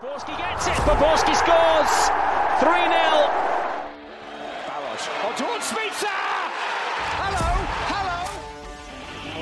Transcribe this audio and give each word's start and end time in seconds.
Borski 0.00 0.30
gets 0.36 0.66
it. 0.68 0.76
Borski 0.86 1.34
scores. 1.34 1.92
3-0. 2.62 2.70
Balos. 4.68 5.02
Oh, 5.10 5.26
On 5.26 5.34
towards 5.34 5.64
Spitzer! 5.64 6.06
Hello, 7.18 7.50
hello! 7.90 8.18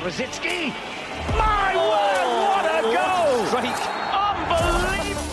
Rosicki. 0.00 0.72
My 1.36 1.76
word, 1.76 2.24
oh, 2.24 2.40
what 2.48 2.64
a 2.64 2.80
goal! 2.88 3.44
Great. 3.52 3.80
Unbelievable. 4.16 5.28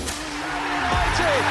United 0.92 1.44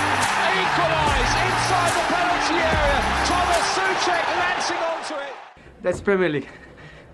equalise 0.60 1.34
inside 1.48 1.92
the 1.96 2.04
penalty 2.12 2.58
area. 2.76 3.00
Thomas 3.24 3.64
Suchek 3.72 4.26
lancing 4.36 4.82
onto 4.92 5.14
it. 5.24 5.32
That's 5.80 6.00
Premier 6.02 6.28
League. 6.28 6.48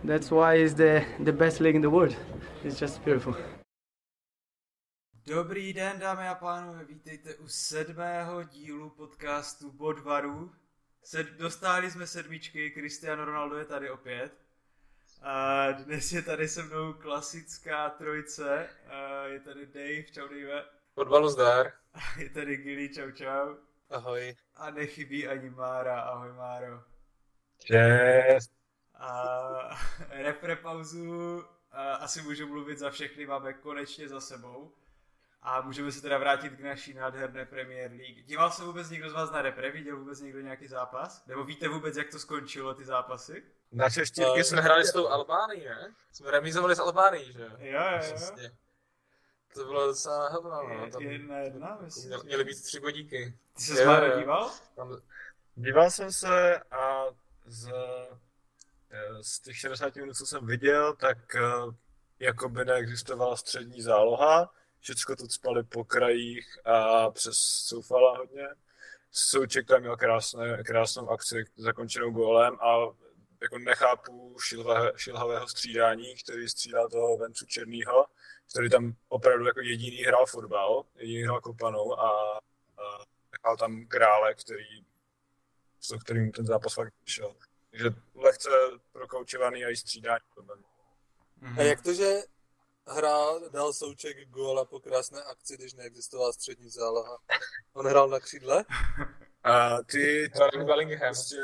That's 0.02 0.32
why 0.32 0.54
it's 0.54 0.74
the, 0.74 1.04
the 1.20 1.32
best 1.32 1.60
league 1.60 1.76
in 1.76 1.82
the 1.82 1.90
world. 1.90 2.16
It's 2.64 2.80
just 2.80 3.04
beautiful. 3.04 3.36
Dobrý 5.28 5.72
den, 5.72 5.98
dámy 5.98 6.28
a 6.28 6.34
pánové, 6.34 6.84
vítejte 6.84 7.34
u 7.34 7.48
sedmého 7.48 8.42
dílu 8.42 8.90
podcastu 8.90 9.72
Bodvaru. 9.72 10.52
Sed, 11.02 11.26
dostali 11.30 11.90
jsme 11.90 12.06
sedmičky, 12.06 12.70
Cristiano 12.70 13.24
Ronaldo 13.24 13.56
je 13.56 13.64
tady 13.64 13.90
opět. 13.90 14.32
A 15.22 15.70
dnes 15.70 16.12
je 16.12 16.22
tady 16.22 16.48
se 16.48 16.62
mnou 16.62 16.92
klasická 16.92 17.90
trojice. 17.90 18.68
A 18.88 19.24
je 19.24 19.40
tady 19.40 19.66
Dave, 19.66 20.02
čau 20.02 20.28
Dave. 20.28 20.64
Podvalu 20.94 21.28
zdar. 21.28 21.72
Je 22.18 22.30
tady 22.30 22.56
Gilly, 22.56 22.88
čau 22.88 23.10
čau. 23.10 23.56
Ahoj. 23.90 24.36
A 24.56 24.70
nechybí 24.70 25.28
ani 25.28 25.50
Mára, 25.50 26.00
ahoj 26.00 26.32
Máro. 26.32 26.84
Čest. 27.58 28.52
A 28.94 29.78
repre 30.10 30.56
pauzu, 30.56 31.44
a 31.70 31.94
asi 31.94 32.22
můžu 32.22 32.46
mluvit 32.46 32.78
za 32.78 32.90
všechny, 32.90 33.26
máme 33.26 33.52
konečně 33.52 34.08
za 34.08 34.20
sebou. 34.20 34.72
A 35.42 35.60
můžeme 35.60 35.92
se 35.92 36.02
teda 36.02 36.18
vrátit 36.18 36.50
k 36.52 36.60
naší 36.60 36.94
nádherné 36.94 37.46
Premier 37.46 37.90
League. 37.90 38.24
Díval 38.24 38.50
se 38.50 38.64
vůbec 38.64 38.90
někdo 38.90 39.10
z 39.10 39.12
vás 39.12 39.30
na 39.30 39.42
repre? 39.42 39.70
Viděl 39.70 39.96
vůbec 39.96 40.20
někdo 40.20 40.40
nějaký 40.40 40.66
zápas? 40.66 41.26
Nebo 41.26 41.44
víte 41.44 41.68
vůbec, 41.68 41.96
jak 41.96 42.10
to 42.10 42.18
skončilo, 42.18 42.74
ty 42.74 42.84
zápasy? 42.84 43.42
Na 43.72 43.90
češtírky 43.90 44.44
jsme 44.44 44.60
hráli 44.60 44.84
s 44.84 44.92
tou 44.92 45.08
Albánií, 45.08 45.64
ne? 45.64 45.94
Jsme 46.12 46.30
remizovali 46.30 46.76
s 46.76 46.78
Albánií, 46.78 47.32
že 47.32 47.42
jo? 47.42 47.50
Jo, 47.58 47.80
jo. 48.40 48.48
To 49.54 49.64
bylo 49.64 49.86
docela 49.86 50.18
na 50.18 50.28
hovno, 50.28 50.68
no. 50.68 50.90
Tam 50.90 51.02
Jedna, 51.02 51.38
jedna, 51.38 51.78
myslím. 51.80 52.06
měl, 52.06 52.22
měly 52.24 52.44
být 52.44 52.62
tři 52.62 52.80
bodíky. 52.80 53.38
Ty 53.56 53.62
se 53.62 53.74
s 53.74 53.84
Máro 53.86 54.18
díval? 54.18 54.50
Tam, 54.76 55.00
Díval 55.54 55.90
jsem 55.90 56.12
se 56.12 56.58
a 56.58 57.04
z, 57.46 57.68
eh, 58.90 59.22
z 59.22 59.40
těch 59.40 59.56
60 59.56 59.96
minut, 59.96 60.14
co 60.16 60.26
jsem 60.26 60.46
viděl, 60.46 60.96
tak 60.96 61.34
eh, 61.34 61.40
jako 62.18 62.48
by 62.48 62.64
neexistovala 62.64 63.36
střední 63.36 63.82
záloha. 63.82 64.54
Všecko 64.80 65.16
to 65.16 65.28
spali 65.28 65.62
po 65.62 65.84
krajích 65.84 66.58
a 66.64 67.10
přes 67.10 67.36
soufala 67.38 68.18
hodně. 68.18 68.48
Souček 69.10 69.66
tam 69.66 69.80
měl 69.80 69.96
krásné, 69.96 70.62
krásnou 70.62 71.08
akci 71.08 71.44
zakončenou 71.56 72.10
gólem 72.10 72.56
a 72.60 72.76
jako 73.42 73.58
nechápu 73.58 74.36
šilhavé, 74.40 74.92
šilhavého 74.96 75.48
střídání, 75.48 76.14
který 76.16 76.48
střídá 76.48 76.88
toho 76.88 77.16
Vencu 77.16 77.46
Černýho, 77.46 78.06
který 78.50 78.70
tam 78.70 78.94
opravdu 79.08 79.46
jako 79.46 79.60
jediný 79.60 79.96
hrál 79.96 80.26
fotbal, 80.26 80.84
jediný 80.94 81.22
hrál 81.22 81.40
kopanou 81.40 81.98
a, 81.98 82.38
a 82.78 83.04
nechal 83.32 83.56
tam 83.56 83.80
Grále, 83.80 84.34
který 84.34 84.84
s 85.80 85.98
kterým 86.02 86.32
ten 86.32 86.46
zápas 86.46 86.74
fakt 86.74 86.94
vyšel. 87.04 87.34
Takže 87.70 87.90
lehce 88.14 88.48
prokoučovaný 88.92 89.64
a 89.64 89.68
i 89.68 89.76
střídání. 89.76 90.24
Mhm. 91.40 91.58
A 91.58 91.62
jak 91.62 91.82
to, 91.82 91.92
že 91.92 92.14
hrál, 92.88 93.50
dal 93.50 93.72
Souček 93.72 94.28
góla 94.28 94.64
po 94.64 94.80
krásné 94.80 95.22
akci, 95.22 95.56
když 95.56 95.74
neexistovala 95.74 96.32
střední 96.32 96.70
záloha? 96.70 97.18
On 97.72 97.86
hrál 97.86 98.08
na 98.08 98.20
křídle? 98.20 98.64
A 99.44 99.82
ty 99.82 100.30
Hrál 100.34 100.50
Bellingham. 100.64 100.98
prostě 100.98 101.36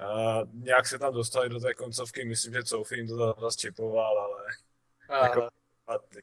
a 0.00 0.40
nějak 0.52 0.86
se 0.86 0.98
tam 0.98 1.14
dostali 1.14 1.48
do 1.48 1.60
té 1.60 1.74
koncovky, 1.74 2.24
myslím, 2.24 2.52
že 2.52 2.62
Sophie 2.64 2.98
jim 2.98 3.08
to 3.08 3.34
zase 3.40 3.58
čipoval, 3.58 4.18
ale 4.18 4.44
A, 5.08 5.26
jako, 5.26 5.48
a 5.86 5.98
ty, 5.98 6.22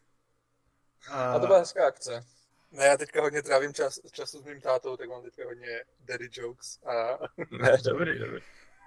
a 1.11 1.39
to 1.39 1.47
byla 1.47 1.59
hezká 1.59 1.87
akce. 1.87 2.25
Ne, 2.71 2.85
já 2.85 2.97
teďka 2.97 3.21
hodně 3.21 3.41
trávím 3.41 3.73
čas, 3.73 3.99
času 4.11 4.39
s 4.41 4.43
mým 4.43 4.61
tátou, 4.61 4.97
tak 4.97 5.09
mám 5.09 5.23
teďka 5.23 5.45
hodně 5.45 5.83
daddy 5.99 6.29
jokes. 6.31 6.79
A... 6.83 7.17
ne, 7.61 7.77
dobrý, 7.85 8.19
dobrý. 8.19 8.41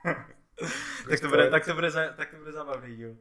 tak, 1.10 1.20
to 1.20 1.28
bude, 1.28 1.50
tak, 1.50 1.64
to 1.64 1.74
bude, 1.74 1.90
za, 1.90 2.08
tak 2.08 2.30
to 2.30 2.36
bude 2.36 2.52
zábavný 2.52 2.96
díl. 2.96 3.16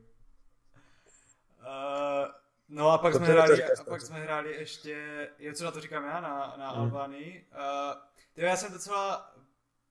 Uh, 1.69 2.31
no 2.69 2.91
a 2.91 2.97
pak, 2.97 3.13
To 3.13 3.17
jsme 3.17 3.27
je 3.27 3.33
hráli, 3.33 3.63
a 3.63 3.83
pak 3.83 4.01
jsme 4.01 4.19
hráli 4.19 4.55
ještě, 4.55 5.29
jo, 5.39 5.53
co 5.53 5.63
na 5.63 5.71
to 5.71 5.81
říkám 5.81 6.03
já, 6.05 6.21
na, 6.21 6.53
na 6.57 6.71
Hmm. 6.71 6.81
Albánii. 6.81 7.47
Uh, 7.51 8.01
tyjo, 8.33 8.47
já 8.47 8.55
jsem 8.55 8.73
docela 8.73 9.35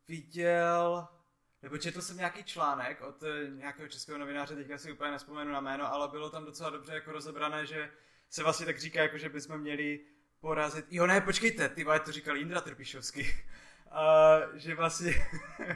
viděl, 0.09 1.09
nebo 1.62 1.78
četl 1.78 2.03
jsem 2.03 2.17
nějaký 2.17 2.44
článek 2.44 3.00
od 3.03 3.22
eh, 3.22 3.50
nějakého 3.50 3.88
českého 3.88 4.19
novináře, 4.19 4.55
teďka 4.56 4.78
si 4.78 4.93
úplně 4.93 5.11
nespomenu 5.11 5.53
na 5.53 5.61
jméno, 5.61 5.93
ale 5.93 6.09
bylo 6.09 6.31
tam 6.31 6.44
docela 6.44 6.71
dobře 6.71 6.94
jako 6.94 7.12
rozebrané, 7.12 7.67
že 7.67 7.91
se 8.31 8.43
vlastně 8.43 8.67
tak 8.67 8.78
říká, 8.78 9.03
jako 9.03 9.19
že 9.19 9.28
bychom 9.28 9.59
měli 9.59 10.00
porazit, 10.41 10.87
jo 10.91 11.06
ne, 11.06 11.21
počkejte, 11.21 11.69
ty 11.69 11.84
vole, 11.84 12.00
to 12.00 12.12
říkal 12.12 12.37
Jindra 12.37 12.61
Trpišovský, 12.61 13.27
uh, 13.93 14.56
že 14.56 14.75
vlastně, 14.75 15.15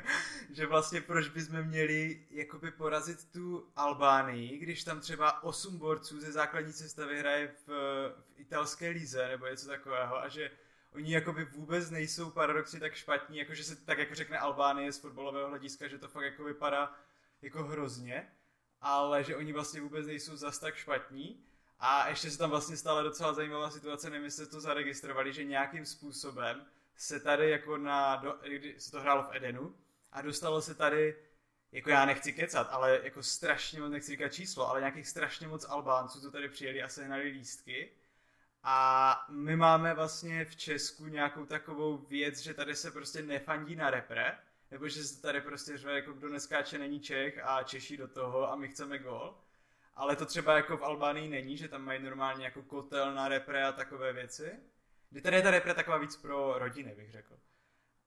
že 0.50 0.66
vlastně 0.66 1.00
proč 1.00 1.28
bychom 1.28 1.62
měli 1.62 2.26
jakoby 2.30 2.70
porazit 2.70 3.32
tu 3.32 3.68
Albánii, 3.76 4.58
když 4.58 4.84
tam 4.84 5.00
třeba 5.00 5.42
8 5.42 5.78
borců 5.78 6.20
ze 6.20 6.32
základní 6.32 6.72
sestavy 6.72 7.18
hraje 7.18 7.54
v, 7.66 7.68
v 8.34 8.40
italské 8.40 8.88
lize 8.88 9.28
nebo 9.28 9.46
něco 9.46 9.66
takového 9.66 10.22
a 10.22 10.28
že 10.28 10.50
oni 10.94 11.14
jakoby 11.14 11.44
vůbec 11.44 11.90
nejsou 11.90 12.30
paradoxně 12.30 12.80
tak 12.80 12.94
špatní, 12.94 13.38
jakože 13.38 13.64
se 13.64 13.76
tak 13.76 13.98
jako 13.98 14.14
řekne 14.14 14.38
Albánie 14.38 14.92
z 14.92 14.98
fotbalového 14.98 15.48
hlediska, 15.48 15.88
že 15.88 15.98
to 15.98 16.08
fakt 16.08 16.24
jako 16.24 16.44
vypadá 16.44 16.92
jako 17.42 17.64
hrozně, 17.64 18.32
ale 18.80 19.24
že 19.24 19.36
oni 19.36 19.52
vlastně 19.52 19.80
vůbec 19.80 20.06
nejsou 20.06 20.36
zas 20.36 20.58
tak 20.58 20.74
špatní. 20.74 21.44
A 21.84 22.08
ještě 22.08 22.30
se 22.30 22.38
tam 22.38 22.50
vlastně 22.50 22.76
stala 22.76 23.02
docela 23.02 23.32
zajímavá 23.32 23.70
situace, 23.70 24.10
nevím, 24.10 24.24
jestli 24.24 24.46
to 24.46 24.60
zaregistrovali, 24.60 25.32
že 25.32 25.44
nějakým 25.44 25.86
způsobem 25.86 26.66
se 27.02 27.20
tady 27.20 27.50
jako 27.50 27.76
na, 27.76 28.16
do, 28.16 28.38
kdy 28.42 28.74
se 28.80 28.90
to 28.90 29.00
hrálo 29.00 29.22
v 29.22 29.36
Edenu 29.36 29.74
a 30.12 30.22
dostalo 30.22 30.62
se 30.62 30.74
tady, 30.74 31.16
jako 31.72 31.90
já 31.90 32.04
nechci 32.04 32.32
kecat, 32.32 32.68
ale 32.70 33.00
jako 33.02 33.22
strašně 33.22 33.80
moc, 33.80 33.90
nechci 33.90 34.10
říkat 34.10 34.28
číslo, 34.28 34.68
ale 34.68 34.80
nějakých 34.80 35.08
strašně 35.08 35.48
moc 35.48 35.66
Albánců, 35.68 36.20
co 36.20 36.30
tady 36.30 36.48
přijeli 36.48 36.82
a 36.82 36.88
sehnali 36.88 37.22
lístky. 37.22 37.92
A 38.62 39.26
my 39.30 39.56
máme 39.56 39.94
vlastně 39.94 40.44
v 40.44 40.56
Česku 40.56 41.06
nějakou 41.06 41.46
takovou 41.46 41.98
věc, 41.98 42.38
že 42.38 42.54
tady 42.54 42.76
se 42.76 42.90
prostě 42.90 43.22
nefandí 43.22 43.76
na 43.76 43.90
repre, 43.90 44.38
nebo 44.70 44.88
že 44.88 45.04
se 45.04 45.22
tady 45.22 45.40
prostě 45.40 45.78
řve, 45.78 45.94
jako 45.94 46.12
kdo 46.12 46.28
neskáče 46.28 46.78
není 46.78 47.00
Čech 47.00 47.40
a 47.44 47.62
Češi 47.62 47.96
do 47.96 48.08
toho 48.08 48.52
a 48.52 48.56
my 48.56 48.68
chceme 48.68 48.98
gol. 48.98 49.38
Ale 49.94 50.16
to 50.16 50.26
třeba 50.26 50.56
jako 50.56 50.76
v 50.76 50.84
Albánii 50.84 51.28
není, 51.28 51.56
že 51.56 51.68
tam 51.68 51.84
mají 51.84 52.02
normálně 52.02 52.44
jako 52.44 52.62
kotel 52.62 53.14
na 53.14 53.28
repre 53.28 53.64
a 53.64 53.72
takové 53.72 54.12
věci. 54.12 54.52
Kdy 55.12 55.20
tady 55.20 55.36
je 55.36 55.42
ta 55.42 55.50
repre 55.50 55.74
taková 55.74 55.98
víc 55.98 56.16
pro 56.16 56.58
rodiny, 56.58 56.94
bych 56.94 57.10
řekl. 57.10 57.38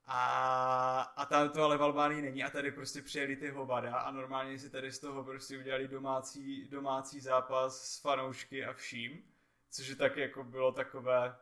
A, 0.05 1.01
a 1.01 1.25
tam 1.25 1.49
to 1.49 1.63
ale 1.63 1.77
v 1.77 1.83
Albánii 1.83 2.21
není 2.21 2.43
a 2.43 2.49
tady 2.49 2.71
prostě 2.71 3.01
přijeli 3.01 3.35
ty 3.35 3.49
hovada 3.49 3.95
a 3.97 4.11
normálně 4.11 4.59
si 4.59 4.69
tady 4.69 4.91
z 4.91 4.99
toho 4.99 5.23
prostě 5.23 5.57
udělali 5.57 5.87
domácí, 5.87 6.67
domácí 6.67 7.19
zápas 7.19 7.81
s 7.81 8.01
fanoušky 8.01 8.65
a 8.65 8.73
vším, 8.73 9.23
což 9.71 9.87
je 9.87 9.95
tak 9.95 10.17
jako 10.17 10.43
bylo 10.43 10.71
takové, 10.71 11.35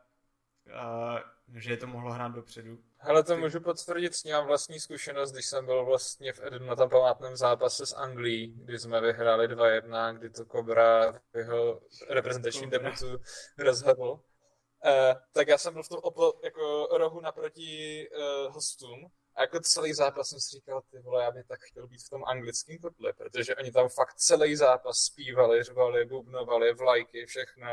uh, 0.66 1.18
že 1.60 1.72
je 1.72 1.76
to 1.76 1.86
mohlo 1.86 2.12
hrát 2.12 2.32
dopředu. 2.32 2.78
Hele, 2.98 3.24
to 3.24 3.36
můžu 3.36 3.60
potvrdit 3.60 4.14
s 4.14 4.24
ním 4.24 4.36
vlastní 4.46 4.80
zkušenost, 4.80 5.32
když 5.32 5.46
jsem 5.46 5.66
byl 5.66 5.84
vlastně 5.84 6.32
v 6.32 6.40
Edenu 6.42 6.66
na 6.66 6.76
tom 6.76 6.90
památném 6.90 7.36
zápase 7.36 7.86
s 7.86 7.96
Anglií, 7.96 8.54
kdy 8.64 8.78
jsme 8.78 9.00
vyhráli 9.00 9.48
2-1, 9.48 10.14
kdy 10.18 10.30
to 10.30 10.44
Kobra 10.44 11.12
v 11.12 11.36
jeho 11.36 11.80
reprezentačním 12.10 12.70
debutu 12.70 13.20
rozhodl. 13.58 14.20
Eh, 14.86 15.14
tak 15.32 15.48
já 15.48 15.58
jsem 15.58 15.74
byl 15.74 15.82
v 15.82 15.88
tom 15.88 15.98
opo, 16.02 16.40
jako 16.44 16.88
rohu 16.90 17.20
naproti 17.20 18.08
eh, 18.12 18.48
hostům 18.48 19.10
a 19.34 19.40
jako 19.40 19.60
celý 19.60 19.94
zápas 19.94 20.28
jsem 20.28 20.40
si 20.40 20.56
říkal, 20.56 20.82
ty 20.90 20.98
vole, 20.98 21.24
já 21.24 21.30
bych 21.30 21.46
tak 21.46 21.60
chtěl 21.60 21.86
být 21.86 22.02
v 22.06 22.10
tom 22.10 22.24
anglickém 22.24 22.78
kotle, 22.78 23.12
protože 23.12 23.56
oni 23.56 23.72
tam 23.72 23.88
fakt 23.88 24.14
celý 24.14 24.56
zápas 24.56 24.96
zpívali, 24.96 25.62
řvali, 25.62 26.04
bubnovali, 26.04 26.74
vlajky, 26.74 27.26
všechno 27.26 27.66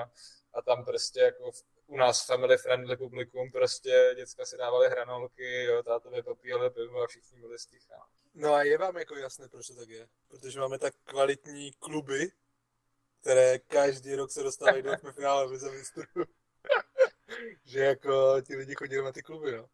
a 0.53 0.61
tam 0.61 0.85
prostě 0.85 1.19
jako 1.19 1.51
v, 1.51 1.63
u 1.87 1.97
nás 1.97 2.25
family 2.25 2.57
friendly 2.57 2.97
publikum, 2.97 3.51
prostě 3.51 4.13
děcka 4.15 4.45
si 4.45 4.57
dávali 4.57 4.89
hranolky, 4.89 5.63
jo, 5.63 5.83
tátovi 5.83 6.23
popíjeli 6.23 6.69
pivo 6.69 7.01
a 7.01 7.07
všichni 7.07 7.39
byli 7.39 7.59
sticha. 7.59 8.07
No 8.33 8.53
a 8.53 8.63
je 8.63 8.77
vám 8.77 8.97
jako 8.97 9.15
jasné, 9.15 9.47
proč 9.49 9.67
to 9.67 9.75
tak 9.75 9.89
je? 9.89 10.07
Protože 10.27 10.59
máme 10.59 10.79
tak 10.79 10.93
kvalitní 11.03 11.71
kluby, 11.71 12.31
které 13.21 13.59
každý 13.59 14.15
rok 14.15 14.31
se 14.31 14.43
dostávají 14.43 14.83
do 14.83 14.91
finále 15.15 15.45
Lize 15.45 15.71
mistrů. 15.71 16.23
Že 17.65 17.79
jako 17.79 18.41
ti 18.41 18.55
lidi 18.55 18.75
chodí 18.75 18.97
na 18.97 19.11
ty 19.11 19.21
kluby, 19.23 19.51
no. 19.51 19.69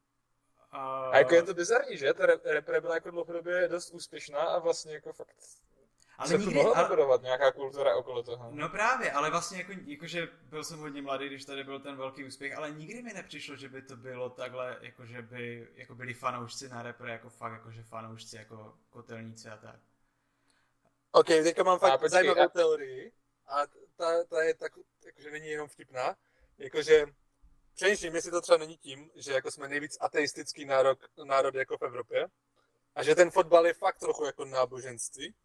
A, 0.71 1.09
A 1.09 1.17
jako 1.17 1.35
je 1.35 1.43
to 1.43 1.53
bizarní, 1.53 1.97
že? 1.97 2.13
Ta 2.13 2.25
re- 2.25 2.39
repre 2.43 2.81
byla 2.81 2.93
jako 2.95 3.11
dlouhodobě 3.11 3.67
dost 3.67 3.89
úspěšná 3.91 4.39
a 4.39 4.59
vlastně 4.59 4.93
jako 4.93 5.13
fakt 5.13 5.35
Ale 6.17 6.29
se 6.29 6.37
nikdy, 6.37 6.55
mohla 6.55 6.75
ale, 6.75 7.19
nějaká 7.21 7.51
kultura 7.51 7.95
okolo 7.95 8.23
toho. 8.23 8.49
No 8.51 8.69
právě, 8.69 9.11
ale 9.11 9.29
vlastně 9.29 9.57
jako, 9.57 9.71
jakože 9.85 10.27
byl 10.43 10.63
jsem 10.63 10.79
hodně 10.79 11.01
mladý, 11.01 11.27
když 11.27 11.45
tady 11.45 11.63
byl 11.63 11.79
ten 11.79 11.95
velký 11.97 12.25
úspěch, 12.25 12.57
ale 12.57 12.71
nikdy 12.71 13.01
mi 13.01 13.13
nepřišlo, 13.13 13.55
že 13.55 13.69
by 13.69 13.81
to 13.81 13.95
bylo 13.95 14.29
takhle, 14.29 14.77
jako 14.81 15.05
že 15.05 15.21
by 15.21 15.67
jako 15.75 15.95
byli 15.95 16.13
fanoušci 16.13 16.69
na 16.69 16.83
repre, 16.83 17.11
jako 17.11 17.29
fakt, 17.29 17.53
jakože 17.53 17.83
fanoušci, 17.83 18.35
jako 18.37 18.73
kotelníci 18.89 19.49
a 19.49 19.57
tak. 19.57 19.79
OK, 21.11 21.27
teďka 21.27 21.63
mám 21.63 21.79
fakt 21.79 21.91
A 21.93 21.97
počkej, 21.97 22.09
zajímavou 22.09 22.41
a- 22.41 22.47
teorii 22.47 23.11
a 23.47 23.57
ta, 23.95 24.23
ta 24.23 24.41
je 24.41 24.53
tak, 24.53 24.71
jakože 25.05 25.31
není 25.31 25.47
jenom 25.47 25.67
vtipná, 25.67 26.15
jakože 26.57 27.05
přemýšlím, 27.77 28.15
jestli 28.15 28.31
to 28.31 28.41
třeba 28.41 28.57
není 28.57 28.77
tím, 28.77 29.11
že 29.15 29.33
jako 29.33 29.51
jsme 29.51 29.67
nejvíc 29.67 29.97
ateistický 30.01 30.65
národ, 30.65 30.99
národ 31.23 31.55
jako 31.55 31.77
v 31.77 31.81
Evropě 31.81 32.27
a 32.95 33.03
že 33.03 33.15
ten 33.15 33.31
fotbal 33.31 33.67
je 33.67 33.73
fakt 33.73 33.99
trochu 33.99 34.25
jako 34.25 34.45
náboženství. 34.45 35.35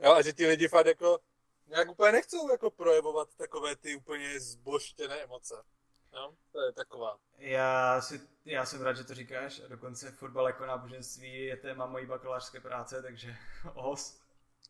Jo, 0.00 0.12
a 0.12 0.22
že 0.22 0.32
ti 0.32 0.46
lidi 0.46 0.68
fakt 0.68 0.86
jako 0.86 1.18
nějak 1.66 1.90
úplně 1.90 2.12
nechcou 2.12 2.50
jako 2.50 2.70
projevovat 2.70 3.34
takové 3.34 3.76
ty 3.76 3.96
úplně 3.96 4.40
zboštěné 4.40 5.16
emoce. 5.16 5.54
Jo, 6.12 6.34
to 6.52 6.60
je 6.60 6.72
taková. 6.72 7.18
Já, 7.36 8.00
si, 8.00 8.20
já 8.44 8.66
jsem 8.66 8.82
rád, 8.82 8.96
že 8.96 9.04
to 9.04 9.14
říkáš, 9.14 9.60
a 9.64 9.68
dokonce 9.68 10.10
fotbal 10.10 10.46
jako 10.46 10.66
náboženství 10.66 11.44
je 11.44 11.56
téma 11.56 11.86
mojí 11.86 12.06
bakalářské 12.06 12.60
práce, 12.60 13.02
takže 13.02 13.36
os. 13.74 14.20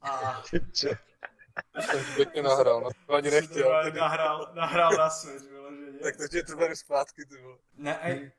A 0.03 0.43
Jsem 1.81 2.05
pěkně 2.15 2.43
nahrál, 2.43 2.81
no 2.81 2.91
to 3.07 3.15
ani 3.15 3.31
nechtěl. 3.31 3.83
to 3.85 3.99
nahrál, 3.99 4.51
nahrál 4.55 4.93
na 4.93 5.11
svět, 5.11 5.43
vyloženě. 5.43 5.99
Tak 5.99 6.17
to 6.17 6.29
tě 6.29 6.43
to 6.43 6.57
beru 6.57 6.77
zpátky, 6.77 7.25
ty 7.27 7.37
vole. 7.43 7.59
Ne, 7.75 7.99
ej, 8.03 8.33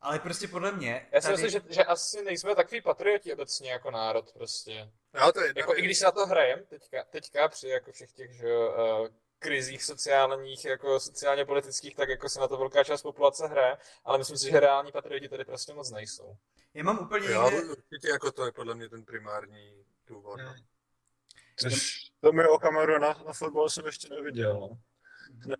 ale 0.00 0.18
prostě 0.18 0.48
podle 0.48 0.72
mě... 0.72 1.08
Já 1.12 1.20
si 1.20 1.26
tady- 1.28 1.42
myslím, 1.42 1.62
že, 1.68 1.74
že 1.74 1.84
asi 1.84 2.22
nejsme 2.22 2.54
takový 2.54 2.80
patrioti 2.80 3.32
obecně 3.32 3.70
jako 3.72 3.90
národ 3.90 4.32
prostě. 4.32 4.90
Jo, 5.20 5.32
to 5.32 5.40
je 5.40 5.52
Jako 5.56 5.76
i 5.76 5.82
když 5.82 5.98
se 5.98 6.04
na 6.04 6.10
to 6.12 6.26
hrajem 6.26 6.64
teďka, 6.66 7.04
teďka 7.04 7.48
při 7.48 7.68
jako 7.68 7.92
všech 7.92 8.12
těch, 8.12 8.32
že 8.32 8.56
uh, 8.58 9.08
krizích 9.38 9.84
sociálních, 9.84 10.64
jako 10.64 11.00
sociálně 11.00 11.44
politických, 11.44 11.96
tak 11.96 12.08
jako 12.08 12.28
se 12.28 12.40
na 12.40 12.48
to 12.48 12.56
velká 12.56 12.84
část 12.84 13.02
populace 13.02 13.46
hraje, 13.46 13.76
ale 14.04 14.18
myslím 14.18 14.38
si, 14.38 14.50
že 14.50 14.60
reální 14.60 14.92
patrioti 14.92 15.28
tady 15.28 15.44
prostě 15.44 15.74
moc 15.74 15.90
nejsou. 15.90 16.36
Já 16.74 16.84
mám 16.84 16.98
úplně 16.98 17.30
Jo, 17.30 17.50
někde... 17.50 17.68
určitě 17.70 18.08
jako 18.08 18.32
to 18.32 18.46
je 18.46 18.52
podle 18.52 18.74
mě 18.74 18.88
ten 18.88 19.04
primární 19.04 19.84
důvod. 20.06 20.40
no. 20.40 20.54
Což 21.56 22.07
to 22.20 22.32
mi 22.32 22.48
o 22.48 22.58
kameru 22.58 22.98
na, 22.98 23.14
fotbal 23.32 23.68
jsem 23.68 23.86
ještě 23.86 24.14
neviděl. 24.14 24.60
No. 24.60 24.78
Ne, 25.46 25.56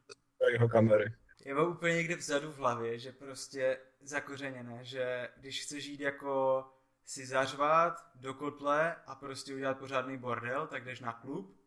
jeho 0.53 0.69
kamery. 0.69 1.15
Já 1.45 1.55
mám 1.55 1.73
úplně 1.73 1.95
někde 1.95 2.17
vzadu 2.17 2.53
v 2.53 2.57
hlavě, 2.57 2.99
že 2.99 3.13
prostě 3.13 3.79
zakořeněné, 4.01 4.85
že 4.85 5.29
když 5.37 5.63
chceš 5.63 5.85
jít 5.85 6.01
jako 6.01 6.65
si 7.05 7.27
zařvat 7.27 8.11
do 8.15 8.35
kotle 8.35 8.97
a 9.07 9.15
prostě 9.15 9.55
udělat 9.55 9.79
pořádný 9.79 10.19
bordel, 10.19 10.67
tak 10.67 10.85
jdeš 10.85 11.01
na 11.01 11.13
klub 11.13 11.61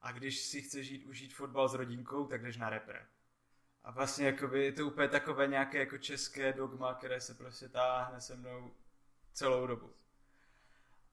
a 0.00 0.12
když 0.12 0.40
si 0.40 0.62
chceš 0.62 0.88
jít 0.88 1.04
užít 1.04 1.34
fotbal 1.34 1.68
s 1.68 1.74
rodinkou, 1.74 2.26
tak 2.26 2.42
jdeš 2.42 2.56
na 2.56 2.70
repre. 2.70 3.06
A 3.84 3.90
vlastně 3.90 4.26
jakoby 4.26 4.64
je 4.64 4.72
to 4.72 4.86
úplně 4.86 5.08
takové 5.08 5.46
nějaké 5.46 5.78
jako 5.78 5.98
české 5.98 6.52
dogma, 6.52 6.94
které 6.94 7.20
se 7.20 7.34
prostě 7.34 7.68
táhne 7.68 8.20
se 8.20 8.36
mnou 8.36 8.70
celou 9.32 9.66
dobu. 9.66 9.94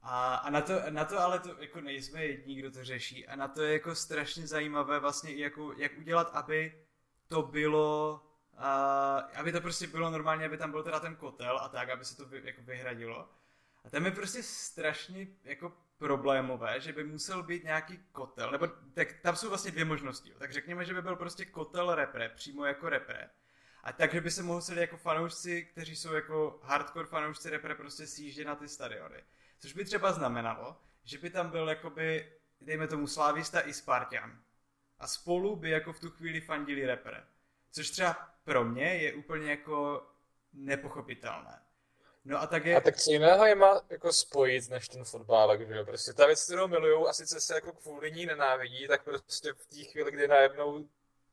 A, 0.08 0.36
a 0.36 0.50
na, 0.50 0.62
to, 0.62 0.74
na 0.90 1.06
to 1.06 1.20
ale 1.20 1.40
to 1.40 1.56
jako 1.60 1.82
nejsme 1.82 2.26
jediní, 2.26 2.56
kdo 2.56 2.72
to 2.72 2.84
řeší. 2.84 3.28
A 3.28 3.36
na 3.36 3.48
to 3.48 3.64
je 3.64 3.74
jako 3.74 3.96
strašně 3.96 4.48
zajímavé 4.48 5.00
vlastně 5.00 5.34
i 5.34 5.42
jako, 5.42 5.74
jak 5.78 5.98
udělat, 5.98 6.30
aby 6.34 6.86
to 7.28 7.42
bylo, 7.42 8.22
uh, 8.54 9.40
aby 9.40 9.52
to 9.52 9.62
prostě 9.62 9.88
bylo 9.88 10.10
normálně, 10.10 10.46
aby 10.46 10.58
tam 10.58 10.72
byl 10.72 10.84
teda 10.84 11.00
ten 11.00 11.16
kotel 11.16 11.60
a 11.60 11.70
tak, 11.70 11.90
aby 11.90 12.06
se 12.06 12.18
to 12.18 12.26
vy, 12.26 12.42
jako 12.46 12.62
vyhradilo. 12.62 13.30
A 13.84 13.90
tam 13.90 14.06
je 14.06 14.12
prostě 14.12 14.44
strašně 14.44 15.28
jako 15.44 15.74
problémové, 15.98 16.80
že 16.80 16.94
by 16.94 17.04
musel 17.04 17.44
být 17.44 17.64
nějaký 17.64 18.00
kotel, 18.12 18.52
nebo 18.52 18.68
tak 18.94 19.14
tam 19.14 19.36
jsou 19.36 19.50
vlastně 19.50 19.72
dvě 19.72 19.86
možnosti. 19.86 20.30
Jo. 20.30 20.36
Tak 20.40 20.54
řekněme, 20.54 20.86
že 20.86 20.94
by 20.94 21.02
byl 21.02 21.16
prostě 21.16 21.46
kotel 21.46 21.96
repre, 21.96 22.30
přímo 22.30 22.66
jako 22.66 22.90
repre. 22.90 23.30
A 23.84 23.94
takže 23.94 24.22
by 24.22 24.32
se 24.32 24.44
museli 24.44 24.82
jako 24.82 24.98
fanoušci, 24.98 25.66
kteří 25.66 25.96
jsou 25.96 26.14
jako 26.14 26.60
hardcore 26.64 27.08
fanoušci 27.08 27.50
repre, 27.50 27.76
prostě 27.76 28.08
sjíždět 28.08 28.48
na 28.48 28.56
ty 28.56 28.68
stadiony. 28.68 29.24
Což 29.60 29.74
by 29.74 29.86
třeba 29.86 30.12
znamenalo, 30.12 30.76
že 31.04 31.18
by 31.18 31.30
tam 31.30 31.50
byl 31.50 31.70
jakoby, 31.70 32.34
dejme 32.62 32.88
tomu 32.88 33.08
Slávista 33.08 33.62
i 33.62 33.74
Spartan. 33.74 34.42
A 35.00 35.08
spolu 35.08 35.56
by 35.56 35.70
jako 35.70 35.94
v 35.94 36.00
tu 36.00 36.10
chvíli 36.10 36.42
fandili 36.42 36.86
repre. 36.86 37.24
Což 37.72 37.90
třeba 37.90 38.30
pro 38.44 38.66
mě 38.66 38.96
je 38.96 39.14
úplně 39.14 39.50
jako 39.50 40.08
nepochopitelné. 40.54 41.62
No 42.26 42.42
a 42.42 42.48
tak 42.48 42.66
je... 42.66 42.76
A 42.76 42.82
tak 42.82 42.98
co 42.98 43.12
jiného 43.12 43.46
je 43.46 43.56
má 43.56 43.82
jako 43.90 44.14
spojit 44.14 44.70
než 44.70 44.88
ten 44.88 45.04
fotbálek, 45.04 45.68
že 45.68 45.76
jo? 45.76 45.86
Prostě 45.86 46.14
ta 46.14 46.26
věc, 46.26 46.44
kterou 46.44 46.68
milujou 46.68 47.08
a 47.08 47.14
sice 47.14 47.42
se 47.42 47.56
jako 47.56 47.72
kvůli 47.72 48.12
ní 48.12 48.26
nenávidí, 48.26 48.88
tak 48.88 49.04
prostě 49.04 49.54
v 49.54 49.66
té 49.66 49.84
chvíli, 49.84 50.12
kdy 50.12 50.28
najednou 50.28 50.90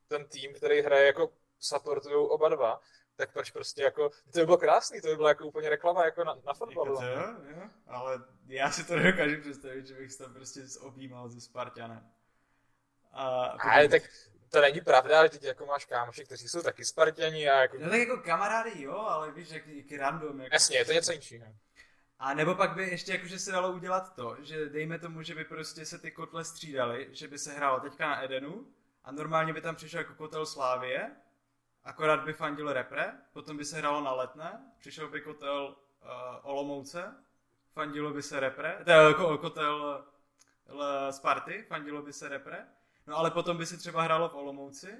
ten 0.08 0.24
tým, 0.28 0.54
který 0.54 0.80
hraje 0.80 1.06
jako 1.06 1.32
supportujou 1.58 2.26
oba 2.26 2.48
dva, 2.48 2.80
tak 3.16 3.32
proč 3.32 3.50
prostě 3.50 3.82
jako, 3.82 4.08
to 4.08 4.40
by 4.40 4.44
bylo 4.44 4.58
krásný, 4.58 5.00
to 5.00 5.08
by 5.08 5.16
byla 5.16 5.28
jako 5.28 5.46
úplně 5.46 5.68
reklama 5.68 6.04
jako 6.04 6.24
na, 6.24 6.36
na 6.46 6.54
fotbalu. 6.54 7.02
Jako 7.02 7.02
to, 7.02 7.20
jo, 7.20 7.34
jo, 7.56 7.68
ale 7.86 8.24
já 8.46 8.70
si 8.70 8.84
to 8.84 8.96
nedokážu 8.96 9.40
představit, 9.40 9.86
že 9.86 9.94
bych 9.94 10.12
se 10.12 10.24
tam 10.24 10.34
prostě 10.34 10.60
objímal 10.80 11.30
se 11.30 11.40
Spartanem. 11.40 12.10
A, 13.12 13.44
Ale 13.44 13.88
tak 13.88 14.02
to 14.50 14.60
není 14.60 14.80
pravda, 14.80 15.22
že 15.22 15.30
teď 15.30 15.44
jako 15.44 15.66
máš 15.66 15.84
kámoši, 15.84 16.24
kteří 16.24 16.48
jsou 16.48 16.62
taky 16.62 16.84
Spartani 16.84 17.48
a 17.48 17.60
jako... 17.60 17.76
No 17.80 17.90
tak 17.90 17.98
jako 17.98 18.16
kamarády 18.16 18.82
jo, 18.82 18.96
ale 18.96 19.32
víš, 19.32 19.50
jak, 19.50 19.66
jak 19.66 20.00
random. 20.00 20.40
Jako. 20.40 20.54
Jasně, 20.54 20.78
je 20.78 20.84
to 20.84 20.92
něco 20.92 21.12
jiného. 21.30 21.54
A 22.18 22.34
nebo 22.34 22.54
pak 22.54 22.74
by 22.74 22.82
ještě 22.82 23.12
jakože 23.12 23.38
se 23.38 23.52
dalo 23.52 23.72
udělat 23.72 24.14
to, 24.14 24.36
že 24.40 24.68
dejme 24.68 24.98
tomu, 24.98 25.22
že 25.22 25.34
by 25.34 25.44
prostě 25.44 25.86
se 25.86 25.98
ty 25.98 26.10
kotle 26.10 26.44
střídaly, 26.44 27.08
že 27.12 27.28
by 27.28 27.38
se 27.38 27.52
hrálo 27.52 27.80
teďka 27.80 28.08
na 28.08 28.24
Edenu 28.24 28.66
a 29.04 29.12
normálně 29.12 29.52
by 29.52 29.60
tam 29.60 29.76
přišel 29.76 30.00
jako 30.00 30.14
kotel 30.14 30.46
Slávie, 30.46 31.10
akorát 31.84 32.24
by 32.24 32.32
fandil 32.32 32.72
repre, 32.72 33.12
potom 33.32 33.56
by 33.56 33.64
se 33.64 33.76
hrálo 33.78 34.00
na 34.00 34.12
letné, 34.12 34.72
přišel 34.78 35.08
by 35.08 35.20
kotel 35.20 35.76
uh, 36.02 36.10
Olomouce, 36.42 37.14
fandilo 37.72 38.10
by 38.10 38.22
se 38.22 38.40
repre, 38.40 38.78
teda 38.78 39.12
ko- 39.12 39.38
kotel 39.38 40.04
uh, 40.72 40.80
Sparty, 41.10 41.62
fandilo 41.62 42.02
by 42.02 42.12
se 42.12 42.28
repre, 42.28 42.66
no 43.06 43.16
ale 43.16 43.30
potom 43.30 43.56
by 43.56 43.66
se 43.66 43.76
třeba 43.76 44.02
hrálo 44.02 44.28
v 44.28 44.34
Olomouci 44.34 44.98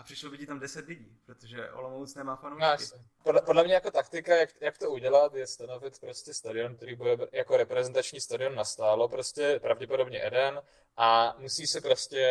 a 0.00 0.02
přišlo 0.02 0.30
by 0.30 0.38
ti 0.38 0.46
tam 0.46 0.60
10 0.60 0.86
lidí, 0.88 1.18
protože 1.26 1.70
Olomouc 1.70 2.14
nemá 2.14 2.32
No, 2.32 2.36
fanoušky. 2.36 2.84
podle, 3.22 3.42
podle 3.42 3.64
mě 3.64 3.74
jako 3.74 3.90
taktika, 3.90 4.36
jak, 4.36 4.50
jak 4.60 4.78
to 4.78 4.90
udělat, 4.90 5.34
je 5.34 5.46
stanovit 5.46 6.00
prostě 6.00 6.34
stadion, 6.34 6.76
který 6.76 6.94
bude 6.96 7.16
jako 7.32 7.56
reprezentační 7.56 8.20
stadion 8.20 8.54
nastálo, 8.54 9.08
prostě 9.08 9.60
pravděpodobně 9.62 10.18
jeden 10.18 10.62
a 10.96 11.34
musí 11.38 11.66
se 11.66 11.80
prostě, 11.80 12.22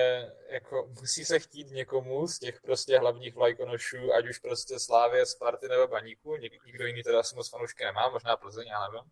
jako, 0.49 0.89
musí 0.99 1.25
se 1.25 1.39
chtít 1.39 1.71
někomu 1.71 2.27
z 2.27 2.39
těch 2.39 2.61
prostě 2.61 2.99
hlavních 2.99 3.35
vlajkonošů, 3.35 4.13
ať 4.13 4.29
už 4.29 4.39
prostě 4.39 4.79
Slávě, 4.79 5.25
Sparty 5.25 5.67
nebo 5.67 5.87
Baníku, 5.87 6.35
Nik, 6.35 6.65
nikdo 6.65 6.85
jiný 6.85 7.03
teda 7.03 7.19
asi 7.19 7.35
moc 7.35 7.49
fanoušky 7.49 7.83
nemá, 7.83 8.09
možná 8.09 8.37
Plzeň, 8.37 8.67
já 8.67 8.87
nevím. 8.87 9.11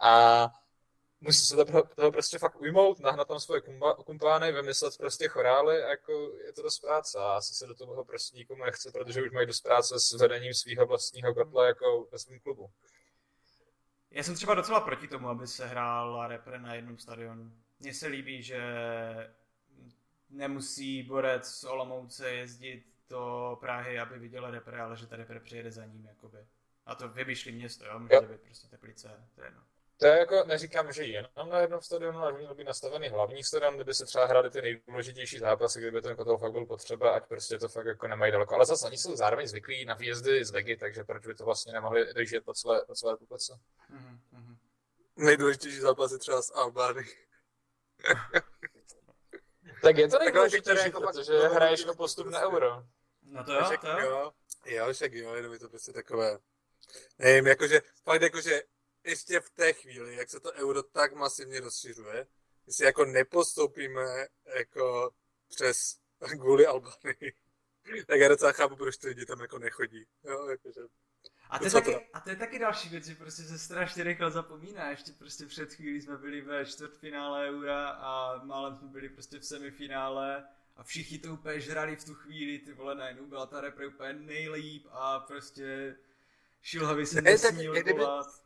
A 0.00 0.48
musí 1.26 1.46
se 1.46 1.64
toho, 1.64 1.82
toho 1.82 2.12
prostě 2.12 2.38
fakt 2.38 2.60
ujmout, 2.60 3.00
nahnat 3.00 3.28
tam 3.28 3.40
svoje 3.40 3.60
kumba, 3.60 3.94
kumpány, 3.94 4.52
vymyslet 4.52 4.98
prostě 4.98 5.28
chorály 5.28 5.82
a 5.82 5.88
jako 5.88 6.32
je 6.46 6.52
to 6.52 6.62
dost 6.62 6.78
práce 6.78 7.18
a 7.18 7.22
asi 7.36 7.54
se 7.54 7.66
do 7.66 7.74
toho 7.74 8.04
prostě 8.04 8.36
nikomu 8.36 8.64
nechce, 8.64 8.92
protože 8.92 9.22
už 9.22 9.30
mají 9.30 9.46
dost 9.46 9.60
práce 9.60 10.00
s 10.00 10.12
vedením 10.12 10.54
svého 10.54 10.86
vlastního 10.86 11.34
kotle 11.34 11.66
jako 11.66 12.08
ve 12.12 12.18
svém 12.18 12.40
klubu. 12.40 12.70
Já 14.10 14.22
jsem 14.22 14.34
třeba 14.34 14.54
docela 14.54 14.80
proti 14.80 15.08
tomu, 15.08 15.28
aby 15.28 15.46
se 15.46 15.66
hrála 15.66 16.28
repre 16.28 16.58
na 16.58 16.74
jednom 16.74 16.98
stadionu. 16.98 17.52
Mně 17.80 17.94
se 17.94 18.06
líbí, 18.06 18.42
že 18.42 18.60
nemusí 20.30 21.02
borec 21.02 21.46
z 21.46 21.64
Olomouce 21.64 22.30
jezdit 22.30 22.84
do 23.08 23.56
Prahy, 23.60 23.98
aby 23.98 24.18
viděl 24.18 24.50
repre, 24.50 24.80
ale 24.80 24.96
že 24.96 25.06
ta 25.06 25.16
repre 25.16 25.40
přijede 25.40 25.70
za 25.72 25.84
ním, 25.86 26.04
jakoby. 26.06 26.38
A 26.86 26.94
to 26.94 27.08
vymýšlí 27.08 27.52
město, 27.52 27.86
jo? 27.86 27.98
Může 27.98 28.14
Jo. 28.14 28.22
být 28.22 28.40
prostě 28.40 28.68
Teplice, 28.68 29.28
to 29.34 29.40
je 29.40 29.46
jedno. 29.46 29.62
To 29.98 30.06
je 30.06 30.18
jako, 30.18 30.44
neříkám, 30.44 30.92
že 30.92 31.04
jenom 31.04 31.48
na 31.48 31.60
jednom 31.60 31.82
stadionu, 31.82 32.18
ale 32.18 32.32
měl 32.32 32.54
by 32.54 32.64
nastavený 32.64 33.08
hlavní 33.08 33.44
stadion, 33.44 33.74
kde 33.74 33.84
by 33.84 33.94
se 33.94 34.06
třeba 34.06 34.26
hrály 34.26 34.50
ty 34.50 34.62
nejdůležitější 34.62 35.38
zápasy, 35.38 35.80
kdyby 35.80 36.02
ten 36.02 36.16
kotel 36.16 36.38
fakt 36.38 36.52
byl 36.52 36.66
potřeba, 36.66 37.10
ať 37.10 37.26
prostě 37.26 37.58
to 37.58 37.68
fakt 37.68 37.86
jako 37.86 38.08
nemají 38.08 38.32
daleko. 38.32 38.54
Ale 38.54 38.66
zase 38.66 38.86
oni 38.86 38.98
jsou 38.98 39.16
zároveň 39.16 39.48
zvyklí 39.48 39.84
na 39.84 39.94
výjezdy 39.94 40.44
z 40.44 40.50
Vegy, 40.50 40.76
takže 40.76 41.04
proč 41.04 41.26
by 41.26 41.34
to 41.34 41.44
vlastně 41.44 41.72
nemohli 41.72 42.14
dojíždět 42.14 42.44
po 42.44 42.54
celé, 42.54 42.84
po 42.86 42.94
celé 42.94 43.12
republice? 43.12 43.58
Mhm, 43.88 44.20
mhm. 44.32 44.56
Nejdůležitější 45.16 45.80
zápasy 45.80 46.18
třeba 46.18 46.42
s 46.42 46.54
Albány. 46.54 47.04
Tak 49.82 49.96
je 49.96 50.08
to 50.08 50.18
nejdůležitější, 50.18 50.84
jako 50.84 51.00
pak- 51.00 51.14
protože 51.14 51.38
hraješ 51.38 51.86
o 51.86 51.94
postup 51.94 52.26
na 52.26 52.40
euro. 52.40 52.84
No 53.22 53.44
to 53.44 53.52
jo, 53.52 53.64
však 53.64 53.80
to 53.80 53.86
jo. 53.86 53.98
jo. 54.00 54.32
Jo, 54.66 54.92
však 54.92 55.12
jo, 55.12 55.34
jenom 55.34 55.52
je 55.52 55.58
to 55.58 55.68
prostě 55.68 55.92
takové, 55.92 56.38
nevím, 57.18 57.46
jakože, 57.46 57.80
fakt 58.04 58.22
jakože, 58.22 58.62
ještě 59.06 59.40
v 59.40 59.50
té 59.50 59.72
chvíli, 59.72 60.16
jak 60.16 60.30
se 60.30 60.40
to 60.40 60.52
euro 60.52 60.82
tak 60.82 61.12
masivně 61.14 61.60
rozšiřuje, 61.60 62.26
jestli 62.66 62.84
jako 62.84 63.04
nepostoupíme 63.04 64.26
jako 64.58 65.10
přes 65.48 65.98
kvůli 66.40 66.66
Albany, 66.66 67.32
tak 68.06 68.20
já 68.20 68.28
docela 68.28 68.52
chápu, 68.52 68.76
proč 68.76 68.96
ty 68.96 69.08
lidi 69.08 69.26
tam 69.26 69.40
jako 69.40 69.58
nechodí. 69.58 70.06
Jo, 70.24 70.46
jakože, 70.48 70.80
A 71.50 71.58
to, 71.58 71.64
je 71.64 71.70
taky, 71.70 72.08
a 72.12 72.20
to 72.20 72.30
je 72.30 72.36
taky 72.36 72.58
další 72.58 72.88
věc, 72.88 73.04
že 73.06 73.14
prostě 73.14 73.42
se 73.42 73.58
strašně 73.58 74.04
rychle 74.04 74.30
zapomíná. 74.30 74.90
Ještě 74.90 75.12
prostě 75.12 75.46
před 75.46 75.74
chvílí 75.74 76.02
jsme 76.02 76.16
byli 76.16 76.40
ve 76.40 76.66
čtvrtfinále 76.66 77.48
Eura 77.48 77.88
a 77.88 78.44
málem 78.44 78.76
jsme 78.78 78.88
byli 78.88 79.08
prostě 79.08 79.38
v 79.38 79.44
semifinále 79.44 80.48
a 80.76 80.82
všichni 80.82 81.18
to 81.18 81.32
úplně 81.32 81.60
žrali 81.60 81.96
v 81.96 82.04
tu 82.04 82.14
chvíli, 82.14 82.58
ty 82.58 82.72
vole, 82.72 82.94
najednou 82.94 83.26
byla 83.26 83.46
ta 83.46 83.60
repre 83.60 83.86
úplně 83.86 84.12
nejlíp 84.12 84.86
a 84.90 85.20
prostě 85.20 85.96
šilhavy 86.62 87.06
se 87.06 87.22
nesmí 87.22 87.66
kdyby- 87.66 87.92
odvolat. 87.92 88.45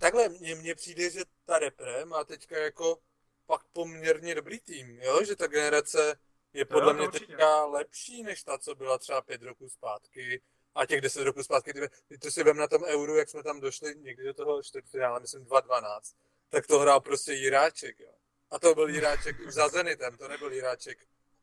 Takhle, 0.00 0.28
mně, 0.28 0.54
mně 0.54 0.74
přijde, 0.74 1.10
že 1.10 1.20
ta 1.44 1.58
repre 1.58 2.04
má 2.04 2.24
teďka 2.24 2.58
jako 2.58 2.98
fakt 3.46 3.66
poměrně 3.72 4.34
dobrý 4.34 4.60
tým, 4.60 5.00
jo? 5.00 5.24
Že 5.24 5.36
ta 5.36 5.46
generace 5.46 6.20
je 6.52 6.64
podle 6.64 6.92
jo, 6.92 6.94
mě 6.94 7.08
určitě. 7.08 7.26
teďka 7.26 7.64
lepší, 7.64 8.22
než 8.22 8.42
ta, 8.42 8.58
co 8.58 8.74
byla 8.74 8.98
třeba 8.98 9.22
pět 9.22 9.42
roků 9.42 9.68
zpátky 9.68 10.42
a 10.74 10.86
těch 10.86 11.00
deset 11.00 11.24
roků 11.24 11.42
zpátky. 11.42 11.72
Ty, 11.72 11.80
ty 12.08 12.18
to 12.18 12.30
si 12.30 12.44
vem 12.44 12.56
na 12.56 12.68
tom 12.68 12.84
euru, 12.84 13.16
jak 13.16 13.28
jsme 13.28 13.42
tam 13.42 13.60
došli 13.60 13.94
někdy 13.96 14.24
do 14.24 14.34
toho 14.34 14.62
čtvrtfinále, 14.62 15.20
myslím 15.20 15.44
2-12, 15.44 16.00
tak 16.48 16.66
to 16.66 16.78
hrál 16.78 17.00
prostě 17.00 17.32
Jiráček, 17.32 18.00
jo. 18.00 18.12
A 18.50 18.58
to 18.58 18.74
byl 18.74 18.88
Jiráček 18.88 19.36
už 19.40 19.54
za 19.54 19.68
Zenitem, 19.68 20.16
to 20.16 20.28
nebyl 20.28 20.52
Jiráček 20.52 20.98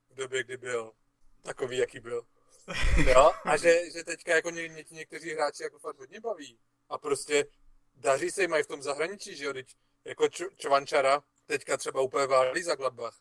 v 0.09 0.15
době, 0.15 0.43
kdy 0.43 0.57
byl 0.57 0.91
takový, 1.41 1.77
jaký 1.77 1.99
byl. 1.99 2.21
Jo? 3.07 3.31
A 3.45 3.57
že, 3.57 3.91
že 3.91 4.03
teďka 4.03 4.35
jako 4.35 4.49
ně, 4.49 4.67
ně, 4.67 4.85
někteří 4.91 5.33
hráči 5.33 5.63
jako 5.63 5.79
fakt 5.79 5.97
hodně 5.99 6.19
baví. 6.19 6.59
A 6.89 6.97
prostě 6.97 7.45
daří 7.99 8.31
se 8.31 8.41
jim 8.41 8.53
i 8.53 8.63
v 8.63 8.67
tom 8.67 8.81
zahraničí, 8.81 9.35
že 9.35 9.45
jo, 9.45 9.53
teď 9.53 9.75
jako 10.05 10.29
Č- 10.29 10.55
Čvančara 10.57 11.23
teďka 11.45 11.77
třeba 11.77 12.01
úplně 12.01 12.27
válí 12.27 12.63
za 12.63 12.75
Gladbach. 12.75 13.19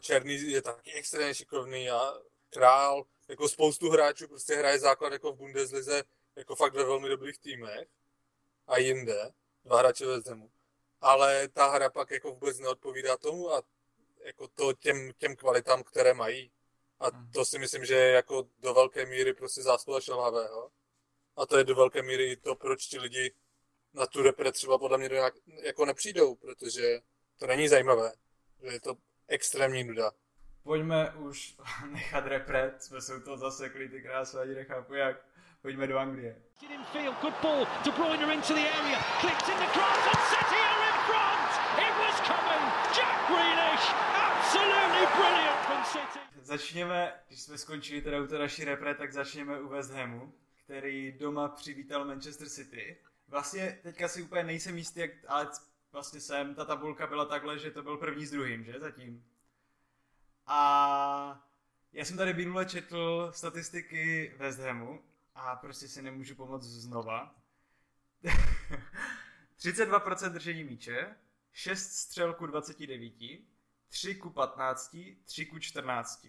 Černý 0.00 0.52
je 0.52 0.62
taky 0.62 0.92
extrémně 0.92 1.34
šikovný 1.34 1.90
a 1.90 2.14
král, 2.50 3.06
jako 3.28 3.48
spoustu 3.48 3.90
hráčů 3.90 4.28
prostě 4.28 4.54
hraje 4.54 4.78
základ 4.78 5.12
jako 5.12 5.32
v 5.32 5.36
Bundeslize, 5.36 6.04
jako 6.36 6.56
fakt 6.56 6.74
ve 6.74 6.84
velmi 6.84 7.08
dobrých 7.08 7.38
týmech 7.38 7.88
a 8.66 8.78
jinde, 8.78 9.32
dva 9.64 9.78
hráče 9.78 10.06
ve 10.06 10.20
zemu. 10.20 10.50
Ale 11.00 11.48
ta 11.48 11.66
hra 11.66 11.90
pak 11.90 12.10
jako 12.10 12.30
vůbec 12.30 12.58
neodpovídá 12.58 13.16
tomu 13.16 13.52
a 13.52 13.62
jako 14.24 14.48
to 14.48 14.72
těm, 14.72 15.12
těm 15.18 15.36
kvalitám, 15.36 15.82
které 15.82 16.14
mají. 16.14 16.52
A 17.00 17.06
to 17.32 17.44
si 17.44 17.58
myslím, 17.58 17.84
že 17.84 17.94
je 17.94 18.12
jako 18.12 18.48
do 18.58 18.74
velké 18.74 19.06
míry 19.06 19.34
prostě 19.34 19.62
zásluha 19.62 20.00
Šelhavého. 20.00 20.70
A 21.36 21.46
to 21.46 21.58
je 21.58 21.64
do 21.64 21.74
velké 21.74 22.02
míry 22.02 22.36
to, 22.36 22.54
proč 22.54 22.86
ti 22.86 22.98
lidi 22.98 23.34
na 23.94 24.06
tu 24.06 24.22
repre 24.22 24.52
třeba 24.52 24.78
podle 24.78 24.98
mě 24.98 25.08
do 25.08 25.14
nějak, 25.14 25.34
jako 25.62 25.84
nepřijdou, 25.84 26.34
protože 26.34 27.00
to 27.38 27.46
není 27.46 27.68
zajímavé. 27.68 28.12
Že 28.62 28.68
je 28.72 28.80
to 28.80 28.94
extrémní 29.28 29.84
nuda. 29.84 30.10
Pojďme 30.62 31.14
už 31.14 31.56
nechat 31.90 32.26
repre, 32.26 32.74
jsme 32.78 33.00
se 33.00 33.16
u 33.16 33.20
toho 33.20 33.36
zasekli, 33.36 33.88
ty 33.88 34.02
krásy, 34.02 34.36
ani 34.36 34.54
nechápu 34.54 34.94
jak. 34.94 35.16
Pojďme 35.62 35.86
do 35.86 35.98
Anglie. 35.98 36.42
In 36.70 36.84
field, 36.84 37.20
good 37.20 37.34
ball. 37.42 37.66
De 37.84 37.90
Bruyne 37.90 38.34
into 38.34 38.54
the 38.54 38.68
area, 38.80 38.98
clipped 39.20 39.48
in 39.48 39.56
the 39.56 39.70
cross, 39.72 40.06
and 40.12 40.20
City 40.32 40.60
are 40.70 40.82
in 40.90 40.98
front. 41.08 41.50
It 41.86 41.94
was 42.04 42.16
coming. 42.30 42.64
Jack 42.96 43.16
Grealish, 43.28 43.86
absolutely 44.28 45.06
brilliant 45.16 45.58
from 45.66 45.84
City. 45.84 46.18
Začněme, 46.42 47.20
když 47.28 47.42
jsme 47.42 47.58
skončili 47.58 48.02
teda 48.02 48.22
u 48.22 48.26
té 48.26 48.38
naší 48.38 48.64
repre, 48.64 48.94
tak 48.94 49.12
začněme 49.12 49.60
u 49.60 49.68
West 49.68 49.90
Hamu, 49.90 50.32
který 50.64 51.12
doma 51.12 51.48
přivítal 51.48 52.04
Manchester 52.04 52.48
City. 52.48 52.96
Vlastně 53.28 53.78
teďka 53.82 54.08
si 54.08 54.22
úplně 54.22 54.42
nejsem 54.42 54.78
jistý, 54.78 55.00
jak, 55.00 55.10
ale 55.28 55.50
vlastně 55.92 56.20
jsem, 56.20 56.54
ta 56.54 56.64
tabulka 56.64 57.06
byla 57.06 57.24
takhle, 57.24 57.58
že 57.58 57.70
to 57.70 57.82
byl 57.82 57.96
první 57.96 58.26
s 58.26 58.30
druhým, 58.30 58.64
že 58.64 58.80
zatím. 58.80 59.24
A 60.46 61.48
já 61.92 62.04
jsem 62.04 62.16
tady 62.16 62.34
minule 62.34 62.66
četl 62.66 63.32
statistiky 63.34 64.34
West 64.36 64.58
Hamu 64.58 65.02
a 65.34 65.56
prostě 65.56 65.88
si 65.88 66.02
nemůžu 66.02 66.34
pomoct 66.34 66.64
znova. 66.64 67.34
32% 69.58 70.32
držení 70.32 70.64
míče, 70.64 71.16
6 71.52 71.92
střel 71.92 72.34
ku 72.34 72.46
29, 72.46 73.12
3 73.88 74.14
ku 74.14 74.30
15, 74.30 74.96
3 75.24 75.46
ku 75.46 75.58
14. 75.58 76.26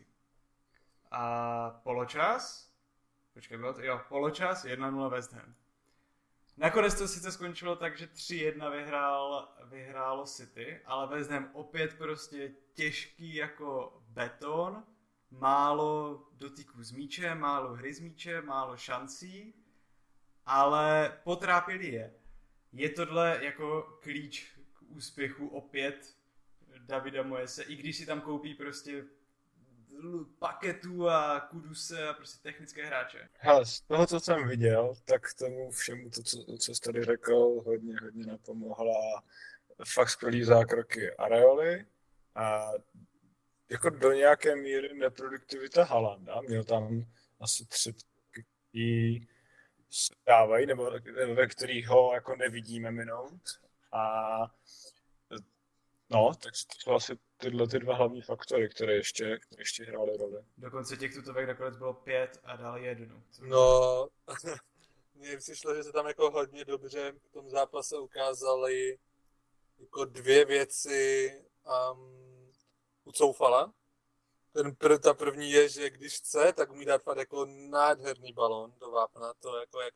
A 1.11 1.69
poločas, 1.69 2.71
počkej, 3.33 3.57
bylo 3.57 3.73
to, 3.73 3.81
jo, 3.81 4.01
poločas 4.09 4.65
1-0 4.65 5.09
West 5.09 5.33
Ham. 5.33 5.55
Nakonec 6.57 6.93
to 6.93 7.07
sice 7.07 7.31
skončilo 7.31 7.75
tak, 7.75 7.97
že 7.97 8.05
3-1 8.05 8.71
vyhrál, 8.71 9.55
vyhrálo 9.63 10.25
City, 10.25 10.81
ale 10.85 11.07
West 11.07 11.31
Ham 11.31 11.49
opět 11.53 11.97
prostě 11.97 12.51
těžký 12.73 13.35
jako 13.35 14.01
beton, 14.07 14.83
málo 15.31 16.23
dotyků 16.31 16.83
z 16.83 16.91
míče, 16.91 17.35
málo 17.35 17.73
hry 17.73 17.93
z 17.93 17.99
míče, 17.99 18.41
málo 18.41 18.77
šancí, 18.77 19.53
ale 20.45 21.17
potrápili 21.23 21.87
je. 21.87 22.13
Je 22.73 22.89
tohle 22.89 23.39
jako 23.41 23.99
klíč 24.01 24.51
k 24.73 24.81
úspěchu 24.81 25.47
opět 25.47 26.17
Davida 26.77 27.23
Moese, 27.23 27.63
i 27.63 27.75
když 27.75 27.97
si 27.97 28.05
tam 28.05 28.21
koupí 28.21 28.53
prostě 28.53 29.05
paketu 30.39 31.09
a 31.09 31.39
kuduse 31.39 32.07
a 32.07 32.13
prostě 32.13 32.43
technické 32.43 32.85
hráče. 32.85 33.29
Hele, 33.39 33.65
z 33.65 33.81
toho, 33.81 34.07
co 34.07 34.19
jsem 34.19 34.47
viděl, 34.47 34.95
tak 35.05 35.33
tomu 35.33 35.71
všemu, 35.71 36.09
to, 36.09 36.23
co, 36.23 36.57
co 36.57 36.75
jsi 36.75 36.81
tady 36.81 37.03
řekl, 37.03 37.61
hodně, 37.65 37.95
hodně 38.01 38.25
napomohla 38.25 39.23
fakt 39.93 40.09
skvělý 40.09 40.43
zákroky 40.43 41.11
Areoly 41.11 41.85
a 42.35 42.71
jako 43.71 43.89
do 43.89 44.11
nějaké 44.11 44.55
míry 44.55 44.93
neproduktivita 44.93 45.83
Halanda. 45.83 46.41
Měl 46.41 46.63
tam 46.63 47.05
asi 47.39 47.65
tři, 47.65 47.93
který 48.31 49.27
dávají, 50.27 50.65
nebo 50.65 50.91
ve 51.35 51.47
kterých 51.47 51.87
ho 51.87 52.13
jako 52.13 52.35
nevidíme 52.35 52.91
minout. 52.91 53.41
A 53.91 54.37
no, 56.09 56.31
tak 56.43 56.53
to 56.53 56.79
jsou 56.79 56.91
asi 56.91 57.17
tyhle 57.37 57.67
ty 57.67 57.79
dva 57.79 57.95
hlavní 57.95 58.21
faktory, 58.21 58.69
které 58.69 58.93
ještě, 58.93 59.37
které 59.37 59.61
ještě 59.61 59.83
hrály 59.83 60.17
roli. 60.17 60.43
Dokonce 60.57 60.97
těch 60.97 61.13
tutovek 61.13 61.47
nakonec 61.47 61.77
bylo 61.77 61.93
pět 61.93 62.39
a 62.43 62.55
dal 62.55 62.77
jednu. 62.77 63.23
No, 63.41 64.07
mně 65.15 65.37
přišlo, 65.37 65.75
že 65.75 65.83
se 65.83 65.91
tam 65.91 66.07
jako 66.07 66.31
hodně 66.31 66.65
dobře 66.65 67.11
v 67.11 67.31
tom 67.31 67.49
zápase 67.49 67.99
ukázali 67.99 68.97
jako 69.79 70.05
dvě 70.05 70.45
věci 70.45 71.31
um, 71.91 72.51
u 73.03 73.11
Coufala. 73.11 73.73
Ten 74.53 74.71
pr- 74.71 74.99
ta 74.99 75.13
první 75.13 75.51
je, 75.51 75.69
že 75.69 75.89
když 75.89 76.17
chce, 76.17 76.53
tak 76.53 76.71
umí 76.71 76.85
dát 76.85 77.03
fakt 77.03 77.17
jako 77.17 77.45
nádherný 77.45 78.33
balon 78.33 78.73
do 78.79 78.91
vápna. 78.91 79.33
To 79.39 79.57
jako 79.57 79.81
jak 79.81 79.93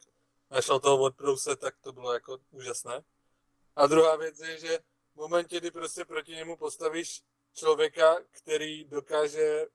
našel 0.52 0.80
toho 0.80 0.98
odprouse, 0.98 1.56
tak 1.56 1.76
to 1.82 1.92
bylo 1.92 2.14
jako 2.14 2.38
úžasné. 2.52 3.04
A 3.76 3.88
druhá 3.88 4.16
věc 4.16 4.40
je, 4.40 4.60
že 4.60 4.80
momentě, 5.20 5.60
kdy 5.60 5.72
prostě 5.72 6.06
proti 6.06 6.32
němu 6.32 6.58
postavíš 6.58 7.22
člověka, 7.54 8.18
který 8.32 8.84
dokáže 8.84 9.66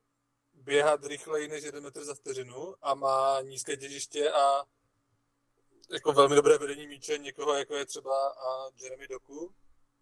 běhat 0.53 1.05
rychleji 1.05 1.49
než 1.49 1.65
1 1.65 1.81
metr 1.81 2.05
za 2.05 2.15
vteřinu 2.15 2.75
a 2.83 2.95
má 2.95 3.41
nízké 3.41 3.77
těžiště 3.77 4.33
a 4.33 4.65
jako 5.91 6.13
velmi 6.13 6.37
dobré 6.37 6.59
vedení 6.59 6.87
míče 6.87 7.19
někoho, 7.19 7.55
jako 7.55 7.75
je 7.75 7.87
třeba 7.87 8.29
a 8.29 8.71
Jeremy 8.83 9.09
Doku, 9.09 9.55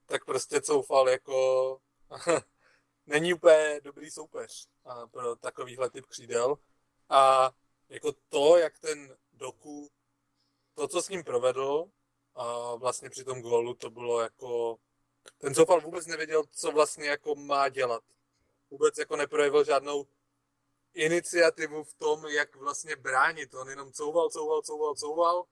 tak 0.06 0.24
prostě 0.24 0.60
coufal 0.60 1.08
jako 1.08 1.78
není 3.06 3.34
úplně 3.34 3.80
dobrý 3.84 4.10
soupeř 4.10 4.68
pro 5.10 5.36
takovýhle 5.36 5.90
typ 5.90 6.06
křídel. 6.06 6.58
A 7.08 7.52
jako 7.88 8.12
to, 8.28 8.56
jak 8.56 8.78
ten 8.78 9.16
Doku, 9.32 9.90
to, 10.74 10.88
co 10.88 11.02
s 11.02 11.08
ním 11.08 11.24
provedl, 11.24 11.84
a 12.34 12.74
vlastně 12.74 13.10
při 13.10 13.24
tom 13.24 13.42
gólu, 13.42 13.74
to 13.74 13.90
bylo 13.90 14.20
jako, 14.20 14.78
ten 15.38 15.54
Coufal 15.54 15.80
vůbec 15.80 16.06
nevěděl, 16.06 16.44
co 16.50 16.72
vlastně 16.72 17.08
jako 17.08 17.34
má 17.34 17.68
dělat. 17.68 18.02
Vůbec 18.70 18.98
jako 18.98 19.16
neprojevil 19.16 19.64
žádnou 19.64 20.06
iniciativu 20.94 21.84
v 21.84 21.94
tom, 21.94 22.26
jak 22.26 22.56
vlastně 22.56 22.96
bránit. 22.96 23.54
On 23.54 23.68
jenom 23.68 23.92
couval, 23.92 24.30
couval, 24.30 24.62
couval, 24.62 24.94
couval, 24.94 25.44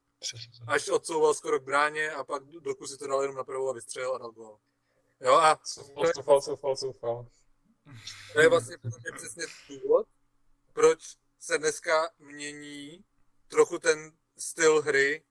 až 0.66 0.88
odsouval 0.88 1.34
skoro 1.34 1.60
k 1.60 1.62
bráně 1.62 2.10
a 2.12 2.24
pak 2.24 2.42
dokud 2.44 2.86
si 2.86 2.98
to 2.98 3.06
dal 3.06 3.22
jenom 3.22 3.36
na 3.36 3.44
pravou 3.44 3.68
a 3.70 3.72
vystřelil 3.72 4.14
a 4.14 4.18
dal 4.18 4.30
gól. 4.30 4.58
Jo 5.20 5.34
a 5.34 5.56
Coufal, 5.56 6.12
coufal, 6.12 6.40
coufal, 6.40 6.76
coufal. 6.76 7.26
to 8.32 8.40
je 8.40 8.48
vlastně 8.48 8.76
přesně 9.16 9.44
důvod, 9.68 10.06
proč 10.72 11.16
se 11.38 11.58
dneska 11.58 12.10
mění 12.18 13.04
trochu 13.48 13.78
ten 13.78 14.12
styl 14.38 14.82
hry, 14.82 15.24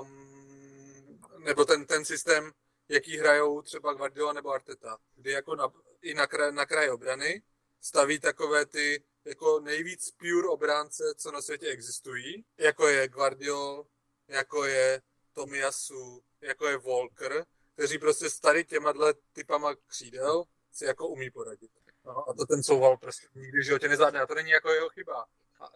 um, 0.00 1.20
nebo 1.38 1.64
ten, 1.64 1.86
ten 1.86 2.04
systém, 2.04 2.52
jaký 2.88 3.18
hrajou 3.18 3.62
třeba 3.62 3.92
Guardiola 3.92 4.32
nebo 4.32 4.50
Arteta, 4.50 4.98
kdy 5.14 5.30
jako 5.30 5.56
na, 5.56 5.72
i 6.02 6.14
na, 6.14 6.26
kraj, 6.26 6.52
na 6.52 6.66
kraji 6.66 6.90
obrany 6.90 7.42
staví 7.80 8.20
takové 8.20 8.66
ty 8.66 9.04
jako 9.24 9.60
nejvíc 9.60 10.10
pure 10.10 10.48
obránce, 10.48 11.04
co 11.16 11.32
na 11.32 11.42
světě 11.42 11.66
existují, 11.66 12.44
jako 12.58 12.88
je 12.88 13.08
Guardiol, 13.08 13.86
jako 14.28 14.64
je 14.64 15.02
Tomiyasu, 15.32 16.22
jako 16.40 16.66
je 16.66 16.78
Walker, 16.78 17.46
kteří 17.74 17.98
prostě 17.98 18.30
s 18.30 18.40
tady 18.40 18.64
těma 18.64 18.94
typama 19.32 19.74
křídel 19.86 20.44
si 20.72 20.84
jako 20.84 21.08
umí 21.08 21.30
poradit. 21.30 21.70
No, 22.04 22.28
a 22.28 22.34
to 22.34 22.46
ten 22.46 22.62
souval 22.62 22.96
prostě 22.96 23.26
nikdy 23.34 23.60
v 23.60 23.64
životě 23.64 23.88
nezvládne. 23.88 24.20
A 24.20 24.26
to 24.26 24.34
není 24.34 24.50
jako 24.50 24.70
jeho 24.70 24.88
chyba. 24.88 25.26
A, 25.60 25.70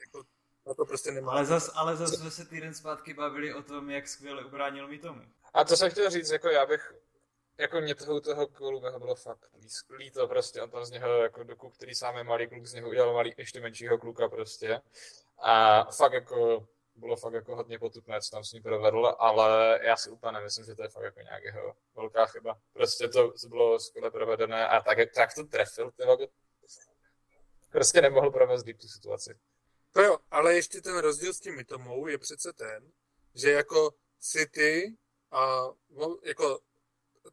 jako, 0.00 0.24
a 0.70 0.74
to 0.74 0.84
prostě 0.84 1.10
nemá. 1.10 1.32
Ale 1.32 1.44
zas, 1.44 1.70
ale 1.74 1.96
zas 1.96 2.14
jsme 2.14 2.30
se 2.30 2.44
týden 2.44 2.74
zpátky 2.74 3.14
bavili 3.14 3.54
o 3.54 3.62
tom, 3.62 3.90
jak 3.90 4.08
skvěle 4.08 4.44
ubránil 4.44 4.88
mi 4.88 4.98
tomu. 4.98 5.22
A 5.58 5.64
to 5.64 5.76
jsem 5.76 5.90
chtěl 5.90 6.10
říct, 6.10 6.30
jako 6.30 6.48
já 6.48 6.66
bych, 6.66 6.94
jako 7.58 7.80
mě 7.80 7.94
toho, 7.94 8.20
toho 8.20 8.46
Kolubého 8.46 8.98
bylo 8.98 9.14
fakt 9.14 9.50
líto 9.90 10.28
prostě, 10.28 10.62
on 10.62 10.70
tam 10.70 10.84
z 10.84 10.90
něho 10.90 11.22
jako 11.22 11.42
doku, 11.42 11.70
který 11.70 11.94
sám 11.94 12.16
je 12.16 12.24
malý 12.24 12.48
kluk, 12.48 12.66
z 12.66 12.74
něho 12.74 12.88
udělal 12.88 13.14
malý, 13.14 13.34
ještě 13.38 13.60
menšího 13.60 13.98
kluka 13.98 14.28
prostě. 14.28 14.80
A 15.38 15.84
fakt 15.84 16.12
jako, 16.12 16.66
bylo 16.94 17.16
fakt 17.16 17.32
jako 17.32 17.56
hodně 17.56 17.78
potupné, 17.78 18.20
co 18.20 18.30
tam 18.30 18.44
s 18.44 18.52
ním 18.52 18.62
provedl, 18.62 19.16
ale 19.18 19.80
já 19.82 19.96
si 19.96 20.10
úplně 20.10 20.32
nemyslím, 20.32 20.64
že 20.64 20.74
to 20.74 20.82
je 20.82 20.88
fakt 20.88 21.04
jako 21.04 21.20
nějak 21.20 21.44
jeho 21.44 21.76
velká 21.94 22.26
chyba. 22.26 22.58
Prostě 22.72 23.08
to, 23.08 23.32
to 23.40 23.48
bylo 23.48 23.80
skvěle 23.80 24.10
provedené 24.10 24.68
a 24.68 24.80
tak, 24.80 24.98
tak 25.14 25.34
to 25.34 25.44
trefil, 25.44 25.90
tyhle, 25.90 26.16
prostě 27.70 28.02
nemohl 28.02 28.30
provést 28.30 28.66
líp 28.66 28.78
tu 28.80 28.88
situaci. 28.88 29.38
To 29.92 30.02
jo, 30.02 30.18
ale 30.30 30.54
ještě 30.54 30.80
ten 30.80 30.98
rozdíl 30.98 31.34
s 31.34 31.40
tím 31.40 31.56
Mitomou 31.56 32.06
je 32.06 32.18
přece 32.18 32.52
ten, 32.52 32.92
že 33.34 33.50
jako 33.50 33.90
City 34.20 34.96
a 35.30 35.68
jako 36.22 36.60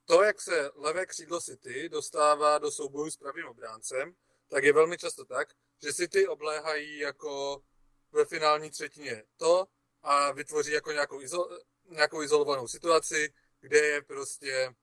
to, 0.06 0.24
jak 0.24 0.42
se 0.42 0.72
levé 0.75 1.06
křídlo 1.06 1.42
City 1.42 1.90
dostává 1.90 2.58
do 2.58 2.72
souboju 2.72 3.12
s 3.12 3.18
pravým 3.18 3.48
obráncem, 3.48 4.16
tak 4.50 4.64
je 4.64 4.74
velmi 4.74 4.98
často 4.98 5.25
tak, 5.25 5.54
že 5.84 5.94
City 5.94 6.28
obléhají 6.28 7.00
jako 7.00 7.64
ve 8.12 8.25
finální 8.25 8.70
třetině 8.72 9.24
to 9.38 9.68
a 10.04 10.32
vytvoří 10.32 10.72
jako 10.72 10.92
nějakou, 10.92 11.22
izo, 11.22 11.50
nějakou 11.90 12.22
izolovanou 12.22 12.68
situaci, 12.68 13.34
kde 13.60 13.78
je 13.78 14.02
prostě 14.02 14.75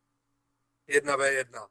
1v1. 0.88 1.69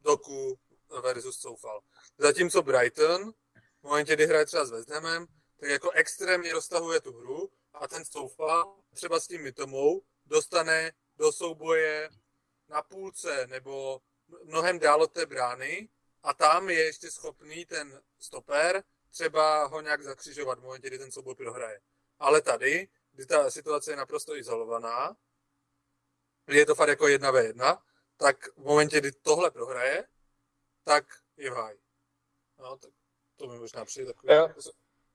Doku 0.00 0.58
versus 1.02 1.40
Soufal. 1.40 1.80
Zatímco 2.18 2.62
Brighton, 2.62 3.32
v 3.80 3.82
momentě, 3.82 4.14
kdy 4.14 4.26
hraje 4.26 4.46
třeba 4.46 4.64
s 4.64 4.70
West 4.70 4.90
Hamem, 4.90 5.26
tak 5.60 5.68
jako 5.68 5.90
extrémně 5.90 6.52
roztahuje 6.52 7.00
tu 7.00 7.12
hru 7.12 7.50
a 7.72 7.88
ten 7.88 8.04
Soufal 8.04 8.76
třeba 8.94 9.20
s 9.20 9.26
tím 9.26 9.42
Mitomou 9.42 10.02
dostane 10.30 10.92
do 11.16 11.32
souboje 11.32 12.10
na 12.68 12.82
půlce 12.82 13.46
nebo 13.46 14.00
mnohem 14.44 14.78
dál 14.78 15.02
od 15.02 15.12
té 15.12 15.26
brány 15.26 15.88
a 16.22 16.34
tam 16.34 16.70
je 16.70 16.84
ještě 16.84 17.10
schopný 17.10 17.66
ten 17.66 18.02
stoper 18.18 18.84
třeba 19.10 19.64
ho 19.64 19.80
nějak 19.80 20.02
zakřižovat 20.02 20.58
v 20.58 20.62
momentě, 20.62 20.86
kdy 20.88 20.98
ten 20.98 21.12
souboj 21.12 21.34
prohraje. 21.34 21.80
Ale 22.18 22.42
tady, 22.42 22.88
kdy 23.12 23.26
ta 23.26 23.50
situace 23.50 23.92
je 23.92 23.96
naprosto 23.96 24.36
izolovaná, 24.36 25.16
kdy 26.44 26.58
je 26.58 26.66
to 26.66 26.74
fakt 26.74 26.88
jako 26.88 27.08
jedna 27.08 27.30
ve 27.30 27.44
jedna, 27.44 27.84
tak 28.16 28.46
v 28.56 28.62
momentě, 28.64 29.00
kdy 29.00 29.12
tohle 29.12 29.50
prohraje, 29.50 30.08
tak 30.84 31.04
je 31.36 31.50
v 31.50 31.54
háji. 31.54 31.80
No, 32.58 32.76
tak 32.76 32.90
to 33.36 33.46
mi 33.46 33.58
možná 33.58 33.84
přijde 33.84 34.06
takový. 34.06 34.32
Jo, 34.32 34.48
s- 34.58 34.70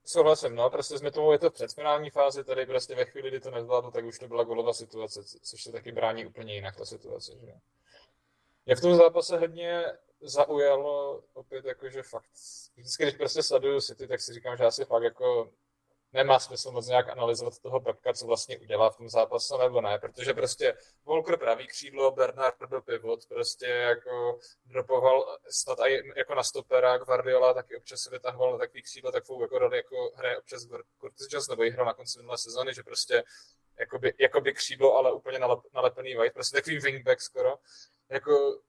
souhlasím, 0.06 0.54
no, 0.54 0.70
prostě 0.70 0.98
jsme 0.98 1.10
tomu 1.10 1.32
je 1.32 1.38
to 1.38 1.50
v 1.50 1.52
předfinální 1.52 2.10
fázi, 2.10 2.44
tady 2.44 2.66
prostě 2.66 2.94
ve 2.94 3.04
chvíli, 3.04 3.28
kdy 3.28 3.40
to 3.40 3.50
nezvládlo, 3.50 3.90
tak 3.90 4.04
už 4.04 4.18
to 4.18 4.28
byla 4.28 4.44
golová 4.44 4.72
situace, 4.72 5.24
co- 5.24 5.38
což 5.42 5.62
se 5.62 5.72
taky 5.72 5.92
brání 5.92 6.26
úplně 6.26 6.54
jinak 6.54 6.76
ta 6.76 6.84
situace, 6.84 7.32
že. 7.40 7.52
Mě 8.66 8.76
v 8.76 8.80
tom 8.80 8.94
zápase 8.94 9.38
hodně 9.38 9.84
zaujalo 10.20 11.22
opět 11.32 11.64
jakože 11.64 12.02
fakt, 12.02 12.30
vždycky, 12.76 13.02
když 13.02 13.16
prostě 13.16 13.42
sleduju 13.42 13.80
City, 13.80 14.08
tak 14.08 14.20
si 14.20 14.32
říkám, 14.32 14.56
že 14.56 14.64
asi 14.64 14.84
fakt 14.84 15.02
jako 15.02 15.50
nemá 16.16 16.38
smysl 16.38 16.70
moc 16.70 16.86
nějak 16.86 17.08
analyzovat 17.08 17.58
toho 17.58 17.80
Pepka, 17.80 18.12
co 18.12 18.26
vlastně 18.26 18.58
udělá 18.58 18.90
v 18.90 18.96
tom 18.96 19.08
zápase 19.08 19.54
nebo 19.58 19.80
ne, 19.80 19.98
protože 19.98 20.34
prostě 20.34 20.76
Volker 21.04 21.38
pravý 21.38 21.66
křídlo, 21.66 22.10
Bernard 22.10 22.60
do 22.70 22.80
pivot, 22.80 23.26
prostě 23.28 23.66
jako 23.66 24.38
dropoval 24.64 25.38
snad 25.50 25.78
i 25.86 26.12
jako 26.16 26.34
na 26.34 26.42
stopera, 26.42 26.98
Guardiola 26.98 27.54
taky 27.54 27.76
občas 27.76 28.00
se 28.00 28.10
vytahoval 28.10 28.52
na 28.52 28.58
takový 28.58 28.82
křídlo, 28.82 29.12
takovou 29.12 29.42
jako 29.42 29.58
roli, 29.58 29.76
jako 29.76 30.12
hraje 30.16 30.38
občas 30.38 30.66
Curtis 31.00 31.26
Jones, 31.30 31.48
nebo 31.48 31.62
ji 31.62 31.70
hrál 31.70 31.86
na 31.86 31.94
konci 31.94 32.18
minulé 32.18 32.38
sezóny, 32.38 32.74
že 32.74 32.82
prostě 32.82 33.24
jakoby, 33.80 34.14
jakoby 34.18 34.52
křídlo, 34.52 34.96
ale 34.96 35.12
úplně 35.12 35.38
nalep, 35.38 35.60
nalepený 35.74 36.14
white, 36.14 36.34
prostě 36.34 36.56
takový 36.56 36.78
wingback 36.78 37.20
skoro. 37.20 37.54
Jako 38.08 38.60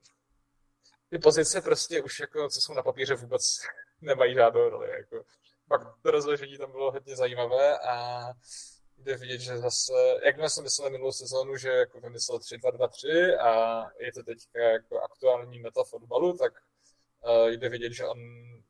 ty 1.10 1.20
pozice 1.20 1.62
prostě 1.62 2.02
už 2.02 2.20
jako, 2.20 2.50
co 2.50 2.62
jsou 2.62 2.74
na 2.74 2.84
papíře 2.84 3.16
vůbec 3.16 3.42
nemají 4.02 4.34
žádnou 4.34 4.70
roli, 4.70 4.90
jako 4.90 5.26
pak 5.68 5.82
to 6.02 6.12
rozložení 6.12 6.58
tam 6.58 6.72
bylo 6.72 6.92
hodně 6.92 7.16
zajímavé 7.16 7.80
a 7.80 8.26
jde 8.98 9.18
vidět, 9.18 9.42
že 9.42 9.58
zase, 9.58 9.94
jak 10.26 10.36
jsem 10.50 10.64
myslel 10.64 10.90
minulou 10.90 11.12
sezónu, 11.12 11.58
že 11.58 11.70
jako 11.70 12.00
vymyslel 12.00 12.38
3-2-2-3 12.38 13.40
a 13.40 13.84
je 14.00 14.14
to 14.14 14.24
teďka 14.24 14.60
jako 14.60 15.02
aktuální 15.02 15.60
meta 15.60 15.84
fotbalu, 15.84 16.38
tak 16.38 16.54
uh, 17.28 17.48
jde 17.48 17.70
vidět, 17.70 17.94
že 17.94 18.06
on 18.06 18.18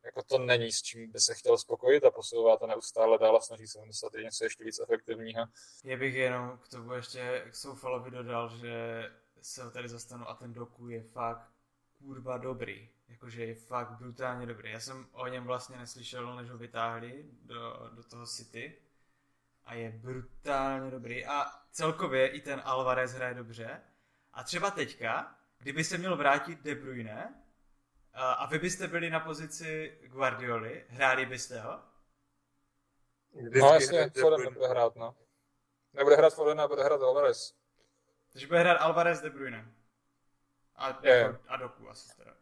jako 0.04 0.22
to 0.22 0.38
není 0.38 0.72
s 0.72 0.82
čím 0.82 1.12
by 1.12 1.20
se 1.20 1.34
chtěl 1.34 1.58
spokojit 1.58 2.04
a 2.04 2.10
posouvá 2.10 2.56
to 2.56 2.66
neustále 2.66 3.18
dál 3.18 3.36
a 3.36 3.40
snaží 3.40 3.66
se 3.66 3.80
vymyslet 3.80 4.14
i 4.14 4.24
něco 4.24 4.44
ještě 4.44 4.64
víc 4.64 4.80
efektivního. 4.80 5.46
Já 5.84 5.96
bych 5.96 6.14
jenom 6.14 6.58
k 6.58 6.68
tomu 6.68 6.92
ještě 6.92 7.44
k 7.50 7.54
Soufalovi 7.54 8.10
dodal, 8.10 8.56
že 8.56 9.04
se 9.42 9.70
tady 9.70 9.88
zastanu 9.88 10.28
a 10.28 10.34
ten 10.34 10.52
doku 10.52 10.88
je 10.88 11.02
fakt 11.02 11.48
kurva 11.98 12.38
dobrý. 12.38 12.90
Jakože 13.08 13.44
je 13.44 13.54
fakt 13.54 13.90
brutálně 13.90 14.46
dobrý. 14.46 14.70
Já 14.72 14.80
jsem 14.80 15.06
o 15.12 15.26
něm 15.26 15.44
vlastně 15.44 15.76
neslyšel, 15.76 16.36
než 16.36 16.50
ho 16.50 16.58
vytáhli 16.58 17.24
do, 17.42 17.90
do 17.94 18.02
toho 18.02 18.26
City. 18.26 18.82
A 19.64 19.74
je 19.74 19.90
brutálně 19.90 20.90
dobrý. 20.90 21.26
A 21.26 21.44
celkově 21.70 22.28
i 22.28 22.40
ten 22.40 22.62
Alvarez 22.64 23.12
hraje 23.12 23.34
dobře. 23.34 23.80
A 24.32 24.42
třeba 24.42 24.70
teďka, 24.70 25.38
kdyby 25.58 25.84
se 25.84 25.98
měl 25.98 26.16
vrátit 26.16 26.62
De 26.62 26.74
Bruyne, 26.74 27.44
a 28.12 28.32
a 28.32 28.46
vy 28.46 28.58
byste 28.58 28.88
byli 28.88 29.10
na 29.10 29.20
pozici 29.20 29.98
Guardioli, 30.06 30.84
hráli 30.88 31.26
byste 31.26 31.60
ho? 31.60 31.80
Vždycky 33.34 33.58
No 33.60 33.74
jasně, 33.74 34.10
Foden 34.20 34.40
nebude 34.40 34.68
hrát, 34.68 34.96
no. 34.96 35.16
Nebude 35.92 36.16
hrát 36.16 36.34
Foden 36.34 36.60
a 36.60 36.68
bude 36.68 36.84
hrát 36.84 37.02
Alvarez. 37.02 37.54
Takže 38.32 38.46
bude 38.46 38.60
hrát 38.60 38.74
Alvarez 38.74 39.20
De 39.20 39.30
Bruyne. 39.30 39.74
A, 40.76 40.98
Je. 41.02 41.16
jako, 41.16 41.38
a 41.48 41.56
doku 41.56 41.90
asi 41.90 42.16
teda. 42.16 42.34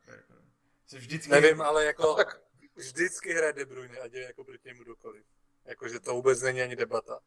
Se 0.86 0.98
vždycky... 0.98 1.30
Nevím, 1.30 1.60
ale 1.62 1.84
jako 1.84 2.02
No, 2.02 2.14
tak 2.16 2.42
vždycky 2.74 3.34
hraje 3.34 3.52
De 3.52 3.64
Bruyne, 3.64 3.98
ať 3.98 4.12
je 4.12 4.22
jako 4.22 4.44
proti 4.44 4.68
němu 4.68 4.84
dokoliv. 4.84 5.26
Jakože 5.64 6.00
to 6.00 6.12
vůbec 6.12 6.42
není 6.42 6.62
ani 6.62 6.76
debata. 6.76 7.20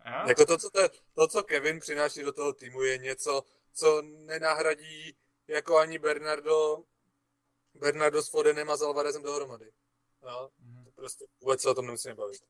A? 0.00 0.28
Jako 0.28 0.46
to, 0.46 0.58
co, 0.58 0.70
te, 0.70 0.88
to, 1.14 1.28
co 1.28 1.42
Kevin 1.42 1.80
přináší 1.80 2.22
do 2.22 2.32
toho 2.32 2.52
týmu, 2.52 2.82
je 2.82 2.98
něco, 2.98 3.42
co 3.74 4.02
nenahradí 4.02 5.16
jako 5.48 5.78
ani 5.78 5.98
Bernardo, 5.98 6.78
Bernardo 7.74 8.22
s 8.22 8.28
Fodenem 8.28 8.70
a 8.70 8.76
s 8.76 8.82
Alvarezem 8.82 9.22
dohromady. 9.22 9.72
No, 10.22 10.50
Mhm. 10.58 10.84
to 10.84 10.90
prostě 10.90 11.24
vůbec 11.40 11.60
se 11.62 11.70
o 11.70 11.74
tom 11.74 11.86
nemusíme 11.86 12.14
bavit. 12.14 12.42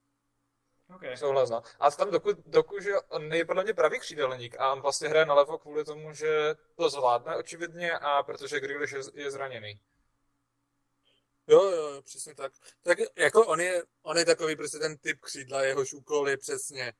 Okay. 0.94 1.16
Souhlas, 1.16 1.50
no. 1.50 1.62
A 1.80 1.90
tam 1.90 2.10
doku, 2.10 2.30
doku, 2.46 2.80
že 2.80 3.00
on 3.00 3.34
je 3.34 3.44
podle 3.44 3.62
mě 3.64 3.74
pravý 3.74 4.00
křídelník 4.00 4.56
a 4.58 4.72
on 4.72 4.80
vlastně 4.80 5.08
hraje 5.08 5.26
nalevo 5.26 5.58
kvůli 5.58 5.84
tomu, 5.84 6.12
že 6.12 6.54
to 6.76 6.90
zvládne 6.90 7.36
očividně 7.36 7.92
a 7.98 8.22
protože 8.22 8.60
Grealish 8.60 8.92
je, 8.92 9.00
je 9.14 9.30
zraněný. 9.30 9.80
Jo, 11.46 11.62
jo, 11.62 12.02
přesně 12.02 12.34
tak. 12.34 12.52
Tak 12.82 12.98
jako 13.16 13.46
on 13.46 13.60
je, 13.60 13.84
on 14.02 14.18
je 14.18 14.24
takový 14.24 14.56
prostě 14.56 14.78
ten 14.78 14.98
typ 14.98 15.20
křídla, 15.20 15.62
jehož 15.62 15.92
úkol 15.92 16.28
je 16.28 16.36
přesně 16.36 16.92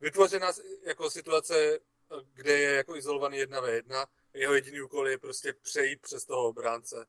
vytvořena 0.00 0.52
jako 0.82 1.10
situace, 1.10 1.78
kde 2.32 2.58
je 2.58 2.76
jako 2.76 2.96
izolovaný 2.96 3.38
jedna 3.38 3.60
ve 3.60 3.72
jedna. 3.72 4.06
Jeho 4.34 4.54
jediný 4.54 4.80
úkol 4.80 5.08
je 5.08 5.18
prostě 5.18 5.52
přejít 5.52 6.00
přes 6.00 6.24
toho 6.24 6.48
obránce. 6.48 7.06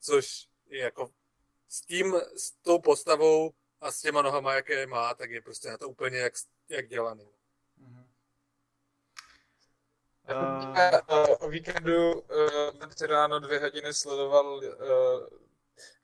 Což 0.00 0.48
je 0.66 0.78
jako 0.78 1.10
s 1.68 1.80
tím, 1.80 2.16
s 2.36 2.50
tou 2.50 2.78
postavou 2.78 3.52
a 3.80 3.92
s 3.92 4.00
těma 4.00 4.22
nohama, 4.22 4.54
jaké 4.54 4.86
má, 4.86 5.14
tak 5.14 5.30
je 5.30 5.42
prostě 5.42 5.68
na 5.68 5.78
to 5.78 5.88
úplně 5.88 6.18
jak, 6.18 6.32
jak 6.68 6.88
dělaný. 6.88 7.28
Mhm. 7.76 8.08
Uh, 10.30 10.58
Uh, 11.10 11.36
o 11.40 11.48
víkendu 11.48 12.20
uh, 12.20 13.06
ráno 13.06 13.38
dvě 13.40 13.58
hodiny 13.58 13.94
sledoval 13.94 14.54
uh, 14.56 14.62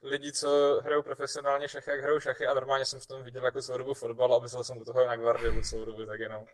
lidi, 0.02 0.32
co 0.32 0.80
hrajou 0.84 1.02
profesionálně 1.02 1.68
šachy, 1.68 1.90
jak 1.90 2.00
hrajou 2.00 2.20
šachy 2.20 2.46
a 2.46 2.54
normálně 2.54 2.84
jsem 2.84 3.00
v 3.00 3.06
tom 3.06 3.22
viděl 3.22 3.44
jako 3.44 3.62
celou 3.62 3.78
dobu 3.78 3.94
fotbal 3.94 4.34
a 4.34 4.38
myslel 4.38 4.64
jsem 4.64 4.78
do 4.78 4.84
toho 4.84 5.06
na 5.06 5.16
Guardiolu 5.16 5.62
celou 5.62 5.84
dobu, 5.84 6.06
tak 6.06 6.20
jenom. 6.20 6.42
uh, 6.42 6.48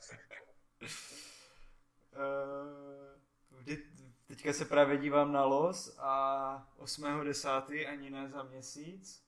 kdy, 3.59 3.85
teďka 4.26 4.52
se 4.52 4.64
právě 4.64 4.98
dívám 4.98 5.33
na 5.33 5.44
los 5.44 5.96
a 5.98 6.72
8.10. 6.78 7.88
ani 7.88 8.11
ne 8.11 8.28
za 8.28 8.42
měsíc. 8.42 9.24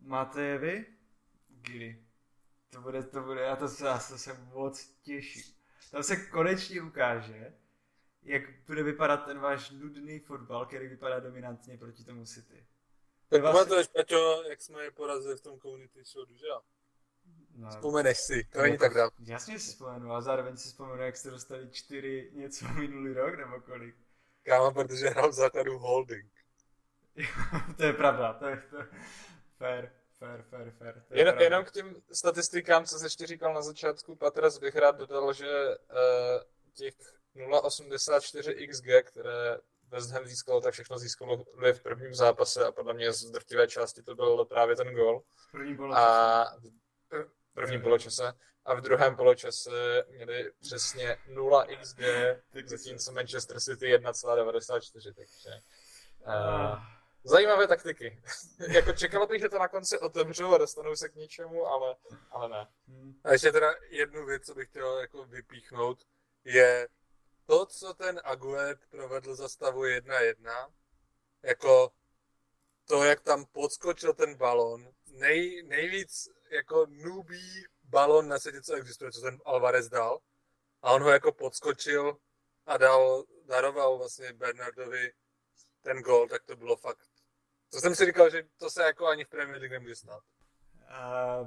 Máte 0.00 0.42
je 0.42 0.58
vy? 0.58 0.86
Kdy? 1.48 2.04
To 2.70 2.80
bude, 2.80 3.02
to 3.02 3.20
bude, 3.20 3.40
já 3.40 3.56
to 3.56 3.68
se, 3.68 3.86
já 3.86 3.98
se 3.98 4.34
moc 4.34 4.86
těším. 5.02 5.54
Tam 5.90 6.02
se 6.02 6.16
konečně 6.16 6.82
ukáže, 6.82 7.52
jak 8.24 8.42
bude 8.66 8.82
vypadat 8.82 9.16
ten 9.16 9.38
váš 9.38 9.70
nudný 9.70 10.18
fotbal, 10.18 10.66
který 10.66 10.88
vypadá 10.88 11.20
dominantně 11.20 11.78
proti 11.78 12.04
tomu 12.04 12.24
City. 12.24 12.66
Tak 13.28 13.42
Vás- 13.42 13.52
pamatuješ, 13.54 13.86
Peťo, 13.86 14.42
jak 14.48 14.62
jsme 14.62 14.84
je 14.84 14.90
porazili 14.90 15.36
v 15.36 15.40
tom 15.40 15.60
community 15.60 16.04
show, 16.04 16.28
že 16.30 16.46
jo? 16.46 16.60
No, 17.56 17.70
Vzpomeneš 17.70 18.18
si, 18.18 18.44
to 18.44 18.62
není 18.62 18.78
tak 18.78 18.94
dávno. 18.94 19.16
Jasně 19.26 19.58
si 19.58 19.68
vzpomenu, 19.68 20.12
a 20.12 20.20
zároveň 20.20 20.56
si 20.56 20.68
vzpomenu, 20.68 21.02
jak 21.02 21.16
jste 21.16 21.30
dostali 21.30 21.70
čtyři 21.70 22.30
něco 22.34 22.64
minulý 22.68 23.12
rok, 23.12 23.34
nebo 23.38 23.60
kolik. 23.60 23.94
Kámo, 24.42 24.72
protože 24.72 25.08
hrál 25.08 25.30
v 25.30 25.32
základu 25.32 25.78
holding. 25.78 26.32
to 27.76 27.84
je 27.84 27.92
pravda, 27.92 28.32
to 28.32 28.46
je 28.46 28.62
to. 28.70 28.76
Fair, 29.58 29.90
fair, 30.18 30.42
fair, 30.42 30.70
fair. 30.70 31.04
To 31.08 31.14
je 31.14 31.20
Jen, 31.20 31.26
pravda. 31.26 31.44
jenom 31.44 31.64
k 31.64 31.70
těm 31.70 32.02
statistikám, 32.12 32.84
co 32.84 32.98
jsi 32.98 33.06
ještě 33.06 33.26
říkal 33.26 33.54
na 33.54 33.62
začátku, 33.62 34.16
Patras 34.16 34.58
bych 34.58 34.76
rád 34.76 34.96
dodal, 34.98 35.32
že 35.32 35.68
uh, 35.68 36.42
těch 36.74 36.94
0,84 37.36 38.68
XG, 38.68 39.10
které 39.10 39.58
West 39.88 40.10
Ham 40.10 40.26
získalo, 40.26 40.60
tak 40.60 40.74
všechno 40.74 40.98
získalo 40.98 41.44
v 41.72 41.80
prvním 41.80 42.14
zápase 42.14 42.66
a 42.66 42.72
podle 42.72 42.94
mě 42.94 43.12
z 43.12 43.30
drtivé 43.30 43.68
části 43.68 44.02
to 44.02 44.14
byl 44.14 44.44
právě 44.44 44.76
ten 44.76 44.94
gol. 44.94 45.22
V 45.36 45.50
prvním 45.52 45.76
poločase. 45.76 46.00
A 46.00 46.44
v 47.10 47.54
prvním 47.54 47.82
poločase. 47.82 48.32
A 48.64 48.74
v 48.74 48.80
druhém 48.80 49.16
poločase 49.16 50.04
měli 50.10 50.50
přesně 50.60 51.16
0 51.28 51.66
XG, 51.80 52.00
zatímco 52.64 53.12
Manchester 53.12 53.60
City 53.60 53.96
1,94, 53.96 55.14
takže... 55.14 55.50
Uh, 56.26 56.78
zajímavé 57.24 57.66
taktiky. 57.66 58.22
jako 58.68 58.92
čekalo 58.92 59.26
bych, 59.26 59.40
že 59.40 59.48
to 59.48 59.58
na 59.58 59.68
konci 59.68 59.98
otevřou 59.98 60.54
a 60.54 60.58
dostanou 60.58 60.96
se 60.96 61.08
k 61.08 61.14
něčemu, 61.14 61.66
ale, 61.66 61.96
ale 62.30 62.48
ne. 62.48 62.66
Hm. 62.88 63.14
A 63.24 63.32
ještě 63.32 63.52
teda 63.52 63.74
jednu 63.88 64.26
věc, 64.26 64.46
co 64.46 64.54
bych 64.54 64.68
chtěl 64.68 64.98
jako 64.98 65.24
vypíchnout, 65.24 65.98
je 66.44 66.88
to, 67.46 67.66
co 67.66 67.94
ten 67.94 68.20
Aguet 68.24 68.78
provedl 68.90 69.34
za 69.34 69.48
stavu 69.48 69.82
1-1, 69.82 70.72
jako 71.42 71.90
to, 72.84 73.04
jak 73.04 73.20
tam 73.20 73.44
podskočil 73.44 74.14
ten 74.14 74.34
balon, 74.34 74.88
nej, 75.06 75.62
nejvíc 75.62 76.28
jako 76.50 76.86
nubí 76.88 77.64
balon 77.84 78.28
na 78.28 78.38
světě, 78.38 78.62
co 78.62 78.74
existuje, 78.74 79.12
co 79.12 79.20
ten 79.20 79.38
Alvarez 79.44 79.88
dal, 79.88 80.18
a 80.82 80.92
on 80.92 81.02
ho 81.02 81.10
jako 81.10 81.32
podskočil 81.32 82.16
a 82.66 82.76
dal, 82.76 83.24
daroval 83.44 83.98
vlastně 83.98 84.32
Bernardovi 84.32 85.12
ten 85.82 86.02
gol, 86.02 86.28
tak 86.28 86.44
to 86.44 86.56
bylo 86.56 86.76
fakt. 86.76 87.08
To 87.70 87.80
jsem 87.80 87.94
si 87.94 88.06
říkal, 88.06 88.30
že 88.30 88.42
to 88.56 88.70
se 88.70 88.82
jako 88.82 89.06
ani 89.06 89.24
v 89.24 89.28
Premier 89.28 89.60
League 89.60 89.72
nemůže 89.72 89.96
stát. 89.96 90.22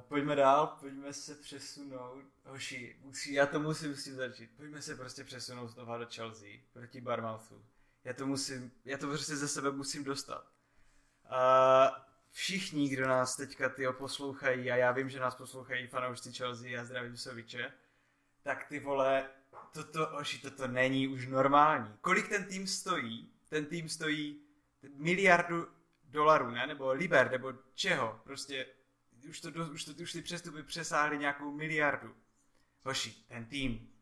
Pojďme 0.07 0.35
dál, 0.35 0.67
pojďme 0.79 1.13
se 1.13 1.35
přesunout. 1.35 2.23
Hoši, 2.45 2.99
musí, 3.01 3.33
já 3.33 3.45
to 3.45 3.59
musím 3.59 3.95
s 3.95 4.03
tím 4.03 4.15
začít. 4.15 4.51
Pojďme 4.57 4.81
se 4.81 4.95
prostě 4.95 5.23
přesunout 5.23 5.67
znova 5.67 5.97
do 5.97 6.05
Chelsea 6.15 6.49
proti 6.73 7.01
Barmouthu. 7.01 7.65
Já 8.03 8.13
to 8.13 8.27
musím, 8.27 8.71
já 8.85 8.97
to 8.97 9.07
prostě 9.07 9.35
ze 9.35 9.47
sebe 9.47 9.71
musím 9.71 10.03
dostat. 10.03 10.45
Uh, 11.25 11.95
všichni, 12.31 12.89
kdo 12.89 13.07
nás 13.07 13.35
teďka 13.35 13.69
tyjo 13.69 13.93
poslouchají, 13.93 14.71
a 14.71 14.75
já 14.75 14.91
vím, 14.91 15.09
že 15.09 15.19
nás 15.19 15.35
poslouchají 15.35 15.87
fanoušci 15.87 16.33
Chelsea 16.33 16.81
a 16.81 16.85
zdravím 16.85 17.17
Soviče, 17.17 17.73
tak 18.43 18.65
ty 18.67 18.79
vole, 18.79 19.29
toto, 19.73 20.05
hoši, 20.05 20.37
toto 20.37 20.67
není 20.67 21.07
už 21.07 21.27
normální. 21.27 21.93
Kolik 22.01 22.29
ten 22.29 22.45
tým 22.45 22.67
stojí? 22.67 23.31
Ten 23.49 23.65
tým 23.65 23.89
stojí 23.89 24.41
miliardu 24.95 25.67
dolarů, 26.03 26.51
ne? 26.51 26.67
Nebo 26.67 26.91
liber, 26.91 27.31
nebo 27.31 27.53
čeho? 27.73 28.21
Prostě 28.23 28.65
už, 29.27 29.41
to, 29.41 29.49
už, 29.73 29.85
to, 29.85 29.91
už 30.03 30.13
ty 30.13 30.21
přestupy 30.21 30.63
přesáhly 30.63 31.17
nějakou 31.17 31.51
miliardu. 31.51 32.15
Hoši, 32.83 33.11
ten 33.27 33.45
tým, 33.45 33.93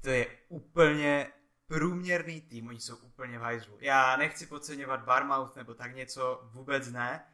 to 0.00 0.10
je 0.10 0.38
úplně 0.48 1.32
průměrný 1.66 2.40
tým, 2.40 2.68
oni 2.68 2.80
jsou 2.80 2.96
úplně 2.96 3.38
v 3.38 3.42
hajzlu. 3.42 3.78
Já 3.80 4.16
nechci 4.16 4.46
podceňovat 4.46 5.04
Barmouth 5.04 5.56
nebo 5.56 5.74
tak 5.74 5.94
něco, 5.94 6.50
vůbec 6.52 6.90
ne. 6.90 7.24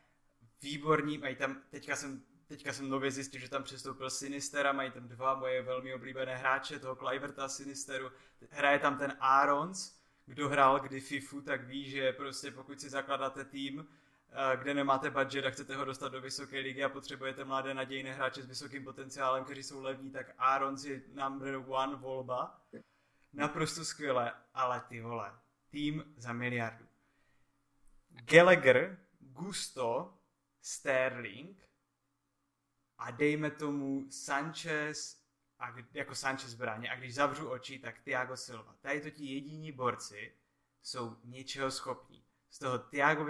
Výborní, 0.62 1.18
mají 1.18 1.36
tam, 1.36 1.62
teďka 1.70 1.96
jsem, 1.96 2.22
teďka 2.46 2.72
jsem 2.72 2.88
nově 2.88 3.10
zjistil, 3.10 3.40
že 3.40 3.48
tam 3.48 3.62
přestoupil 3.62 4.10
Sinister 4.10 4.66
a 4.66 4.72
mají 4.72 4.90
tam 4.90 5.08
dva 5.08 5.34
moje 5.34 5.62
velmi 5.62 5.94
oblíbené 5.94 6.36
hráče, 6.36 6.78
toho 6.78 6.96
Cliverta 6.96 7.48
Sinisteru. 7.48 8.10
Hraje 8.50 8.78
tam 8.78 8.98
ten 8.98 9.16
Arons, 9.20 9.98
kdo 10.26 10.48
hrál 10.48 10.80
kdy 10.80 11.00
FIFU, 11.00 11.40
tak 11.40 11.64
ví, 11.64 11.90
že 11.90 12.12
prostě 12.12 12.50
pokud 12.50 12.80
si 12.80 12.90
zakládáte 12.90 13.44
tým, 13.44 13.86
kde 14.56 14.74
nemáte 14.74 15.10
budget 15.10 15.44
a 15.44 15.50
chcete 15.50 15.76
ho 15.76 15.84
dostat 15.84 16.08
do 16.08 16.20
vysoké 16.20 16.58
ligy 16.58 16.84
a 16.84 16.88
potřebujete 16.88 17.44
mladé 17.44 17.74
nadějné 17.74 18.12
hráče 18.12 18.42
s 18.42 18.46
vysokým 18.46 18.84
potenciálem, 18.84 19.44
kteří 19.44 19.62
jsou 19.62 19.82
levní, 19.82 20.10
tak 20.10 20.34
Arons 20.38 20.84
je 20.84 21.02
number 21.14 21.54
one 21.66 21.96
volba. 21.96 22.62
Naprosto 23.32 23.84
skvěle, 23.84 24.32
ale 24.54 24.80
ty 24.80 25.00
vole, 25.00 25.38
tým 25.70 26.14
za 26.16 26.32
miliardu. 26.32 26.86
Gallagher, 28.08 28.98
Gusto, 29.20 30.18
Sterling 30.60 31.68
a 32.98 33.10
dejme 33.10 33.50
tomu 33.50 34.10
Sanchez 34.10 35.22
a 35.58 35.74
jako 35.94 36.14
Sanchez 36.14 36.54
bráně 36.54 36.90
a 36.90 36.96
když 36.96 37.14
zavřu 37.14 37.50
oči, 37.50 37.78
tak 37.78 37.98
Thiago 37.98 38.36
Silva. 38.36 38.76
Tady 38.80 39.00
to 39.00 39.10
ti 39.10 39.24
jediní 39.24 39.72
borci 39.72 40.34
jsou 40.82 41.16
něčeho 41.24 41.70
schopní. 41.70 42.24
Z 42.50 42.58
toho 42.58 42.78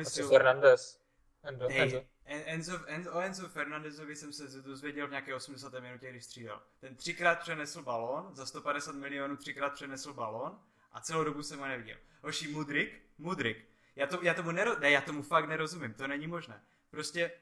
co 0.04 0.10
Silva... 0.10 0.30
Fernandez? 0.30 1.00
Endo, 1.42 1.68
Hej, 1.68 1.80
Enzo. 1.80 2.04
En- 2.24 2.42
Enzo, 2.46 2.86
Enzo, 2.86 3.12
o 3.12 3.20
Enzo 3.20 3.48
Fernandezovi 3.48 4.16
jsem 4.16 4.32
se 4.32 4.62
dozvěděl 4.62 5.06
v 5.06 5.10
nějaké 5.10 5.34
80. 5.34 5.72
minutě, 5.80 6.10
když 6.10 6.24
střídal. 6.24 6.62
Ten 6.80 6.96
třikrát 6.96 7.38
přenesl 7.40 7.82
balón, 7.82 8.34
za 8.34 8.46
150 8.46 8.94
milionů 8.94 9.36
třikrát 9.36 9.70
přenesl 9.72 10.12
balón 10.14 10.60
a 10.92 11.00
celou 11.00 11.24
dobu 11.24 11.42
jsem 11.42 11.58
ho 11.58 11.66
neviděl. 11.66 11.96
Hoši, 12.22 12.48
Mudrik, 12.48 13.02
Mudrik. 13.18 13.64
Já, 13.96 14.06
to, 14.06 14.18
já 14.22 14.34
tomu 14.34 14.50
nero, 14.50 14.78
ne, 14.78 14.90
já 14.90 15.00
tomu 15.00 15.22
fakt 15.22 15.48
nerozumím, 15.48 15.94
to 15.94 16.06
není 16.06 16.26
možné. 16.26 16.64
Prostě 16.90 17.32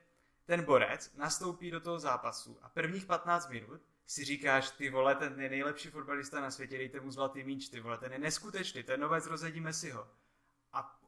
ten 0.45 0.65
borec 0.65 1.15
nastoupí 1.15 1.71
do 1.71 1.81
toho 1.81 1.99
zápasu 1.99 2.59
a 2.63 2.69
prvních 2.69 3.07
15 3.07 3.49
minut 3.49 3.81
si 4.07 4.25
říkáš, 4.25 4.71
ty 4.71 4.91
vole, 4.91 5.15
ten 5.15 5.41
je 5.41 5.49
nejlepší 5.49 5.89
fotbalista 5.89 6.41
na 6.41 6.51
světě, 6.51 6.79
dejte 6.79 7.01
mu 7.01 7.11
zlatý 7.11 7.45
míč, 7.45 7.69
ty 7.69 7.81
vole, 7.81 7.99
ten 7.99 8.13
je 8.13 8.19
neskutečný, 8.19 8.83
ten 8.83 9.01
novec, 9.01 9.27
rozedíme 9.27 9.73
si 9.73 9.91
ho. 9.91 10.09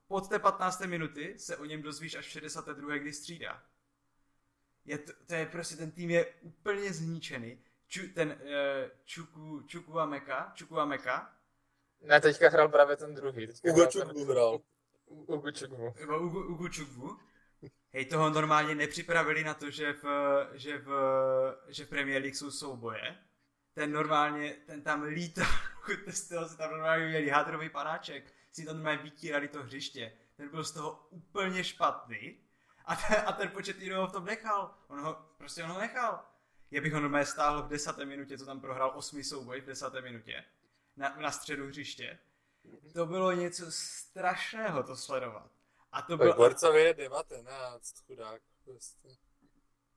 Od 0.09 0.29
té 0.29 0.39
15. 0.39 0.81
minuty 0.81 1.35
se 1.39 1.57
o 1.57 1.65
něm 1.65 1.83
dozvíš 1.83 2.15
až 2.15 2.27
v 2.27 2.31
62. 2.31 2.95
kdy 2.99 3.13
střídá. 3.13 3.63
Je 4.85 4.99
to, 4.99 5.13
to 5.27 5.35
je 5.35 5.47
prostě, 5.47 5.77
ten 5.77 5.91
tým 5.91 6.11
je 6.11 6.27
úplně 6.41 6.93
zničený. 6.93 7.59
Ču, 7.87 8.01
ten 8.15 8.29
uh, 8.29 8.37
Čuku, 9.05 9.63
Čuku 9.67 10.01
a 10.01 10.07
Meka, 10.07 10.53
Čuku 10.55 10.79
a 10.81 10.85
Meka, 10.85 11.35
Ne, 12.01 12.21
teďka 12.21 12.49
hrál 12.49 12.69
právě 12.69 12.97
ten 12.97 13.15
druhý. 13.15 13.47
Teďka 13.47 13.71
Ugo 13.73 13.83
ten- 13.83 13.91
Čukwu 13.91 14.25
hrál. 14.25 14.61
U- 15.07 15.23
Ugo 15.35 15.51
Ugu, 16.21 16.47
Ugu 16.47 16.69
Čukwu, 16.69 17.19
hej, 17.93 18.05
toho 18.05 18.31
normálně 18.31 18.75
nepřipravili 18.75 19.45
na 19.45 19.55
to, 19.55 19.71
že 19.71 19.93
v, 19.93 20.05
že 20.53 20.79
v, 20.79 20.89
že 21.69 21.85
v 21.85 21.89
Premier 21.89 22.23
League 22.23 22.35
jsou 22.37 22.51
souboje. 22.51 23.19
Ten 23.75 23.93
normálně, 23.93 24.53
ten 24.67 24.83
tam 24.83 25.03
lítá, 25.03 25.43
z 26.07 26.29
toho 26.29 26.49
si 26.49 26.57
tam 26.57 26.71
normálně 26.71 27.07
měli 27.07 27.29
hadrový 27.29 27.69
panáček, 27.71 28.33
si 28.53 28.65
tam 28.65 28.77
normálně 28.77 29.03
vytírali 29.03 29.49
to 29.49 29.63
hřiště. 29.63 30.13
Ten 30.37 30.49
byl 30.49 30.65
z 30.65 30.73
toho 30.73 31.07
úplně 31.11 31.65
špatný 31.65 32.41
a 32.85 32.97
ten, 32.97 33.23
a 33.27 33.33
ten 33.33 33.49
počet 33.49 33.83
ho 33.83 34.07
v 34.07 34.13
tom 34.13 34.25
nechal. 34.25 34.75
On 34.89 35.01
ho, 35.01 35.15
prostě 35.39 35.65
on 35.65 35.71
ho 35.71 35.79
nechal. 35.79 36.25
Já 36.71 36.81
bych 36.81 36.93
ho 36.93 37.01
normálně 37.01 37.27
stáhl 37.27 37.63
v 37.63 37.69
desáté 37.69 38.05
minutě, 38.05 38.39
co 38.39 38.47
tam 38.47 38.61
prohrál 38.61 38.93
osmi 38.95 39.25
souboj 39.25 39.61
v 39.61 39.67
desáté 39.67 40.01
minutě 40.01 40.45
na, 40.97 41.17
na 41.17 41.31
středu 41.31 41.67
hřiště. 41.67 42.19
To 42.95 43.07
bylo 43.07 43.33
něco 43.33 43.67
strašného 43.69 44.83
to 44.83 44.97
sledovat. 44.97 45.51
A 45.93 46.03
to 46.03 46.17
bylo... 46.17 46.29
Tak 46.29 46.37
Borcovi 46.37 46.81
je 46.83 46.95
19, 46.95 48.07
chudák. 48.07 48.43
Prostě. 48.65 49.09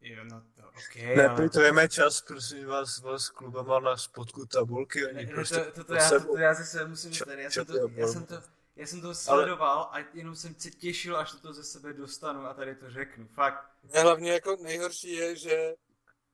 Jo, 0.02 0.24
no 0.24 0.42
to 0.56 0.68
ok, 0.68 0.96
ale... 1.06 1.16
Neplitujeme 1.16 1.90
čas, 1.90 2.22
prosím 2.22 2.66
vás, 2.66 3.00
vás 3.00 3.30
klubama 3.30 3.80
na 3.80 3.98
spodku 3.98 4.46
tabulky, 4.46 5.08
oni 5.08 5.26
ne, 5.26 5.34
prostě 5.34 5.56
to, 5.56 5.72
to, 5.72 5.84
to, 5.84 5.94
já, 5.94 6.10
to, 6.10 6.26
to, 6.26 6.38
já 6.38 6.54
zase 6.54 6.88
musím 6.88 7.12
Čo- 7.12 7.26
tady, 7.26 7.44
já 7.44 7.50
čo 7.50 7.66
jsem 7.66 7.66
to, 7.66 7.88
já 7.96 8.08
jsem 8.08 8.26
to, 8.26 8.36
já 8.76 8.88
jsem 8.88 9.02
to 9.02 9.16
sledoval 9.16 9.90
a 9.92 10.00
jenom 10.14 10.36
jsem 10.36 10.56
se 10.56 10.72
těšil, 10.72 11.18
až 11.18 11.32
to 11.32 11.54
ze 11.54 11.64
sebe 11.64 11.94
dostanu 11.94 12.46
a 12.46 12.54
tady 12.54 12.76
to 12.76 12.90
řeknu. 12.92 13.28
Fakt, 13.28 13.72
Ne, 13.84 14.02
hlavně 14.02 14.32
jako 14.32 14.56
nejhorší 14.56 15.12
je, 15.14 15.36
že 15.36 15.76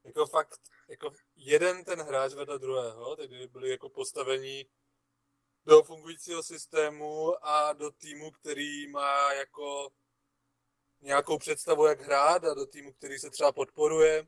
jako 0.04 0.26
fakt, 0.26 0.60
jako 0.90 1.12
jeden 1.36 1.84
ten 1.84 2.02
hráč 2.02 2.34
vedle 2.34 2.60
druhého, 2.60 3.16
tak 3.16 3.28
kdyby 3.28 3.48
byli 3.48 3.70
jako 3.70 3.90
postavení 3.90 4.66
do 5.66 5.84
fungujícího 5.84 6.44
systému 6.44 7.46
a 7.48 7.74
do 7.74 7.92
týmu, 7.92 8.32
který 8.32 8.88
má 8.88 9.34
jako 9.34 9.90
nějakou 11.08 11.38
představu, 11.38 11.86
jak 11.86 12.02
hrát 12.02 12.44
a 12.44 12.54
do 12.54 12.66
týmu, 12.66 12.94
který 12.94 13.20
se 13.20 13.30
třeba 13.30 13.52
podporuje, 13.52 14.28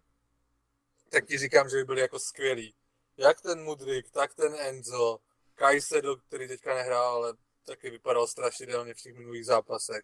tak 1.10 1.26
ti 1.26 1.38
říkám, 1.38 1.70
že 1.70 1.78
by 1.78 1.84
byli 1.84 2.02
jako 2.02 2.20
skvělí. 2.20 2.76
Jak 3.18 3.42
ten 3.42 3.64
Mudrik, 3.64 4.12
tak 4.12 4.34
ten 4.34 4.56
Enzo, 4.60 5.20
Kajsedo, 5.56 6.16
který 6.16 6.48
teďka 6.48 6.76
nehrál, 6.76 7.16
ale 7.16 7.34
taky 7.66 7.90
vypadal 7.90 8.28
strašidelně 8.28 8.94
v 8.94 9.02
těch 9.02 9.16
minulých 9.16 9.46
zápasech. 9.46 10.04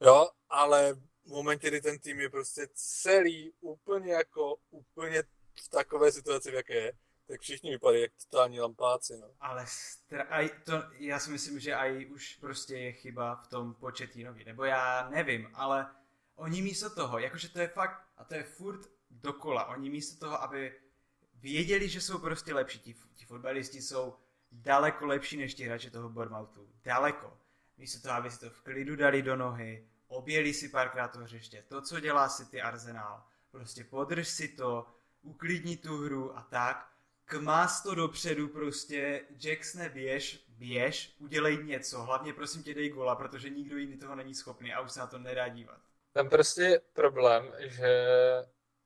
Jo, 0.00 0.28
ale 0.48 0.92
v 1.24 1.26
momentě, 1.26 1.68
kdy 1.68 1.80
ten 1.80 1.98
tým 1.98 2.20
je 2.20 2.30
prostě 2.30 2.68
celý 2.74 3.52
úplně 3.60 4.12
jako 4.12 4.56
úplně 4.70 5.22
v 5.64 5.68
takové 5.68 6.12
situaci, 6.12 6.50
v 6.50 6.54
jaké 6.54 6.74
je, 6.74 6.92
tak 7.30 7.40
všichni 7.40 7.70
vypadají 7.70 8.02
jak 8.02 8.12
totální 8.24 8.60
lampáci, 8.60 9.18
no. 9.20 9.30
ale 9.40 9.64
stra- 9.64 10.26
aj 10.30 10.50
to, 10.64 10.82
já 10.98 11.18
si 11.18 11.30
myslím, 11.30 11.60
že 11.60 11.74
aj 11.74 12.06
už 12.10 12.36
prostě 12.36 12.76
je 12.76 12.92
chyba 12.92 13.36
v 13.36 13.48
tom 13.48 13.74
početínovi, 13.74 14.44
nebo 14.44 14.64
já 14.64 15.08
nevím, 15.10 15.50
ale 15.54 15.90
oni 16.34 16.62
místo 16.62 16.90
toho, 16.90 17.18
jakože 17.18 17.48
to 17.48 17.60
je 17.60 17.68
fakt, 17.68 18.06
a 18.16 18.24
to 18.24 18.34
je 18.34 18.42
furt 18.42 18.80
dokola, 19.10 19.64
oni 19.64 19.90
místo 19.90 20.26
toho, 20.26 20.42
aby 20.42 20.80
věděli, 21.34 21.88
že 21.88 22.00
jsou 22.00 22.18
prostě 22.18 22.54
lepší, 22.54 22.78
ti, 22.78 22.94
ti 23.14 23.24
fotbalisti 23.24 23.82
jsou 23.82 24.16
daleko 24.52 25.06
lepší 25.06 25.36
než 25.36 25.54
ti 25.54 25.64
hráči 25.64 25.90
toho 25.90 26.08
Bournemouthu, 26.08 26.68
daleko. 26.84 27.38
Místo 27.78 28.02
toho, 28.02 28.14
aby 28.14 28.30
si 28.30 28.40
to 28.40 28.50
v 28.50 28.60
klidu 28.60 28.96
dali 28.96 29.22
do 29.22 29.36
nohy, 29.36 29.88
objeli 30.08 30.54
si 30.54 30.68
párkrát 30.68 31.08
to 31.08 31.18
hřiště. 31.18 31.64
To, 31.68 31.82
co 31.82 32.00
dělá 32.00 32.28
si 32.28 32.46
ty 32.46 32.62
Arsenal, 32.62 33.24
prostě 33.50 33.84
podrž 33.84 34.28
si 34.28 34.48
to, 34.48 34.86
uklidni 35.22 35.76
tu 35.76 35.96
hru 35.96 36.38
a 36.38 36.42
tak, 36.42 36.92
kmás 37.30 37.82
to 37.82 37.94
dopředu 37.94 38.48
prostě, 38.48 39.26
Jacksone 39.44 39.88
běž, 39.88 40.44
běž, 40.48 41.14
udělej 41.18 41.64
něco, 41.64 42.02
hlavně 42.02 42.32
prosím 42.32 42.62
tě 42.62 42.74
dej 42.74 42.88
gola, 42.88 43.16
protože 43.16 43.50
nikdo 43.50 43.76
jiný 43.76 43.98
toho 43.98 44.14
není 44.14 44.34
schopný 44.34 44.72
a 44.72 44.80
už 44.80 44.92
se 44.92 45.00
na 45.00 45.06
to 45.06 45.18
nedá 45.18 45.48
dívat. 45.48 45.78
Tam 46.12 46.28
prostě 46.28 46.62
je 46.62 46.80
problém, 46.92 47.52
že 47.58 47.88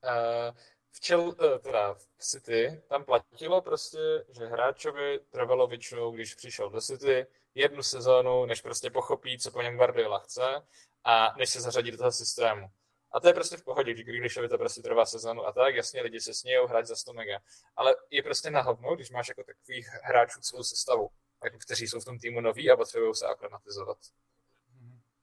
uh, 0.03 0.57
v, 0.91 0.99
čel, 0.99 1.35
eh, 1.41 1.59
teda 1.59 1.93
v 1.93 2.07
City 2.19 2.81
tam 2.87 3.03
platilo 3.03 3.61
prostě, 3.61 3.97
že 4.29 4.45
hráčovi 4.45 5.19
trvalo 5.29 5.67
většinou, 5.67 6.11
když 6.11 6.35
přišel 6.35 6.69
do 6.69 6.81
City, 6.81 7.27
jednu 7.55 7.83
sezónu, 7.83 8.45
než 8.45 8.61
prostě 8.61 8.89
pochopí, 8.89 9.39
co 9.39 9.51
po 9.51 9.61
něm 9.61 9.77
Guardiola 9.77 10.19
chce 10.19 10.67
a 11.03 11.33
než 11.37 11.49
se 11.49 11.61
zařadí 11.61 11.91
do 11.91 11.97
toho 11.97 12.11
systému. 12.11 12.71
A 13.11 13.19
to 13.19 13.27
je 13.27 13.33
prostě 13.33 13.57
v 13.57 13.63
pohodě, 13.63 13.93
když 13.93 14.39
to 14.49 14.57
prostě 14.57 14.81
trvá 14.81 15.05
sezónu 15.05 15.47
a 15.47 15.51
tak, 15.51 15.75
jasně 15.75 16.01
lidi 16.01 16.19
se 16.19 16.33
smějou 16.33 16.67
hrát 16.67 16.85
za 16.85 16.95
100 16.95 17.13
mega. 17.13 17.39
Ale 17.75 17.95
je 18.09 18.23
prostě 18.23 18.51
na 18.51 18.61
hovno, 18.61 18.95
když 18.95 19.11
máš 19.11 19.27
jako 19.27 19.43
takových 19.43 19.87
hráčů 19.87 20.41
celou 20.41 20.63
sestavu, 20.63 21.09
jako 21.43 21.57
kteří 21.57 21.87
jsou 21.87 21.99
v 21.99 22.05
tom 22.05 22.19
týmu 22.19 22.41
noví 22.41 22.71
a 22.71 22.77
potřebují 22.77 23.15
se 23.15 23.25
aklimatizovat. 23.25 23.97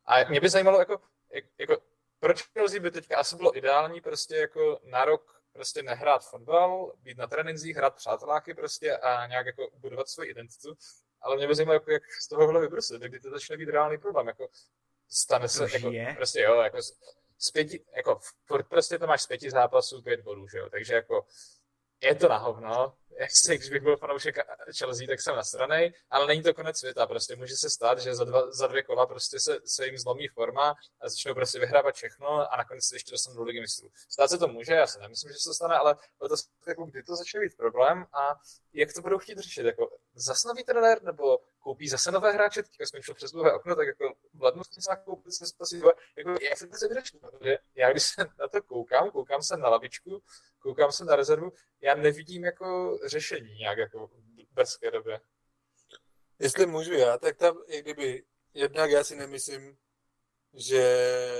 A 0.06 0.24
mě 0.28 0.40
by 0.40 0.48
zajímalo, 0.48 0.78
jako, 0.78 1.00
jako 1.58 1.76
proč 2.20 2.42
Chelsea 2.42 2.80
by 2.80 2.90
teďka 2.90 3.16
asi 3.18 3.36
bylo 3.36 3.56
ideální 3.56 4.00
prostě 4.00 4.36
jako 4.36 4.80
na 4.84 5.04
rok 5.04 5.42
prostě 5.52 5.82
nehrát 5.82 6.24
fotbal, 6.24 6.92
být 6.96 7.18
na 7.18 7.26
trénincích, 7.26 7.76
hrát 7.76 7.94
přáteláky 7.94 8.54
prostě 8.54 8.96
a 8.96 9.26
nějak 9.26 9.46
jako 9.46 9.70
budovat 9.74 10.08
svoji 10.08 10.30
identitu. 10.30 10.74
Ale 11.20 11.36
mě 11.36 11.48
by 11.48 11.54
zajímalo, 11.54 11.74
jako, 11.74 11.90
jak 11.90 12.02
z 12.22 12.28
tohohle 12.28 12.60
vybruslit, 12.60 13.02
kdy 13.02 13.20
to 13.20 13.30
začne 13.30 13.56
být 13.56 13.68
reálný 13.68 13.98
problém. 13.98 14.26
Jako, 14.26 14.48
stane 15.08 15.48
se, 15.48 15.68
jako, 15.72 15.90
je? 15.90 16.14
prostě 16.16 16.40
jo, 16.40 16.60
jako, 16.60 16.78
z 17.38 17.50
pěti, 17.50 17.84
jako, 17.96 18.20
furt 18.44 18.68
prostě 18.68 18.98
to 18.98 19.06
máš 19.06 19.22
z 19.22 19.26
pěti 19.26 19.50
zápasů 19.50 20.02
pět 20.02 20.20
bodů, 20.20 20.48
že 20.48 20.58
jo, 20.58 20.68
takže 20.70 20.94
jako, 20.94 21.26
je 22.00 22.14
to 22.14 22.28
na 22.28 22.36
hovno, 22.36 22.94
jak 23.18 23.58
když 23.58 23.70
bych 23.70 23.82
byl 23.82 23.96
fanoušek 23.96 24.36
Chelsea, 24.78 25.06
tak 25.06 25.20
jsem 25.20 25.36
nasranej, 25.36 25.92
ale 26.10 26.26
není 26.26 26.42
to 26.42 26.54
konec 26.54 26.78
světa, 26.78 27.06
prostě 27.06 27.36
může 27.36 27.56
se 27.56 27.70
stát, 27.70 27.98
že 27.98 28.14
za, 28.14 28.24
dva, 28.24 28.50
za 28.50 28.66
dvě 28.66 28.82
kola 28.82 29.06
prostě 29.06 29.40
se, 29.40 29.58
se 29.64 29.86
jim 29.86 29.98
zlomí 29.98 30.28
forma 30.28 30.74
a 31.00 31.08
začnou 31.08 31.34
prostě 31.34 31.58
vyhrávat 31.58 31.94
všechno 31.94 32.52
a 32.52 32.56
nakonec 32.56 32.84
se 32.84 32.94
ještě 32.94 33.10
dostanou 33.10 33.36
do 33.36 33.42
ligy 33.42 33.60
mistrů. 33.60 33.88
Stát 34.08 34.30
se 34.30 34.38
to 34.38 34.48
může, 34.48 34.72
já 34.72 34.86
si 34.86 35.00
nemyslím, 35.00 35.32
že 35.32 35.38
se 35.38 35.48
to 35.48 35.54
stane, 35.54 35.76
ale 35.76 35.96
to, 36.28 36.34
jako, 36.66 36.84
kdy 36.84 37.02
to 37.02 37.16
začne 37.16 37.40
být 37.40 37.56
problém 37.56 38.06
a 38.12 38.40
jak 38.72 38.92
to 38.92 39.00
budou 39.02 39.18
chtít 39.18 39.38
řešit, 39.38 39.66
jako 39.66 39.90
zase 40.14 40.48
nový 40.48 40.64
trenér, 40.64 41.02
nebo 41.02 41.38
koupí 41.60 41.88
zase 41.88 42.10
nové 42.10 42.32
hráče, 42.32 42.62
teďka 42.62 42.86
skončil 42.86 43.14
přes 43.14 43.30
dlouhé 43.30 43.52
okno, 43.52 43.76
tak 43.76 43.86
jako 43.86 44.14
lednu 44.42 44.62
se 44.64 44.96
koupit 45.04 45.32
se 45.32 45.46
spasí, 45.46 45.82
jako 46.16 46.30
jak 46.42 46.58
se 46.58 46.66
to 46.66 46.76
se 46.76 46.88
vyřešit, 46.88 47.20
já 47.74 47.90
když 47.90 48.02
se 48.02 48.24
na 48.38 48.48
to 48.48 48.62
koukám, 48.62 49.10
koukám 49.10 49.42
se 49.42 49.56
na 49.56 49.68
lavičku, 49.68 50.22
koukám 50.58 50.92
se 50.92 51.04
na 51.04 51.16
rezervu, 51.16 51.52
já 51.80 51.94
nevidím 51.94 52.44
jako 52.44 52.98
řešení 53.06 53.54
nějak 53.54 53.78
jako 53.78 54.10
brzké 54.50 54.90
době. 54.90 55.20
Jestli 56.38 56.66
můžu 56.66 56.92
já, 56.92 57.18
tak 57.18 57.36
tam, 57.36 57.62
i 57.66 57.82
kdyby, 57.82 58.24
jednak 58.54 58.90
já 58.90 59.04
si 59.04 59.16
nemyslím, 59.16 59.76
že 60.54 60.82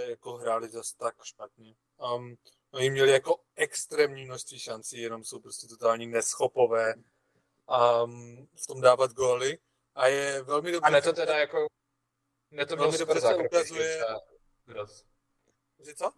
jako 0.08 0.32
hráli 0.32 0.68
zase 0.68 0.96
tak 0.96 1.14
špatně. 1.22 1.74
Um, 2.14 2.36
oni 2.70 2.90
měli 2.90 3.12
jako 3.12 3.40
extrémní 3.56 4.24
množství 4.24 4.58
šancí, 4.58 5.00
jenom 5.00 5.24
jsou 5.24 5.40
prostě 5.40 5.66
totální 5.66 6.06
neschopové 6.06 6.94
um, 6.94 8.48
v 8.62 8.66
tom 8.66 8.80
dávat 8.80 9.12
góly. 9.12 9.58
A 9.94 10.06
je 10.06 10.42
velmi 10.42 10.72
dobře... 10.72 10.86
A 10.86 10.90
ne 10.90 11.02
to 11.02 11.12
teda 11.12 11.38
jako... 11.38 11.66
Ne 12.52 12.66
to 12.66 12.76
velmi 12.76 12.98
dobře 12.98 13.20
se 13.20 13.34
ukazuje... 13.34 14.04
Že 15.84 15.94
co? 15.94 16.12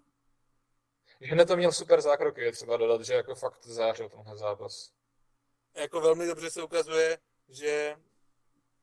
Že 1.21 1.35
ne 1.35 1.47
to 1.47 1.57
měl 1.57 1.73
super 1.73 2.01
zákroky, 2.01 2.41
je 2.41 2.53
třeba 2.53 2.77
dodat, 2.77 3.03
že 3.03 3.15
jako 3.15 3.35
fakt 3.35 3.67
zářil 3.67 4.09
tenhle 4.09 4.37
zápas. 4.37 4.93
Jako 5.75 6.01
velmi 6.01 6.27
dobře 6.27 6.51
se 6.51 6.63
ukazuje, 6.63 7.19
že 7.49 7.97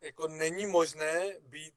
jako 0.01 0.27
není 0.27 0.65
možné 0.65 1.39
být, 1.39 1.75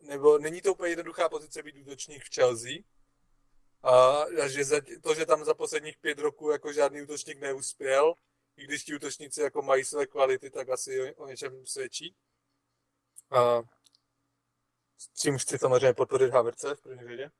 nebo 0.00 0.38
není 0.38 0.62
to 0.62 0.72
úplně 0.72 0.92
jednoduchá 0.92 1.28
pozice 1.28 1.62
být 1.62 1.76
útočník 1.76 2.24
v 2.24 2.34
Chelsea. 2.34 2.72
A, 3.82 4.22
a 4.22 4.48
že 4.48 4.64
za, 4.64 4.80
to, 5.02 5.14
že 5.14 5.26
tam 5.26 5.44
za 5.44 5.54
posledních 5.54 5.98
pět 5.98 6.18
roků 6.18 6.50
jako 6.50 6.72
žádný 6.72 7.02
útočník 7.02 7.38
neuspěl, 7.38 8.14
i 8.56 8.64
když 8.64 8.84
ti 8.84 8.94
útočníci 8.94 9.40
jako 9.40 9.62
mají 9.62 9.84
své 9.84 10.06
kvality, 10.06 10.50
tak 10.50 10.68
asi 10.68 11.00
o, 11.00 11.22
o 11.22 11.26
něčem 11.26 11.66
svědčí. 11.66 12.14
A, 13.30 13.62
s 15.00 15.20
čím 15.20 15.38
chci 15.38 15.58
samozřejmě 15.58 15.94
podporit 15.94 16.32
Haverce 16.32 16.74
v 16.74 16.80
první 16.80 17.08
řadě. 17.08 17.30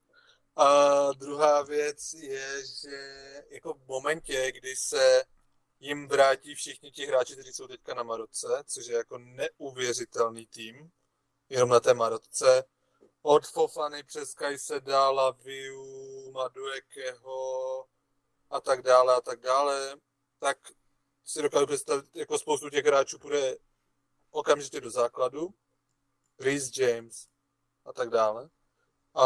A 0.57 1.13
druhá 1.13 1.63
věc 1.63 2.13
je, 2.13 2.67
že 2.83 2.99
jako 3.51 3.75
v 3.75 3.87
momentě, 3.87 4.53
kdy 4.53 4.77
se 4.77 5.25
jim 5.81 6.09
vrátí 6.09 6.55
všichni 6.55 6.91
ti 6.91 7.07
hráči, 7.07 7.33
kteří 7.33 7.53
jsou 7.53 7.67
teďka 7.67 7.95
na 7.95 8.03
Marotce, 8.03 8.49
což 8.67 8.87
je 8.87 8.97
jako 8.97 9.19
neuvěřitelný 9.19 10.47
tým, 10.47 10.91
jenom 11.49 11.69
na 11.69 11.81
té 11.81 11.95
Marotce, 11.95 12.65
od 13.23 13.47
Fofany 13.47 14.03
přes 14.03 14.35
Kajseda, 14.35 15.11
Laviu, 15.11 16.31
Maduekeho 16.33 17.85
a 18.51 18.61
tak 18.61 18.83
dále 18.83 19.15
a 19.15 19.21
tak 19.21 19.41
dále, 19.41 19.97
tak 20.39 20.59
si 21.25 21.43
dokážu 21.43 21.67
představit, 21.67 22.17
jako 22.17 22.39
spoustu 22.39 22.71
těch 22.71 22.85
hráčů 22.85 23.19
bude 23.19 23.57
okamžitě 24.31 24.81
do 24.81 24.91
základu, 24.91 25.55
Reese 26.39 26.83
James 26.83 27.31
a 27.85 27.93
tak 27.93 28.11
dále. 28.11 28.49
A, 29.15 29.25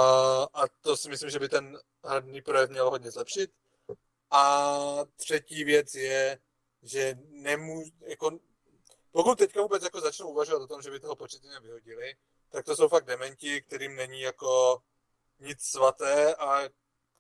a 0.55 0.69
to 0.81 0.97
si 0.97 1.09
myslím, 1.09 1.31
že 1.31 1.39
by 1.39 1.49
ten 1.49 1.79
hradný 2.05 2.43
projev 2.43 2.71
měl 2.71 2.91
hodně 2.91 3.11
zlepšit. 3.11 3.51
A 4.31 5.05
třetí 5.17 5.65
věc 5.65 5.95
je, 5.95 6.39
že 6.83 7.19
nemůžu, 7.31 7.91
jako, 8.01 8.39
pokud 9.13 9.39
teďka 9.39 9.63
vůbec 9.63 9.83
jako 9.83 10.01
začnou 10.01 10.31
uvažovat 10.31 10.63
o 10.63 10.67
tom, 10.67 10.83
že 10.83 10.91
by 10.91 11.01
toho 11.01 11.17
početně 11.17 11.61
vyhodili, 11.61 12.17
tak 12.51 12.65
to 12.65 12.77
jsou 12.77 12.89
fakt 12.89 13.05
dementi, 13.05 13.63
kterým 13.63 13.97
není 13.97 14.21
jako 14.21 14.83
nic 15.41 15.63
svaté 15.63 16.35
a 16.35 16.69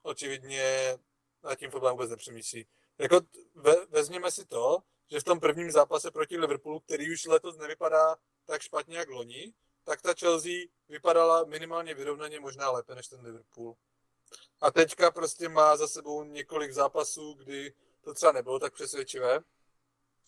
očividně 0.02 0.98
nad 1.42 1.54
tím 1.54 1.70
fotbalem 1.70 1.96
vůbec 1.96 2.10
nepřemýšlí. 2.10 2.66
Jako 2.98 3.20
ve, 3.54 3.86
vezměme 3.86 4.30
si 4.30 4.46
to, 4.46 4.78
že 5.10 5.20
v 5.20 5.24
tom 5.24 5.40
prvním 5.40 5.70
zápase 5.70 6.10
proti 6.10 6.36
Liverpoolu, 6.36 6.80
který 6.80 7.12
už 7.12 7.26
letos 7.26 7.56
nevypadá 7.56 8.16
tak 8.44 8.62
špatně 8.62 8.98
jak 8.98 9.08
loni, 9.08 9.54
tak 9.84 10.02
ta 10.02 10.14
Chelsea 10.14 10.52
vypadala 10.88 11.44
minimálně 11.44 11.94
vyrovnaně, 11.94 12.40
možná 12.40 12.70
lépe 12.70 12.94
než 12.94 13.08
ten 13.08 13.20
Liverpool. 13.20 13.76
A 14.60 14.70
teďka 14.70 15.10
prostě 15.10 15.48
má 15.48 15.76
za 15.76 15.88
sebou 15.88 16.24
několik 16.24 16.72
zápasů, 16.72 17.34
kdy 17.34 17.74
to 18.00 18.14
třeba 18.14 18.32
nebylo 18.32 18.58
tak 18.58 18.72
přesvědčivé, 18.72 19.40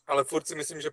ale 0.06 0.24
furt 0.24 0.46
si 0.46 0.54
myslím, 0.54 0.80
že 0.80 0.90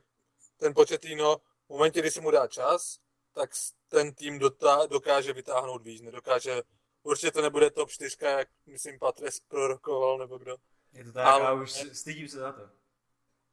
ten 0.58 0.74
Pochettino 0.74 1.38
v 1.38 1.70
momentě, 1.70 2.00
kdy 2.00 2.12
se 2.12 2.22
mu 2.22 2.32
dá 2.32 2.48
čas, 2.48 3.00
tak 3.34 3.52
ten 3.88 4.14
tým 4.14 4.40
dotá, 4.40 4.86
dokáže 4.86 5.34
vytáhnout 5.34 5.82
víc, 5.82 6.02
nedokáže, 6.02 6.64
určitě 7.04 7.32
to 7.32 7.42
nebude 7.42 7.70
top 7.70 7.90
4, 7.90 8.18
jak 8.22 8.48
myslím 8.66 9.00
Patres 9.00 9.40
prorokoval, 9.40 10.18
nebo 10.18 10.38
kdo. 10.38 10.58
Je 10.94 11.04
to 11.04 11.12
tak, 11.12 11.26
ale, 11.26 11.44
já 11.44 11.54
už 11.54 11.72
stydím 11.72 12.28
se 12.28 12.38
za 12.38 12.52
to. 12.52 12.70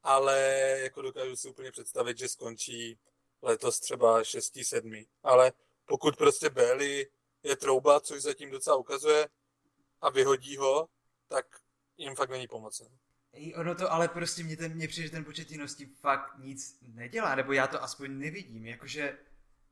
Ale 0.03 0.39
jako 0.83 1.03
dokážu 1.03 1.37
si 1.37 1.49
úplně 1.49 1.73
představit, 1.73 2.19
že 2.19 2.29
skončí 2.29 2.99
letos 3.43 3.81
třeba 3.81 4.25
6, 4.25 4.59
7. 4.63 5.05
Ale 5.23 5.53
pokud 5.85 6.17
prostě 6.17 6.51
Bailey 6.51 7.11
je 7.43 7.57
trouba, 7.57 8.01
což 8.01 8.23
zatím 8.23 8.51
docela 8.51 8.77
ukazuje, 8.77 9.29
a 10.01 10.11
vyhodí 10.11 10.57
ho, 10.57 10.89
tak 11.29 11.47
jim 11.97 12.15
fakt 12.15 12.31
není 12.31 12.49
pomocen. 12.49 12.89
Ono 13.57 13.75
to 13.75 13.93
ale 13.93 14.09
prostě 14.09 14.43
mě, 14.43 14.57
ten, 14.57 14.75
mě 14.75 14.89
přijde, 14.89 15.07
že 15.07 15.13
ten 15.13 15.25
počet 15.25 15.51
jinosti 15.51 15.87
fakt 15.87 16.39
nic 16.39 16.79
nedělá, 16.83 17.35
nebo 17.35 17.53
já 17.53 17.67
to 17.67 17.83
aspoň 17.83 18.19
nevidím, 18.19 18.67
jakože 18.67 19.19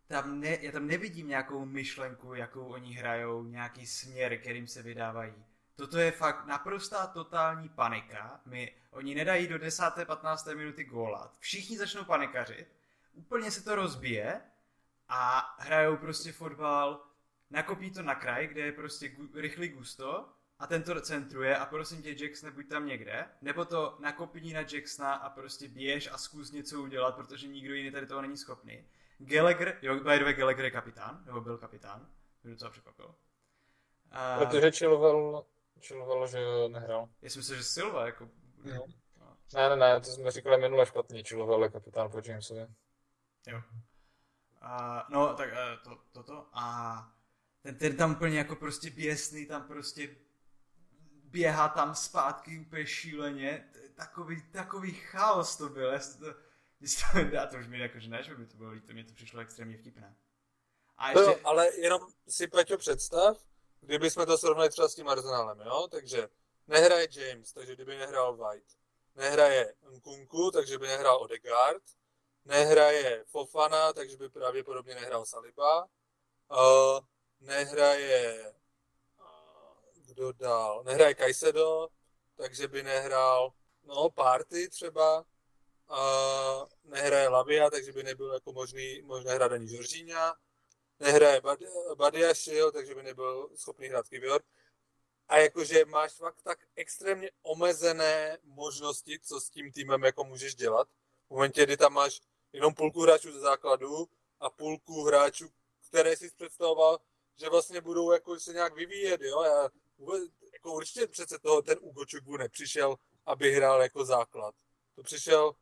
tam 0.07 0.41
ne, 0.41 0.59
já 0.61 0.73
tam 0.73 0.87
nevidím 0.87 1.29
nějakou 1.29 1.65
myšlenku, 1.65 2.35
jakou 2.35 2.73
oni 2.73 2.95
hrajou, 2.95 3.45
nějaký 3.45 3.87
směr, 3.87 4.39
kterým 4.41 4.67
se 4.67 4.83
vydávají. 4.83 5.35
Toto 5.77 5.99
je 5.99 6.11
fakt 6.11 6.47
naprostá 6.47 7.07
totální 7.07 7.69
panika. 7.69 8.41
My, 8.47 8.75
oni 8.91 9.15
nedají 9.15 9.47
do 9.47 9.59
10. 9.59 9.85
15. 10.05 10.47
minuty 10.47 10.85
góla. 10.85 11.35
Všichni 11.39 11.79
začnou 11.79 12.05
panikařit, 12.05 12.69
úplně 13.19 13.51
se 13.51 13.65
to 13.65 13.75
rozbije 13.75 14.41
a 15.09 15.55
hrajou 15.59 15.97
prostě 15.97 16.33
fotbal, 16.33 17.05
nakopí 17.51 17.91
to 17.91 18.03
na 18.03 18.15
kraj, 18.15 18.47
kde 18.47 18.61
je 18.61 18.73
prostě 18.73 19.09
gu, 19.09 19.29
rychlý 19.35 19.69
gusto 19.69 20.29
a 20.59 20.67
ten 20.67 20.83
to 20.83 21.01
centruje 21.01 21.57
a 21.57 21.67
prosím 21.67 22.03
tě 22.03 22.25
Jackson, 22.25 22.51
buď 22.51 22.69
tam 22.69 22.87
někde, 22.87 23.27
nebo 23.43 23.65
to 23.65 23.97
nakopí 24.01 24.53
na 24.53 24.61
Jacksona 24.61 25.15
a 25.15 25.31
prostě 25.31 25.69
běž 25.69 26.09
a 26.13 26.19
zkus 26.19 26.51
něco 26.51 26.83
udělat, 26.83 27.17
protože 27.17 27.49
nikdo 27.49 27.75
jiný 27.75 27.91
tady 27.91 28.07
toho 28.07 28.23
není 28.23 28.37
schopný. 28.37 28.85
Gallagher, 29.19 29.79
jo, 29.83 29.95
by 29.95 30.19
the 30.19 30.25
way, 30.25 30.35
Gallagher 30.35 30.65
je 30.65 30.71
kapitán, 30.71 31.23
nebo 31.27 31.41
byl 31.41 31.59
kapitán, 31.59 32.09
mě 32.43 32.53
docela 32.53 32.71
překvapil. 32.71 33.15
A... 34.11 34.39
Protože 34.39 34.71
Chilwell, 34.71 35.47
Chilwell, 35.81 36.27
že 36.27 36.39
nehrál. 36.69 37.09
Já 37.23 37.31
si 37.31 37.39
myslím, 37.39 37.57
že 37.57 37.65
Silva, 37.65 38.07
jako... 38.07 38.29
No. 38.65 38.87
Ne, 39.55 39.69
ne, 39.69 39.77
ne, 39.77 40.01
to 40.01 40.07
jsme 40.07 40.31
říkali 40.31 40.59
minule 40.59 40.87
špatně, 40.87 41.23
Chilwell 41.23 41.63
je 41.63 41.69
kapitán 41.71 42.11
po 42.11 42.21
Jamesovi. 42.25 42.67
Jo. 43.49 43.63
A, 44.61 45.07
no, 45.11 45.35
tak 45.35 45.49
uh, 45.49 45.83
to, 45.85 46.03
toto. 46.13 46.49
A 46.53 47.19
ten, 47.63 47.75
ten 47.79 47.97
tam 47.97 48.13
úplně 48.13 48.39
jako 48.39 48.57
prostě 48.57 48.91
běsný, 48.91 49.47
tam 49.47 49.63
prostě 49.63 50.17
běhá 51.25 51.69
tam 51.69 51.95
zpátky 51.95 52.59
úplně 52.59 52.87
šíleně. 52.87 53.71
Takový, 53.95 54.43
takový 54.51 54.93
chaos 54.95 55.57
to 55.57 55.69
byl. 55.69 55.93
Já 55.93 55.99
to, 55.99 56.35
to, 57.13 57.19
já 57.33 57.47
to 57.47 57.57
už 57.57 57.67
mi 57.67 57.79
jako, 57.79 57.99
že 57.99 58.09
ne, 58.09 58.23
že 58.23 58.35
by 58.35 58.47
to 58.47 58.57
bylo 58.57 58.71
líto, 58.71 58.93
mě 58.93 59.05
to 59.05 59.15
přišlo 59.15 59.41
extrémně 59.41 59.79
vtipné. 59.79 60.17
A 60.97 61.13
To 61.13 61.21
ještě, 61.21 61.33
jo, 61.33 61.41
ale 61.45 61.77
jenom 61.77 62.01
si 62.29 62.47
Peťo 62.47 62.79
představ, 62.79 63.39
kdybychom 63.81 64.27
to 64.27 64.39
srovnali 64.39 64.71
třeba 64.71 64.89
s 64.89 64.95
tím 64.95 65.09
Arsenálem, 65.09 65.61
jo? 65.61 65.89
Takže 65.91 66.29
nehraje 66.67 67.09
James, 67.11 67.53
takže 67.53 67.75
kdyby 67.75 67.99
nehrál 67.99 68.37
White. 68.37 68.73
Nehraje 69.15 69.75
Nkunku, 69.91 70.51
takže 70.51 70.79
by 70.79 70.87
nehrál 70.87 71.17
Odegaard. 71.17 71.83
Nehraje 72.45 73.25
Fofana, 73.25 73.93
takže 73.93 74.17
by 74.17 74.29
pravděpodobně 74.29 74.95
nehrál 74.95 75.27
Saliba. 75.27 75.89
Uh, 76.51 77.01
nehraje... 77.41 78.55
Kdo 79.95 80.33
dál? 80.33 80.83
Nehraje 80.85 81.15
Kajsedo, 81.15 81.89
takže 82.37 82.69
by 82.69 82.83
nehrál 82.83 83.53
no, 83.83 84.11
Party 84.11 84.69
třeba. 84.69 85.25
Uh, 85.91 86.69
nehraje 86.85 87.29
Lavia, 87.29 87.71
takže 87.71 87.93
by 87.93 88.03
nebyl 88.03 88.33
jako 88.35 88.53
možný, 88.53 89.03
možné 89.03 89.35
hrát 89.35 89.53
ani 89.53 89.69
Žoržíňa 89.69 90.37
nehraje 91.01 91.41
Bad- 91.41 91.95
Badiašil, 91.95 92.73
takže 92.73 92.95
by 92.95 93.03
nebyl 93.03 93.51
schopný 93.57 93.89
hrát 93.89 94.09
Kivior. 94.09 94.43
A 95.29 95.39
jakože 95.39 95.85
máš 95.85 96.13
fakt 96.13 96.43
tak 96.43 96.59
extrémně 96.77 97.31
omezené 97.43 98.39
možnosti, 98.45 99.19
co 99.23 99.41
s 99.41 99.51
tím 99.51 99.73
týmem 99.73 100.05
jako 100.05 100.25
můžeš 100.25 100.55
dělat. 100.55 100.89
V 101.29 101.31
momentě, 101.31 101.65
kdy 101.65 101.77
tam 101.77 101.93
máš 101.93 102.21
jenom 102.53 102.75
půlku 102.75 103.03
hráčů 103.03 103.33
ze 103.33 103.41
základu 103.41 104.09
a 104.41 104.51
půlku 104.51 105.03
hráčů, 105.05 105.49
které 105.89 106.17
si 106.17 106.31
představoval, 106.31 106.99
že 107.37 107.49
vlastně 107.49 107.81
budou 107.81 108.13
jako 108.13 108.41
se 108.41 108.53
nějak 108.53 108.75
vyvíjet, 108.75 109.21
jo. 109.21 109.43
Já 109.43 109.69
vůbec, 109.99 110.23
jako 110.53 110.73
určitě 110.73 111.07
přece 111.07 111.39
toho 111.39 111.63
ten 111.63 111.79
Ugočuku 111.81 112.37
nepřišel, 112.37 112.97
aby 113.27 113.53
hrál 113.55 113.83
jako 113.83 114.05
základ. 114.05 114.55
To 114.95 115.03
přišel, 115.03 115.55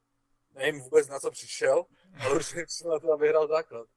nevím 0.50 0.80
vůbec 0.80 1.08
na 1.08 1.20
co 1.20 1.30
přišel, 1.30 1.84
ale 2.20 2.34
určitě 2.34 2.66
přišel 2.66 2.90
na 2.90 2.98
to, 2.98 3.12
aby 3.12 3.28
hrál 3.28 3.48
základ 3.48 3.88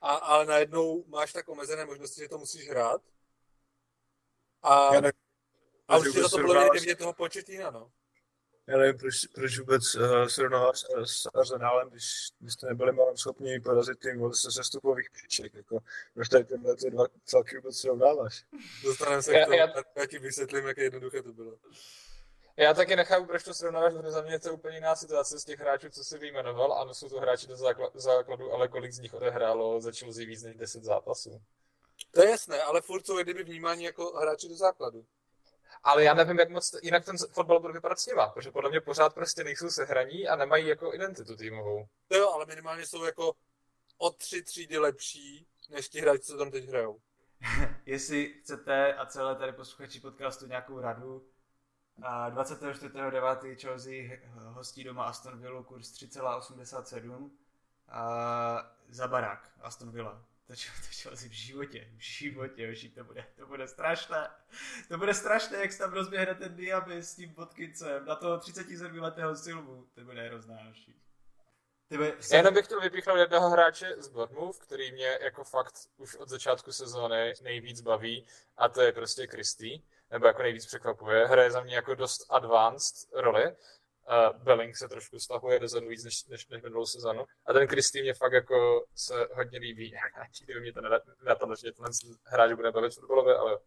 a, 0.00 0.14
a 0.14 0.44
najednou 0.44 1.04
máš 1.06 1.32
tak 1.32 1.48
omezené 1.48 1.84
možnosti, 1.84 2.20
že 2.20 2.28
to 2.28 2.38
musíš 2.38 2.68
hrát. 2.68 3.02
A, 4.62 4.94
Já 4.94 5.00
nevím, 5.00 5.20
a 5.88 5.98
určitě 5.98 6.20
to 6.20 6.28
srovnáváš- 6.28 6.70
jde 6.72 6.80
vidět 6.80 6.98
toho 6.98 7.12
Početína, 7.12 7.70
no. 7.70 7.92
Já 8.68 8.76
nevím, 8.78 8.98
proč, 8.98 9.26
proč 9.34 9.58
vůbec 9.58 9.94
uh, 9.94 10.26
srovnávat 10.26 10.76
s, 10.76 10.84
s 11.04 11.26
Arsenálem, 11.34 11.90
když, 11.90 12.04
když 12.40 12.52
jste 12.54 12.66
nebyli 12.66 12.92
malem 12.92 13.16
schopni 13.16 13.60
porazit 13.60 13.98
tým 13.98 14.32
ze 14.32 14.52
sestupových 14.52 15.10
příček. 15.10 15.54
Jako, 15.54 15.78
proč 16.14 16.28
tady 16.28 16.44
tyhle 16.44 16.76
ty 16.76 16.90
dva 16.90 17.04
celky 17.24 17.56
vůbec 17.56 17.76
srovnáváš? 17.78 18.44
Dostaneme 18.84 19.22
se 19.22 19.32
Já- 19.34 19.40
k 19.44 19.46
tomu, 19.46 19.58
já- 19.58 19.68
já, 19.96 20.06
ti 20.06 20.18
vysvětlím, 20.18 20.66
jak 20.66 20.78
jednoduché 20.78 21.22
to 21.22 21.32
bylo. 21.32 21.52
Já 22.56 22.74
taky 22.74 22.96
nechápu, 22.96 23.26
proč 23.26 23.44
to 23.44 23.54
srovnáváš, 23.54 23.92
protože 23.92 24.10
za 24.10 24.22
mě 24.22 24.32
je 24.32 24.38
to 24.38 24.52
úplně 24.54 24.76
jiná 24.76 24.96
situace 24.96 25.38
z 25.38 25.44
těch 25.44 25.60
hráčů, 25.60 25.88
co 25.90 26.04
jsi 26.04 26.18
vyjmenoval. 26.18 26.72
Ano, 26.72 26.94
jsou 26.94 27.08
to 27.08 27.20
hráči 27.20 27.46
do 27.46 27.54
zákla- 27.54 27.90
základu, 27.94 28.52
ale 28.52 28.68
kolik 28.68 28.92
z 28.92 28.98
nich 28.98 29.14
odehrálo 29.14 29.80
za 29.80 29.90
Chelsea 29.92 30.26
víc 30.26 30.42
než 30.42 30.56
10 30.56 30.84
zápasů. 30.84 31.40
To 32.10 32.22
je 32.22 32.30
jasné, 32.30 32.62
ale 32.62 32.80
furt 32.80 33.06
jsou 33.06 33.22
kdyby 33.22 33.42
vnímání 33.44 33.84
jako 33.84 34.12
hráči 34.18 34.48
do 34.48 34.54
základu. 34.54 35.04
Ale 35.82 36.04
já 36.04 36.14
nevím, 36.14 36.38
jak 36.38 36.50
moc 36.50 36.74
jinak 36.82 37.04
ten 37.04 37.16
fotbal 37.32 37.60
bude 37.60 37.72
vypadat 37.72 37.98
s 37.98 38.06
nima, 38.06 38.28
protože 38.28 38.50
podle 38.50 38.70
mě 38.70 38.80
pořád 38.80 39.14
prostě 39.14 39.44
nejsou 39.44 39.70
sehraní 39.70 40.28
a 40.28 40.36
nemají 40.36 40.66
jako 40.66 40.94
identitu 40.94 41.36
týmovou. 41.36 41.86
To 42.08 42.16
jo, 42.16 42.30
ale 42.30 42.46
minimálně 42.46 42.86
jsou 42.86 43.04
jako 43.04 43.32
o 43.98 44.10
tři 44.10 44.42
třídy 44.42 44.78
lepší, 44.78 45.46
než 45.70 45.88
ti 45.88 46.00
hráči, 46.00 46.20
co 46.20 46.38
tam 46.38 46.50
teď 46.50 46.68
hrajou. 46.68 46.98
jestli 47.86 48.34
chcete 48.40 48.94
a 48.94 49.06
celé 49.06 49.36
tady 49.36 49.52
posluchači 49.52 50.00
podcastu 50.00 50.46
nějakou 50.46 50.80
radu, 50.80 51.26
a 52.02 52.30
24.9. 52.30 53.56
Chelsea 53.60 54.18
hostí 54.34 54.84
doma 54.84 55.04
Aston 55.04 55.40
Villa 55.40 55.62
kurz 55.62 55.92
3,87 55.92 57.30
a 57.88 58.72
za 58.88 59.08
barák 59.08 59.50
Aston 59.60 59.90
Villa. 59.90 60.24
To, 60.48 60.54
to 60.54 60.88
Chelsea 61.02 61.28
v 61.28 61.32
životě, 61.32 61.88
v 61.96 62.00
životě, 62.00 62.70
už 62.72 62.88
to 62.94 63.04
bude, 63.04 63.26
to 63.36 63.46
bude 63.46 63.68
strašné. 63.68 64.30
To 64.88 64.98
bude 64.98 65.14
strašné, 65.14 65.58
jak 65.58 65.72
se 65.72 65.78
tam 65.78 65.92
rozběhne 65.92 66.34
ten 66.34 66.56
Diaby 66.56 67.02
s 67.02 67.14
tím 67.14 67.34
Watkinsem 67.34 68.04
na 68.04 68.14
toho 68.14 68.38
37 68.38 68.98
letého 68.98 69.36
Silvu. 69.36 69.88
To 69.94 70.00
bude 70.00 70.28
hrozná 70.28 70.56
Já 72.30 72.36
jenom 72.36 72.54
bych 72.54 72.64
chtěl 72.64 72.80
vypíchnout 72.80 73.18
jednoho 73.18 73.50
hráče 73.50 73.94
z 73.98 74.08
Bournemouth, 74.08 74.58
který 74.58 74.92
mě 74.92 75.18
jako 75.20 75.44
fakt 75.44 75.74
už 75.96 76.14
od 76.14 76.28
začátku 76.28 76.72
sezóny 76.72 77.34
nejvíc 77.42 77.80
baví 77.80 78.26
a 78.56 78.68
to 78.68 78.80
je 78.80 78.92
prostě 78.92 79.26
Christy, 79.26 79.82
nebo 80.10 80.26
jako 80.26 80.42
nejvíc 80.42 80.66
překvapuje. 80.66 81.26
Hraje 81.26 81.50
za 81.50 81.60
mě 81.60 81.74
jako 81.74 81.94
dost 81.94 82.26
advanced 82.30 83.08
roli. 83.12 83.56
Uh, 84.08 84.36
Belling 84.42 84.76
se 84.76 84.88
trošku 84.88 85.18
stahuje 85.18 85.58
dozadu 85.60 85.88
víc 85.88 86.04
než, 86.04 86.24
než, 86.24 86.46
než 86.48 86.62
minulou 86.62 86.86
sezonu. 86.86 87.26
A 87.46 87.52
ten 87.52 87.68
Christy 87.68 88.02
mě 88.02 88.14
fakt 88.14 88.32
jako 88.32 88.84
se 88.94 89.28
hodně 89.32 89.58
líbí. 89.58 89.94
Nikdy 90.40 90.60
mě 90.60 90.72
to 90.72 90.80
nenapadlo, 90.80 91.56
že 91.56 91.72
tenhle 91.72 91.92
hráč 92.24 92.52
bude 92.52 92.72
bavit 92.72 92.94
fotbalově, 92.94 93.36
ale 93.36 93.58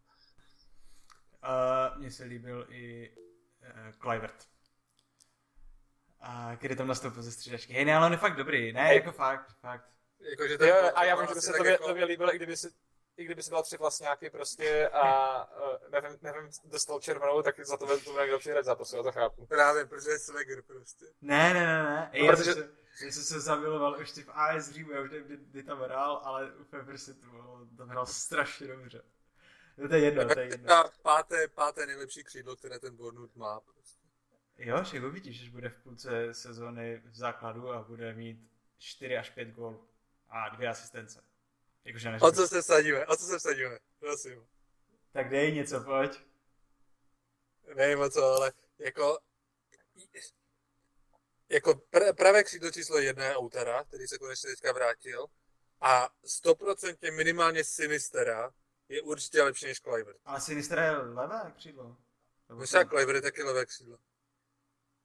Uh, 1.43 1.97
mně 1.97 2.12
se 2.12 2.23
líbil 2.23 2.67
i 2.69 3.10
uh, 3.10 3.91
Clivert. 4.01 4.45
A 6.19 6.56
který 6.56 6.75
tam 6.75 6.88
nastoupil 6.88 7.23
ze 7.23 7.32
střídačky. 7.32 7.73
Hej, 7.73 7.86
ne, 7.86 7.95
ale 7.95 8.06
on 8.06 8.12
je 8.12 8.17
fakt 8.17 8.36
dobrý. 8.36 8.73
Ne, 8.73 8.95
jako 8.95 9.12
fakt, 9.12 9.51
fakt. 9.60 9.86
Jakože 10.19 10.58
Jo, 10.67 10.91
a 10.95 11.04
já 11.04 11.15
vím, 11.15 11.27
že 11.27 11.34
by 11.34 11.41
se 11.41 11.54
tobě, 11.54 11.71
jako- 11.71 11.88
tobě 11.88 12.06
líbilo, 12.06 12.34
i 12.34 12.38
kdyby 12.38 12.58
si 12.58 12.67
i 13.17 13.26
kdyby 13.26 13.43
si 13.43 13.52
dal 13.52 13.63
tři 13.63 13.78
vlastňáky 13.78 14.30
prostě 14.30 14.89
a 14.89 15.43
uh, 15.58 15.91
nevím, 15.91 16.17
nevím, 16.21 16.50
dostal 16.63 17.00
červenou, 17.00 17.41
tak 17.41 17.65
za 17.65 17.78
to 17.78 18.00
to 18.00 18.21
někdo 18.21 18.39
přijde 18.39 18.63
zápasu, 18.63 18.95
já 18.95 19.04
to 19.04 19.12
chápu. 19.12 19.45
Právě, 19.45 19.86
protože 19.86 20.10
je 20.10 20.19
Swagger 20.19 20.62
prostě. 20.62 21.06
Ne, 21.21 21.54
ne, 21.54 21.65
ne, 21.65 21.84
ne. 21.84 22.12
No, 22.13 22.26
já, 22.26 22.32
protože- 22.32 22.54
jsem 22.54 22.63
se, 22.63 23.06
já 23.06 23.12
jsem 23.12 23.24
se 23.24 23.39
zamiloval 23.39 24.00
už 24.02 24.12
ty 24.12 24.24
v 24.24 24.30
AS 24.30 24.69
Římu, 24.69 24.91
já 24.91 25.02
už 25.02 25.12
nevím, 25.12 25.28
kdy, 25.28 25.38
kdy 25.38 25.63
tam 25.63 25.82
hrál, 25.82 26.21
ale 26.24 26.52
úplně 26.52 26.84
prostě 26.84 27.13
to 27.13 27.26
bylo, 27.26 27.67
tam 27.78 27.88
hrál 27.89 28.06
strašně 28.06 28.67
dobře. 28.67 29.02
No 29.78 29.88
to 29.89 29.95
je 29.95 30.02
jedno, 30.02 30.26
to 30.28 30.39
je 30.39 30.45
jedno. 30.45 30.74
A 30.74 30.91
páté, 31.02 31.47
páté 31.47 31.86
nejlepší 31.86 32.24
křídlo, 32.24 32.56
které 32.56 32.80
ten 32.80 32.95
Bournemouth 32.95 33.36
má. 33.36 33.60
Prostě. 33.60 34.02
Jo, 34.58 34.84
že 34.84 35.06
uvidíš, 35.06 35.39
že 35.43 35.52
bude 35.52 35.69
v 35.69 35.84
půlce 35.84 36.34
sezóny 36.34 37.02
v 37.06 37.15
základu 37.15 37.71
a 37.71 37.84
bude 37.84 38.13
mít 38.13 38.52
4 38.78 39.17
až 39.17 39.30
5 39.30 39.45
gólů 39.50 39.88
a 40.30 40.50
dvě 40.50 40.69
asistence. 40.69 41.24
Jakože 41.86 42.17
O 42.22 42.32
co 42.32 42.48
se 42.48 42.62
vsadíme? 42.62 43.08
O 43.08 43.15
co 43.15 43.26
se 43.26 43.39
vsadíme? 43.39 43.80
Prosím. 44.00 44.48
Tak 45.12 45.30
dej 45.30 45.54
něco, 45.54 45.84
pojď. 45.84 46.20
Nevím 47.76 48.00
o 48.00 48.10
co, 48.10 48.24
ale 48.24 48.54
jako... 48.80 49.20
Jako 51.50 51.72
pr- 51.72 52.15
pravé 52.15 52.44
křídlo 52.44 52.72
číslo 52.72 52.98
jedna 52.98 53.26
je 53.26 53.38
Outera, 53.38 53.84
který 53.84 54.08
se 54.08 54.17
konečně 54.17 54.50
teďka 54.50 54.72
vrátil. 54.72 55.26
A 55.82 56.10
100% 56.44 57.15
minimálně 57.15 57.63
Sinistera 57.63 58.54
je 58.89 59.02
určitě 59.02 59.44
lepší 59.44 59.65
než 59.65 59.80
Kluivert. 59.80 60.17
Ale 60.26 60.41
Sinister 60.41 60.80
je 60.80 60.91
levé 60.91 61.54
křídlo. 61.56 61.98
Že 62.72 62.84
Kluivert 62.86 63.15
je 63.15 63.22
taky 63.22 63.44
levé 63.44 63.65
křídlo. 63.65 63.98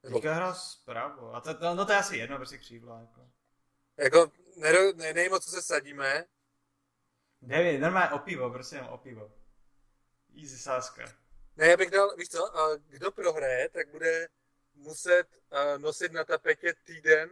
Nebo, 0.03 0.17
Teďka 0.17 0.33
hrál 0.33 0.55
zpravo. 0.55 1.35
A 1.35 1.41
to, 1.41 1.53
to, 1.53 1.75
no 1.75 1.85
to 1.85 1.91
je 1.91 1.97
asi 1.97 2.17
jedno, 2.17 2.37
prostě 2.37 2.57
křídlo. 2.57 2.99
Jako. 2.99 3.29
jako, 3.97 4.31
ne, 4.55 4.71
ne, 4.93 5.13
nevím, 5.13 5.33
o 5.33 5.39
co 5.39 5.51
se 5.51 5.61
sadíme, 5.61 6.25
Nevím, 7.41 7.81
normálně 7.81 8.11
o 8.11 8.19
pivo, 8.19 8.49
prostě 8.49 8.75
jenom 8.75 8.89
o 8.89 8.97
pivo. 8.97 9.31
Easy 10.41 10.57
sáska. 10.57 11.05
Ne, 11.57 11.67
já 11.67 11.77
bych 11.77 11.91
dal, 11.91 12.15
víš 12.15 12.29
co, 12.29 12.51
kdo 12.87 13.11
prohraje, 13.11 13.69
tak 13.69 13.89
bude 13.89 14.27
muset 14.75 15.27
nosit 15.77 16.11
na 16.11 16.23
tapetě 16.23 16.73
týden, 16.83 17.29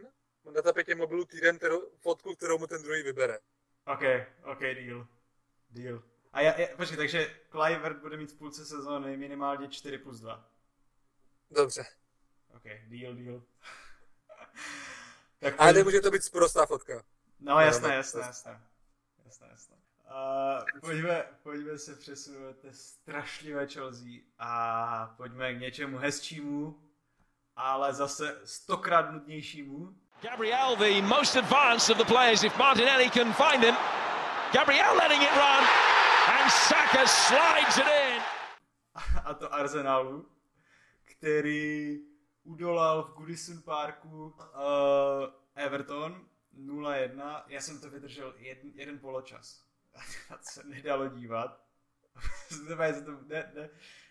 na 0.54 0.62
tapetě 0.62 0.94
mobilu 0.94 1.24
týden 1.24 1.58
kterou, 1.58 1.90
fotku, 1.96 2.34
kterou 2.34 2.58
mu 2.58 2.66
ten 2.66 2.82
druhý 2.82 3.02
vybere. 3.02 3.38
OK, 3.86 4.02
OK, 4.44 4.60
deal. 4.60 5.06
Deal. 5.70 6.02
A 6.32 6.40
já, 6.40 6.60
já 6.60 6.76
počkej, 6.76 6.96
takže 6.96 7.40
Clivert 7.50 7.98
bude 7.98 8.16
mít 8.16 8.32
v 8.32 8.38
půlce 8.38 8.66
sezóny 8.66 9.16
minimálně 9.16 9.68
4 9.68 9.98
plus 9.98 10.20
2. 10.20 10.50
Dobře. 11.50 11.84
OK, 12.56 12.64
deal, 12.64 13.14
deal. 13.14 13.42
tak 15.38 15.54
Ale 15.58 15.72
nemůže 15.72 16.00
to 16.00 16.10
být 16.10 16.24
sprostá 16.24 16.66
fotka. 16.66 17.02
No 17.40 17.60
jasné, 17.60 17.94
jasné, 17.94 18.20
jasné. 18.20 18.60
Jasné, 19.24 19.48
jasné. 19.50 19.75
Uh, 20.06 20.80
pojďme, 20.80 21.24
pojďme 21.42 21.78
se 21.78 21.96
přesunout 21.96 22.56
té 22.56 22.72
strašlivé 22.72 23.66
Chelsea 23.66 24.12
a 24.38 25.14
pojďme 25.16 25.54
k 25.54 25.60
něčemu 25.60 25.98
hezčímu, 25.98 26.80
ale 27.56 27.94
zase 27.94 28.40
stokrát 28.44 29.10
nudnějšímu. 29.10 29.94
Gabriel, 30.22 30.76
the 30.76 31.02
most 31.02 31.36
advanced 31.36 31.90
of 31.90 31.98
the 31.98 32.04
players, 32.04 32.44
if 32.44 32.58
Martinelli 32.58 33.10
can 33.10 33.32
find 33.32 33.64
him. 33.64 33.74
Gabriel 34.52 34.96
letting 34.96 35.22
it 35.22 35.36
run, 35.36 35.64
and 36.28 36.50
Saka 36.50 37.06
slides 37.06 37.78
it 37.78 37.86
in. 37.86 38.22
a 39.24 39.34
to 39.34 39.54
Arsenalu, 39.54 40.28
který 41.04 41.98
udolal 42.44 43.02
v 43.02 43.12
Goodison 43.12 43.62
Parku 43.62 44.26
uh, 44.26 44.34
Everton 45.54 46.26
0-1. 46.58 47.42
Já 47.46 47.60
jsem 47.60 47.80
to 47.80 47.90
vydržel 47.90 48.34
jeden, 48.38 48.72
jeden 48.74 48.98
poločas. 48.98 49.65
na 50.30 50.36
to 50.36 50.44
se 50.44 50.64
nedalo 50.64 51.08
dívat. 51.08 51.66
Ne, 53.26 53.52
ne, 53.54 53.70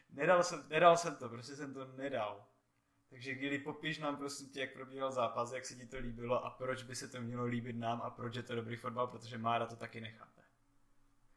nedal, 0.09 0.43
jsem, 0.43 0.63
nedal 0.69 0.97
jsem 0.97 1.15
to, 1.15 1.29
prostě 1.29 1.55
jsem 1.55 1.73
to 1.73 1.86
nedal. 1.86 2.45
Takže 3.09 3.36
Gili, 3.36 3.59
popiš 3.59 3.99
nám 3.99 4.17
prosím 4.17 4.49
tě, 4.49 4.59
jak 4.59 4.73
probíhal 4.73 5.11
zápas, 5.11 5.51
jak 5.51 5.65
se 5.65 5.75
ti 5.75 5.88
to 5.88 5.97
líbilo 5.97 6.45
a 6.45 6.49
proč 6.49 6.83
by 6.83 6.95
se 6.95 7.07
to 7.07 7.21
mělo 7.21 7.45
líbit 7.45 7.75
nám 7.75 8.01
a 8.01 8.09
proč 8.09 8.36
je 8.36 8.43
to 8.43 8.55
dobrý 8.55 8.75
fotbal, 8.75 9.07
protože 9.07 9.38
Mára 9.38 9.65
to 9.65 9.75
taky 9.75 10.01
nechápe. 10.01 10.41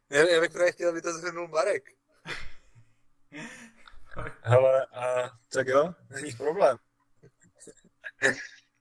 Já, 0.09 0.29
já 0.29 0.41
bych 0.41 0.51
právě 0.51 0.71
chtěl, 0.71 0.89
aby 0.89 1.01
to 1.01 1.13
zhrnul 1.13 1.47
Marek. 1.47 1.89
Hele, 4.41 4.85
a, 4.85 5.29
tak 5.53 5.67
jo, 5.67 5.93
není 6.09 6.31
problém. 6.31 6.77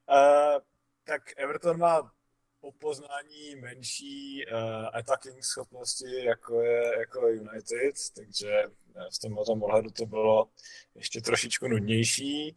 a, 0.08 0.16
tak 1.04 1.22
Everton 1.36 1.78
má 1.78 2.12
po 2.60 2.72
poznání 2.72 3.56
menší 3.56 4.44
uh, 4.46 4.60
attacking 4.92 5.44
schopnosti, 5.44 6.24
jako 6.24 6.60
je 6.60 6.98
jako 6.98 7.28
United, 7.28 7.94
takže 8.16 8.62
v 9.14 9.18
tomhle 9.18 9.44
ohledu 9.46 9.90
to 9.90 10.06
bylo 10.06 10.48
ještě 10.94 11.20
trošičku 11.20 11.68
nudnější, 11.68 12.56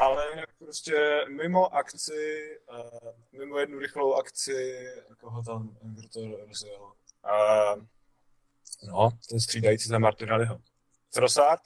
ale 0.00 0.46
prostě 0.58 1.20
mimo 1.28 1.74
akci, 1.74 2.50
uh, 2.70 3.12
mimo 3.32 3.58
jednu 3.58 3.78
rychlou 3.78 4.14
akci, 4.14 4.86
koho 5.20 5.42
tam 5.42 5.76
Everton 5.92 6.32
rozjel. 6.48 6.82
Uh, 6.82 7.84
no, 8.88 9.10
ten 9.28 9.40
střídající 9.40 9.88
za 9.88 9.98
Martinelliho. 9.98 10.60
Trossard, 11.14 11.62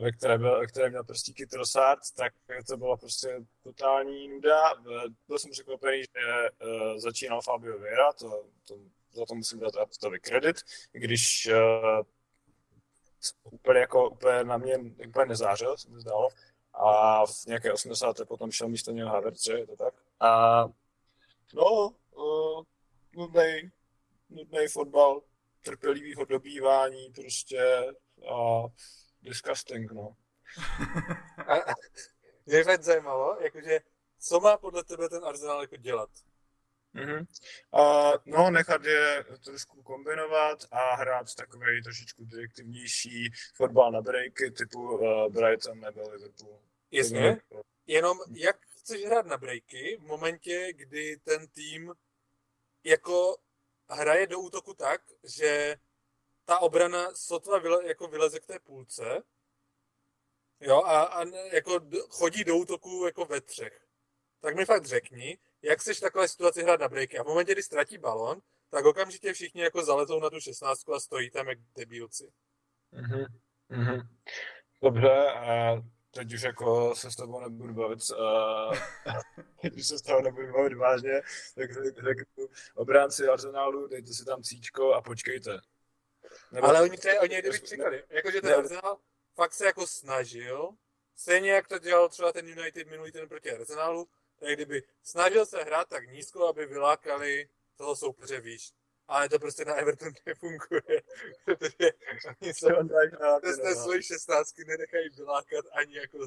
ve 0.00 0.12
které, 0.12 0.38
byl, 0.38 0.58
ve 0.60 0.66
které 0.66 0.90
měl 0.90 1.04
prstíky 1.04 1.46
Trossard, 1.46 2.00
tak 2.16 2.32
to 2.68 2.76
bylo 2.76 2.96
prostě 2.96 3.44
totální 3.62 4.28
nuda. 4.28 4.74
Byl 5.28 5.38
jsem 5.38 5.50
překvapený, 5.50 6.02
že 6.02 6.50
uh, 6.66 6.98
začínal 6.98 7.42
Fabio 7.42 7.78
Vieira, 7.78 8.12
to, 8.12 8.44
to, 8.64 8.78
za 9.12 9.26
to 9.26 9.34
musím 9.34 9.60
dát 9.60 9.76
Aptovi 9.76 10.20
kredit, 10.20 10.56
když 10.92 11.48
uh, 11.52 12.06
úplně, 13.50 13.80
jako, 13.80 14.10
úplně 14.10 14.44
na 14.44 14.56
mě 14.56 14.78
úplně 15.08 15.26
nezářil, 15.26 15.76
se 15.76 15.90
mi 15.90 16.00
zdálo. 16.00 16.28
A 16.74 17.26
v 17.26 17.46
nějaké 17.46 17.72
80. 17.72 18.16
potom 18.28 18.50
šel 18.50 18.68
místo 18.68 18.90
něho 18.90 19.10
Havertz, 19.10 19.44
že 19.44 19.52
je 19.52 19.66
to 19.66 19.76
tak? 19.76 19.94
A 20.20 20.62
no, 21.54 21.90
uh, 22.16 22.62
nudnej, 23.16 23.70
nudnej 24.30 24.68
fotbal, 24.68 25.22
trpělivýho 25.62 26.24
dobývání 26.24 27.12
prostě 27.14 27.86
a 28.34 28.64
disgusting, 29.26 29.92
no. 29.92 30.16
A, 31.46 31.54
mě 32.46 32.64
fakt 32.64 32.82
zajímalo, 32.82 33.38
jakože, 33.40 33.80
co 34.18 34.40
má 34.40 34.56
podle 34.56 34.84
tebe 34.84 35.08
ten 35.08 35.24
Arsenal 35.24 35.60
jako 35.60 35.76
dělat? 35.76 36.10
Mm-hmm. 36.94 37.26
A, 37.72 38.12
no, 38.26 38.50
nechat 38.50 38.84
je 38.84 39.24
trošku 39.44 39.82
kombinovat 39.82 40.58
a 40.70 40.94
hrát 40.94 41.34
takový 41.34 41.82
trošičku 41.82 42.24
direktivnější 42.24 43.30
fotbal 43.54 43.92
na 43.92 44.00
breaky 44.00 44.50
typu 44.50 44.80
uh, 44.80 45.32
Brighton 45.32 45.80
nebo 45.80 46.08
Liverpool. 46.10 46.60
Jasně, 46.90 47.40
jenom 47.86 48.18
jak 48.34 48.56
chceš 48.66 49.04
hrát 49.04 49.26
na 49.26 49.36
breaky 49.36 49.98
v 50.00 50.06
momentě, 50.06 50.72
kdy 50.72 51.16
ten 51.16 51.48
tým 51.48 51.94
jako 52.84 53.36
hraje 53.90 54.26
do 54.26 54.40
útoku 54.40 54.74
tak, 54.74 55.02
že 55.24 55.76
ta 56.46 56.58
obrana 56.58 57.14
sotva 57.14 57.58
vyle, 57.58 57.88
jako 57.88 58.08
vyleze 58.08 58.40
k 58.40 58.46
té 58.46 58.58
půlce, 58.58 59.22
jo, 60.60 60.82
a, 60.82 61.02
a 61.02 61.24
jako 61.52 61.80
chodí 62.08 62.44
do 62.44 62.56
útoku 62.56 63.06
jako 63.06 63.24
ve 63.24 63.40
třech. 63.40 63.86
Tak 64.40 64.56
mi 64.56 64.64
fakt 64.64 64.86
řekni, 64.86 65.38
jak 65.62 65.80
v 65.80 66.00
takové 66.00 66.28
situaci 66.28 66.62
hrát 66.62 66.80
na 66.80 66.88
breaky. 66.88 67.18
A 67.18 67.22
v 67.22 67.26
momentě, 67.26 67.52
kdy 67.52 67.62
ztratí 67.62 67.98
balon, 67.98 68.40
tak 68.70 68.84
okamžitě 68.84 69.32
všichni 69.32 69.62
jako 69.62 69.84
zaletou 69.84 70.20
na 70.20 70.30
tu 70.30 70.40
šestnáctku 70.40 70.94
a 70.94 71.00
stojí 71.00 71.30
tam 71.30 71.48
jak 71.48 71.58
debilci. 71.76 72.32
Mm-hmm. 72.92 73.26
Mm-hmm. 73.70 74.08
Dobře, 74.82 75.30
a 75.32 75.76
teď 76.10 76.34
už 76.34 76.42
jako 76.42 76.94
se 76.94 77.10
s 77.10 77.16
tebou 77.16 77.40
nebudu 77.40 77.74
bavit, 77.74 77.98
teď 79.62 79.76
už 79.76 79.86
se 79.86 79.98
s 79.98 80.02
tebou 80.02 80.22
nebudu 80.22 80.52
bavit 80.52 80.74
vážně, 80.74 81.22
tak 81.54 81.72
řeknu 81.72 82.46
obránci 82.74 83.28
Arsenálu, 83.28 83.86
dejte 83.86 84.12
si 84.12 84.24
tam 84.24 84.42
cíčko 84.42 84.94
a 84.94 85.02
počkejte. 85.02 85.60
Nebo, 86.56 86.68
ale 86.68 86.82
oni, 86.82 86.96
tě, 86.96 87.20
oni 87.20 87.38
kdyby 87.38 87.60
čekali, 87.60 88.04
jakože 88.08 88.40
ten 88.40 88.54
Arsenal 88.54 88.98
fakt 89.34 89.54
se 89.54 89.66
jako 89.66 89.86
snažil, 89.86 90.70
stejně 91.16 91.50
jak 91.50 91.68
to 91.68 91.78
dělal 91.78 92.08
třeba 92.08 92.32
ten 92.32 92.48
United 92.48 92.88
minulý 92.88 93.12
ten 93.12 93.28
proti 93.28 93.50
Arsenalu, 93.50 94.08
tak 94.40 94.48
kdyby 94.54 94.82
snažil 95.02 95.46
se 95.46 95.62
hrát 95.62 95.88
tak 95.88 96.08
nízko, 96.08 96.46
aby 96.46 96.66
vylákali 96.66 97.48
toho 97.76 97.96
soupeře 97.96 98.40
výš. 98.40 98.72
Ale 99.08 99.28
to 99.28 99.38
prostě 99.38 99.64
na 99.64 99.74
Everton 99.74 100.12
nefunguje, 100.26 101.02
protože 101.44 101.92
oni 102.42 102.54
se 102.54 102.66
z 103.52 103.58
té 103.58 103.74
svojí 103.74 104.02
šestnáctky 104.02 104.64
nenechají 104.64 105.08
vylákat 105.08 105.64
ani 105.72 105.96
jako, 105.96 106.18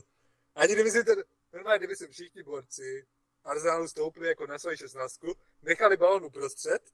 ani 0.55 0.73
kdyby 0.73 0.91
si 0.91 1.03
ten, 1.03 1.23
normálně 1.53 1.77
kdyby 1.77 1.95
si 1.95 2.07
všichni 2.07 2.43
borci 2.43 3.07
Arsenalu 3.43 3.87
stoupili 3.87 4.27
jako 4.27 4.47
na 4.47 4.59
svoji 4.59 4.77
šestnáctku, 4.77 5.35
nechali 5.61 5.97
balon 5.97 6.25
uprostřed 6.25 6.91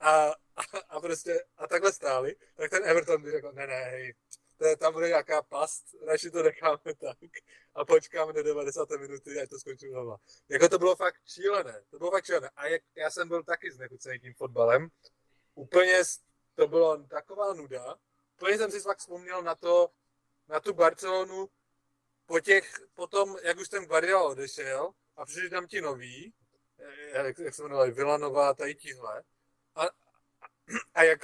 a, 0.00 0.30
a, 0.56 0.62
a 0.88 1.00
prostě 1.00 1.44
a 1.56 1.66
takhle 1.66 1.92
stáli, 1.92 2.36
tak 2.56 2.70
ten 2.70 2.84
Everton 2.84 3.22
by 3.22 3.30
řekl, 3.30 3.52
ne, 3.52 3.66
ne, 3.66 3.74
hej, 3.74 4.14
to, 4.56 4.76
tam 4.76 4.92
bude 4.92 5.08
nějaká 5.08 5.42
past, 5.42 5.84
radši 6.06 6.30
to 6.30 6.42
necháme 6.42 6.94
tak 7.00 7.18
a 7.74 7.84
počkáme 7.84 8.32
do 8.32 8.42
90. 8.42 8.90
minuty, 8.90 9.40
ať 9.40 9.50
to 9.50 9.58
skončí 9.58 9.88
znova. 9.88 10.16
Jako 10.48 10.68
to 10.68 10.78
bylo 10.78 10.96
fakt 10.96 11.20
šílené, 11.26 11.82
to 11.90 11.98
bylo 11.98 12.10
fakt 12.10 12.24
šílené. 12.24 12.50
A 12.56 12.66
jak, 12.66 12.82
já 12.94 13.10
jsem 13.10 13.28
byl 13.28 13.42
taky 13.42 13.72
znechucený 13.72 14.20
tím 14.20 14.34
fotbalem, 14.34 14.88
úplně 15.54 16.02
to 16.54 16.68
bylo 16.68 17.02
taková 17.02 17.54
nuda, 17.54 17.96
úplně 18.36 18.58
jsem 18.58 18.70
si 18.70 18.80
fakt 18.80 18.98
vzpomněl 18.98 19.42
na 19.42 19.54
to, 19.54 19.90
na 20.48 20.60
tu 20.60 20.74
Barcelonu, 20.74 21.48
po 22.26 22.40
těch, 22.40 22.74
potom, 22.94 23.36
jak 23.42 23.58
už 23.58 23.68
ten 23.68 23.84
Guardiola 23.84 24.28
odešel 24.28 24.92
a 25.16 25.24
přišli 25.24 25.50
tam 25.50 25.66
ti 25.66 25.80
noví, 25.80 26.34
eh, 26.78 27.26
jak, 27.26 27.38
jak 27.38 27.54
se 27.54 27.62
jmenovali, 27.62 27.90
Vilanova, 27.90 28.54
tady 28.54 28.74
tihle, 28.74 29.22
a, 29.76 29.90
a 30.94 31.02
jak 31.02 31.20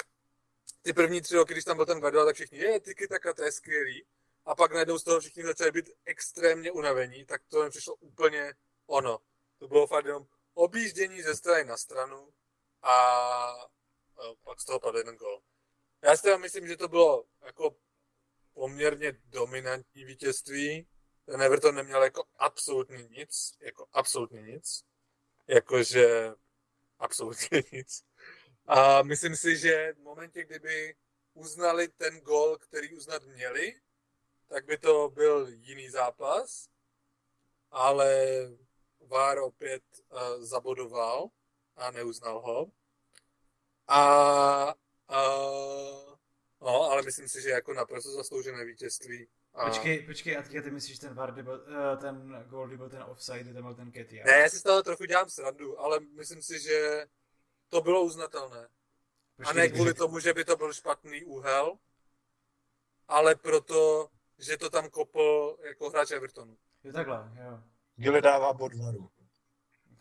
ty 0.82 0.92
první 0.92 1.20
tři 1.20 1.36
roky, 1.36 1.55
když 1.55 1.64
tam 1.64 1.76
byl 1.76 1.86
ten 1.86 2.00
Guardiola, 2.00 2.26
tak 2.26 2.34
všichni, 2.34 2.59
je, 2.59 2.80
tyky 2.80 3.09
taka, 3.09 3.34
to 3.34 3.44
je 3.44 3.53
skvělý. 3.53 4.07
A 4.44 4.55
pak 4.55 4.72
najednou 4.72 4.98
z 4.98 5.05
toho 5.05 5.20
všichni 5.20 5.44
začali 5.44 5.72
být 5.72 5.90
extrémně 6.05 6.72
unavení, 6.72 7.24
tak 7.24 7.42
to 7.48 7.64
mi 7.64 7.70
přišlo 7.70 7.94
úplně 7.94 8.55
ono. 8.86 9.18
To 9.59 9.68
bylo 9.68 9.86
fakt 9.86 10.05
jenom 10.05 10.26
objíždění 10.55 11.22
ze 11.22 11.36
strany 11.36 11.64
na 11.64 11.76
stranu 11.76 12.32
a, 12.82 12.92
pak 14.44 14.61
z 14.61 14.64
toho 14.64 14.80
padl 14.80 14.98
jeden 14.98 15.16
gol. 15.16 15.42
Já 16.03 16.16
si 16.16 16.38
myslím, 16.38 16.68
že 16.68 16.76
to 16.76 16.88
bylo 16.88 17.24
jako 17.44 17.76
poměrně 18.55 19.12
dominantní 19.24 20.05
vítězství. 20.05 20.86
Ten 21.24 21.42
Everton 21.42 21.74
neměl 21.74 22.03
jako 22.03 22.24
absolutně 22.38 23.03
nic, 23.03 23.57
jako 23.61 23.86
absolutně 23.92 24.42
nic. 24.42 24.84
Jakože 25.46 26.34
absolutně 26.98 27.62
nic. 27.72 28.05
A 28.67 29.03
myslím 29.03 29.37
si, 29.37 29.57
že 29.57 29.93
v 29.93 29.99
momentě, 29.99 30.45
kdyby 30.45 30.95
uznali 31.35 31.89
ten 31.89 32.21
gol, 32.21 32.59
který 32.59 32.97
uznat 32.97 33.23
měli, 33.25 33.75
tak 34.49 34.65
by 34.65 34.79
to 34.79 35.11
byl 35.15 35.47
jiný 35.49 35.89
zápas, 35.89 36.69
ale 37.71 38.27
VAR 39.01 39.39
opět 39.39 39.83
uh, 40.11 40.45
zabodoval 40.45 41.29
a 41.77 41.91
neuznal 41.91 42.41
ho. 42.41 42.71
A, 43.89 44.75
uh, 45.11 46.15
no, 46.61 46.83
ale 46.83 47.03
myslím 47.03 47.29
si, 47.29 47.43
že 47.43 47.51
jako 47.51 47.75
naprosto 47.75 48.13
zasloužené 48.13 48.65
vítězství. 48.65 49.29
A... 49.55 49.65
Počkej, 49.65 50.07
počkej, 50.07 50.37
a 50.37 50.43
teďka 50.43 50.63
ty 50.63 50.71
myslíš 50.71 50.99
ten 50.99 51.15
VAR, 51.15 51.33
byl, 51.43 51.65
uh, 51.67 52.01
ten 52.01 52.45
gol, 52.49 52.77
byl 52.77 52.91
ten 52.91 53.03
offside, 53.03 53.45
kdy 53.45 53.63
byl 53.63 53.75
ten 53.75 53.93
Ketia? 53.93 54.25
Ne, 54.27 54.33
já 54.33 54.49
si 54.49 54.59
z 54.59 54.63
toho 54.63 54.83
trochu 54.83 55.05
dělám 55.05 55.31
srandu, 55.31 55.81
ale 55.81 56.01
myslím 56.01 56.43
si, 56.43 56.61
že 56.61 57.07
to 57.73 57.81
bylo 57.81 58.03
uznatelné. 58.03 58.68
A 59.45 59.53
ne 59.53 59.68
kvůli 59.68 59.95
tomu, 59.95 60.18
že 60.18 60.35
by 60.35 60.45
to 60.45 60.57
byl 60.57 60.73
špatný 60.73 61.25
úhel, 61.25 61.79
ale 63.09 63.35
proto, 63.35 64.09
že 64.39 64.57
to 64.57 64.70
tam 64.70 64.91
kopl 64.91 65.59
jako 65.62 65.91
hráč 65.91 66.11
Evertonu. 66.11 66.59
Je 66.85 66.93
takhle, 66.93 67.33
jo. 67.45 67.62
Gile 67.97 68.20
dává 68.20 68.53
bod 68.53 68.75
varu. 68.75 69.11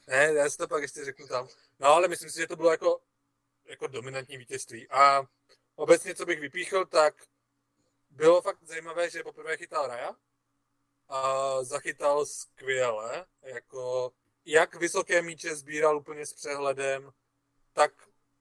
Ne, 0.08 0.34
já 0.34 0.50
si 0.50 0.58
to 0.58 0.68
pak 0.68 0.82
ještě 0.82 1.06
řeknu 1.06 1.28
tam. 1.28 1.48
No 1.80 1.88
ale 1.88 2.08
myslím 2.08 2.30
si, 2.30 2.40
že 2.40 2.48
to 2.48 2.56
bylo 2.56 2.72
jako, 2.72 3.02
jako 3.66 3.88
dominantní 3.88 4.38
vítězství. 4.38 4.90
A 4.90 5.24
obecně, 5.76 6.16
co 6.16 6.26
bych 6.26 6.40
vypíchl, 6.40 6.86
tak 6.86 7.24
bylo 8.10 8.42
fakt 8.42 8.64
zajímavé, 8.64 9.10
že 9.10 9.24
poprvé 9.24 9.58
chytal 9.58 9.88
Raja 9.88 10.16
a 11.10 11.64
zachytal 11.64 12.26
skvěle, 12.26 13.26
jako 13.42 14.12
jak 14.46 14.76
vysoké 14.76 15.22
míče 15.22 15.56
sbíral 15.56 15.98
úplně 15.98 16.26
s 16.26 16.34
přehledem, 16.34 17.12
tak 17.74 17.92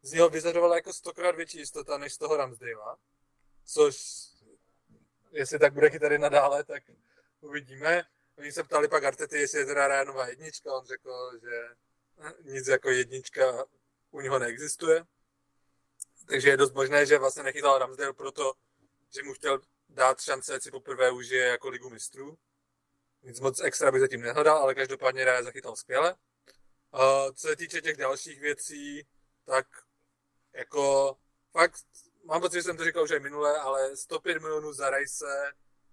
z 0.03 0.13
něho 0.13 0.29
vyzařovala 0.29 0.77
jako 0.77 0.93
stokrát 0.93 1.37
větší 1.37 1.59
jistota 1.59 1.99
než 1.99 2.15
z 2.15 2.19
toho 2.19 2.37
Ramsdale. 2.37 2.97
Což, 3.65 3.97
jestli 5.33 5.59
tak 5.59 5.73
bude 5.73 5.91
chytat 5.91 6.13
nadále, 6.13 6.65
tak 6.65 6.83
uvidíme. 7.41 8.05
Oni 8.39 8.53
se 8.53 8.65
ptali 8.65 8.89
pak 8.89 9.05
Artety, 9.05 9.39
jestli 9.39 9.59
je 9.59 9.67
teda 9.67 9.89
Ryanová 9.89 10.29
jednička, 10.29 10.75
on 10.75 10.87
řekl, 10.87 11.39
že 11.43 11.69
nic 12.43 12.69
jako 12.69 12.91
jednička 12.91 13.65
u 14.11 14.21
něho 14.21 14.39
neexistuje. 14.39 15.05
takže 16.27 16.49
je 16.49 16.57
dost 16.57 16.75
možné, 16.75 17.07
že 17.07 17.19
vlastně 17.19 17.43
nechytal 17.43 17.79
Ramsdale 17.79 18.13
proto, 18.13 18.53
že 19.15 19.23
mu 19.23 19.35
chtěl 19.35 19.61
dát 19.89 20.21
šance, 20.21 20.55
ať 20.55 20.63
si 20.63 20.71
poprvé 20.71 21.11
užije 21.11 21.45
jako 21.47 21.69
ligu 21.69 21.91
mistrů. 21.91 22.39
Nic 23.23 23.41
moc 23.41 23.61
extra 23.61 23.93
bych 23.93 24.01
zatím 24.01 24.21
nehledal, 24.21 24.59
ale 24.59 24.75
každopádně 24.75 25.25
Raja 25.25 25.43
zachytal 25.43 25.77
skvěle. 25.77 26.15
Uh, 26.95 27.33
co 27.35 27.49
se 27.49 27.57
týče 27.57 27.81
těch 27.81 27.97
dalších 27.97 28.41
věcí, 28.41 29.07
tak 29.51 29.67
jako 30.53 31.17
fakt 31.53 31.85
mám 32.25 32.41
pocit, 32.41 32.57
že 32.57 32.63
jsem 32.63 32.77
to 32.77 32.85
říkal 32.85 33.05
už 33.05 33.11
i 33.11 33.21
minule, 33.21 33.59
ale 33.59 33.97
105 33.97 34.43
milionů 34.43 34.73
za 34.73 34.91
Rajse 34.91 35.53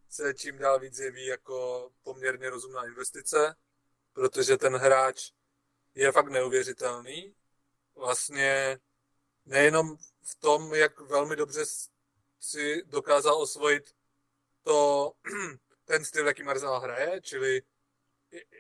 se 0.10 0.34
čím 0.34 0.58
dál 0.58 0.80
víc 0.80 1.00
jeví 1.00 1.26
jako 1.26 1.90
poměrně 2.04 2.50
rozumná 2.50 2.86
investice, 2.86 3.56
protože 4.14 4.58
ten 4.58 4.76
hráč 4.76 5.32
je 5.96 6.12
fakt 6.12 6.30
neuvěřitelný. 6.30 7.36
Vlastně 7.96 8.80
nejenom 9.46 9.98
v 10.24 10.36
tom, 10.40 10.74
jak 10.74 11.00
velmi 11.00 11.36
dobře 11.36 11.66
si 12.40 12.84
dokázal 12.86 13.42
osvojit 13.42 13.96
to, 14.64 15.12
ten 15.86 16.06
styl, 16.06 16.28
jaký 16.28 16.44
Arsenal 16.44 16.80
hraje, 16.80 17.22
čili 17.22 17.62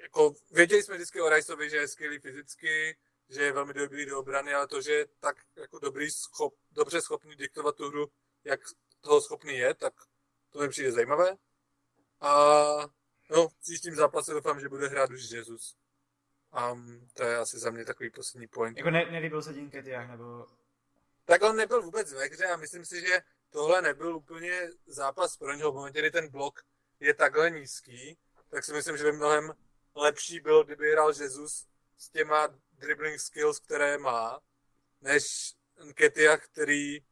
jako 0.02 0.34
věděli 0.52 0.84
jsme 0.84 0.96
vždycky 0.96 1.22
o 1.22 1.30
Riceovi, 1.30 1.70
že 1.70 1.78
je 1.78 1.88
skvělý 1.88 2.20
fyzicky, 2.20 2.98
že 3.30 3.44
je 3.44 3.52
velmi 3.52 3.74
dobrý 3.74 4.06
do 4.06 4.20
obrany, 4.20 4.54
ale 4.54 4.68
to, 4.68 4.82
že 4.82 4.92
je 4.94 5.08
tak 5.20 5.38
jako 5.56 5.80
dobrý, 5.80 6.12
schop, 6.12 6.54
dobře 6.72 7.02
schopný 7.02 7.36
diktovat 7.36 7.76
tu 7.76 7.90
hru, 7.90 8.08
jak 8.44 8.60
toho 9.02 9.22
schopný 9.22 9.58
je, 9.58 9.74
tak 9.74 9.94
to 10.50 10.60
mi 10.60 10.70
přijde 10.70 10.92
zajímavé. 10.92 11.38
A 12.22 12.32
no, 13.30 13.48
v 13.48 13.60
příštím 13.62 13.96
zápase 13.96 14.34
doufám, 14.34 14.60
že 14.60 14.70
bude 14.70 14.88
hrát 14.88 15.10
už 15.10 15.32
Jesus. 15.32 15.76
Um, 16.72 17.10
to 17.14 17.24
je 17.24 17.38
asi 17.38 17.60
za 17.60 17.72
mě 17.72 17.86
takový 17.86 18.10
poslední 18.10 18.48
point. 18.48 18.78
Jako 18.78 18.90
ne, 18.90 19.06
nelíbil 19.12 19.42
se 19.42 19.54
Dean 19.54 19.70
Ketiach, 19.70 20.10
nebo... 20.10 20.48
Tak 21.26 21.42
on 21.42 21.56
nebyl 21.56 21.82
vůbec 21.82 22.14
ve 22.14 22.26
hře 22.26 22.46
a 22.46 22.58
myslím 22.58 22.86
si, 22.86 23.02
že 23.02 23.22
tohle 23.50 23.82
nebyl 23.82 24.16
úplně 24.16 24.70
zápas 24.86 25.38
pro 25.38 25.54
něho. 25.54 25.72
V 25.72 25.76
momentě, 25.76 26.00
kdy 26.00 26.12
ten 26.12 26.30
blok 26.30 26.62
je 27.00 27.14
takhle 27.14 27.52
nízký, 27.52 28.18
tak 28.50 28.64
si 28.64 28.74
myslím, 28.74 28.98
že 28.98 29.04
by 29.04 29.12
mnohem 29.12 29.54
lepší 29.96 30.40
bylo, 30.40 30.64
kdyby 30.64 30.92
hrál 30.92 31.14
Jesus 31.22 31.68
s 31.98 32.10
těma 32.10 32.48
dribbling 32.78 33.20
skills, 33.20 33.60
které 33.60 33.98
má, 33.98 34.42
než 35.02 35.54
Ketia, 35.94 36.38
který 36.38 37.04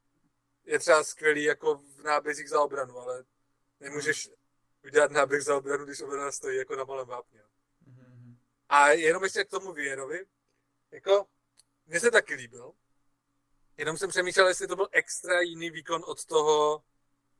je 0.64 0.80
třeba 0.80 1.04
skvělý 1.04 1.44
jako 1.44 1.76
v 1.76 2.04
nábězích 2.04 2.50
za 2.50 2.62
obranu, 2.62 3.00
ale 3.00 3.26
nemůžeš 3.80 4.30
udělat 4.84 5.12
náběh 5.12 5.42
za 5.42 5.58
obranu, 5.58 5.86
když 5.86 6.02
obrana 6.02 6.32
stojí 6.32 6.58
jako 6.58 6.76
na 6.76 6.84
malém 6.84 7.08
vápně. 7.08 7.44
A 8.70 8.90
jenom 8.90 9.24
ještě 9.24 9.44
k 9.44 9.50
tomu 9.50 9.74
Vierovi, 9.74 10.26
jako, 10.92 11.28
mně 11.86 12.00
se 12.00 12.12
taky 12.12 12.34
líbil, 12.34 12.74
jenom 13.78 13.98
jsem 13.98 14.10
přemýšlel, 14.10 14.48
jestli 14.48 14.68
to 14.68 14.76
byl 14.76 14.88
extra 14.92 15.42
jiný 15.42 15.70
výkon 15.70 16.04
od 16.08 16.26
toho, 16.26 16.84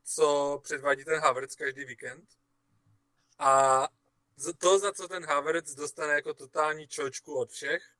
co 0.04 0.60
předvádí 0.64 1.04
ten 1.04 1.20
Havertz 1.20 1.54
každý 1.54 1.84
víkend. 1.84 2.28
A 3.38 3.88
to, 4.58 4.78
za 4.78 4.92
co 4.92 5.08
ten 5.08 5.24
Havertz 5.24 5.74
dostane 5.74 6.12
jako 6.12 6.34
totální 6.34 6.88
čočku 6.88 7.38
od 7.38 7.50
všech, 7.50 7.95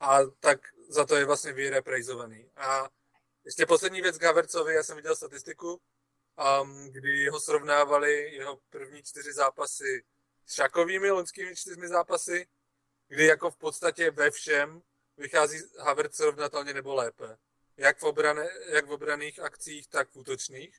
a 0.00 0.18
tak 0.40 0.60
za 0.88 1.06
to 1.06 1.16
je 1.16 1.24
vlastně 1.24 1.52
vyreprejzovaný. 1.52 2.50
A 2.56 2.88
ještě 3.44 3.66
poslední 3.66 4.00
věc 4.02 4.18
k 4.18 4.22
Havertzovi, 4.22 4.74
já 4.74 4.82
jsem 4.82 4.96
viděl 4.96 5.16
statistiku, 5.16 5.80
um, 6.62 6.90
kdy 6.92 7.28
ho 7.28 7.40
srovnávali 7.40 8.34
jeho 8.34 8.60
první 8.70 9.02
čtyři 9.02 9.32
zápasy 9.32 10.04
s 10.46 10.54
šakovými 10.54 11.10
loňskými 11.10 11.56
čtyřmi 11.56 11.88
zápasy, 11.88 12.48
kdy 13.08 13.24
jako 13.24 13.50
v 13.50 13.56
podstatě 13.56 14.10
ve 14.10 14.30
všem 14.30 14.82
vychází 15.16 15.58
Havertz 15.78 16.16
srovnatelně 16.16 16.74
nebo 16.74 16.94
lépe. 16.94 17.38
Jak 17.76 17.98
v, 17.98 18.02
obrane, 18.02 18.48
jak 18.68 18.86
v 18.86 18.92
obraných 18.92 19.40
akcích, 19.40 19.88
tak 19.88 20.10
v 20.10 20.16
útočných. 20.16 20.78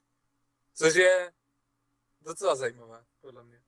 Což 0.74 0.96
je 0.96 1.34
docela 2.22 2.56
zajímavé, 2.56 3.06
podle 3.22 3.44
mě. 3.44 3.62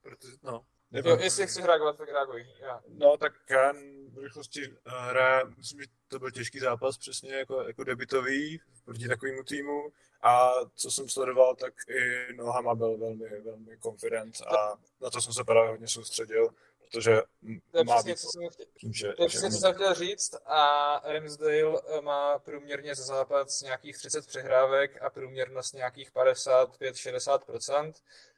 Protože, 0.00 0.36
no. 0.42 0.66
Nebo, 0.92 1.08
jo, 1.08 1.18
jestli 1.20 1.46
chci 1.46 1.62
reagovat, 1.62 1.96
tak 1.96 2.08
reaguj. 2.08 2.46
Já. 2.60 2.80
No, 2.88 3.16
tak 3.16 3.32
já 3.50 3.72
v 4.12 4.18
rychlosti 4.22 4.74
hraje, 4.86 5.44
myslím, 5.56 5.80
že 5.80 5.86
to 6.08 6.18
byl 6.18 6.30
těžký 6.30 6.58
zápas, 6.58 6.98
přesně 6.98 7.34
jako, 7.34 7.62
jako 7.62 7.84
debitový 7.84 8.60
proti 8.84 9.08
takovému 9.08 9.42
týmu. 9.42 9.92
A 10.22 10.50
co 10.74 10.90
jsem 10.90 11.08
sledoval, 11.08 11.56
tak 11.56 11.74
i 11.88 12.32
nohama 12.34 12.74
byl 12.74 12.98
velmi, 12.98 13.40
velmi 13.40 13.78
confident 13.78 14.40
a 14.40 14.78
na 15.00 15.10
to 15.10 15.22
jsem 15.22 15.32
se 15.32 15.44
právě 15.44 15.70
hodně 15.70 15.88
soustředil, 15.88 16.48
protože 16.80 17.22
to 17.70 17.78
je 17.78 17.84
má 17.84 17.94
přesně, 17.94 18.12
být, 18.12 18.18
co 18.18 18.28
jsem 18.28 18.48
chtěl, 18.50 18.66
tím, 18.78 18.92
že, 18.92 19.12
to 19.12 19.22
je 19.22 19.28
že 19.28 19.38
přesně, 19.38 19.50
co 19.50 19.56
jsem 19.56 19.74
chtěl 19.74 19.94
říct 19.94 20.34
a 20.46 21.00
Ramsdale 21.12 21.82
eh, 21.88 22.00
má 22.00 22.38
průměrně 22.38 22.94
za 22.94 23.02
zápas 23.02 23.60
nějakých 23.60 23.96
30 23.96 24.26
přehrávek 24.26 25.02
a 25.02 25.10
průměrnost 25.10 25.74
nějakých 25.74 26.12
55-60%. 26.12 27.92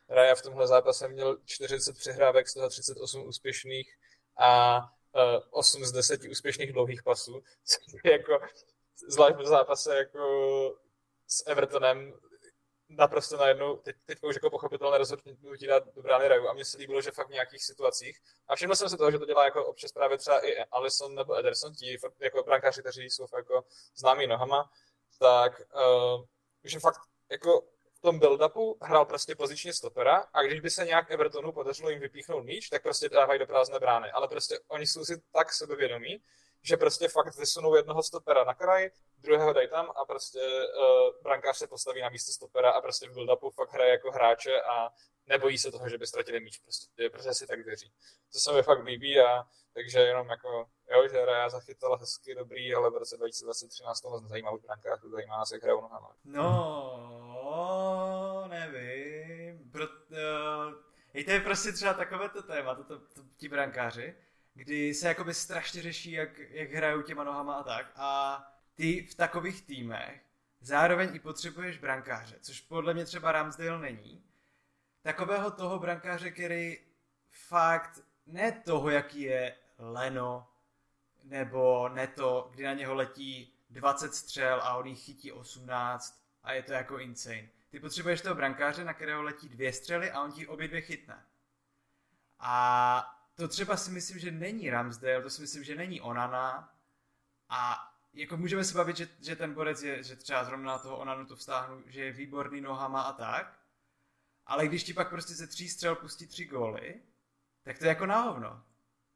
Raja 0.09 0.35
v 0.35 0.43
tomhle 0.43 0.67
zápase 0.67 1.09
měl 1.09 1.39
40 1.45 1.99
přehrávek, 1.99 2.49
z 2.49 2.55
toho 2.55 2.69
38 2.69 3.27
úspěšných 3.27 3.95
a 4.39 4.79
uh, 4.81 5.43
8 5.51 5.85
z 5.85 5.93
10 5.93 6.21
úspěšných 6.31 6.73
dlouhých 6.73 7.03
pasů. 7.03 7.43
jako, 8.05 8.39
zvlášť 9.09 9.37
v 9.37 9.47
zápase 9.47 9.97
jako 9.97 10.79
s 11.27 11.47
Evertonem 11.47 12.15
naprosto 12.89 13.37
najednou, 13.37 13.77
teď, 13.77 13.97
teď 14.05 14.19
už 14.23 14.35
jako 14.35 14.51
pochopitelné 14.51 14.99
rozhodnutí 14.99 15.67
dát 15.67 15.95
do 15.95 16.03
brány 16.03 16.29
Raju 16.29 16.49
a 16.49 16.53
mně 16.53 16.65
se 16.65 16.79
líbilo, 16.79 17.01
že 17.01 17.11
fakt 17.11 17.29
v 17.29 17.33
nějakých 17.33 17.65
situacích. 17.65 18.21
A 18.49 18.57
všiml 18.57 18.77
jsem 18.77 18.89
se 18.89 18.97
toho, 18.97 19.11
že 19.11 19.19
to 19.19 19.27
dělá 19.27 19.45
jako 19.45 19.67
občas 19.67 19.93
právě 19.93 20.19
třeba 20.19 20.47
i 20.47 20.57
Alisson 20.57 21.15
nebo 21.15 21.39
Ederson, 21.39 21.75
ti 21.75 21.99
jako 22.21 22.43
brankáři, 22.43 22.81
kteří 22.81 23.11
jsou 23.11 23.27
fakt 23.27 23.45
jako 23.51 23.65
známí 23.97 24.27
nohama, 24.27 24.71
tak 25.19 25.63
uh, 25.75 26.25
že 26.65 26.81
fakt 26.81 27.01
jako 27.31 27.63
tom 28.05 28.21
build-upu 28.21 28.77
hrál 28.83 29.05
prostě 29.05 29.35
pozičně 29.35 29.73
stopera 29.73 30.27
a 30.33 30.43
když 30.43 30.61
by 30.61 30.71
se 30.71 30.85
nějak 30.85 31.11
Evertonu 31.11 31.53
podařilo 31.53 31.91
jim 31.91 32.01
vypíchnout 32.01 32.45
míč, 32.45 32.69
tak 32.69 32.83
prostě 32.83 33.09
dávají 33.09 33.39
do 33.39 33.47
prázdné 33.47 33.79
brány. 33.79 34.11
Ale 34.11 34.29
prostě 34.29 34.59
oni 34.69 34.87
jsou 34.87 35.05
si 35.05 35.23
tak 35.33 35.53
sebevědomí, 35.53 36.23
že 36.63 36.77
prostě 36.77 37.09
fakt 37.09 37.37
vysunou 37.37 37.75
jednoho 37.75 38.03
stopera 38.03 38.45
na 38.45 38.55
kraj, 38.55 38.91
druhého 39.19 39.53
dají 39.53 39.69
tam 39.69 39.91
a 39.97 40.05
prostě 40.05 40.41
uh, 40.41 41.23
brankář 41.23 41.57
se 41.57 41.67
postaví 41.67 42.03
na 42.03 42.09
místo 42.09 42.33
stopera 42.33 42.71
a 42.71 42.81
prostě 42.81 43.09
v 43.09 43.13
build-upu 43.13 43.51
fakt 43.51 43.73
hraje 43.73 43.91
jako 43.91 44.11
hráče 44.11 44.61
a 44.61 44.91
nebojí 45.27 45.59
se 45.59 45.71
toho, 45.73 45.89
že 45.89 45.99
by 45.99 46.07
ztratili 46.07 46.41
míč, 46.41 46.59
prostě, 46.59 47.11
protože 47.11 47.35
si 47.35 47.47
tak 47.47 47.65
věří. 47.65 47.93
To 48.33 48.39
se 48.39 48.53
mi 48.53 48.63
fakt 48.63 48.85
líbí 48.85 49.21
a 49.21 49.47
takže 49.75 49.99
jenom 49.99 50.29
jako, 50.29 50.67
jo, 50.91 51.09
že 51.09 51.25
Raja 51.25 51.49
zachytala 51.49 51.97
hezky 51.97 52.35
dobrý, 52.35 52.75
ale 52.75 52.91
v 52.91 52.97
roce 52.97 53.17
2023 53.17 53.83
nás 53.83 54.01
to 54.01 54.11
moc 54.11 54.23
nezajímá 54.23 54.51
už 54.51 54.61
brankářů, 54.61 55.11
zajímá 55.11 55.39
nás, 55.39 55.53
jak 55.53 55.63
hrajou 55.63 55.81
nohama. 55.81 56.17
No, 56.25 57.34
nevím. 58.55 59.71
Pro, 59.71 59.85
uh, 59.85 61.25
to 61.25 61.31
je 61.31 61.41
prostě 61.41 61.73
třeba 61.73 61.95
takovéto 61.95 62.43
téma, 62.43 62.75
to, 62.75 62.85
to, 62.85 62.99
to, 62.99 63.23
ti 63.37 63.49
brankáři, 63.49 64.15
kdy 64.55 64.95
se 64.95 65.09
jakoby 65.09 65.35
strašně 65.35 65.83
řeší, 65.83 66.13
jak, 66.13 66.39
jak 66.39 66.73
hrajou 66.73 67.03
těma 67.03 67.25
nohama 67.25 67.55
a 67.55 67.63
tak. 67.63 67.93
A 67.97 68.43
ty 68.75 69.07
v 69.07 69.15
takových 69.15 69.63
týmech 69.63 70.21
zároveň 70.61 71.11
i 71.15 71.19
potřebuješ 71.19 71.79
brankáře, 71.79 72.37
což 72.41 72.61
podle 72.61 72.95
mě 72.95 73.05
třeba 73.05 73.33
Ramsdale 73.33 73.79
není. 73.79 74.25
Takového 75.03 75.51
toho 75.51 75.79
brankáře, 75.79 76.31
který 76.31 76.79
fakt 77.31 78.01
ne 78.27 78.53
toho, 78.53 78.91
jaký 78.91 79.21
je 79.21 79.55
Leno, 79.79 80.49
nebo 81.25 81.89
ne 81.89 82.07
to, 82.07 82.51
kdy 82.55 82.63
na 82.63 82.73
něho 82.73 82.95
letí 82.95 83.55
20 83.71 84.15
střel 84.15 84.61
a 84.63 84.77
on 84.77 84.87
jich 84.87 85.05
chytí 85.05 85.33
18 85.33 86.25
a 86.43 86.53
je 86.53 86.63
to 86.63 86.73
jako 86.73 86.99
insane. 86.99 87.49
Ty 87.75 87.81
potřebuješ 87.81 88.21
toho 88.21 88.35
brankáře, 88.35 88.85
na 88.85 88.95
kterého 88.95 89.23
letí 89.23 89.49
dvě 89.49 89.73
střely 89.73 90.11
a 90.11 90.23
on 90.23 90.33
ti 90.33 90.47
obě 90.47 90.69
dvě 90.69 90.81
chytne. 90.81 91.27
A 92.39 93.17
to 93.35 93.49
třeba 93.49 93.77
si 93.77 93.91
myslím, 93.91 94.19
že 94.19 94.31
není 94.31 94.71
Ramsdale, 94.71 95.23
to 95.23 95.31
si 95.31 95.41
myslím, 95.41 95.65
že 95.65 95.75
není 95.75 96.01
Onana 96.01 96.75
a 97.49 97.93
jako 98.13 98.37
můžeme 98.37 98.65
se 98.65 98.75
bavit, 98.75 98.97
že, 98.97 99.09
že 99.23 99.37
ten 99.37 99.55
borec 99.55 99.83
je, 99.83 100.03
že 100.03 100.17
třeba 100.17 100.45
zrovna 100.45 100.73
na 100.73 100.79
toho 100.79 100.97
Onanu 100.97 101.27
to 101.27 101.37
vstáhnu, 101.37 101.83
že 101.87 102.05
je 102.05 102.13
výborný 102.13 102.61
nohama 102.61 103.03
a 103.03 103.13
tak, 103.13 103.61
ale 104.47 104.67
když 104.67 104.85
ti 104.85 104.95
pak 104.95 105.11
prostě 105.11 105.35
ze 105.35 105.47
tří 105.47 105.69
střel 105.69 105.97
pustí 105.97 106.27
tři 106.27 106.45
góly, 106.45 107.03
tak 107.63 107.79
to 107.79 107.85
je 107.85 107.89
jako 107.89 108.07
náhovno. 108.07 108.65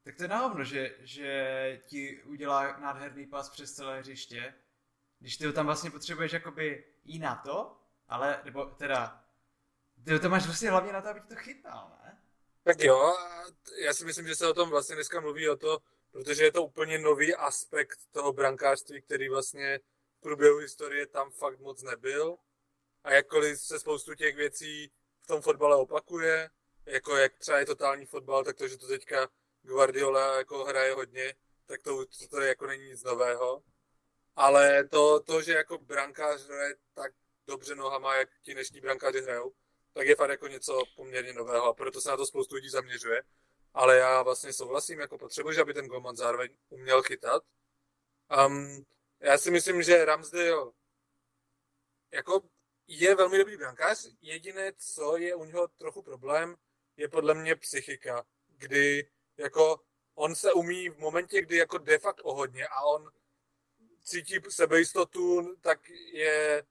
Tak 0.03 0.17
to 0.17 0.23
je 0.23 0.29
náhovno, 0.29 0.65
že, 0.65 0.97
že 1.01 1.83
ti 1.87 2.23
udělá 2.23 2.77
nádherný 2.79 3.27
pas 3.27 3.49
přes 3.51 3.75
celé 3.75 4.01
hřiště, 4.01 4.55
když 5.19 5.37
ty 5.37 5.47
ho 5.47 5.53
tam 5.53 5.67
vlastně 5.67 5.91
potřebuješ 5.91 6.33
jakoby 6.33 6.85
i 7.05 7.19
na 7.19 7.35
to, 7.35 7.78
ale, 8.09 8.41
nebo 8.45 8.65
teda, 8.65 9.25
ty 10.05 10.19
tam 10.19 10.31
máš 10.31 10.47
vlastně 10.47 10.71
hlavně 10.71 10.93
na 10.93 11.03
to, 11.03 11.09
aby 11.09 11.21
ti 11.21 11.27
to 11.27 11.37
chytal, 11.37 11.99
ne? 12.05 12.23
Tak 12.63 12.81
jo, 12.81 13.17
já 13.85 13.95
si 13.95 14.05
myslím, 14.05 14.27
že 14.27 14.37
se 14.37 14.49
o 14.49 14.55
tom 14.55 14.71
vlastně 14.71 14.95
dneska 14.95 15.21
mluví 15.21 15.49
o 15.49 15.57
to, 15.57 15.79
protože 16.11 16.45
je 16.45 16.53
to 16.53 16.63
úplně 16.63 16.99
nový 16.99 17.35
aspekt 17.35 17.99
toho 18.11 18.33
brankářství, 18.33 19.03
který 19.03 19.29
vlastně 19.29 19.81
v 20.19 20.21
průběhu 20.21 20.59
historie 20.59 21.07
tam 21.07 21.31
fakt 21.31 21.61
moc 21.61 21.83
nebyl. 21.83 22.37
A 23.05 23.13
jakkoliv 23.13 23.61
se 23.61 23.81
spoustu 23.81 24.15
těch 24.15 24.37
věcí 24.37 24.93
v 25.23 25.27
tom 25.27 25.43
fotbale 25.43 25.77
opakuje, 25.77 26.51
jako 26.87 27.17
jak 27.17 27.39
třeba 27.39 27.59
je 27.59 27.67
totální 27.67 28.07
fotbal, 28.07 28.45
tak 28.45 28.57
to, 28.57 28.69
že 28.69 28.79
to 28.79 28.87
teďka 28.87 29.29
Guardiola 29.63 30.37
jako 30.37 30.65
hraje 30.65 30.95
hodně, 30.95 31.35
tak 31.67 31.83
to, 31.83 32.07
to, 32.07 32.29
to 32.31 32.41
jako 32.41 32.67
není 32.67 32.85
nic 32.85 33.05
nového. 33.05 33.63
ale 34.37 34.85
to, 34.85 35.21
to, 35.21 35.43
že 35.43 35.53
jako 35.53 35.79
brankář 35.79 36.49
hraje 36.49 36.75
tak 36.95 37.13
dobře 37.49 37.75
nohama, 37.75 38.17
jak 38.17 38.29
ti 38.43 38.55
dnešní 38.55 38.81
brankáři 38.81 39.21
hrajou, 39.23 39.53
tak 39.93 40.07
je 40.07 40.17
fakt 40.17 40.31
jako 40.31 40.49
něco 40.49 40.83
poměrně 40.97 41.33
nového 41.33 41.65
a 41.65 41.75
proto 41.75 42.01
se 42.01 42.09
na 42.09 42.17
to 42.17 42.27
spoustu 42.27 42.55
lidí 42.55 42.69
zaměřuje. 42.69 43.23
Ale 43.75 43.97
já 43.97 44.23
vlastně 44.23 44.53
souhlasím, 44.53 45.01
jako 45.01 45.19
potřebuješ, 45.19 45.59
aby 45.59 45.75
ten 45.75 45.87
golman 45.87 46.17
zároveň 46.17 46.51
uměl 46.69 47.03
chytat. 47.03 47.43
Um, 48.47 48.85
já 49.21 49.39
si 49.39 49.51
myslím, 49.51 49.83
že 49.83 50.05
Ramsdale 50.05 50.73
jako 52.13 52.43
je 52.87 53.15
velmi 53.15 53.39
dobrý 53.39 53.57
brankář. 53.57 54.07
Jediné, 54.21 54.73
co 54.77 55.17
je 55.17 55.35
u 55.35 55.45
něho 55.45 55.69
trochu 55.69 56.03
problém, 56.03 56.57
je 56.97 57.09
podle 57.09 57.35
mě 57.35 57.57
psychika, 57.57 58.27
kdy 58.47 59.11
jako 59.37 59.81
on 60.15 60.35
se 60.35 60.53
umí 60.53 60.89
v 60.89 60.99
momentě, 60.99 61.43
kdy 61.43 61.57
jako 61.57 61.79
de 61.79 61.99
facto 61.99 62.23
o 62.23 62.35
hodně 62.35 62.67
a 62.67 62.83
on 62.83 63.11
cítí 64.03 64.41
sebejistotu, 64.49 65.57
tak 65.61 65.89
je 66.13 66.65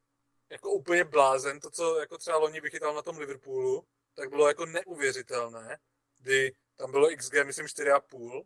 jako 0.50 0.72
úplně 0.72 1.04
blázen. 1.04 1.60
To, 1.60 1.70
co 1.70 2.00
jako 2.00 2.18
třeba 2.18 2.38
loni 2.38 2.62
vychytal 2.62 2.96
na 2.96 3.02
tom 3.02 3.18
Liverpoolu, 3.18 3.88
tak 4.16 4.30
bylo 4.30 4.48
jako 4.48 4.66
neuvěřitelné, 4.66 5.80
kdy 6.18 6.56
tam 6.76 6.92
bylo 6.92 7.10
XG, 7.16 7.34
myslím, 7.46 7.66
4,5 7.66 8.44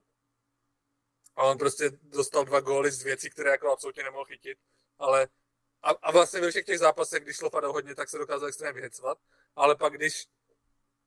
a 1.36 1.44
on 1.44 1.58
prostě 1.58 1.90
dostal 2.02 2.46
dva 2.46 2.60
góly 2.60 2.92
z 2.92 3.04
věcí, 3.04 3.30
které 3.30 3.52
jako 3.52 3.72
absolutně 3.72 4.04
nemohl 4.04 4.26
chytit, 4.26 4.58
ale 5.00 5.28
a, 5.82 5.90
a 5.90 6.12
vlastně 6.12 6.42
ve 6.42 6.50
všech 6.50 6.66
těch 6.66 6.80
zápasech, 6.80 7.24
když 7.24 7.36
šlo 7.36 7.50
padal 7.50 7.74
hodně, 7.74 7.96
tak 7.96 8.10
se 8.10 8.18
dokázal 8.18 8.48
extrémně 8.48 8.74
vyhecovat, 8.74 9.18
ale 9.56 9.76
pak 9.76 9.94
když 9.94 10.28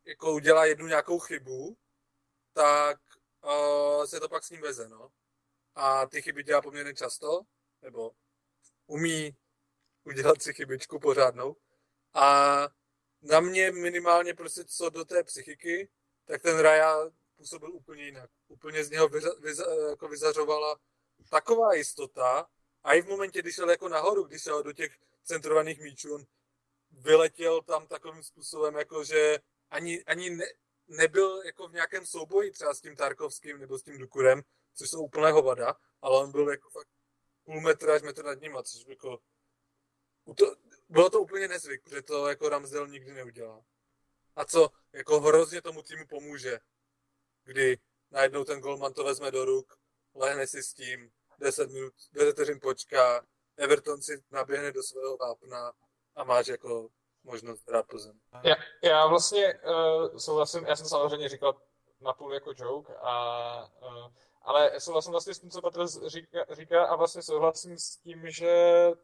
jako 0.05 0.33
udělá 0.33 0.65
jednu 0.65 0.87
nějakou 0.87 1.19
chybu, 1.19 1.77
tak 2.53 3.01
uh, 3.45 4.05
se 4.05 4.21
to 4.21 4.29
pak 4.29 4.45
s 4.45 4.51
ním 4.51 4.61
veze, 4.61 4.89
no. 4.89 5.09
A 5.75 6.07
ty 6.07 6.23
chyby 6.23 6.43
dělá 6.43 6.63
poměrně 6.63 6.95
často, 6.95 7.41
nebo 7.83 8.11
umí 8.87 9.37
udělat 10.05 10.43
si 10.43 10.55
chybičku 10.55 10.99
pořádnou. 10.99 11.57
A 12.15 12.69
na 13.23 13.41
mě 13.41 13.73
minimálně 13.73 14.35
prostě 14.35 14.65
co 14.65 14.91
do 14.91 15.05
té 15.05 15.25
psychiky, 15.25 15.89
tak 16.25 16.43
ten 16.43 16.59
Raja 16.59 17.11
působil 17.37 17.73
úplně 17.73 18.05
jinak. 18.05 18.31
Úplně 18.49 18.85
z 18.85 18.91
něho 18.91 19.09
vyza, 19.09 19.31
vyza, 19.41 19.65
jako 19.91 20.09
vyzařovala 20.09 20.81
taková 21.31 21.75
jistota, 21.75 22.47
a 22.85 22.95
i 22.95 23.03
v 23.03 23.09
momentě, 23.09 23.43
když 23.43 23.55
šel 23.55 23.71
jako 23.71 23.89
nahoru, 23.89 24.25
když 24.25 24.43
šel 24.43 24.63
do 24.63 24.73
těch 24.73 24.99
centrovaných 25.25 25.81
míčů, 25.81 26.15
on 26.15 26.25
vyletěl 26.91 27.63
tam 27.63 27.87
takovým 27.87 28.23
způsobem, 28.23 28.75
jako 28.75 29.05
že 29.05 29.39
ani, 29.71 30.05
ani 30.05 30.31
ne, 30.31 30.45
nebyl 30.89 31.43
jako 31.45 31.69
v 31.69 31.73
nějakém 31.73 32.07
souboji 32.07 32.51
třeba 32.51 32.75
s 32.75 32.81
tím 32.81 32.97
Tarkovským 32.97 33.59
nebo 33.59 33.79
s 33.79 33.83
tím 33.83 33.99
Dukurem, 33.99 34.43
což 34.75 34.91
jsou 34.91 35.03
úplné 35.05 35.33
hovada, 35.33 35.77
ale 36.03 36.21
on 36.21 36.33
byl 36.33 36.51
jako 36.51 36.71
fakt 36.71 36.89
půl 37.45 37.61
metra 37.61 37.95
až 37.95 38.03
metr 38.03 38.25
nad 38.25 38.41
ním, 38.41 38.57
což 38.63 38.87
jako 38.87 39.19
to, 40.37 40.55
bylo 40.89 41.11
to 41.11 41.21
úplně 41.21 41.49
nezvyk, 41.49 41.83
protože 41.83 42.03
to 42.03 42.29
jako 42.29 42.49
Ramsdale 42.49 42.89
nikdy 42.89 43.15
neudělá. 43.15 43.65
A 44.37 44.45
co 44.45 44.71
jako 44.93 45.21
hrozně 45.21 45.63
tomu 45.63 45.83
týmu 45.83 46.07
pomůže, 46.07 46.61
kdy 47.45 47.79
najednou 48.11 48.45
ten 48.45 48.61
golman 48.61 48.93
to 48.93 49.05
vezme 49.05 49.31
do 49.31 49.45
ruk, 49.45 49.79
lehne 50.15 50.47
si 50.47 50.63
s 50.63 50.75
tím, 50.75 51.11
10 51.39 51.71
minut, 51.71 51.95
10 52.13 52.33
vteřin 52.33 52.61
počká, 52.63 53.27
Everton 53.57 54.03
si 54.03 54.23
naběhne 54.31 54.73
do 54.73 54.83
svého 54.83 55.17
vápna 55.17 55.73
a 56.15 56.25
máš 56.25 56.47
jako 56.47 56.89
možnost 57.25 57.69
hrát 57.69 57.87
po 57.87 57.99
zemi. 57.99 58.21
Já, 58.43 58.55
já 58.83 59.07
vlastně 59.07 59.55
uh, 59.55 60.17
souhlasím, 60.17 60.65
já 60.67 60.77
jsem 60.77 60.87
samozřejmě 60.87 61.29
říkal 61.29 61.61
napůl 62.01 62.35
jako 62.35 62.53
joke, 62.57 62.95
a, 62.95 63.65
uh, 63.83 64.13
ale 64.45 64.81
souhlasím 64.81 65.13
vlastně 65.13 65.35
s 65.35 65.39
tím, 65.39 65.51
co 65.51 65.63
Petr 65.63 65.87
říká, 66.07 66.45
říká 66.51 66.85
a 66.85 66.97
vlastně 66.97 67.23
souhlasím 67.23 67.79
s 67.79 67.97
tím, 67.97 68.31
že 68.31 68.49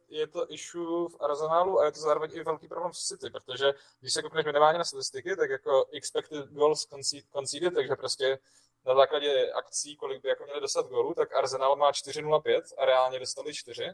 je 0.08 0.26
to 0.26 0.52
issue 0.52 1.08
v 1.08 1.16
Arsenalu 1.20 1.80
a 1.80 1.84
je 1.84 1.92
to 1.92 2.00
zároveň 2.00 2.30
i 2.34 2.44
velký 2.44 2.68
problém 2.68 2.92
v 2.92 2.96
City, 2.96 3.30
protože 3.30 3.72
když 4.00 4.12
se 4.12 4.22
koukneš 4.22 4.46
minimálně 4.46 4.78
na 4.78 4.84
statistiky, 4.84 5.36
tak 5.36 5.50
jako 5.50 5.86
expected 5.92 6.46
goals 6.46 6.86
conceded, 7.32 7.74
takže 7.74 7.96
prostě 7.96 8.38
na 8.86 8.94
základě 8.94 9.52
akcí, 9.52 9.96
kolik 9.96 10.22
by 10.22 10.28
jako 10.28 10.44
měli 10.44 10.60
dostat 10.60 10.86
gólů, 10.86 11.14
tak 11.14 11.34
Arsenal 11.36 11.76
má 11.76 11.90
4,05 11.90 12.62
a 12.78 12.84
reálně 12.84 13.18
dostali 13.18 13.54
4. 13.54 13.92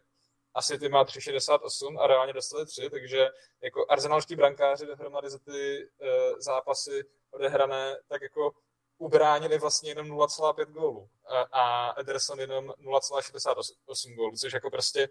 A 0.54 0.62
City 0.62 0.88
má 0.88 1.04
3,68 1.04 2.00
a 2.00 2.06
reálně 2.06 2.32
dostali 2.32 2.66
3, 2.66 2.90
takže 2.90 3.28
jako 3.62 3.86
arsenalští 3.88 4.36
brankáři 4.36 4.86
dohromady 4.86 5.30
za 5.30 5.38
ty 5.38 5.88
uh, 6.00 6.08
zápasy 6.38 7.04
odehrané, 7.30 7.96
tak 8.08 8.22
jako 8.22 8.52
ubránili 8.98 9.58
vlastně 9.58 9.90
jenom 9.90 10.06
0,5 10.06 10.64
gólů 10.64 11.08
a, 11.52 11.94
Ederson 12.00 12.40
jenom 12.40 12.68
0,68 12.68 14.14
gólů, 14.14 14.36
což 14.36 14.52
jako 14.52 14.70
prostě 14.70 15.08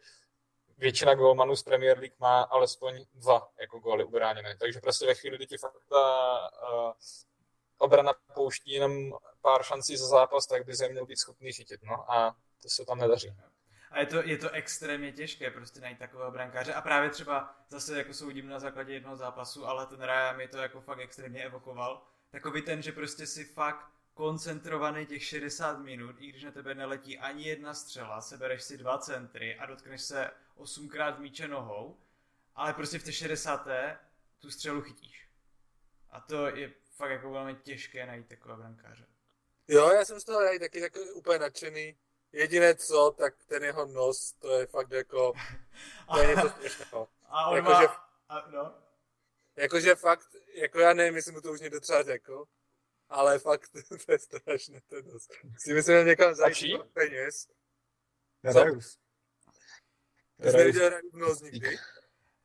většina 0.77 1.15
gólmanů 1.15 1.55
z 1.55 1.63
Premier 1.63 1.99
League 1.99 2.15
má 2.19 2.41
alespoň 2.41 3.05
dva 3.13 3.49
jako 3.61 3.79
góly 3.79 4.03
ubráněné. 4.03 4.57
Takže 4.57 4.79
prostě 4.79 5.05
ve 5.05 5.15
chvíli, 5.15 5.37
kdy 5.37 5.47
ti 5.47 5.57
fakt 5.57 5.77
ta 5.89 6.49
uh, 6.73 6.93
obrana 7.77 8.13
pouští 8.33 8.71
jenom 8.71 9.13
pár 9.41 9.63
šancí 9.63 9.97
za 9.97 10.07
zápas, 10.07 10.47
tak 10.47 10.65
by 10.65 10.75
se 10.75 10.89
měl 10.89 11.05
být 11.05 11.19
schopný 11.19 11.53
chytit, 11.53 11.83
no 11.83 12.11
a 12.11 12.35
to 12.61 12.69
se 12.69 12.85
tam 12.85 12.97
nedaří. 12.97 13.33
A 13.91 13.99
je 13.99 14.05
to, 14.05 14.23
je 14.23 14.37
to 14.37 14.49
extrémně 14.49 15.11
těžké 15.11 15.51
prostě 15.51 15.79
najít 15.79 15.99
takového 15.99 16.31
brankáře 16.31 16.73
a 16.73 16.81
právě 16.81 17.09
třeba 17.09 17.55
zase 17.69 17.97
jako 17.97 18.13
soudím 18.13 18.49
na 18.49 18.59
základě 18.59 18.93
jednoho 18.93 19.15
zápasu, 19.15 19.65
ale 19.65 19.85
ten 19.85 20.01
Raja 20.01 20.33
mi 20.33 20.47
to 20.47 20.57
jako 20.57 20.81
fakt 20.81 20.99
extrémně 20.99 21.43
evokoval. 21.43 22.01
Takový 22.35 22.61
ten, 22.61 22.81
že 22.81 22.91
prostě 22.91 23.27
si 23.27 23.45
fakt 23.45 23.85
koncentrovaný 24.13 25.05
těch 25.05 25.23
60 25.23 25.79
minut, 25.79 26.15
i 26.19 26.27
když 26.27 26.43
na 26.43 26.51
tebe 26.51 26.75
neletí 26.75 27.17
ani 27.17 27.47
jedna 27.47 27.73
střela, 27.73 28.21
sebereš 28.21 28.63
si 28.63 28.77
dva 28.77 28.97
centry 28.97 29.55
a 29.55 29.65
dotkneš 29.65 30.01
se 30.01 30.31
osmkrát 30.55 31.19
míče 31.19 31.47
nohou, 31.47 31.97
ale 32.55 32.73
prostě 32.73 32.99
v 32.99 33.03
té 33.03 33.11
60. 33.11 33.67
tu 34.39 34.51
střelu 34.51 34.81
chytíš. 34.81 35.29
A 36.09 36.19
to 36.19 36.47
je 36.47 36.73
fakt 36.95 37.11
jako 37.11 37.31
velmi 37.31 37.55
těžké 37.55 38.05
najít 38.05 38.27
takové 38.27 38.55
brankáře. 38.55 39.05
Jo, 39.67 39.89
já 39.89 40.05
jsem 40.05 40.19
z 40.19 40.23
toho 40.23 40.41
já 40.41 40.59
taky 40.59 40.79
jako 40.79 40.99
úplně 40.99 41.39
nadšený. 41.39 41.97
Jediné 42.31 42.75
co, 42.75 43.15
tak 43.17 43.33
ten 43.45 43.63
jeho 43.63 43.85
nos, 43.85 44.31
to 44.31 44.59
je 44.59 44.67
fakt 44.67 44.91
jako, 44.91 45.33
to 46.13 46.19
je 46.19 46.27
něco 46.27 46.49
směšného. 46.49 47.07
A 47.25 47.47
on 47.47 47.55
jako, 47.55 47.69
má, 47.69 47.81
že, 47.81 47.87
a, 48.29 48.47
no. 48.51 48.84
Jakože 49.57 49.95
fakt, 49.95 50.35
jako 50.55 50.79
já 50.79 50.93
nevím, 50.93 51.15
jestli 51.15 51.31
mu 51.31 51.41
to 51.41 51.51
už 51.51 51.61
někdo 51.61 51.79
třeba 51.79 52.03
řekl, 52.03 52.45
ale 53.09 53.39
fakt, 53.39 53.69
to 54.05 54.11
je 54.11 54.19
strašné, 54.19 54.81
ten 54.87 55.07
nos. 55.07 55.27
Si 55.57 55.73
myslím, 55.73 55.97
že 55.97 56.03
někam 56.03 56.33
zajít 56.33 56.83
peněz. 56.93 57.47
Rajus. 58.43 58.97
Ty 60.41 60.51
jsi 60.51 60.57
neviděl 60.57 60.89
Rajus 60.89 61.13
nos 61.13 61.41
nikdy? 61.41 61.77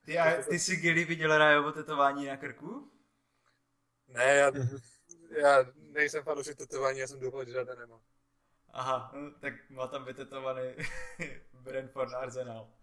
Ty, 0.04 0.18
a, 0.18 0.42
ty 0.42 0.58
jsi 0.58 0.76
Gilly 0.76 1.04
viděl 1.04 1.38
Rajovo 1.38 1.72
tetování 1.72 2.26
na 2.26 2.36
krku? 2.36 2.92
Ne, 4.06 4.24
já, 4.24 4.52
já 5.30 5.64
nejsem 5.74 6.24
fanoušek 6.24 6.56
tetování, 6.56 6.98
já 6.98 7.06
jsem 7.06 7.20
doufal, 7.20 7.44
že 7.44 7.52
žádné 7.52 7.76
nemám. 7.76 8.00
Aha, 8.72 9.12
no, 9.14 9.30
tak 9.40 9.70
má 9.70 9.86
tam 9.86 10.04
vytetovaný 10.04 10.74
Brentford 11.52 12.14
Arsenal. 12.14 12.79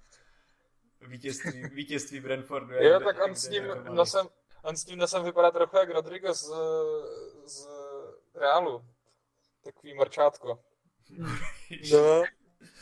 Vítězství, 1.02 1.64
vítězství 1.64 2.20
Brentfordu. 2.20 2.74
Jo, 2.74 2.82
jak, 2.82 3.04
tak 3.04 3.24
on 3.24 3.36
s, 3.36 3.50
ním 3.50 3.64
nosem, 3.84 4.28
on 4.64 4.78
s 4.78 4.86
tím 4.86 5.00
nosem 5.00 5.24
vypadá 5.24 5.52
trochu 5.52 5.78
jak 5.78 5.90
Rodrigo 5.90 6.34
z, 6.34 6.52
z 7.46 7.68
Realu. 8.36 8.86
Takový 9.64 9.94
morčátko. 9.94 10.64
No, 11.92 12.24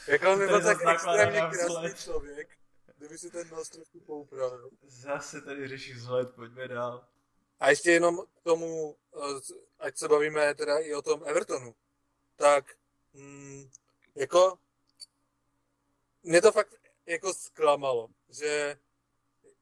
jako 0.07 0.31
on 0.31 0.37
byl 0.37 0.61
tak 0.61 0.77
extrémně 0.93 1.41
krásný 1.41 1.93
člověk, 2.03 2.57
kdyby 2.97 3.17
si 3.17 3.31
ten 3.31 3.49
nos 3.49 3.69
trošku 3.69 3.99
poupravil. 3.99 4.69
Zase 4.83 5.41
tady 5.41 5.67
řeší 5.67 5.93
vzhled, 5.93 6.35
pojďme 6.35 6.67
dál. 6.67 7.07
A 7.59 7.69
ještě 7.69 7.91
jenom 7.91 8.17
k 8.17 8.43
tomu, 8.43 8.97
ať 9.79 9.97
se 9.97 10.07
bavíme 10.07 10.55
teda 10.55 10.77
i 10.79 10.93
o 10.93 11.01
tom 11.01 11.23
Evertonu, 11.25 11.75
tak 12.35 12.65
mm, 13.13 13.69
jako 14.15 14.59
mě 16.23 16.41
to 16.41 16.51
fakt 16.51 16.84
jako 17.05 17.33
zklamalo, 17.33 18.07
že 18.29 18.77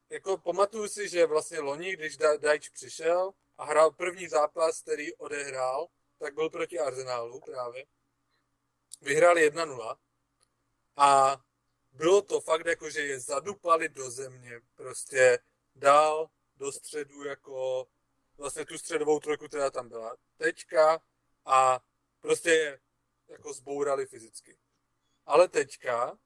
jako 0.09 0.37
pamatuju 0.37 0.87
si, 0.87 1.09
že 1.09 1.25
vlastně 1.25 1.59
loni, 1.59 1.93
když 1.93 2.17
Dajč 2.17 2.69
přišel 2.69 3.31
a 3.57 3.65
hrál 3.65 3.91
první 3.91 4.27
zápas, 4.27 4.81
který 4.81 5.15
odehrál, 5.15 5.87
tak 6.19 6.33
byl 6.33 6.49
proti 6.49 6.79
Arsenálu 6.79 7.39
právě. 7.39 7.85
Vyhráli 9.01 9.51
1-0 9.51 9.97
a 10.95 11.37
bylo 11.91 12.21
to 12.21 12.41
fakt 12.41 12.65
jako, 12.65 12.89
že 12.89 13.01
je 13.01 13.19
zadupali 13.19 13.89
do 13.89 14.11
země, 14.11 14.61
prostě 14.75 15.39
dál 15.75 16.29
do 16.55 16.71
středu 16.71 17.23
jako 17.23 17.87
vlastně 18.37 18.65
tu 18.65 18.77
středovou 18.77 19.19
trojku, 19.19 19.47
která 19.47 19.69
tam 19.69 19.89
byla 19.89 20.17
teďka 20.37 21.01
a 21.45 21.79
prostě 22.21 22.79
jako 23.27 23.53
zbourali 23.53 24.05
fyzicky. 24.05 24.57
Ale 25.25 25.47
teďka 25.47 26.11
te, 26.11 26.17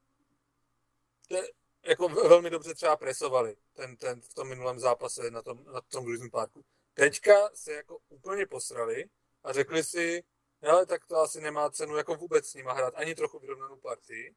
jako 1.82 2.08
velmi 2.08 2.50
dobře 2.50 2.74
třeba 2.74 2.96
presovali 2.96 3.56
ten, 3.72 3.96
ten 3.96 4.20
v 4.20 4.34
tom 4.34 4.48
minulém 4.48 4.80
zápase 4.80 5.30
na 5.30 5.42
tom, 5.42 5.64
na 5.64 5.80
tom 5.80 6.04
Grizzly 6.04 6.30
Parku. 6.30 6.64
Teďka 6.94 7.50
se 7.54 7.72
jako 7.72 7.98
úplně 8.08 8.46
posrali 8.46 9.04
a 9.44 9.52
řekli 9.52 9.84
si, 9.84 10.24
ale 10.62 10.86
tak 10.86 11.06
to 11.06 11.16
asi 11.16 11.40
nemá 11.40 11.70
cenu 11.70 11.96
jako 11.96 12.14
vůbec 12.14 12.48
s 12.48 12.54
nima 12.54 12.72
hrát 12.72 12.94
ani 12.96 13.14
trochu 13.14 13.38
vyrovnanou 13.38 13.76
partii. 13.76 14.34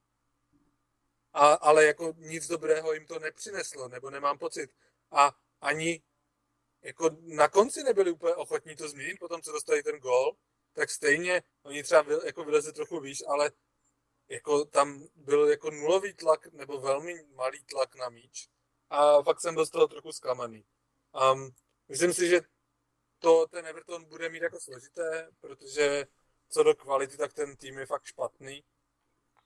a, 1.34 1.54
ale 1.54 1.86
jako 1.86 2.14
nic 2.18 2.48
dobrého 2.48 2.94
jim 2.94 3.06
to 3.08 3.20
nepřineslo, 3.20 3.88
nebo 3.88 4.10
nemám 4.10 4.38
pocit. 4.38 4.72
A 5.12 5.36
ani 5.62 6.02
jako 6.82 7.10
na 7.22 7.48
konci 7.48 7.84
nebyli 7.84 8.12
úplně 8.12 8.36
ochotní 8.36 8.76
to 8.76 8.90
změnit, 8.90 9.20
potom 9.20 9.42
co 9.42 9.52
dostali 9.52 9.84
ten 9.84 10.00
gol, 10.00 10.36
tak 10.74 10.90
stejně 10.90 11.44
oni 11.64 11.84
třeba 11.84 12.06
jako 12.26 12.44
vylezli 12.44 12.74
trochu 12.74 13.00
výš, 13.00 13.24
ale 13.28 13.52
jako 14.32 14.66
tam 14.66 15.08
byl 15.16 15.50
jako 15.50 15.72
nulový 15.72 16.14
tlak 16.14 16.48
nebo 16.54 16.80
velmi 16.80 17.24
malý 17.36 17.64
tlak 17.64 17.96
na 17.96 18.10
míč 18.10 18.50
a 18.90 19.22
fakt 19.22 19.42
jsem 19.42 19.54
byl 19.54 19.66
z 19.66 19.70
toho 19.70 19.88
trochu 19.88 20.12
zklamaný. 20.12 20.66
Um, 21.34 21.52
myslím 21.88 22.14
si, 22.14 22.30
že 22.30 22.42
to 23.20 23.48
ten 23.48 23.68
Everton 23.68 24.06
bude 24.06 24.30
mít 24.30 24.44
jako 24.44 24.60
složité, 24.60 25.32
protože 25.40 26.08
co 26.50 26.64
do 26.64 26.76
kvality, 26.76 27.18
tak 27.18 27.34
ten 27.34 27.56
tým 27.56 27.80
je 27.80 27.86
fakt 27.86 28.06
špatný. 28.06 28.64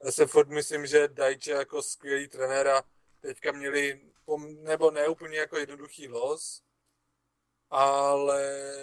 Já 0.06 0.12
se 0.12 0.28
furt 0.28 0.50
myslím, 0.50 0.88
že 0.88 1.08
Dajče 1.08 1.52
jako 1.52 1.82
skvělý 1.82 2.28
trenéra 2.28 2.84
teďka 3.20 3.52
měli, 3.52 4.12
nebo 4.62 4.92
ne 4.92 5.08
úplně 5.08 5.38
jako 5.38 5.58
jednoduchý 5.58 6.08
los, 6.08 6.64
ale, 7.70 8.74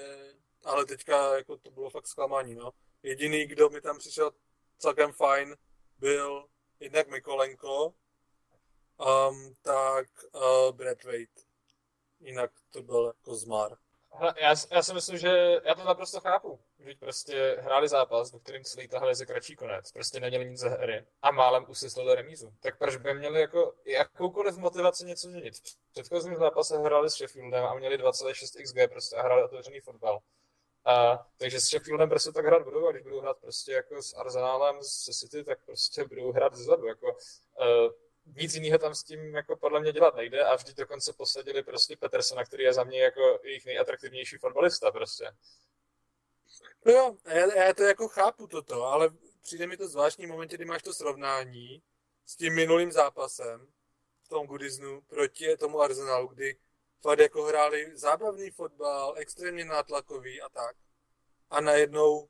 ale 0.65 0.87
teďka 0.87 1.37
jako 1.37 1.57
to 1.57 1.71
bylo 1.71 1.91
fakt 1.91 2.07
zklamání, 2.07 2.55
no. 2.55 2.73
Jediný, 3.03 3.47
kdo 3.47 3.71
mi 3.71 3.81
tam 3.81 3.99
přišel 3.99 4.33
celkem 4.79 5.13
fajn, 5.13 5.57
byl 6.03 6.45
jednak 6.81 7.09
Mikolenko, 7.09 7.87
um, 7.87 9.55
tak 9.63 10.07
uh, 10.35 10.73
Brad 10.73 11.05
Wade. 11.05 11.43
Jinak 12.21 12.51
to 12.71 12.83
byl 12.83 13.07
jako 13.07 13.35
zmar. 13.35 13.77
Já, 14.41 14.55
já 14.71 14.83
si 14.83 14.95
myslím, 14.95 15.19
že 15.19 15.61
já 15.65 15.75
to 15.75 15.85
naprosto 15.85 16.21
chápu. 16.21 16.61
Že 16.79 16.95
prostě 17.01 17.57
hráli 17.61 17.89
zápas, 17.89 18.33
ve 18.33 18.39
kterým 18.39 18.65
celý 18.65 18.89
tahali 18.89 19.15
za 19.15 19.25
kratší 19.25 19.57
konec. 19.57 19.93
Prostě 19.93 20.21
neměli 20.21 20.51
nic 20.51 20.61
ze 20.61 20.69
hry 20.69 21.07
a 21.23 21.31
málem 21.31 21.65
usyslili 21.69 22.15
remízu. 22.15 22.55
Tak 22.61 22.79
proč 22.79 22.97
by 22.97 23.15
měli 23.15 23.41
jako 23.41 23.75
jakoukoliv 23.87 24.57
motivaci 24.57 25.05
něco 25.05 25.29
měnit? 25.29 25.55
V 25.57 25.93
předchozím 25.93 26.37
zápase 26.37 26.79
hráli 26.79 27.11
s 27.11 27.15
Sheffieldem 27.15 27.65
a 27.65 27.75
měli 27.75 27.97
2,6 27.99 28.63
XG 28.63 28.93
prostě 28.93 29.17
a 29.17 29.23
hráli 29.23 29.45
otevřený 29.45 29.81
fotbal. 29.81 30.21
A, 30.85 31.27
takže 31.39 31.61
s 31.61 31.65
Sheffieldem 31.65 32.09
prostě 32.09 32.33
tak 32.33 32.45
hrát 32.45 32.63
budou 32.63 32.89
a 32.89 32.93
když 32.93 33.03
budou 33.03 33.21
hrát 33.21 33.39
prostě 33.39 33.73
jako 33.73 34.03
s 34.03 34.15
Arsenálem, 34.15 34.77
se 34.83 35.13
City, 35.13 35.45
tak 35.45 35.65
prostě 35.65 36.05
budou 36.05 36.33
hrát 36.33 36.55
zezadu. 36.55 36.87
Jako, 36.87 37.07
uh, 37.07 37.93
nic 38.37 38.55
jiného 38.55 38.79
tam 38.79 38.95
s 38.95 39.03
tím 39.03 39.35
jako 39.35 39.57
podle 39.57 39.81
mě 39.81 39.93
dělat 39.93 40.17
nejde 40.17 40.45
a 40.45 40.55
vždyť 40.55 40.77
dokonce 40.77 41.13
posadili 41.13 41.63
prostě 41.63 41.97
Petersona, 41.97 42.45
který 42.45 42.63
je 42.63 42.73
za 42.73 42.85
mě 42.85 43.03
jako 43.03 43.41
jejich 43.43 43.67
nejatraktivnější 43.67 44.37
fotbalista 44.37 44.91
prostě. 44.91 45.25
No 46.87 46.93
jo, 46.93 47.17
já, 47.27 47.55
já 47.55 47.75
to 47.75 47.83
jako 47.83 48.09
chápu 48.09 48.47
toto, 48.47 48.83
ale 48.85 49.11
přijde 49.43 49.67
mi 49.67 49.77
to 49.77 49.89
zvláštní 49.89 50.27
momentě, 50.27 50.57
kdy 50.57 50.65
máš 50.65 50.83
to 50.83 50.95
srovnání 50.95 51.83
s 52.27 52.37
tím 52.37 52.55
minulým 52.55 52.93
zápasem 52.93 53.67
v 54.23 54.29
tom 54.29 54.47
Goodisnu 54.47 55.01
proti 55.01 55.57
tomu 55.57 55.81
Arsenalu, 55.81 56.29
kdy 56.29 56.57
fakt 57.03 57.19
jako 57.19 57.43
hráli 57.43 57.93
zábavný 57.95 58.51
fotbal, 58.51 59.15
extrémně 59.17 59.65
nátlakový 59.65 60.43
a 60.43 60.49
tak. 60.49 60.77
A 61.51 61.61
najednou 61.61 62.29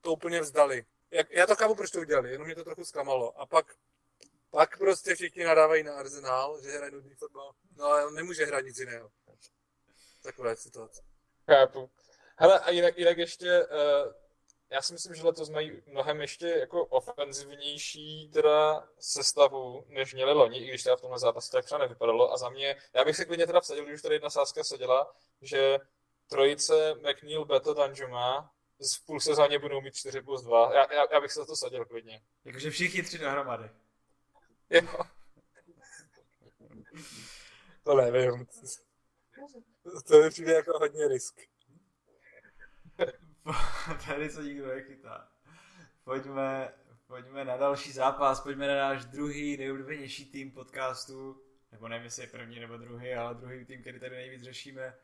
to 0.00 0.12
úplně 0.12 0.40
vzdali. 0.40 0.84
Jak, 1.10 1.30
já 1.30 1.46
to 1.46 1.56
chápu, 1.56 1.74
proč 1.74 1.90
to 1.90 2.00
udělali, 2.00 2.30
jenom 2.30 2.46
mě 2.46 2.54
to 2.54 2.64
trochu 2.64 2.84
zklamalo. 2.84 3.40
A 3.40 3.46
pak 3.46 3.74
pak 4.50 4.78
prostě 4.78 5.14
všichni 5.14 5.44
nadávají 5.44 5.82
na 5.82 5.94
Arsenal, 5.94 6.60
že 6.62 6.70
hraje 6.70 6.90
nudný 6.90 7.14
fotbal. 7.14 7.52
No 7.76 7.84
ale 7.84 8.06
on 8.06 8.14
nemůže 8.14 8.44
hrát 8.44 8.60
nic 8.60 8.78
jiného. 8.78 9.10
Taková 10.22 10.50
je 10.50 10.56
situace. 10.56 11.02
Chápu. 11.46 11.90
Hele, 12.36 12.60
a 12.60 12.70
jinak, 12.70 12.98
jinak 12.98 13.18
ještě, 13.18 13.62
uh, 13.62 14.12
já 14.70 14.82
si 14.82 14.92
myslím, 14.92 15.14
že 15.14 15.22
letos 15.22 15.48
mají 15.48 15.82
mnohem 15.86 16.20
ještě 16.20 16.46
jako 16.46 16.86
ofenzivnější 16.86 18.30
teda 18.32 18.88
sestavu, 18.98 19.84
než 19.88 20.14
měli 20.14 20.32
loni, 20.32 20.58
i 20.58 20.68
když 20.68 20.82
teda 20.82 20.96
v 20.96 21.00
tomhle 21.00 21.18
zápase 21.18 21.52
tak 21.52 21.64
třeba 21.64 21.78
nevypadalo. 21.78 22.32
A 22.32 22.36
za 22.36 22.48
mě, 22.48 22.76
já 22.94 23.04
bych 23.04 23.16
si 23.16 23.26
klidně 23.26 23.46
teda 23.46 23.60
vsadil, 23.60 23.84
když 23.84 23.94
už 23.94 24.02
tady 24.02 24.14
jedna 24.14 24.30
sázka 24.30 24.64
seděla, 24.64 25.14
že 25.42 25.78
trojice 26.28 26.94
McNeil, 26.94 27.44
Beto, 27.44 27.74
Danjuma 27.74 28.52
v 28.96 29.06
půl 29.06 29.20
sezóně 29.20 29.58
budou 29.58 29.80
mít 29.80 29.94
4 29.94 30.22
plus 30.22 30.42
2. 30.42 30.74
Já, 30.74 30.92
já, 30.92 31.04
já 31.12 31.20
bych 31.20 31.32
se 31.32 31.40
za 31.40 31.46
to 31.46 31.56
sadil 31.56 31.84
klidně. 31.84 32.22
Jakože 32.44 32.70
všichni 32.70 33.02
tři 33.02 33.18
dohromady. 33.18 33.70
Jo. 34.70 34.82
To 37.84 37.94
nevím. 37.94 38.46
To 40.08 40.22
mi 40.22 40.30
přijde 40.30 40.52
jako 40.52 40.78
hodně 40.78 41.08
risk. 41.08 41.40
Tady 44.06 44.30
se 44.30 44.42
nikdo 44.42 44.66
nechytá. 44.66 45.28
Pojďme, 46.04 46.72
pojďme 47.06 47.44
na 47.44 47.56
další 47.56 47.92
zápas, 47.92 48.40
pojďme 48.40 48.68
na 48.68 48.74
náš 48.74 49.04
druhý 49.04 49.56
nejoblíbenější 49.56 50.30
tým 50.30 50.50
podcastu, 50.50 51.42
nebo 51.72 51.88
nevím, 51.88 52.04
jestli 52.04 52.22
je 52.22 52.26
první 52.26 52.60
nebo 52.60 52.76
druhý, 52.76 53.14
ale 53.14 53.34
druhý 53.34 53.64
tým, 53.64 53.80
který 53.80 54.00
tady 54.00 54.16
nejvíc 54.16 54.42
řešíme. 54.42 54.94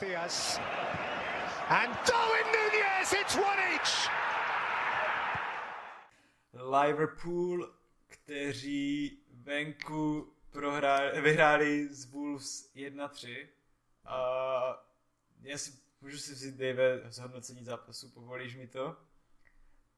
Diaz. 0.00 0.58
And 1.68 1.90
Darwin 2.08 2.46
Nunez, 2.46 3.12
it's 3.12 3.36
one 3.36 3.62
each! 3.72 4.10
Liverpool, 6.52 7.74
kteří 8.06 9.18
venku 9.30 10.34
prohráli, 10.50 11.20
vyhráli 11.20 11.94
z 11.94 12.04
Wolves 12.04 12.74
1-3. 12.74 13.48
A 14.04 14.20
já 15.42 15.58
si 15.58 15.83
můžu 16.04 16.18
si 16.18 16.32
vzít, 16.32 16.54
Dave, 16.54 17.00
zhodnocení 17.10 17.64
zápasu, 17.64 18.10
povolíš 18.10 18.56
mi 18.56 18.68
to? 18.68 18.96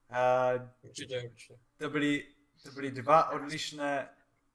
A 0.09 0.49
Určitě, 0.81 1.21
určitě. 1.31 1.59
to 1.77 1.89
byly, 1.89 2.27
to 2.63 2.71
byly 2.71 2.91
dva 2.91 3.29
odlišné 3.29 4.09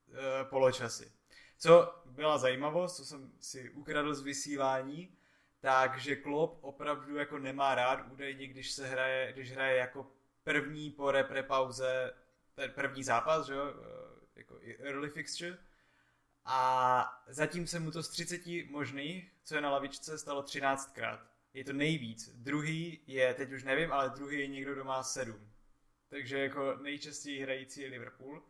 uh, 0.08 0.14
poločasy. 0.48 1.12
Co 1.58 2.02
byla 2.06 2.38
zajímavost, 2.38 2.96
co 2.96 3.04
jsem 3.04 3.32
si 3.40 3.70
ukradl 3.70 4.14
z 4.14 4.22
vysílání, 4.22 5.16
takže 5.60 6.16
Klopp 6.16 6.64
opravdu 6.64 7.16
jako 7.16 7.38
nemá 7.38 7.74
rád 7.74 8.12
údajně, 8.12 8.46
když 8.46 8.72
se 8.72 8.86
hraje, 8.86 9.32
když 9.32 9.52
hraje 9.52 9.76
jako 9.76 10.10
první 10.44 10.90
po 10.90 11.10
repre 11.10 11.42
pauze 11.42 12.12
ten 12.54 12.70
první 12.70 13.04
zápas, 13.04 13.46
že 13.46 13.54
jo, 13.54 13.66
eh, 13.66 14.20
jako 14.36 14.58
early 14.78 15.10
fixture. 15.10 15.58
A 16.44 17.22
zatím 17.28 17.66
se 17.66 17.80
mu 17.80 17.90
to 17.90 18.02
z 18.02 18.08
30 18.08 18.64
možných, 18.70 19.32
co 19.44 19.54
je 19.54 19.60
na 19.60 19.70
lavičce, 19.70 20.18
stalo 20.18 20.42
13krát. 20.42 21.31
Je 21.54 21.64
to 21.64 21.72
nejvíc. 21.72 22.30
Druhý 22.34 23.00
je, 23.06 23.34
teď 23.34 23.52
už 23.52 23.64
nevím, 23.64 23.92
ale 23.92 24.10
druhý 24.10 24.40
je 24.40 24.46
někdo, 24.46 24.72
kdo 24.72 24.84
má 24.84 25.02
7. 25.02 25.52
Takže 26.08 26.38
jako 26.38 26.76
nejčastěji 26.82 27.42
hrající 27.42 27.80
je 27.80 27.88
Liverpool. 27.88 28.42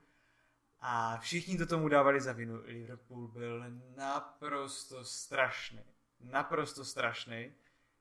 A 0.81 1.19
všichni 1.19 1.59
to 1.59 1.67
tomu 1.67 1.89
dávali 1.89 2.21
za 2.21 2.33
vinu. 2.33 2.63
Liverpool 2.65 3.29
byl 3.29 3.65
naprosto 3.97 5.05
strašný. 5.05 5.85
Naprosto 6.21 6.85
strašný. 6.85 7.55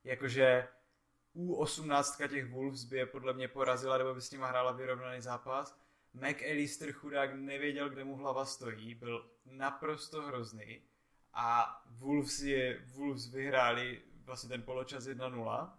Jakože 0.04 0.68
U18 1.36 2.28
těch 2.28 2.46
Wolves 2.50 2.84
by 2.84 2.96
je 2.96 3.06
podle 3.06 3.32
mě 3.32 3.48
porazila, 3.48 3.98
nebo 3.98 4.14
by 4.14 4.20
s 4.20 4.30
nima 4.30 4.46
hrála 4.46 4.72
vyrovnaný 4.72 5.20
zápas. 5.20 5.78
McAllister 6.14 6.92
chudák 6.92 7.34
nevěděl, 7.34 7.90
kde 7.90 8.04
mu 8.04 8.16
hlava 8.16 8.44
stojí, 8.44 8.94
byl 8.94 9.30
naprosto 9.44 10.22
hrozný 10.22 10.82
a 11.32 11.82
Wolves, 11.86 12.40
je, 12.40 12.84
Wolves 12.94 13.26
vyhráli 13.26 14.02
vlastně 14.26 14.48
ten 14.48 14.62
poločas 14.62 15.04
1-0. 15.04 15.72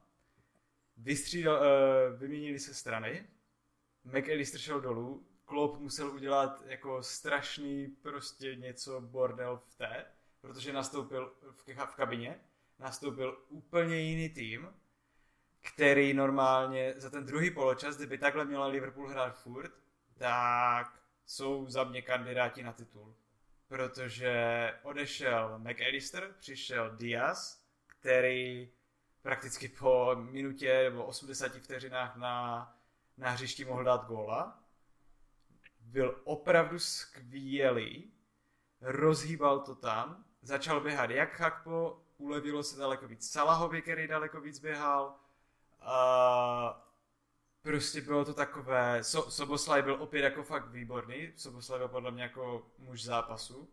Vystřídal, 0.97 1.55
uh, 1.55 2.19
vyměnili 2.19 2.59
se 2.59 2.73
strany, 2.73 3.27
McAllister 4.03 4.59
šel 4.59 4.81
dolů, 4.81 5.27
Klopp 5.45 5.79
musel 5.79 6.11
udělat 6.11 6.63
jako 6.65 7.03
strašný 7.03 7.87
prostě 7.87 8.55
něco 8.55 9.01
bordel 9.01 9.61
v 9.65 9.75
té, 9.75 10.05
protože 10.41 10.73
nastoupil 10.73 11.33
v, 11.41 11.75
v 11.85 11.95
kabině, 11.95 12.39
nastoupil 12.79 13.43
úplně 13.49 13.95
jiný 13.95 14.29
tým, 14.29 14.69
který 15.61 16.13
normálně 16.13 16.93
za 16.97 17.09
ten 17.09 17.25
druhý 17.25 17.51
poločas, 17.51 17.97
kdyby 17.97 18.17
takhle 18.17 18.45
měla 18.45 18.67
Liverpool 18.67 19.09
hrát 19.09 19.39
furt, 19.39 19.71
tak 20.17 20.99
jsou 21.25 21.67
za 21.67 21.83
mě 21.83 22.01
kandidáti 22.01 22.63
na 22.63 22.73
titul. 22.73 23.15
Protože 23.67 24.73
odešel 24.83 25.59
McAllister, 25.59 26.35
přišel 26.39 26.95
Diaz, 26.95 27.62
který 28.03 28.69
prakticky 29.21 29.67
po 29.67 30.15
minutě 30.15 30.83
nebo 30.83 31.05
80 31.05 31.51
vteřinách 31.51 32.15
na, 32.15 32.75
na 33.17 33.29
hřišti 33.29 33.65
mohl 33.65 33.83
dát 33.83 34.05
góla. 34.05 34.59
Byl 35.79 36.21
opravdu 36.23 36.79
skvělý, 36.79 38.11
rozhýbal 38.81 39.59
to 39.59 39.75
tam, 39.75 40.25
začal 40.41 40.81
běhat 40.81 41.09
jak 41.09 41.39
Hakpo, 41.39 42.01
ulevilo 42.17 42.63
se 42.63 42.79
daleko 42.79 43.07
víc 43.07 43.31
Salahovi, 43.31 43.81
který 43.81 44.07
daleko 44.07 44.41
víc 44.41 44.59
běhal. 44.59 45.15
A 45.81 46.87
prostě 47.61 48.01
bylo 48.01 48.25
to 48.25 48.33
takové, 48.33 49.03
so, 49.03 49.31
Soboslaj 49.31 49.81
byl 49.81 49.95
opět 49.99 50.21
jako 50.21 50.43
fakt 50.43 50.69
výborný, 50.69 51.33
Soboslaj 51.35 51.79
byl 51.79 51.87
podle 51.87 52.11
mě 52.11 52.23
jako 52.23 52.67
muž 52.77 53.03
zápasu. 53.03 53.69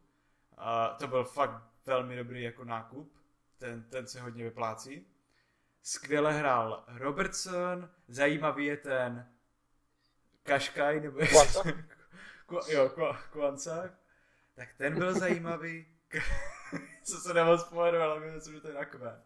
A 0.57 0.89
to 0.89 1.09
byl 1.09 1.25
fakt 1.25 1.63
velmi 1.87 2.17
dobrý 2.17 2.43
jako 2.43 2.65
nákup, 2.65 3.20
ten, 3.61 3.83
ten 3.83 4.07
se 4.07 4.21
hodně 4.21 4.45
vyplácí. 4.45 5.07
Skvěle 5.83 6.33
hrál 6.33 6.85
Robertson, 6.89 7.91
zajímavý 8.09 8.67
je 8.67 8.77
ten 8.77 9.33
Kaškaj, 10.43 11.01
nebo? 11.01 11.21
Ku, 12.47 12.59
jo, 12.69 12.93
Kuancák, 13.33 13.93
tak 14.55 14.69
ten 14.79 14.99
byl 14.99 15.19
zajímavý. 15.19 15.87
Co 17.05 17.17
se 17.17 17.35
nemoc 17.35 17.63
vzpomenu, 17.63 17.99
ale 17.99 18.21
myslím, 18.21 18.55
že 18.55 18.61
to 18.61 18.69
je 18.69 18.75
takové. 18.75 19.23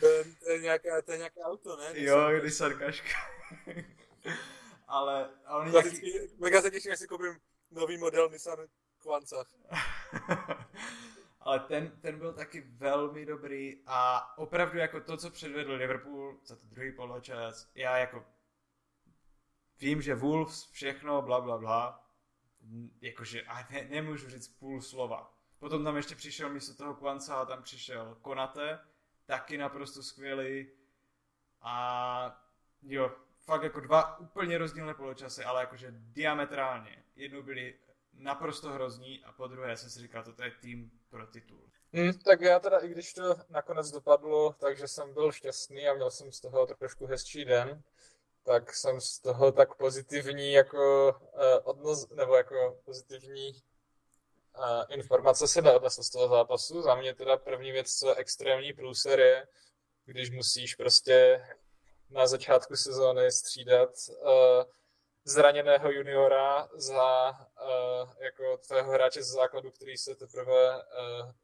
To 0.00 0.06
je, 0.06 0.24
to 0.24 0.50
je, 0.50 0.60
nějaká, 0.60 1.02
to 1.02 1.12
je 1.12 1.18
nějaké 1.18 1.40
auto, 1.40 1.76
ne? 1.76 1.90
Jo, 1.94 2.30
když 2.40 2.54
sarkaška. 2.54 3.08
ale, 4.88 5.30
ale 5.44 5.64
on 5.64 5.72
nějaký... 5.72 6.12
mega 6.38 6.62
se 6.62 6.70
těším, 6.70 6.92
až 6.92 6.98
si 6.98 7.06
koupím 7.06 7.40
nový 7.70 7.96
model 7.96 8.30
Nissan 8.30 8.58
Quancach. 9.02 9.46
ale 11.44 11.60
ten, 11.60 11.90
ten 12.00 12.18
byl 12.18 12.32
taky 12.32 12.60
velmi 12.60 13.26
dobrý 13.26 13.82
a 13.86 14.28
opravdu 14.38 14.78
jako 14.78 15.00
to, 15.00 15.16
co 15.16 15.30
předvedl 15.30 15.72
Liverpool 15.72 16.40
za 16.44 16.56
to 16.56 16.66
druhý 16.66 16.92
poločas, 16.92 17.70
já 17.74 17.98
jako 17.98 18.24
vím, 19.80 20.02
že 20.02 20.14
Wolves, 20.14 20.70
všechno, 20.70 21.22
bla, 21.22 21.40
bla, 21.40 21.58
bla, 21.58 22.08
jakože, 23.00 23.42
a 23.42 23.72
ne, 23.72 23.84
nemůžu 23.90 24.28
říct 24.28 24.48
půl 24.48 24.82
slova. 24.82 25.34
Potom 25.58 25.84
tam 25.84 25.96
ještě 25.96 26.14
přišel 26.14 26.50
místo 26.50 26.74
toho 26.74 26.94
Kwanza 26.94 27.34
a 27.34 27.44
tam 27.44 27.62
přišel 27.62 28.18
Konate, 28.22 28.78
taky 29.26 29.58
naprosto 29.58 30.02
skvělý. 30.02 30.66
A 31.60 32.44
jo, 32.82 33.16
fakt 33.38 33.62
jako 33.62 33.80
dva 33.80 34.18
úplně 34.18 34.58
rozdílné 34.58 34.94
poločasy, 34.94 35.44
ale 35.44 35.60
jakože 35.60 35.88
diametrálně. 35.90 37.04
Jednou 37.16 37.42
byli 37.42 37.78
naprosto 38.12 38.72
hrozní 38.72 39.24
a 39.24 39.32
po 39.32 39.46
druhé 39.46 39.76
jsem 39.76 39.90
si 39.90 40.00
říkal, 40.00 40.24
toto 40.24 40.42
je 40.42 40.50
tým 40.50 40.90
pro 41.14 41.26
titul. 41.26 41.70
Hmm, 41.92 42.12
tak 42.12 42.40
já 42.40 42.58
teda, 42.58 42.78
i 42.78 42.88
když 42.88 43.12
to 43.12 43.36
nakonec 43.48 43.90
dopadlo, 43.90 44.52
takže 44.52 44.88
jsem 44.88 45.14
byl 45.14 45.32
šťastný 45.32 45.88
a 45.88 45.94
měl 45.94 46.10
jsem 46.10 46.32
z 46.32 46.40
toho 46.40 46.66
trošku 46.66 47.06
hezčí 47.06 47.44
den, 47.44 47.82
tak 48.42 48.74
jsem 48.74 49.00
z 49.00 49.18
toho 49.18 49.52
tak 49.52 49.74
pozitivní 49.74 50.52
jako 50.52 51.12
uh, 51.12 51.40
odnos, 51.62 52.08
nebo 52.08 52.36
jako 52.36 52.80
pozitivní 52.84 53.52
uh, 53.52 54.84
informace 54.88 55.48
se 55.48 55.62
neodnesl 55.62 56.02
z 56.02 56.10
toho 56.10 56.28
zápasu. 56.28 56.82
Za 56.82 56.94
mě 56.94 57.14
teda 57.14 57.36
první 57.36 57.72
věc, 57.72 57.98
co 57.98 58.08
je 58.08 58.14
extrémní 58.14 58.72
průser 58.72 59.20
je, 59.20 59.46
když 60.04 60.30
musíš 60.30 60.74
prostě 60.74 61.46
na 62.10 62.26
začátku 62.26 62.76
sezóny 62.76 63.32
střídat 63.32 63.90
uh, 64.08 64.64
zraněného 65.24 65.90
juniora 65.90 66.68
za 66.74 67.30
uh, 67.30 68.12
jako 68.20 68.56
tvého 68.56 68.92
hráče 68.92 69.22
ze 69.22 69.32
základu, 69.32 69.70
který 69.70 69.96
se 69.96 70.14
teprve 70.14 70.76
uh, 70.76 70.82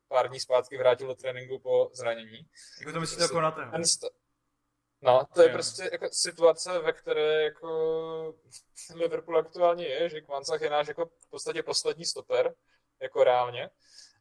pár 0.08 0.28
dní 0.28 0.40
zpátky 0.40 0.78
vrátil 0.78 1.06
do 1.06 1.14
tréninku 1.14 1.58
po 1.58 1.90
zranění. 1.92 2.46
Jako 2.80 2.92
to 2.92 3.00
myslíte 3.00 3.28
Konateho? 3.28 3.70
Ten 3.72 3.82
st- 3.82 4.10
No, 5.02 5.26
to 5.34 5.42
je 5.42 5.48
Jo. 5.48 5.52
prostě 5.54 5.88
jako 5.92 6.08
situace, 6.12 6.78
ve 6.78 6.92
které 6.92 7.42
jako 7.42 8.34
Liverpool 8.94 9.38
aktuálně 9.38 9.86
je, 9.86 10.08
že 10.08 10.20
Kvancach 10.20 10.60
je 10.60 10.70
náš 10.70 10.88
jako 10.88 11.06
v 11.06 11.30
podstatě 11.30 11.62
poslední 11.62 12.04
stoper, 12.04 12.54
jako 13.00 13.24
reálně. 13.24 13.70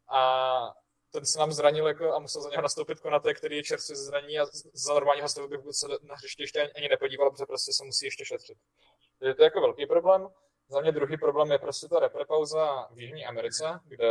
A 0.07 0.73
ten 1.11 1.25
se 1.25 1.39
nám 1.39 1.51
zranil 1.51 1.87
jako, 1.87 2.13
a 2.13 2.19
musel 2.19 2.41
za 2.41 2.49
něho 2.49 2.61
nastoupit 2.61 2.99
Konate, 2.99 3.33
který 3.33 3.55
je 3.57 3.63
čerstvě 3.63 3.95
ze 3.95 4.03
zranění 4.03 4.39
a 4.39 4.45
za 4.73 4.93
normálního 4.93 5.29
stavu 5.29 5.47
bych 5.47 5.59
se 5.71 5.87
na 5.87 6.15
hřiště 6.15 6.43
ještě 6.43 6.71
ani- 6.75 6.89
nepodíval, 6.89 7.31
protože 7.31 7.45
prostě 7.45 7.73
se 7.73 7.83
musí 7.85 8.05
ještě 8.05 8.25
šetřit. 8.25 8.57
Takže 9.19 9.33
to 9.33 9.41
je 9.41 9.45
jako 9.45 9.61
velký 9.61 9.85
problém. 9.85 10.27
Za 10.71 10.81
mě 10.81 10.91
druhý 10.91 11.17
problém 11.17 11.51
je 11.51 11.59
prostě 11.59 11.87
ta 11.87 11.99
reprepauza 11.99 12.87
v 12.91 12.99
Jižní 12.99 13.25
Americe, 13.25 13.79
kde 13.85 14.07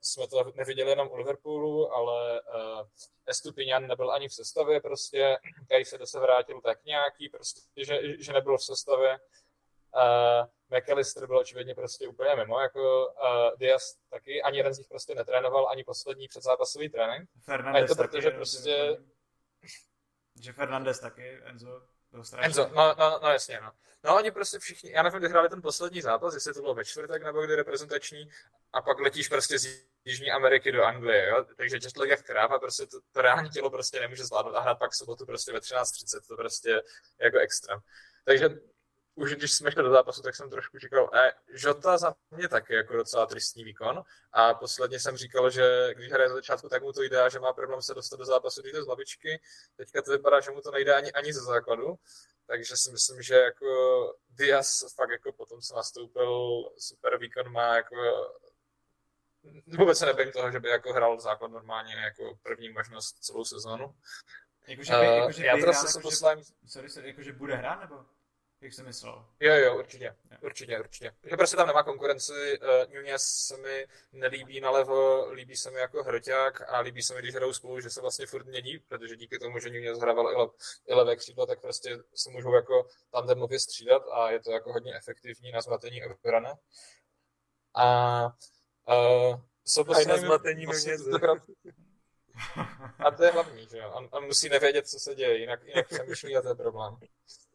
jsme 0.00 0.28
to 0.28 0.52
neviděli 0.54 0.90
jenom 0.90 1.08
u 1.08 1.16
Liverpoolu, 1.16 1.92
ale 1.92 2.40
uh, 2.40 2.86
Estupinian 3.26 3.86
nebyl 3.86 4.10
ani 4.10 4.28
v 4.28 4.34
sestavě, 4.34 4.80
prostě 4.80 5.38
Kaj 5.68 5.84
se 5.84 6.06
se 6.06 6.20
vrátil 6.20 6.60
tak 6.60 6.84
nějaký, 6.84 7.28
prostě, 7.28 7.60
že, 7.76 8.00
že 8.18 8.32
nebyl 8.32 8.58
v 8.58 8.64
sestavě. 8.64 9.18
Uh, 9.96 10.46
McAllister 10.70 11.26
byl 11.26 11.38
očividně 11.38 11.74
prostě 11.74 12.08
úplně 12.08 12.36
mimo, 12.36 12.60
jako 12.60 13.06
uh, 13.06 13.58
Diaz 13.58 13.96
taky, 14.10 14.42
ani 14.42 14.56
jeden 14.58 14.74
z 14.74 14.78
nich 14.78 14.88
prostě 14.88 15.14
netrénoval, 15.14 15.68
ani 15.68 15.84
poslední 15.84 16.28
předzápasový 16.28 16.88
trénink. 16.88 17.28
Fernandez 17.44 17.80
A 17.80 17.82
je 17.82 17.88
to 17.88 17.94
taky, 17.94 18.08
proto, 18.08 18.20
že 18.20 18.30
prostě- 18.30 18.96
Že 20.40 20.52
Fernandez 20.52 21.00
taky, 21.00 21.40
Enzo, 21.44 21.82
byl 22.12 22.24
strašný. 22.24 22.46
Enzo, 22.46 22.70
no, 22.74 22.94
no, 22.98 23.20
no 23.22 23.28
jasně, 23.28 23.60
no. 23.60 23.72
No 24.04 24.16
oni 24.16 24.30
prostě 24.30 24.58
všichni, 24.58 24.92
já 24.92 25.02
nevím, 25.02 25.18
kdy 25.18 25.28
hráli 25.28 25.48
ten 25.48 25.62
poslední 25.62 26.00
zápas, 26.00 26.34
jestli 26.34 26.54
to 26.54 26.60
bylo 26.60 26.74
ve 26.74 26.84
čtvrtek 26.84 27.22
nebo 27.22 27.42
kdy 27.42 27.54
reprezentační, 27.54 28.30
a 28.72 28.82
pak 28.82 29.00
letíš 29.00 29.28
prostě 29.28 29.58
z 29.58 29.86
Jižní 30.04 30.30
Ameriky 30.30 30.72
do 30.72 30.84
Anglie, 30.84 31.28
jo? 31.28 31.44
takže 31.56 31.76
jetlag 31.82 32.08
jak 32.08 32.22
kráva, 32.22 32.58
prostě 32.58 32.86
to, 32.86 33.00
to 33.12 33.22
reální 33.22 33.50
tělo 33.50 33.70
prostě 33.70 34.00
nemůže 34.00 34.24
zvládnout 34.24 34.54
a 34.54 34.60
hrát 34.60 34.78
pak 34.78 34.94
sobotu 34.94 35.26
prostě 35.26 35.52
ve 35.52 35.58
13.30, 35.58 36.20
to 36.28 36.36
prostě 36.36 36.82
jako 37.18 37.38
extrém. 37.38 37.80
Takže 38.24 38.48
už 39.14 39.34
když 39.34 39.52
jsme 39.52 39.72
šli 39.72 39.82
do 39.82 39.90
zápasu, 39.90 40.22
tak 40.22 40.34
jsem 40.34 40.50
trošku 40.50 40.78
říkal, 40.78 41.10
eh, 41.14 41.32
Žota 41.48 41.98
za 41.98 42.14
mě 42.30 42.48
taky 42.48 42.74
jako 42.74 42.96
docela 42.96 43.26
tristní 43.26 43.64
výkon. 43.64 44.02
A 44.32 44.54
posledně 44.54 45.00
jsem 45.00 45.16
říkal, 45.16 45.50
že 45.50 45.94
když 45.94 46.12
hraje 46.12 46.28
za 46.28 46.34
začátku, 46.34 46.68
tak 46.68 46.82
mu 46.82 46.92
to 46.92 47.02
jde 47.02 47.22
a 47.22 47.28
že 47.28 47.40
má 47.40 47.52
problém 47.52 47.82
se 47.82 47.94
dostat 47.94 48.16
do 48.16 48.24
zápasu, 48.24 48.60
když 48.60 48.72
jde 48.72 48.82
z 48.82 48.86
lavičky. 48.86 49.40
Teďka 49.76 50.02
to 50.02 50.10
vypadá, 50.10 50.40
že 50.40 50.50
mu 50.50 50.60
to 50.60 50.70
nejde 50.70 50.94
ani, 50.94 51.12
ani 51.12 51.32
ze 51.32 51.40
základu. 51.40 51.94
Takže 52.46 52.76
si 52.76 52.92
myslím, 52.92 53.22
že 53.22 53.34
jako 53.34 53.66
Diaz 54.28 54.94
fakt 54.94 55.10
jako 55.10 55.32
potom, 55.32 55.60
co 55.60 55.76
nastoupil, 55.76 56.62
super 56.78 57.18
výkon 57.18 57.52
má 57.52 57.76
jako 57.76 57.96
vůbec 59.66 59.98
se 59.98 60.06
nebojím 60.06 60.32
toho, 60.32 60.50
že 60.50 60.60
by 60.60 60.68
jako 60.68 60.92
hrál 60.92 61.20
základ 61.20 61.50
normálně 61.50 61.94
jako 61.94 62.38
první 62.42 62.68
možnost 62.68 63.18
celou 63.18 63.44
sezónu. 63.44 63.94
Jakože 64.66 64.92
by, 64.92 64.98
Uh, 64.98 65.04
jakože 65.04 65.46
já 65.46 65.54
by 65.54 65.60
teda 65.60 65.72
se 65.72 65.78
jsem 65.78 66.00
jakože, 66.00 66.02
poslám, 66.02 66.42
sorry, 66.66 66.90
sorry, 66.90 67.08
jakože 67.08 67.32
bude 67.32 67.56
hrát, 67.56 67.80
nebo? 67.80 68.04
Jak 68.62 68.72
jsem 68.72 68.86
myslel? 68.86 69.26
Jo, 69.40 69.54
jo, 69.54 69.78
určitě. 69.78 70.16
Jo. 70.30 70.38
Určitě, 70.42 70.80
určitě. 70.80 71.12
Že 71.24 71.36
prostě 71.36 71.56
tam 71.56 71.66
nemá 71.66 71.82
konkurenci. 71.82 72.60
Uh, 72.60 72.94
Nunez 72.94 73.22
se 73.22 73.56
mi 73.56 73.86
nelíbí 74.12 74.60
nalevo, 74.60 75.30
líbí 75.32 75.56
se 75.56 75.70
mi 75.70 75.80
jako 75.80 76.02
hroťák 76.02 76.70
a 76.70 76.80
líbí 76.80 77.02
se 77.02 77.14
mi, 77.14 77.20
když 77.20 77.34
hrajou 77.34 77.52
spolu, 77.52 77.80
že 77.80 77.90
se 77.90 78.00
vlastně 78.00 78.26
furt 78.26 78.46
mění, 78.46 78.78
protože 78.78 79.16
díky 79.16 79.38
tomu, 79.38 79.58
že 79.58 79.70
Nunez 79.70 79.98
hrával 79.98 80.32
i, 80.32 80.34
le, 80.34 80.48
i 80.86 80.94
levé 80.94 81.16
křídlo, 81.16 81.46
tak 81.46 81.60
prostě 81.60 81.98
se 82.14 82.30
můžou 82.30 82.54
jako 82.54 82.86
tandemově 83.10 83.60
střídat 83.60 84.02
a 84.12 84.30
je 84.30 84.40
to 84.40 84.50
jako 84.50 84.72
hodně 84.72 84.96
efektivní 84.96 85.52
na 85.52 85.60
zmatení 85.60 86.04
obrany. 86.04 86.48
A 87.74 88.24
uh, 88.88 89.40
jsou 89.64 89.84
A 89.94 90.00
i 90.00 90.04
na 90.04 90.16
zmatení 90.16 90.66
A 92.98 93.10
to 93.10 93.24
je 93.24 93.30
hlavní, 93.30 93.66
že 93.70 93.78
jo. 93.78 93.92
On, 93.94 94.08
on 94.12 94.24
musí 94.24 94.48
nevědět, 94.48 94.88
co 94.88 94.98
se 94.98 95.14
děje, 95.14 95.38
jinak, 95.38 95.64
jinak 95.64 95.88
přemýšlí 95.88 96.36
a 96.36 96.42
to 96.42 96.48
je 96.48 96.54
problém. 96.54 96.96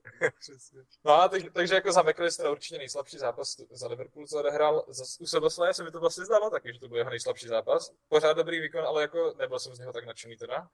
No 1.06 1.14
a 1.14 1.30
takže, 1.30 1.49
takže 1.49 1.76
jako 1.76 1.91
za 1.91 2.01
McAllister 2.01 2.47
určitě 2.51 2.78
nejslabší 2.78 3.18
zápas 3.18 3.56
za 3.72 3.88
Liverpool, 3.88 4.28
co 4.28 4.39
odehrál. 4.39 4.86
Za, 4.88 5.26
Soboslaje 5.26 5.74
se 5.74 5.84
mi 5.84 5.91
to 5.91 5.99
vlastně 5.99 6.26
zdalo 6.26 6.49
taky, 6.49 6.74
že 6.74 6.80
to 6.80 6.88
byl 6.88 6.97
jeho 6.97 7.10
nejslabší 7.10 7.47
zápas. 7.47 7.91
Pořád 8.08 8.34
dobrý 8.34 8.60
výkon, 8.60 8.86
ale 8.86 9.01
jako 9.01 9.34
nebyl 9.38 9.60
jsem 9.60 9.76
z 9.76 9.80
něho 9.80 9.93
tak 9.93 10.06
nadšený 10.06 10.38
teda. 10.38 10.68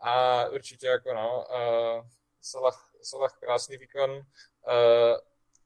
A 0.00 0.44
určitě 0.48 0.86
jako 0.86 1.14
no, 1.14 1.46
uh, 1.50 2.06
Salah, 2.40 2.90
Salah 3.02 3.38
krásný 3.38 3.76
výkon. 3.76 4.10
Uh, 4.10 4.22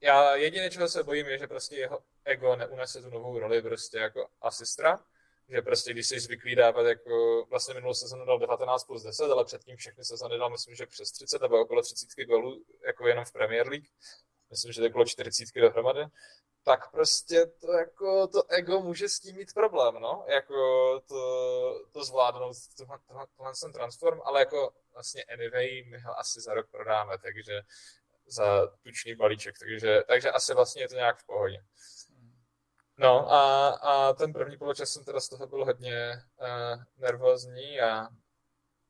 já 0.01 0.35
jediné, 0.35 0.71
čeho 0.71 0.89
se 0.89 1.03
bojím, 1.03 1.27
je, 1.27 1.39
že 1.39 1.47
prostě 1.47 1.77
jeho 1.77 2.03
ego 2.25 2.57
neunese 2.57 3.03
tu 3.03 3.11
novou 3.11 3.39
roli 3.39 3.63
prostě 3.63 3.99
jako 3.99 4.29
asistra. 4.41 5.05
Že 5.49 5.63
prostě, 5.63 5.93
když 5.93 6.07
jsi 6.07 6.21
zvyklý 6.21 6.55
dávat 6.55 6.87
jako, 6.87 7.45
vlastně 7.51 7.75
minulou 7.75 7.95
sezonu 7.95 8.25
dal 8.25 8.39
19 8.39 8.85
plus 8.85 9.03
10, 9.03 9.25
ale 9.25 9.45
předtím 9.45 9.77
všechny 9.77 10.05
sezony 10.05 10.39
dal, 10.39 10.51
myslím, 10.51 10.75
že 10.75 10.87
přes 10.87 11.13
30 11.13 11.43
nebo 11.43 11.61
okolo 11.61 11.83
30 11.83 12.09
gólů, 12.27 12.65
jako 12.87 13.07
jenom 13.07 13.25
v 13.25 13.33
Premier 13.33 13.69
League. 13.69 13.87
Myslím, 14.51 14.73
že 14.73 14.83
to 14.83 14.89
bylo 14.89 15.05
40 15.05 15.45
dohromady. 15.55 16.05
Tak 16.65 16.91
prostě 16.91 17.47
to 17.47 17.73
jako, 17.73 18.27
to 18.27 18.51
ego 18.51 18.81
může 18.81 19.09
s 19.09 19.21
tím 19.21 19.37
mít 19.37 19.55
problém, 19.55 19.95
no, 19.95 20.25
jako 20.29 20.55
to, 21.09 21.85
to 21.93 22.05
zvládnout, 22.05 22.57
tohle, 22.77 22.99
tohle, 23.07 23.27
tohle 23.37 23.53
ten 23.63 23.73
transform, 23.73 24.21
ale 24.25 24.41
jako 24.41 24.73
vlastně 24.93 25.25
anyway, 25.25 25.85
my 25.85 25.99
ho 25.99 26.19
asi 26.19 26.41
za 26.41 26.55
rok 26.55 26.71
prodáme, 26.71 27.19
takže 27.19 27.61
za 28.27 28.67
tučný 28.83 29.15
balíček, 29.15 29.59
takže, 29.59 30.03
takže 30.07 30.31
asi 30.31 30.55
vlastně 30.55 30.83
je 30.83 30.89
to 30.89 30.95
nějak 30.95 31.19
v 31.19 31.27
pohodě. 31.27 31.59
No 32.99 33.33
a, 33.33 33.69
a 33.69 34.13
ten 34.13 34.33
první 34.33 34.57
poločas 34.57 34.91
jsem 34.91 35.05
teda 35.05 35.21
z 35.21 35.29
toho 35.29 35.47
byl 35.47 35.65
hodně 35.65 36.23
uh, 36.41 36.83
nervózní 36.97 37.81
a 37.81 38.09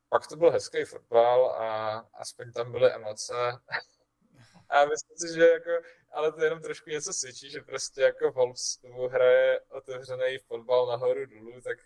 pak 0.09 0.27
to 0.27 0.35
byl 0.35 0.51
hezký 0.51 0.85
fotbal 0.85 1.51
a 1.51 1.97
aspoň 2.13 2.51
tam 2.51 2.71
byly 2.71 2.91
emoce. 2.91 3.33
a 4.69 4.85
myslím 4.85 5.17
si, 5.17 5.33
že 5.33 5.49
jako, 5.49 5.69
ale 6.11 6.31
to 6.31 6.43
jenom 6.43 6.61
trošku 6.61 6.89
něco 6.89 7.13
svědčí, 7.13 7.49
že 7.49 7.61
prostě 7.61 8.01
jako 8.01 8.31
Wolves 8.31 8.79
hraje 9.09 9.59
otevřený 9.69 10.37
fotbal 10.37 10.87
nahoru 10.87 11.25
dolů, 11.25 11.61
tak 11.61 11.77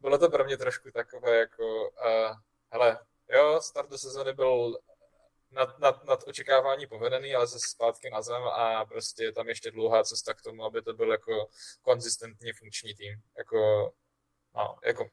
bylo 0.00 0.18
to 0.18 0.30
pro 0.30 0.44
mě 0.44 0.56
trošku 0.56 0.90
takové 0.90 1.36
jako, 1.38 1.90
uh, 1.90 2.36
hele, 2.70 2.98
jo, 3.28 3.60
start 3.60 3.90
do 3.90 3.98
sezóny 3.98 4.32
byl 4.32 4.78
nad, 5.54 5.78
nad, 5.78 6.04
nad 6.04 6.24
očekávání 6.26 6.86
povedený, 6.86 7.34
ale 7.34 7.46
zase 7.46 7.68
zpátky 7.68 8.10
na 8.10 8.22
zem 8.22 8.42
a 8.42 8.84
prostě 8.84 9.24
je 9.24 9.32
tam 9.32 9.48
ještě 9.48 9.70
dlouhá 9.70 10.04
cesta 10.04 10.34
k 10.34 10.42
tomu, 10.42 10.64
aby 10.64 10.82
to 10.82 10.92
byl 10.92 11.10
jako 11.12 11.48
konzistentně 11.82 12.52
funkční 12.52 12.94
tým. 12.94 13.22
Jako 13.38 13.92
No, 14.56 14.78
jako, 14.84 15.10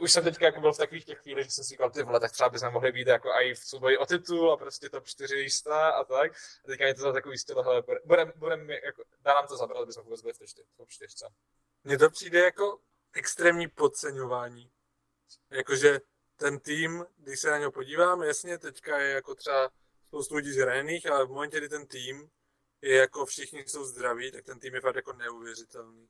už 0.00 0.12
jsem 0.12 0.24
teďka 0.24 0.46
jako 0.46 0.60
byl 0.60 0.72
v 0.72 0.78
takových 0.78 1.04
těch 1.04 1.18
chvílích, 1.18 1.44
že 1.44 1.50
jsem 1.50 1.64
si 1.64 1.68
říkal, 1.68 1.90
ty 1.90 2.02
vole, 2.02 2.20
tak 2.20 2.32
třeba 2.32 2.48
bychom 2.48 2.72
mohli 2.72 2.92
být 2.92 3.06
jako 3.06 3.28
i 3.28 3.54
v 3.54 3.58
souboji 3.58 3.98
o 3.98 4.06
titul 4.06 4.52
a 4.52 4.56
prostě 4.56 4.88
top 4.88 5.06
4 5.06 5.34
jistá 5.36 5.90
a 5.90 6.04
tak. 6.04 6.32
A 6.64 6.66
teďka 6.66 6.86
je 6.86 6.94
to 6.94 7.02
za 7.02 7.12
takový 7.12 7.38
styl, 7.38 7.62
hele, 7.62 7.82
budem, 8.04 8.32
budem, 8.36 8.70
jako, 8.70 9.04
dá 9.20 9.34
nám 9.34 9.46
to 9.46 9.56
zabrat, 9.56 9.82
aby 9.82 9.92
jsme 9.92 10.02
vůbec 10.02 10.22
byli 10.22 10.32
v 10.32 10.76
top 10.76 10.88
4. 10.88 11.14
Mně 11.84 11.98
to 11.98 12.10
přijde 12.10 12.38
jako 12.38 12.78
extrémní 13.12 13.68
podceňování. 13.68 14.70
Jakože 15.50 16.00
ten 16.36 16.60
tým, 16.60 17.04
když 17.16 17.40
se 17.40 17.50
na 17.50 17.58
něho 17.58 17.72
podívám, 17.72 18.22
jasně, 18.22 18.58
teďka 18.58 18.98
je 18.98 19.10
jako 19.10 19.34
třeba 19.34 19.70
spoustu 20.06 20.34
lidí 20.34 20.52
zraněných, 20.52 21.06
ale 21.06 21.26
v 21.26 21.28
momentě, 21.28 21.58
kdy 21.58 21.68
ten 21.68 21.86
tým 21.86 22.30
je 22.82 22.96
jako 22.96 23.26
všichni 23.26 23.64
jsou 23.66 23.84
zdraví, 23.84 24.32
tak 24.32 24.44
ten 24.44 24.58
tým 24.58 24.74
je 24.74 24.80
fakt 24.80 24.96
jako 24.96 25.12
neuvěřitelný. 25.12 26.08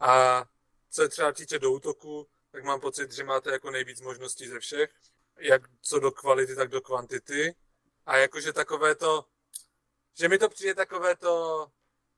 A 0.00 0.44
co 0.90 1.02
je 1.02 1.08
třeba 1.08 1.32
týče 1.32 1.58
do 1.58 1.72
útoku, 1.72 2.28
tak 2.50 2.64
mám 2.64 2.80
pocit, 2.80 3.12
že 3.12 3.24
máte 3.24 3.52
jako 3.52 3.70
nejvíc 3.70 4.00
možností 4.00 4.48
ze 4.48 4.60
všech, 4.60 4.90
jak 5.38 5.62
co 5.80 6.00
do 6.00 6.12
kvality, 6.12 6.56
tak 6.56 6.68
do 6.68 6.80
kvantity. 6.80 7.54
A 8.06 8.16
jakože 8.16 8.52
takové 8.52 8.94
to, 8.94 9.24
že 10.18 10.28
mi 10.28 10.38
to 10.38 10.48
přijde 10.48 10.74
takové 10.74 11.16
to, 11.16 11.66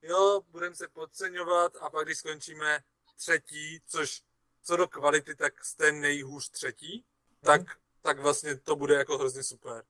jo, 0.03 0.43
budeme 0.49 0.74
se 0.74 0.88
podceňovat 0.88 1.76
a 1.80 1.91
pak 1.91 2.05
když 2.05 2.18
skončíme 2.18 2.80
třetí, 3.16 3.80
což 3.86 4.22
co 4.62 4.76
do 4.76 4.88
kvality, 4.88 5.34
tak 5.34 5.64
jste 5.64 5.93
nejhůř 5.93 6.51
třetí, 6.51 7.05
tak, 7.43 7.61
tak 8.03 8.18
vlastně 8.18 8.57
to 8.57 8.76
bude 8.76 8.95
jako 8.95 9.18
hrozně 9.18 9.43
super. 9.43 9.84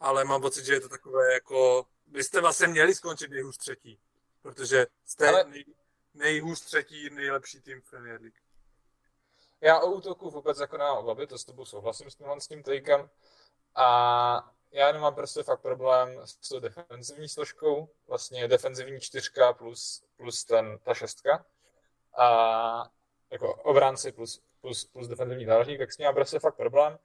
Ale 0.00 0.24
mám 0.24 0.40
pocit, 0.40 0.64
že 0.64 0.72
je 0.72 0.80
to 0.80 0.88
takové 0.88 1.32
jako, 1.32 1.86
vy 2.06 2.24
jste 2.24 2.40
vlastně 2.40 2.66
měli 2.66 2.94
skončit 2.94 3.30
nejhůř 3.30 3.56
třetí, 3.56 3.98
protože 4.42 4.86
jste 5.04 5.28
Ale- 5.28 5.44
nej, 5.44 5.64
nejhůř 6.14 6.60
třetí, 6.60 7.10
nejlepší 7.10 7.60
tým 7.60 7.80
v 7.80 7.90
Premier 7.90 8.20
League. 8.20 8.40
Já 9.60 9.80
o 9.80 9.90
útoku 9.90 10.30
vůbec 10.30 10.60
jako 10.60 10.76
nemám 10.76 10.96
obavy, 10.96 11.26
to 11.26 11.38
s 11.38 11.44
tebou 11.44 11.64
souhlasím 11.64 12.10
s 12.10 12.16
tímhle 12.16 12.40
s 12.40 12.48
tím. 12.48 12.62
A 13.74 14.54
já 14.70 14.86
jenom 14.86 15.02
mám 15.02 15.14
prostě 15.14 15.42
fakt 15.42 15.60
problém 15.60 16.20
s 16.24 16.48
tou 16.48 16.60
defenzivní 16.60 17.28
složkou, 17.28 17.88
vlastně 18.06 18.48
defenzivní 18.48 19.00
čtyřka 19.00 19.52
plus, 19.52 20.04
plus 20.16 20.44
ten, 20.44 20.78
ta 20.78 20.94
šestka. 20.94 21.44
A 22.18 22.90
jako 23.30 23.54
obránci 23.54 24.12
plus, 24.12 24.42
plus, 24.62 24.84
plus 24.84 25.08
defenzivní 25.08 25.44
záložník, 25.46 25.78
tak 25.78 25.92
s 25.92 25.98
mám 25.98 26.14
prostě 26.14 26.38
fakt 26.38 26.56
problém. 26.56 26.98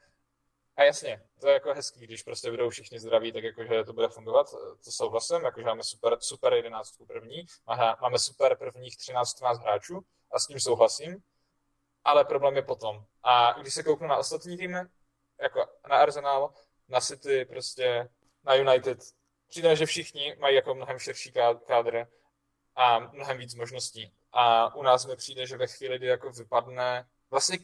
A 0.78 0.84
jasně, 0.84 1.24
to 1.40 1.48
je 1.48 1.54
jako 1.54 1.74
hezký, 1.74 2.00
když 2.00 2.24
prostě 2.24 2.52
budou 2.52 2.70
všichni 2.70 3.00
zdraví, 3.00 3.32
tak 3.32 3.44
jakože 3.44 3.84
to 3.84 3.94
bude 3.94 4.08
fungovat, 4.08 4.52
to 4.86 4.92
souhlasím, 4.92 5.42
jakože 5.46 5.66
máme 5.66 5.84
super, 5.84 6.18
super 6.20 6.54
11 6.54 6.98
první, 7.08 7.46
máme, 8.02 8.20
super 8.20 8.58
prvních 8.58 8.98
13-14 8.98 9.62
hráčů 9.62 10.06
a 10.32 10.40
s 10.40 10.48
tím 10.48 10.60
souhlasím, 10.60 11.24
ale 12.04 12.26
problém 12.26 12.56
je 12.56 12.62
potom. 12.62 13.06
A 13.24 13.54
když 13.62 13.74
se 13.74 13.84
kouknu 13.84 14.08
na 14.08 14.18
ostatní 14.18 14.58
týmy, 14.58 14.80
jako 15.42 15.66
na 15.90 15.98
Arsenal, 15.98 16.54
na 16.88 17.02
City, 17.02 17.46
prostě 17.46 18.10
na 18.44 18.56
United, 18.56 19.00
přijde, 19.48 19.76
že 19.76 19.86
všichni 19.86 20.36
mají 20.40 20.56
jako 20.56 20.76
mnohem 20.76 21.00
širší 21.00 21.32
ká- 21.32 21.60
kádr 21.68 22.08
a 22.76 23.00
mnohem 23.00 23.38
víc 23.38 23.56
možností. 23.56 24.14
A 24.32 24.76
u 24.76 24.84
nás 24.84 25.06
mi 25.06 25.16
přijde, 25.16 25.48
že 25.48 25.58
ve 25.58 25.68
chvíli, 25.68 25.98
kdy 25.98 26.08
jako 26.08 26.32
vypadne, 26.32 27.08
vlastně 27.32 27.58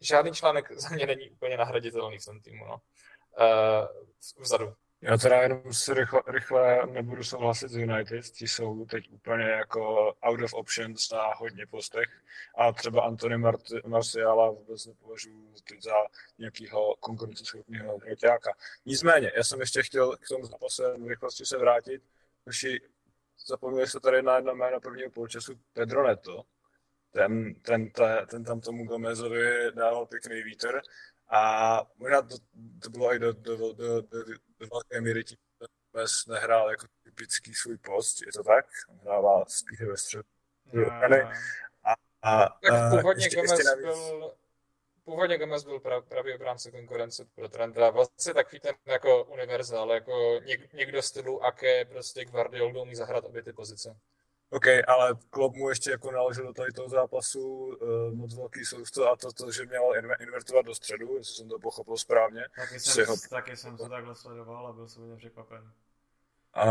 žádný 0.00 0.32
článek 0.32 0.72
za 0.72 0.88
mě 0.88 1.06
není 1.06 1.30
úplně 1.30 1.56
nahraditelný 1.56 2.18
v 2.18 2.24
tom 2.24 2.40
týmu, 2.40 2.64
no. 2.64 2.80
Uh, 3.40 4.42
vzadu. 4.42 4.74
Já 5.02 5.16
teda 5.16 5.42
jenom 5.42 5.72
si 5.72 5.94
rychle, 5.94 6.22
rychle 6.26 6.86
nebudu 6.86 7.24
souhlasit 7.24 7.68
s 7.68 7.76
United, 7.76 8.24
ti 8.24 8.48
jsou 8.48 8.84
teď 8.84 9.10
úplně 9.10 9.44
jako 9.44 10.12
out 10.22 10.40
of 10.42 10.54
options 10.54 11.10
na 11.10 11.34
hodně 11.34 11.66
postech 11.66 12.08
a 12.58 12.72
třeba 12.72 13.02
Antony 13.02 13.36
Mart- 13.36 13.88
Marciala 13.88 14.50
vůbec 14.50 14.86
nepovažuji 14.86 15.54
teď 15.68 15.82
za 15.82 15.94
nějakého 16.38 16.96
konkurenceschopného 17.00 17.98
hroťáka. 17.98 18.52
Nicméně, 18.86 19.32
já 19.36 19.44
jsem 19.44 19.60
ještě 19.60 19.82
chtěl 19.82 20.16
k 20.16 20.28
tomu 20.28 20.46
zápase 20.46 20.94
v 20.98 21.08
rychlosti 21.08 21.46
se 21.46 21.58
vrátit, 21.58 22.02
Už 22.46 22.66
zapomněli 23.46 23.86
jste 23.86 24.00
tady 24.00 24.22
na 24.22 24.36
jedno 24.36 24.54
jméno 24.54 24.80
prvního 24.80 25.10
poločasu 25.10 25.60
Pedro 25.72 26.06
Neto. 26.06 26.42
Ten, 27.10 27.54
ten, 27.54 27.90
ten, 27.90 28.26
ten 28.26 28.44
tam 28.44 28.60
tomu 28.60 28.84
Gomezovi 28.84 29.72
dával 29.72 30.06
pěkný 30.06 30.42
vítr 30.42 30.80
a 31.28 31.82
možná 31.96 32.22
to, 32.22 32.36
to 32.82 32.90
bylo 32.90 33.14
i 33.14 33.18
do, 33.18 33.32
do, 33.32 33.56
do, 33.56 33.72
do, 33.72 34.02
do, 34.02 34.24
do 34.58 34.66
velké 34.72 35.00
míry 35.00 35.24
tím, 35.24 35.38
že 35.60 35.66
Gomez 35.92 36.26
nehrál 36.26 36.70
jako 36.70 36.86
typický 37.04 37.54
svůj 37.54 37.78
post, 37.78 38.22
je 38.26 38.32
to 38.32 38.42
tak? 38.42 38.66
On 38.88 38.98
hrává 38.98 39.44
spíše 39.48 39.86
ve 39.86 39.96
středu. 39.96 40.22
A, 41.84 41.94
a, 42.22 42.48
Tak 42.62 42.72
a 42.72 42.90
původně 42.90 43.24
ještě, 43.26 43.36
Gomez 43.36 43.50
ještě 43.50 43.64
navíc, 43.64 43.84
byl, 43.84 44.34
původně 45.04 45.38
Gomez 45.38 45.64
byl 45.64 45.80
pra, 45.80 46.00
pravý 46.00 46.34
obránce 46.34 46.70
konkurence 46.70 47.24
pro 47.34 47.48
Trenta. 47.48 47.90
Vlastně 47.90 48.34
takový 48.34 48.60
ten 48.60 48.74
jako 48.86 49.24
univerzál, 49.24 49.92
jako 49.92 50.40
něk, 50.44 50.72
někdo 50.72 51.02
stylu 51.02 51.44
Ake, 51.44 51.84
prostě 51.84 52.24
Guardiol 52.24 52.78
umí 52.78 52.94
zahrát 52.94 53.24
obě 53.24 53.42
ty 53.42 53.52
pozice. 53.52 53.96
OK, 54.50 54.66
ale 54.86 55.14
Klopp 55.30 55.56
mu 55.56 55.68
ještě 55.68 55.90
jako 55.90 56.10
naložil 56.10 56.46
do 56.46 56.52
tady 56.52 56.72
toho 56.72 56.88
zápasu 56.88 57.40
uh, 57.40 58.14
moc 58.14 58.34
velký 58.34 58.64
sousto 58.64 59.10
a 59.10 59.16
to, 59.16 59.32
to, 59.32 59.50
že 59.52 59.66
měl 59.66 59.82
inve- 59.82 60.16
invertovat 60.22 60.66
do 60.66 60.74
středu, 60.74 61.16
jestli 61.16 61.34
jsem 61.34 61.48
to 61.48 61.58
pochopil 61.58 61.96
správně. 61.96 62.44
Taky 62.56 62.80
jsem, 62.80 63.06
ho- 63.06 63.16
taky 63.30 63.56
jsem 63.56 63.76
to 63.76 63.88
takhle 63.88 64.14
sledoval 64.14 64.66
a 64.66 64.72
byl 64.72 64.88
jsem 64.88 65.02
hodně 65.02 65.16
překvapen. 65.16 65.72
A 66.54 66.64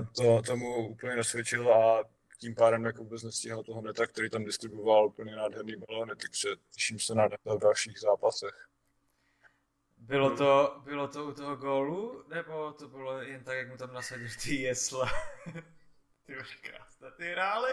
to 0.00 0.42
tomu 0.42 0.88
úplně 0.88 1.16
nesvědčil 1.16 1.74
a 1.74 2.04
tím 2.38 2.54
pádem 2.54 2.84
jako 2.84 3.02
vůbec 3.04 3.22
nestíhal 3.22 3.62
toho 3.62 3.82
neta, 3.82 4.06
který 4.06 4.30
tam 4.30 4.44
distribuoval 4.44 5.06
úplně 5.06 5.36
nádherný 5.36 5.76
balony, 5.88 6.12
takže 6.16 6.48
těším 6.70 6.98
se 6.98 7.14
na 7.14 7.22
neta 7.22 7.54
v 7.54 7.58
dalších 7.58 8.00
zápasech. 8.00 8.68
Bylo 9.98 10.36
to, 10.36 10.80
bylo 10.84 11.08
to 11.08 11.24
u 11.24 11.32
toho 11.32 11.56
gólu, 11.56 12.24
nebo 12.28 12.72
to 12.72 12.88
bylo 12.88 13.22
jen 13.22 13.44
tak, 13.44 13.56
jak 13.56 13.68
mu 13.68 13.76
tam 13.76 13.92
nasadil 13.92 14.28
ty 14.42 14.54
jesle? 14.54 15.08
ty 16.32 16.40
už 16.40 16.54
krásné, 16.56 17.10
ty 17.16 17.24
hráli, 17.32 17.72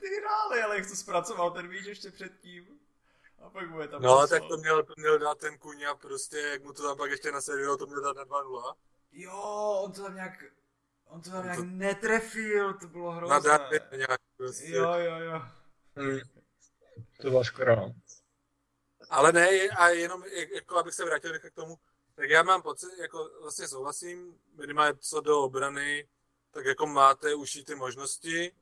ty 0.00 0.08
hráli, 0.20 0.62
ale 0.62 0.76
jak 0.78 0.86
to 0.88 0.96
zpracoval 0.96 1.50
ten 1.50 1.68
míč 1.68 1.86
ještě 1.86 2.10
předtím. 2.10 2.78
A 3.38 3.50
pak 3.50 3.70
mu 3.70 3.80
je 3.80 3.88
tam 3.88 4.02
No, 4.02 4.08
poslal. 4.08 4.28
tak 4.28 4.48
to 4.48 4.56
měl, 4.56 4.82
to 4.82 4.92
měl 4.96 5.18
dát 5.18 5.38
ten 5.38 5.58
Kuňa 5.58 5.94
prostě, 5.94 6.38
jak 6.38 6.62
mu 6.62 6.72
to 6.72 6.82
tam 6.82 6.96
pak 6.96 7.10
ještě 7.10 7.32
nasadil, 7.32 7.76
to 7.76 7.86
měl 7.86 8.00
dát 8.02 8.16
na 8.16 8.24
2-0. 8.24 8.74
Jo, 9.12 9.32
on 9.84 9.92
to 9.92 10.02
tam 10.02 10.14
nějak, 10.14 10.44
on 11.06 11.22
to 11.22 11.30
tam 11.30 11.44
nějak 11.44 11.58
netrefil, 11.58 12.74
to 12.74 12.86
bylo 12.88 13.10
Na 13.10 13.16
hrozné. 13.16 13.50
dát 13.50 13.70
nějak 13.96 14.20
prostě. 14.36 14.68
Jo, 14.70 14.92
jo, 14.94 15.16
jo. 15.18 15.42
Hmm. 15.96 16.18
To 17.20 17.30
byla 17.30 17.44
škoda. 17.44 17.74
no. 17.74 17.94
Ale 19.10 19.32
ne, 19.32 19.48
a 19.68 19.88
jenom 19.88 20.24
jako 20.54 20.76
abych 20.76 20.94
se 20.94 21.04
vrátil 21.04 21.38
k 21.38 21.50
tomu, 21.50 21.78
tak 22.14 22.30
já 22.30 22.42
mám 22.42 22.62
pocit, 22.62 22.88
jako 22.98 23.30
vlastně 23.40 23.68
souhlasím, 23.68 24.38
minimálně 24.54 24.98
co 25.00 25.20
do 25.20 25.40
obrany, 25.42 26.08
tak 26.52 26.64
jako 26.64 26.86
máte 26.86 27.34
užší 27.34 27.64
ty 27.64 27.74
možnosti, 27.74 28.52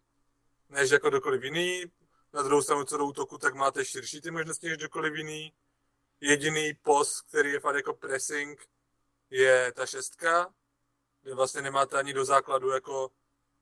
než 0.69 0.91
jako 0.91 1.09
kdokoliv 1.09 1.43
jiný. 1.43 1.85
Na 2.33 2.43
druhou 2.43 2.63
stranu 2.63 2.85
co 2.85 2.97
do 2.97 3.05
útoku, 3.05 3.39
tak 3.39 3.55
máte 3.55 3.85
širší 3.85 4.21
ty 4.21 4.31
možnosti 4.31 4.69
než 4.69 4.77
kdokoliv 4.77 5.15
jiný. 5.15 5.53
Jediný 6.21 6.75
post, 6.75 7.21
který 7.21 7.53
je 7.53 7.61
fakt 7.61 7.75
jako 7.75 7.95
pressing, 7.95 8.67
je 9.31 9.73
ta 9.73 9.87
šestka, 9.87 10.55
kde 11.23 11.35
vlastně 11.35 11.63
nemáte 11.63 11.99
ani 11.99 12.13
do 12.13 12.25
základu 12.25 12.71
jako 12.71 13.11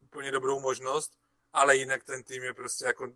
úplně 0.01 0.31
dobrou 0.31 0.61
možnost, 0.61 1.19
ale 1.53 1.77
jinak 1.77 2.05
ten 2.05 2.23
tým 2.23 2.43
je 2.43 2.55
prostě 2.55 2.85
jako 2.85 3.13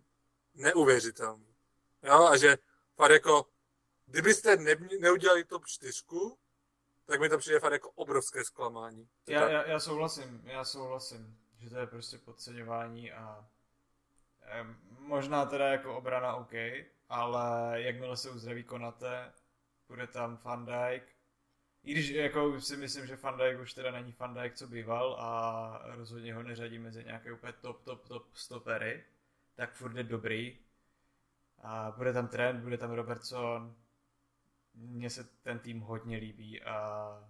neuvěřitelný. 0.53 1.55
Jo, 2.03 2.25
a 2.25 2.37
že 2.37 2.57
fakt 2.95 3.11
jako, 3.11 3.45
kdybyste 4.05 4.57
ne, 4.57 4.75
neudělali 4.99 5.43
top 5.43 5.65
4, 5.65 6.03
tak 7.05 7.19
mi 7.21 7.29
to 7.29 7.37
přijde 7.37 7.59
fakt 7.59 7.73
jako 7.73 7.91
obrovské 7.91 8.43
zklamání. 8.43 9.09
Já, 9.27 9.41
Tak- 9.41 9.51
já, 9.51 9.63
já 9.67 9.79
souhlasím, 9.79 10.41
já 10.45 10.63
souhlasím, 10.65 11.39
že 11.59 11.69
to 11.69 11.77
je 11.77 11.87
prostě 11.87 12.17
podceňování 12.17 13.11
a 13.11 13.47
em, 14.41 14.77
možná 14.99 15.45
teda 15.45 15.67
jako 15.67 15.97
obrana 15.97 16.35
OK, 16.35 16.53
ale 17.09 17.73
jakmile 17.81 18.17
se 18.17 18.29
uzdraví 18.29 18.63
Konate, 18.63 19.33
bude 19.87 20.07
tam 20.07 20.37
Van 20.43 20.65
Dijk, 20.65 21.03
i 21.83 21.91
když 21.91 22.09
jako 22.09 22.61
si 22.61 22.77
myslím, 22.77 23.07
že 23.07 23.15
Van 23.15 23.37
Dijk 23.37 23.59
už 23.59 23.73
teda 23.73 23.91
není 23.91 24.15
Van 24.19 24.33
Dijk, 24.33 24.55
co 24.55 24.67
býval 24.67 25.15
a 25.19 25.81
rozhodně 25.95 26.33
ho 26.33 26.43
neřadí 26.43 26.79
mezi 26.79 27.03
nějaké 27.03 27.33
úplně 27.33 27.53
top, 27.53 27.83
top, 27.83 28.07
top 28.07 28.35
stopery, 28.35 29.03
tak 29.55 29.73
furt 29.73 29.97
je 29.97 30.03
dobrý. 30.03 30.59
A 31.57 31.93
bude 31.97 32.13
tam 32.13 32.27
Trent, 32.27 32.63
bude 32.63 32.77
tam 32.77 32.91
Robertson. 32.91 33.75
Mně 34.73 35.09
se 35.09 35.23
ten 35.23 35.59
tým 35.59 35.79
hodně 35.79 36.17
líbí 36.17 36.63
a 36.63 37.29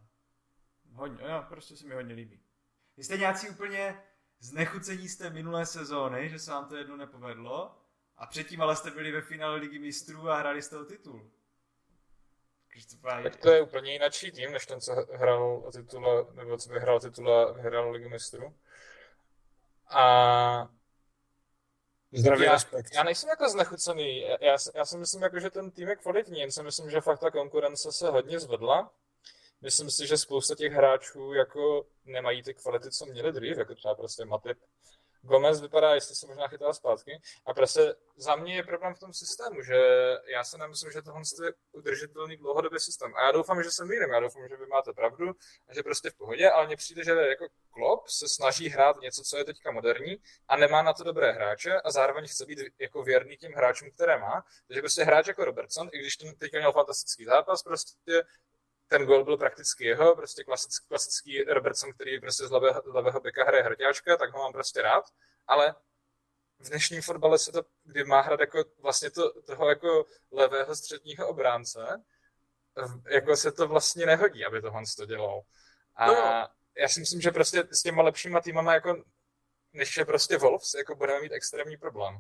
hodně, 0.94 1.26
jo, 1.26 1.46
prostě 1.50 1.78
se 1.78 1.88
mi 1.88 1.96
hodně 1.96 2.16
líbí. 2.16 2.40
Vy 2.98 3.04
jste 3.04 3.18
nějací 3.18 3.50
úplně 3.50 4.04
znechucení 4.40 5.10
z 5.10 5.18
té 5.18 5.30
minulé 5.30 5.66
sezóny, 5.66 6.30
že 6.30 6.40
se 6.40 6.52
vám 6.52 6.70
to 6.70 6.76
jedno 6.76 6.98
nepovedlo 6.98 7.78
a 8.18 8.26
předtím 8.26 8.62
ale 8.62 8.76
jste 8.76 8.92
byli 8.92 9.12
ve 9.12 9.22
finále 9.22 9.56
ligy 9.56 9.80
mistrů 9.80 10.30
a 10.30 10.38
hráli 10.38 10.62
jste 10.62 10.78
o 10.78 10.86
titul. 10.86 11.32
Tak 13.24 13.36
to 13.36 13.52
je 13.52 13.62
úplně 13.62 13.94
jináčí 13.94 14.32
tým, 14.32 14.52
než 14.52 14.66
ten, 14.66 14.82
co 14.82 14.94
hrál 14.94 15.64
o 15.66 15.72
titule, 15.72 16.26
nebo 16.34 16.58
co 16.58 16.74
vyhrál 16.74 17.00
titul 17.00 17.34
a 17.34 17.52
vyhrál 17.52 17.92
Ligu 17.92 18.10
mistrů. 18.10 18.56
A 19.90 20.70
Zdravý 22.14 22.44
já, 22.46 22.52
respekt. 22.54 22.94
já 22.94 23.04
nejsem 23.04 23.30
jako 23.30 23.50
znechucený. 23.50 24.22
Já, 24.22 24.38
já, 24.42 24.58
si- 24.58 24.72
já 24.76 24.84
myslím, 24.98 25.22
jako, 25.22 25.40
že 25.40 25.50
ten 25.50 25.72
tým 25.72 25.88
je 25.88 25.96
kvalitní, 25.96 26.40
jen 26.40 26.52
si 26.52 26.64
myslím, 26.64 26.90
že 26.92 27.02
fakt 27.02 27.20
ta 27.20 27.32
konkurence 27.32 27.92
se 27.92 28.10
hodně 28.10 28.40
zvedla. 28.40 28.92
Myslím 29.62 29.92
si, 29.92 30.08
že 30.08 30.18
spousta 30.18 30.56
těch 30.56 30.74
hráčů 30.74 31.34
jako 31.34 31.86
nemají 32.06 32.44
ty 32.44 32.54
kvality, 32.54 32.92
co 32.92 33.06
měli 33.06 33.32
dřív, 33.32 33.58
jako 33.58 33.76
třeba 33.76 33.96
prostě 33.96 34.26
Matip. 34.26 34.58
Gomez 35.24 35.62
vypadá, 35.62 35.96
jestli 35.96 36.16
se 36.16 36.28
možná 36.28 36.48
chytá 36.48 36.74
zpátky. 36.74 37.22
A 37.46 37.54
prostě 37.54 37.96
za 38.18 38.36
mě 38.36 38.56
je 38.56 38.64
problém 38.64 38.96
v 38.96 39.00
tom 39.00 39.14
systému, 39.14 39.62
že 39.62 39.78
já 40.28 40.44
se 40.44 40.58
nemyslím, 40.58 40.92
že 40.92 41.02
tohle 41.02 41.22
je 41.46 41.54
udržitelný 41.72 42.38
dlouhodobý 42.38 42.80
systém. 42.80 43.16
A 43.16 43.26
já 43.26 43.32
doufám, 43.32 43.64
že 43.64 43.72
se 43.72 43.86
mýlím, 43.86 44.10
já 44.10 44.20
doufám, 44.20 44.48
že 44.48 44.58
vy 44.58 44.66
máte 44.66 44.94
pravdu 44.94 45.32
a 45.68 45.74
že 45.74 45.84
prostě 45.84 46.10
v 46.10 46.14
pohodě, 46.14 46.50
ale 46.50 46.68
mně 46.68 46.76
přijde, 46.76 47.04
že 47.04 47.12
jako 47.12 47.48
Klopp 47.72 48.08
se 48.08 48.28
snaží 48.28 48.70
hrát 48.70 49.02
něco, 49.02 49.24
co 49.24 49.38
je 49.38 49.46
teďka 49.46 49.72
moderní 49.72 50.18
a 50.48 50.58
nemá 50.58 50.82
na 50.82 50.94
to 50.94 51.04
dobré 51.04 51.32
hráče 51.32 51.82
a 51.82 51.92
zároveň 51.92 52.28
chce 52.28 52.46
být 52.46 52.60
jako 52.80 53.04
věrný 53.04 53.38
těm 53.38 53.52
hráčům, 53.52 53.92
které 53.92 54.18
má. 54.18 54.46
Takže 54.68 54.82
prostě 54.82 55.04
hráč 55.04 55.28
jako 55.28 55.46
Robertson, 55.46 55.90
i 55.94 56.00
když 56.00 56.18
ten 56.18 56.36
teďka 56.36 56.58
měl 56.58 56.72
fantastický 56.72 57.26
zápas, 57.26 57.64
prostě 57.64 58.24
ten 58.94 59.06
gol 59.06 59.24
byl 59.24 59.38
prakticky 59.38 59.86
jeho, 59.86 60.16
prostě 60.16 60.44
klasický, 60.44 60.88
klasický 60.88 61.44
Robertson, 61.44 61.94
který 61.94 62.20
prostě 62.20 62.48
z 62.48 62.52
levého, 62.52 62.82
z 62.86 62.94
levého 62.94 63.20
beka 63.20 63.44
hraje 63.44 63.64
hrťáčka, 63.64 64.18
tak 64.18 64.34
ho 64.34 64.40
mám 64.40 64.52
prostě 64.52 64.82
rád, 64.82 65.06
ale 65.48 65.76
v 66.60 66.70
dnešním 66.70 67.02
fotbale 67.02 67.40
se 67.40 67.52
to, 67.52 67.62
kdy 67.84 68.04
má 68.04 68.22
hrát 68.22 68.40
jako 68.40 68.64
vlastně 68.82 69.12
to, 69.12 69.42
toho 69.42 69.70
jako 69.70 70.06
levého 70.32 70.76
středního 70.76 71.28
obránce, 71.28 72.04
jako 73.10 73.36
se 73.36 73.52
to 73.52 73.68
vlastně 73.68 74.06
nehodí, 74.06 74.46
aby 74.46 74.62
tohle 74.62 74.84
to 74.98 75.06
dělal. 75.06 75.42
A 75.96 76.08
No 76.08 76.48
já 76.78 76.88
si 76.88 77.00
myslím, 77.00 77.22
že 77.22 77.32
prostě 77.32 77.64
s 77.72 77.82
těma 77.82 78.04
lepšíma 78.04 78.42
týmama 78.42 78.74
jako 78.74 79.04
než 79.74 79.98
je 79.98 80.06
prostě 80.06 80.38
Wolves, 80.38 80.74
jako 80.74 80.96
budeme 80.96 81.22
mít 81.22 81.32
extrémní 81.32 81.78
problém. 81.78 82.18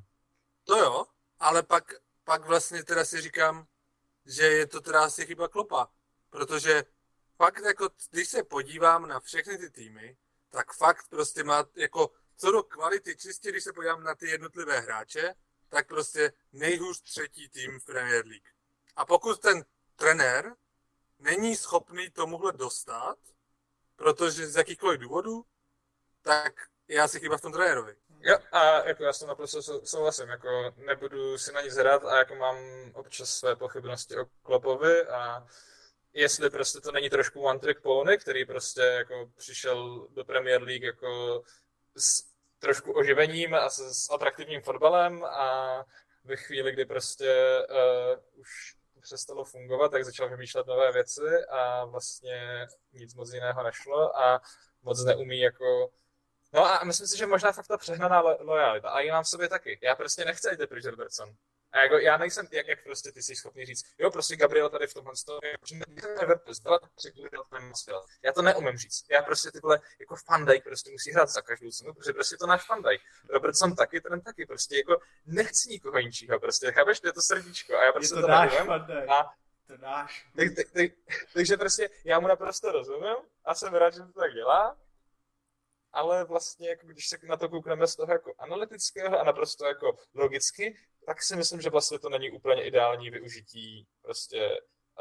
To 0.63 0.77
jo, 0.77 1.05
ale 1.39 1.63
pak, 1.63 1.93
pak 2.23 2.45
vlastně 2.45 2.83
teda 2.83 3.05
si 3.05 3.21
říkám, 3.21 3.67
že 4.25 4.43
je 4.43 4.67
to 4.67 4.81
teda 4.81 5.03
asi 5.03 5.25
chyba 5.25 5.47
klopa. 5.47 5.87
Protože 6.33 6.83
fakt 7.37 7.63
jako, 7.65 7.89
když 8.09 8.29
se 8.29 8.43
podívám 8.43 9.07
na 9.07 9.19
všechny 9.19 9.57
ty 9.57 9.69
týmy, 9.69 10.17
tak 10.49 10.73
fakt 10.73 11.07
prostě 11.09 11.43
má 11.43 11.65
jako 11.75 12.11
co 12.37 12.51
do 12.51 12.63
kvality, 12.63 13.15
čistě 13.17 13.49
když 13.49 13.63
se 13.63 13.73
podívám 13.73 14.03
na 14.03 14.15
ty 14.15 14.29
jednotlivé 14.29 14.79
hráče, 14.79 15.33
tak 15.69 15.87
prostě 15.87 16.33
nejhůř 16.51 17.01
třetí 17.01 17.49
tým 17.49 17.79
v 17.79 17.85
Premier 17.85 18.25
League. 18.25 18.47
A 18.95 19.05
pokud 19.05 19.39
ten 19.39 19.65
trenér 19.95 20.55
není 21.19 21.55
schopný 21.55 22.09
tomuhle 22.09 22.51
dostat, 22.53 23.17
protože 23.95 24.47
z 24.47 24.55
jakýchkoliv 24.55 24.99
důvodů, 24.99 25.45
tak 26.21 26.53
je 26.87 27.01
asi 27.01 27.19
chyba 27.19 27.37
v 27.37 27.41
tom 27.41 27.51
trenérovi. 27.51 27.95
Jo, 28.19 28.37
a 28.51 28.87
jako 28.87 29.03
já 29.03 29.13
tím 29.13 29.27
naprosto 29.27 29.63
sou- 29.63 29.85
souhlasím, 29.85 30.29
jako 30.29 30.73
nebudu 30.77 31.37
si 31.37 31.51
na 31.51 31.61
nic 31.61 31.75
hrát 31.75 32.05
a 32.05 32.17
jako 32.17 32.35
mám 32.35 32.57
občas 32.93 33.29
své 33.29 33.55
pochybnosti 33.55 34.17
o 34.19 34.25
Klopovi 34.43 35.07
a 35.07 35.47
jestli 36.13 36.49
prostě 36.49 36.81
to 36.81 36.91
není 36.91 37.09
trošku 37.09 37.41
one 37.41 37.59
trick 37.59 37.81
pony, 37.81 38.17
který 38.17 38.45
prostě 38.45 38.81
jako 38.81 39.31
přišel 39.37 40.07
do 40.11 40.25
Premier 40.25 40.63
League 40.63 40.83
jako 40.83 41.43
s 41.97 42.23
trošku 42.59 42.91
oživením 42.93 43.53
a 43.53 43.69
s, 43.69 44.05
s 44.05 44.09
atraktivním 44.13 44.61
fotbalem 44.61 45.25
a 45.25 45.77
ve 46.23 46.35
chvíli, 46.35 46.71
kdy 46.71 46.85
prostě 46.85 47.59
uh, 47.69 48.39
už 48.39 48.75
přestalo 49.01 49.43
fungovat, 49.43 49.91
tak 49.91 50.05
začal 50.05 50.29
vymýšlet 50.29 50.67
nové 50.67 50.91
věci 50.91 51.45
a 51.49 51.85
vlastně 51.85 52.67
nic 52.93 53.15
moc 53.15 53.33
jiného 53.33 53.63
nešlo 53.63 54.17
a 54.17 54.41
moc 54.83 55.05
neumí 55.05 55.39
jako 55.39 55.91
No 56.53 56.65
a 56.65 56.83
myslím 56.83 57.07
si, 57.07 57.17
že 57.17 57.27
možná 57.27 57.51
fakt 57.51 57.67
ta 57.67 57.77
přehnaná 57.77 58.21
lo- 58.23 58.37
lojalita. 58.39 58.89
A 58.89 58.99
ji 58.99 59.11
mám 59.11 59.23
v 59.23 59.27
sobě 59.27 59.49
taky. 59.49 59.79
Já 59.81 59.95
prostě 59.95 60.25
nechci 60.25 60.49
jít 60.51 60.69
pryč 60.69 60.85
Robertson. 60.85 61.35
A 61.73 61.79
jako 61.79 61.97
já 61.97 62.17
nejsem, 62.17 62.47
jak, 62.51 62.67
jak 62.67 62.83
prostě 62.83 63.11
ty 63.11 63.23
jsi 63.23 63.35
schopný 63.35 63.65
říct, 63.65 63.85
jo, 63.97 64.11
prostě 64.11 64.35
Gabriel 64.35 64.69
tady 64.69 64.87
v 64.87 64.93
tomhle 64.93 65.15
stojí, 65.15 65.39
já 68.23 68.31
to 68.33 68.41
neumím 68.41 68.77
říct. 68.77 69.05
Já 69.09 69.21
prostě 69.21 69.51
tyhle, 69.51 69.79
jako 69.99 70.15
Fandaj 70.15 70.61
prostě 70.61 70.91
musí 70.91 71.11
hrát 71.11 71.29
za 71.29 71.41
každou 71.41 71.71
cenu, 71.71 71.93
protože 71.93 72.13
prostě 72.13 72.37
to 72.37 72.47
náš 72.47 72.65
Fandaj. 72.65 72.97
Robertson 73.29 73.75
taky, 73.75 74.01
ten 74.01 74.21
taky, 74.21 74.45
prostě 74.45 74.77
jako 74.77 75.01
nechci 75.25 75.69
nikoho 75.69 75.97
jiného, 75.97 76.39
prostě, 76.39 76.71
chápeš, 76.71 76.99
to 76.99 77.07
je 77.07 77.13
to 77.13 77.21
srdíčko 77.21 77.75
a 77.77 77.79
já 77.81 77.85
Je 77.85 77.91
prostě 77.91 78.15
to 78.15 78.21
to 78.21 78.27
náš. 78.27 78.59
A 79.09 79.33
To 79.67 79.77
náš. 79.77 80.27
tak, 80.35 80.47
tak, 80.55 80.67
tak, 80.73 80.91
takže 81.33 81.57
prostě 81.57 81.89
já 82.05 82.19
mu 82.19 82.27
naprosto 82.27 82.71
rozumím 82.71 83.15
a 83.45 83.55
jsem 83.55 83.73
rád, 83.73 83.93
že 83.93 83.99
to 83.99 84.19
tak 84.19 84.33
dělá, 84.33 84.77
ale 85.91 86.23
vlastně, 86.25 86.69
jako 86.69 86.87
když 86.87 87.09
se 87.09 87.17
na 87.23 87.37
to 87.37 87.49
koukneme 87.49 87.87
z 87.87 87.95
toho 87.95 88.13
jako 88.13 88.33
analytického 88.37 89.19
a 89.19 89.23
naprosto 89.23 89.65
jako 89.65 89.97
logicky, 90.13 90.77
tak 91.05 91.23
si 91.23 91.35
myslím, 91.35 91.61
že 91.61 91.69
vlastně 91.69 91.99
to 91.99 92.09
není 92.09 92.31
úplně 92.31 92.63
ideální 92.63 93.09
využití 93.09 93.87
prostě 94.01 94.49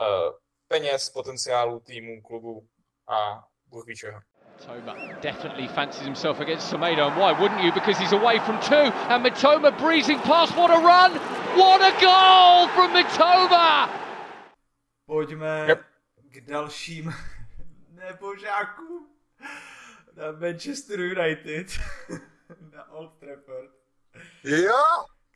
uh, 0.00 0.32
peněz, 0.68 1.10
potenciálu 1.10 1.80
týmu, 1.80 2.22
klubu 2.22 2.68
a 3.08 3.44
Bůh 3.66 3.86
ví 3.86 3.96
čeho. 3.96 4.20
Mitoma 4.66 4.94
definitely 5.20 5.68
fancies 5.68 6.04
himself 6.04 6.40
against 6.40 6.70
Tomato, 6.70 7.02
and 7.02 7.16
why 7.16 7.32
wouldn't 7.32 7.64
you? 7.64 7.72
Because 7.72 7.98
he's 7.98 8.12
away 8.12 8.38
from 8.38 8.58
two, 8.60 8.92
and 9.08 9.24
Mitoma 9.24 9.70
breezing 9.70 10.20
past. 10.20 10.56
What 10.56 10.70
a 10.70 10.78
run! 10.78 11.18
What 11.56 11.80
a 11.82 11.90
goal 12.00 12.68
from 12.68 12.92
Mitoma! 12.92 13.90
Pojďme 15.06 15.64
Yep. 15.68 15.80
k 16.30 16.40
dalším 16.40 17.12
nebožákům 17.90 19.08
na 20.16 20.32
Manchester 20.32 21.00
United, 21.00 21.66
na 22.72 22.90
Old 22.90 23.18
Trafford, 23.18 23.70
Jo! 24.44 24.74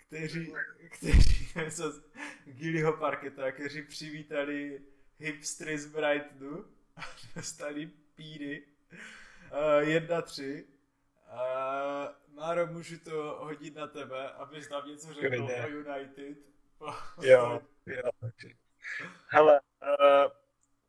Kteří, 0.06 0.52
kteří 0.90 1.52
z 1.68 2.02
Gillyho 2.44 2.92
parketa, 2.92 3.52
kteří 3.52 3.82
přivítali 3.82 4.80
hipstry 5.18 5.78
z 5.78 5.86
Brightonu 5.86 6.64
a 6.96 7.00
dostali 7.36 7.90
píry. 8.14 8.66
Uh, 9.52 9.88
jedna 9.88 10.22
tři. 10.22 10.64
Uh, 11.32 12.36
Máro, 12.36 12.66
můžu 12.66 12.98
to 12.98 13.38
hodit 13.40 13.74
na 13.74 13.86
tebe, 13.86 14.30
abys 14.30 14.68
nám 14.68 14.88
něco 14.88 15.14
řekl 15.14 15.44
o 15.44 15.68
United. 15.68 16.38
Jo, 17.22 17.62
jo. 17.86 18.10
Hele, 19.28 19.60
uh, 19.82 20.30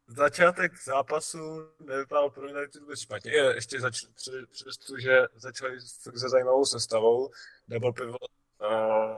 začátek 0.07 0.84
zápasu 0.84 1.72
nevypadal 1.80 2.30
pro 2.30 2.47
United 2.47 2.82
vůbec 2.82 2.99
špatně. 2.99 3.32
Je, 3.32 3.55
ještě 3.55 3.80
zač, 3.80 4.05
přesto, 4.51 4.99
že 4.99 5.22
začali 5.36 5.82
se 5.82 6.30
zajímavou 6.30 6.65
sestavou. 6.65 7.32
Double 7.68 7.93
pivot, 7.93 8.32
uh, 8.62 9.18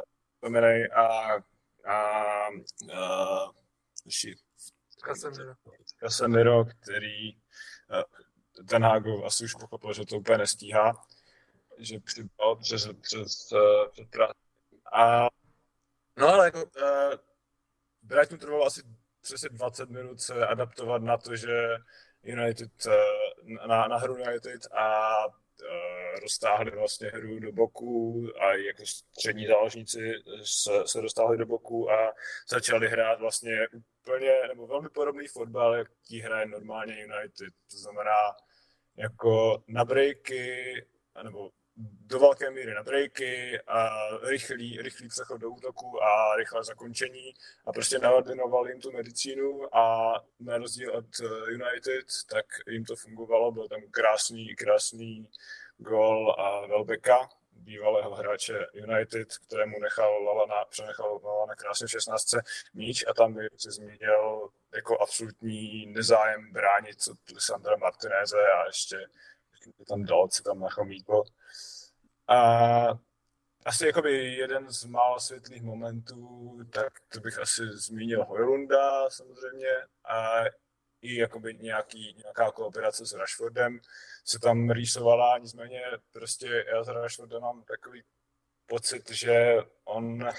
a, 0.93 1.33
a 1.85 2.49
ještě 4.05 4.35
Casemiro. 5.05 5.53
Casemiro, 5.99 6.65
který 6.65 7.35
uh, 7.35 8.65
ten 8.65 8.83
Hágov 8.83 9.25
asi 9.25 9.43
už 9.43 9.53
pochopil, 9.53 9.93
že 9.93 10.05
to 10.05 10.17
úplně 10.17 10.37
nestíhá, 10.37 11.05
že 11.77 11.99
přibal 11.99 12.55
přes, 12.55 12.87
přes, 13.01 13.51
uh, 13.51 13.91
před 13.91 14.09
práci. 14.09 14.39
A 14.93 15.27
no 16.17 16.27
ale 16.27 16.45
jako 16.45 16.63
uh, 16.63 17.13
Brighton 18.01 18.39
trvalo 18.39 18.65
asi 18.65 18.81
přesně 19.21 19.49
20 19.49 19.89
minut 19.89 20.21
se 20.21 20.47
adaptovat 20.47 21.01
na 21.01 21.17
to, 21.17 21.35
že 21.35 21.77
United, 22.23 22.85
uh, 22.85 23.67
na, 23.67 23.87
na 23.87 23.97
hru 23.97 24.17
United 24.17 24.67
a 24.71 25.15
roztáhli 26.21 26.71
vlastně 26.71 27.07
hru 27.07 27.39
do 27.39 27.51
boku 27.51 28.23
a 28.39 28.53
jako 28.53 28.85
střední 28.85 29.47
záložníci 29.47 30.13
se, 30.43 30.71
se 30.85 31.01
dostáhli 31.01 31.37
do 31.37 31.45
boku 31.45 31.91
a 31.91 32.13
začali 32.49 32.87
hrát 32.87 33.19
vlastně 33.19 33.67
úplně, 33.73 34.31
nebo 34.47 34.67
velmi 34.67 34.89
podobný 34.89 35.27
fotbal, 35.27 35.75
jaký 35.75 36.21
hraje 36.21 36.45
normálně 36.45 36.93
United. 36.93 37.53
To 37.71 37.77
znamená 37.77 38.35
jako 38.97 39.63
na 39.67 39.85
breaky, 39.85 40.85
nebo 41.23 41.49
do 41.79 42.19
velké 42.19 42.51
míry 42.51 42.73
na 42.73 42.83
breaky 42.83 43.59
a 43.67 43.89
rychlý, 44.27 44.81
rychlý 44.81 45.07
přechod 45.07 45.37
do 45.37 45.49
útoku 45.49 46.03
a 46.03 46.35
rychlé 46.35 46.63
zakončení 46.63 47.33
a 47.65 47.71
prostě 47.71 47.99
naordinovali 47.99 48.71
jim 48.71 48.81
tu 48.81 48.91
medicínu 48.91 49.75
a 49.77 50.13
na 50.39 50.57
rozdíl 50.57 50.95
od 50.95 51.05
eh, 51.19 51.51
United, 51.51 52.05
tak 52.29 52.45
jim 52.67 52.85
to 52.85 52.95
fungovalo, 52.95 53.51
byl 53.51 53.67
tam 53.67 53.81
krásný, 53.91 54.55
krásný 54.55 55.27
gol 55.77 56.35
a 56.37 56.67
Welbecka, 56.67 57.29
bývalého 57.51 58.15
hráče 58.15 58.67
United, 58.73 59.37
kterému 59.37 59.79
nechal 59.79 60.23
Lalana, 60.23 60.65
přenechal 60.65 61.19
Lalana 61.23 61.55
krásně 61.55 61.87
v 61.87 61.91
16. 61.91 62.25
míč 62.73 63.05
a 63.07 63.13
tam 63.13 63.33
by 63.33 63.49
se 63.57 63.71
zmínil 63.71 64.49
jako 64.75 64.97
absolutní 65.01 65.85
nezájem 65.85 66.51
bránit 66.51 66.97
od 67.11 67.35
Lisandra 67.35 67.75
Martineze 67.77 68.37
a 68.37 68.65
ještě 68.65 68.97
tam 69.87 70.05
dal, 70.05 70.29
si 70.29 70.43
tam 70.43 70.59
nechal 70.59 70.85
mít 70.85 71.05
gol. 71.05 71.23
A 72.29 72.99
asi 73.65 73.85
jakoby 73.85 74.33
jeden 74.35 74.71
z 74.71 74.85
mála 74.85 75.19
světlých 75.19 75.61
momentů, 75.61 76.59
tak 76.69 76.93
to 77.13 77.19
bych 77.19 77.39
asi 77.39 77.61
zmínil 77.71 78.25
Hojlunda 78.25 79.09
samozřejmě 79.09 79.69
a 80.03 80.43
i 81.01 81.15
jakoby 81.15 81.53
nějaký, 81.53 82.15
nějaká 82.23 82.51
kooperace 82.51 83.05
s 83.05 83.13
Rashfordem 83.13 83.79
se 84.25 84.39
tam 84.39 84.69
rýsovala, 84.69 85.37
nicméně 85.37 85.81
prostě 86.11 86.65
já 86.73 86.83
s 86.83 86.87
Rashfordem 86.87 87.41
mám 87.41 87.63
takový 87.63 88.03
pocit, 88.65 89.11
že 89.11 89.57
on 89.83 90.29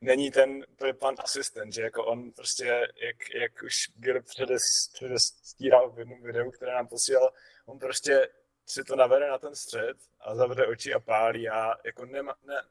není 0.00 0.30
ten 0.30 0.64
pan 1.00 1.14
asistent, 1.18 1.72
že 1.72 1.82
jako 1.82 2.04
on 2.04 2.32
prostě, 2.32 2.66
jak, 3.02 3.34
jak 3.34 3.62
už 3.62 3.90
Gil 3.94 4.22
předes, 4.22 4.90
předestíral 4.92 5.90
v 5.90 5.98
jednom 5.98 6.22
videu, 6.22 6.50
které 6.50 6.72
nám 6.72 6.88
posílal, 6.88 7.32
on 7.66 7.78
prostě 7.78 8.28
si 8.66 8.84
to 8.84 8.96
navede 8.96 9.28
na 9.28 9.38
ten 9.38 9.54
střed 9.54 9.96
a 10.20 10.34
zavře 10.34 10.66
oči 10.66 10.94
a 10.94 11.00
pálí 11.00 11.48
a 11.48 11.74
jako 11.84 12.06
nema, 12.06 12.34
ne, 12.46 12.62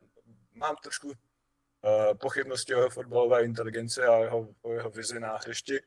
mám 0.54 0.76
trošku 0.76 1.08
uh, 1.08 1.14
pochybnosti 2.18 2.76
o 2.76 2.78
jeho 2.78 2.90
fotbalové 2.90 3.44
inteligenci 3.44 4.02
a 4.02 4.18
jeho, 4.18 4.48
o 4.62 4.74
jeho 4.74 4.90
vizi 4.90 5.20
na 5.20 5.38
hřišti. 5.38 5.80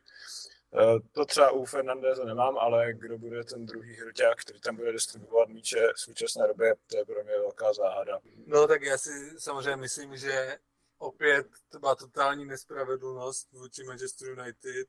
Uh, 0.70 0.98
to 1.12 1.24
třeba 1.24 1.51
u 1.51 1.64
Fernandeze 1.64 2.24
nemám, 2.24 2.59
ale 2.59 2.93
kdo 2.93 3.18
bude 3.18 3.44
ten 3.44 3.66
druhý 3.66 3.94
hroťák, 3.94 4.40
který 4.40 4.60
tam 4.60 4.76
bude 4.76 4.93
distribuovat 4.93 5.48
míče 5.48 5.89
v 5.94 6.01
současné 6.01 6.47
době, 6.47 6.74
to 6.86 6.97
je 6.97 7.05
pro 7.05 7.24
mě 7.24 7.32
velká 7.32 7.72
záhada. 7.72 8.18
No 8.47 8.66
tak 8.66 8.82
já 8.82 8.98
si 8.98 9.10
samozřejmě 9.39 9.76
myslím, 9.76 10.16
že 10.16 10.59
opět 10.98 11.47
to 11.68 11.78
byla 11.78 11.94
totální 11.94 12.44
nespravedlnost 12.44 13.52
vůči 13.52 13.85
Manchester 13.85 14.28
United. 14.28 14.89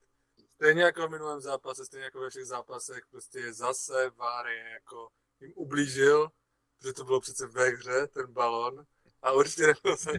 Stejně 0.62 0.84
jako 0.84 1.08
v 1.08 1.12
minulém 1.12 1.42
zápase, 1.42 1.86
stejně 1.86 2.04
jako 2.04 2.20
ve 2.20 2.30
všech 2.30 2.46
zápasech, 2.46 3.04
prostě 3.10 3.54
zase 3.54 4.10
Váry 4.10 4.72
jako 4.72 5.10
jim 5.40 5.54
ublížil, 5.56 6.32
protože 6.78 6.94
to 6.94 7.04
bylo 7.04 7.20
přece 7.20 7.48
ve 7.48 7.70
hře, 7.70 8.08
ten 8.08 8.34
balon, 8.34 8.86
a 9.22 9.32
určitě 9.32 9.68
nebyl 9.68 9.98
za 9.98 10.12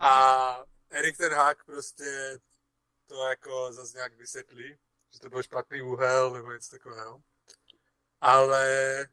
A 0.00 0.64
Erik 0.90 1.16
ten 1.16 1.32
Hák 1.32 1.64
prostě 1.64 2.38
to 3.06 3.28
jako 3.28 3.72
zase 3.72 3.96
nějak 3.96 4.14
vysvětlí, 4.14 4.78
že 5.12 5.20
to 5.20 5.28
byl 5.28 5.42
špatný 5.42 5.82
úhel 5.82 6.30
nebo 6.30 6.52
něco 6.52 6.70
takového. 6.70 7.22
Ale 8.20 8.66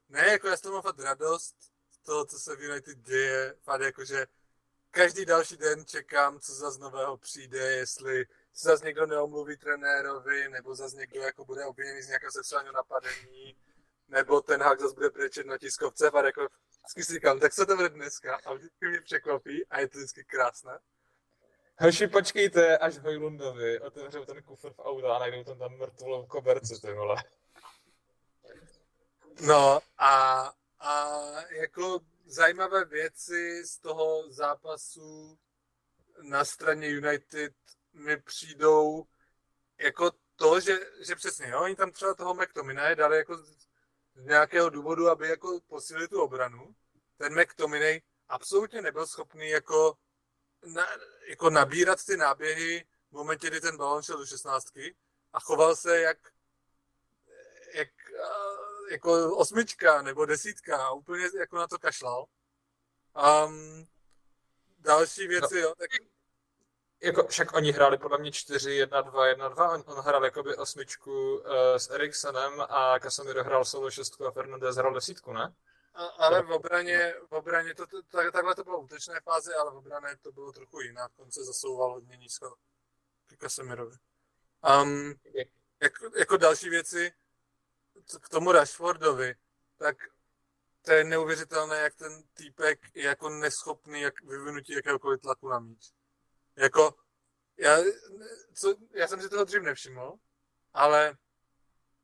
ne, 0.10 0.28
jako 0.28 0.48
já 0.48 0.58
z 0.58 0.62
toho 0.62 0.74
mám 0.74 0.82
fakt 0.82 1.00
radost, 1.00 1.56
to, 2.04 2.26
co 2.26 2.40
se 2.40 2.56
v 2.56 2.64
United 2.64 2.98
děje, 2.98 3.56
fakt 3.62 3.82
jako, 3.82 4.06
že 4.06 4.28
každý 4.92 5.26
další 5.26 5.58
den 5.58 5.86
čekám, 5.86 6.40
co 6.40 6.54
za 6.54 6.78
nového 6.78 7.18
přijde, 7.18 7.72
jestli 7.72 8.26
se 8.54 8.70
zase 8.70 8.86
někdo 8.86 9.06
neomluví 9.06 9.58
trenérovi, 9.58 10.50
nebo 10.50 10.76
zase 10.76 10.96
někdo 10.96 11.22
jako 11.22 11.46
bude 11.46 11.66
obviněný 11.66 12.02
z 12.02 12.08
nějakého 12.08 12.32
sexuálního 12.32 12.74
napadení, 12.74 13.56
nebo 14.08 14.42
ten 14.42 14.62
hák 14.62 14.80
zase 14.80 14.96
bude 14.96 15.10
brečet 15.10 15.46
na 15.46 15.58
tiskovce 15.58 16.10
a 16.10 16.26
jako 16.26 16.48
vždycky 16.80 17.04
si 17.04 17.14
říkám, 17.14 17.40
tak 17.40 17.54
co 17.54 17.66
to 17.66 17.76
bude 17.76 17.90
dneska 17.90 18.40
a 18.46 18.54
vždycky 18.54 18.88
mě 18.88 19.02
překvapí 19.02 19.66
a 19.68 19.80
je 19.80 19.88
to 19.88 19.98
vždycky 19.98 20.24
krásné. 20.24 20.80
Hoši, 21.82 22.08
počkejte, 22.08 22.78
až 22.78 22.98
Hojlundovi 22.98 23.80
otevřou 23.80 24.26
ten 24.26 24.44
kufr 24.44 24.74
v 24.74 24.80
auta 24.80 25.16
a 25.16 25.20
najdou 25.20 25.44
tam 25.44 25.58
tam 25.60 25.78
mrtvou 25.78 26.26
koberci, 26.26 26.82
ty 26.82 26.94
vole. 26.94 27.16
No 29.42 29.80
a, 29.98 30.44
a 30.80 31.22
jako 31.50 32.00
zajímavé 32.26 32.86
věci 32.86 33.64
z 33.66 33.78
toho 33.78 34.32
zápasu 34.32 35.38
na 36.22 36.46
straně 36.46 36.88
United 36.88 37.54
mi 37.94 38.18
přijdou 38.18 39.06
jako 39.78 40.12
to, 40.36 40.60
že, 40.60 40.80
že 41.00 41.16
přesně, 41.16 41.48
jo, 41.48 41.62
oni 41.62 41.76
tam 41.76 41.92
třeba 41.92 42.14
toho 42.14 42.34
McTominay 42.34 42.96
dali 42.96 43.18
jako 43.18 43.38
z 43.38 43.68
nějakého 44.16 44.70
důvodu, 44.70 45.10
aby 45.10 45.30
jako 45.30 45.60
posílili 45.68 46.08
tu 46.08 46.22
obranu. 46.22 46.76
Ten 47.18 47.42
McTominay 47.42 48.02
absolutně 48.30 48.82
nebyl 48.82 49.08
schopný 49.08 49.50
jako, 49.50 49.98
na, 50.66 50.88
jako 51.28 51.50
nabírat 51.50 52.06
ty 52.06 52.18
náběhy 52.18 52.86
v 53.10 53.12
momentě, 53.12 53.48
kdy 53.48 53.62
ten 53.62 53.78
balon 53.78 54.04
šel 54.04 54.18
do 54.18 54.26
šestnáctky 54.26 54.96
a 55.34 55.40
choval 55.40 55.76
se 55.76 56.00
jak, 56.00 56.18
jak 57.74 57.90
jako 58.92 59.38
osmička 59.38 60.02
nebo 60.02 60.26
desítka 60.26 60.86
a 60.86 60.92
úplně 60.92 61.30
jako 61.40 61.58
na 61.58 61.68
to 61.68 61.80
kašlal. 61.80 62.26
Um, 63.46 63.88
další 64.80 65.28
věci, 65.28 65.56
no. 65.56 65.62
jo, 65.62 65.76
tak... 65.76 65.90
Jako, 67.02 67.28
však 67.28 67.54
oni 67.54 67.72
hráli 67.72 67.98
podle 67.98 68.18
mě 68.18 68.32
4, 68.32 68.72
1, 68.72 69.02
2, 69.02 69.28
1, 69.28 69.50
2. 69.50 69.72
On, 69.72 69.84
on 69.86 70.00
hrál 70.00 70.26
jakoby 70.26 70.56
osmičku 70.56 71.36
uh, 71.36 71.44
s 71.78 71.90
Eriksenem 71.90 72.62
a 72.70 73.00
Casemiro 73.00 73.44
hrál 73.44 73.66
solo 73.66 73.92
šestku 73.92 74.26
a 74.28 74.32
Fernandez 74.32 74.76
hrál 74.76 74.94
desítku, 74.94 75.34
ne? 75.34 75.54
A, 75.94 76.06
ale 76.06 76.42
v 76.42 76.52
obraně, 76.52 77.14
v 77.30 77.32
obraně 77.32 77.76
to, 77.76 77.88
to, 77.88 78.02
tak, 78.02 78.32
takhle 78.32 78.56
to 78.56 78.64
bylo 78.64 78.82
v 78.82 78.84
útočné 78.84 79.20
fázi, 79.22 79.54
ale 79.54 79.72
v 79.72 79.76
obraně 79.76 80.18
to 80.22 80.32
bylo 80.32 80.52
trochu 80.52 80.82
jinak. 80.82 81.12
On 81.18 81.32
se 81.32 81.44
zasouval 81.44 81.94
hodně 81.94 82.18
nízko 82.18 82.56
k 83.28 83.38
Casemirovi. 83.38 83.96
Um, 84.82 85.14
jako, 85.82 86.10
jako 86.18 86.38
další 86.38 86.70
věci, 86.70 87.12
k 88.22 88.30
tomu 88.30 88.52
Rashfordovi, 88.52 89.36
tak 89.78 89.98
to 90.82 90.92
je 90.92 91.04
neuvěřitelné, 91.04 91.80
jak 91.80 91.96
ten 91.96 92.24
týpek 92.34 92.80
je 92.96 93.04
jako 93.04 93.30
neschopný 93.30 94.02
jak 94.02 94.22
vyvinutí 94.22 94.74
jakéhokoliv 94.74 95.22
tlaku 95.22 95.50
na 95.50 95.60
míč. 95.60 95.92
Jako, 96.60 96.96
já, 97.58 97.78
co, 98.54 98.76
já 98.92 99.08
jsem 99.08 99.22
si 99.22 99.30
toho 99.30 99.44
dřív 99.44 99.62
nevšiml, 99.62 100.14
ale 100.74 101.18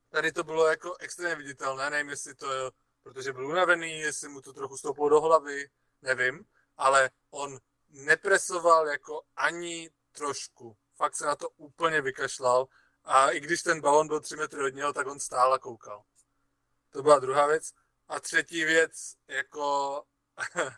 tady 0.08 0.32
to 0.32 0.44
bylo 0.44 0.66
jako 0.66 0.96
extrémně 1.00 1.36
viditelné, 1.36 1.90
nevím, 1.90 2.10
jestli 2.10 2.34
to 2.34 2.52
je, 2.52 2.70
protože 3.02 3.32
byl 3.32 3.46
unavený, 3.46 4.00
jestli 4.00 4.28
mu 4.28 4.40
to 4.40 4.52
trochu 4.52 4.76
stouplo 4.76 5.08
do 5.08 5.20
hlavy, 5.20 5.70
nevím, 6.02 6.44
ale 6.76 7.10
on 7.30 7.58
nepresoval 7.88 8.88
jako 8.88 9.22
ani 9.36 9.90
trošku. 10.12 10.76
Fakt 10.94 11.16
se 11.16 11.26
na 11.26 11.36
to 11.36 11.48
úplně 11.48 12.00
vykašlal 12.00 12.66
a 13.04 13.30
i 13.30 13.40
když 13.40 13.62
ten 13.62 13.80
balon 13.80 14.08
byl 14.08 14.20
3 14.20 14.36
metry 14.36 14.64
od 14.64 14.74
něho, 14.74 14.92
tak 14.92 15.06
on 15.06 15.20
stál 15.20 15.54
a 15.54 15.58
koukal. 15.58 16.02
To 16.90 17.02
byla 17.02 17.18
druhá 17.18 17.46
věc. 17.46 17.72
A 18.08 18.20
třetí 18.20 18.64
věc, 18.64 19.16
jako 19.28 20.02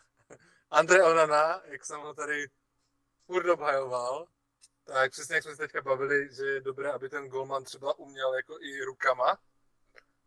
Andre 0.71 1.05
Onana, 1.05 1.63
jak 1.65 1.85
jsem 1.85 2.01
ho 2.01 2.15
tady 2.15 2.49
furt 3.29 3.51
obhajoval, 3.51 4.27
tak 4.85 5.13
přesně 5.13 5.35
jak 5.35 5.45
jsme 5.45 5.53
se 5.57 5.63
teďka 5.63 5.83
bavili, 5.83 6.35
že 6.35 6.45
je 6.47 6.61
dobré, 6.61 6.93
aby 6.93 7.09
ten 7.09 7.29
golman 7.29 7.65
třeba 7.65 7.99
uměl 7.99 8.35
jako 8.35 8.61
i 8.61 8.85
rukama, 8.85 9.39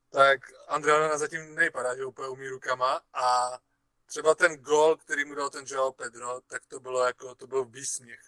tak 0.09 0.39
Andre 0.67 0.93
Onana 0.93 1.17
zatím 1.17 1.55
nejpadá, 1.55 1.95
že 1.95 2.05
úplně 2.05 2.27
umí 2.27 2.47
rukama 2.47 3.01
a 3.13 3.57
třeba 4.05 4.35
ten 4.35 4.55
gol, 4.55 4.97
který 4.97 5.25
mu 5.25 5.35
dal 5.35 5.49
ten 5.49 5.65
Joao 5.67 5.91
Pedro, 5.91 6.41
tak 6.41 6.65
to 6.65 6.79
bylo 6.79 7.05
jako, 7.05 7.35
to 7.35 7.47
byl 7.47 7.65
výsměch. 7.65 8.21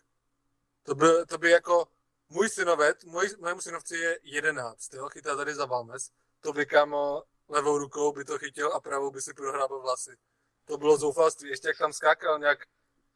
To 0.84 0.95
by, 0.95 1.08
to 1.28 1.38
by 1.38 1.52
jako, 1.52 1.88
můj 2.30 2.50
synovec, 2.50 3.04
můj, 3.04 3.30
mému 3.40 3.62
synovci 3.62 3.98
je 3.98 4.20
11, 4.24 4.94
jo, 4.94 5.10
chytá 5.10 5.36
tady 5.36 5.56
za 5.56 5.66
Valmes, 5.66 6.12
to 6.41 6.54
by 6.54 6.66
kamo 6.66 7.24
levou 7.48 7.78
rukou 7.78 8.12
by 8.12 8.26
to 8.26 8.38
chytil 8.38 8.74
a 8.74 8.80
pravou 8.80 9.12
by 9.12 9.22
si 9.22 9.34
prohrábal 9.34 9.82
vlasy. 9.82 10.18
To 10.66 10.78
bylo 10.78 10.98
zoufalství. 10.98 11.50
Ještě 11.50 11.68
jak 11.68 11.78
tam 11.78 11.94
skákal 11.94 12.40
nějak, 12.40 12.60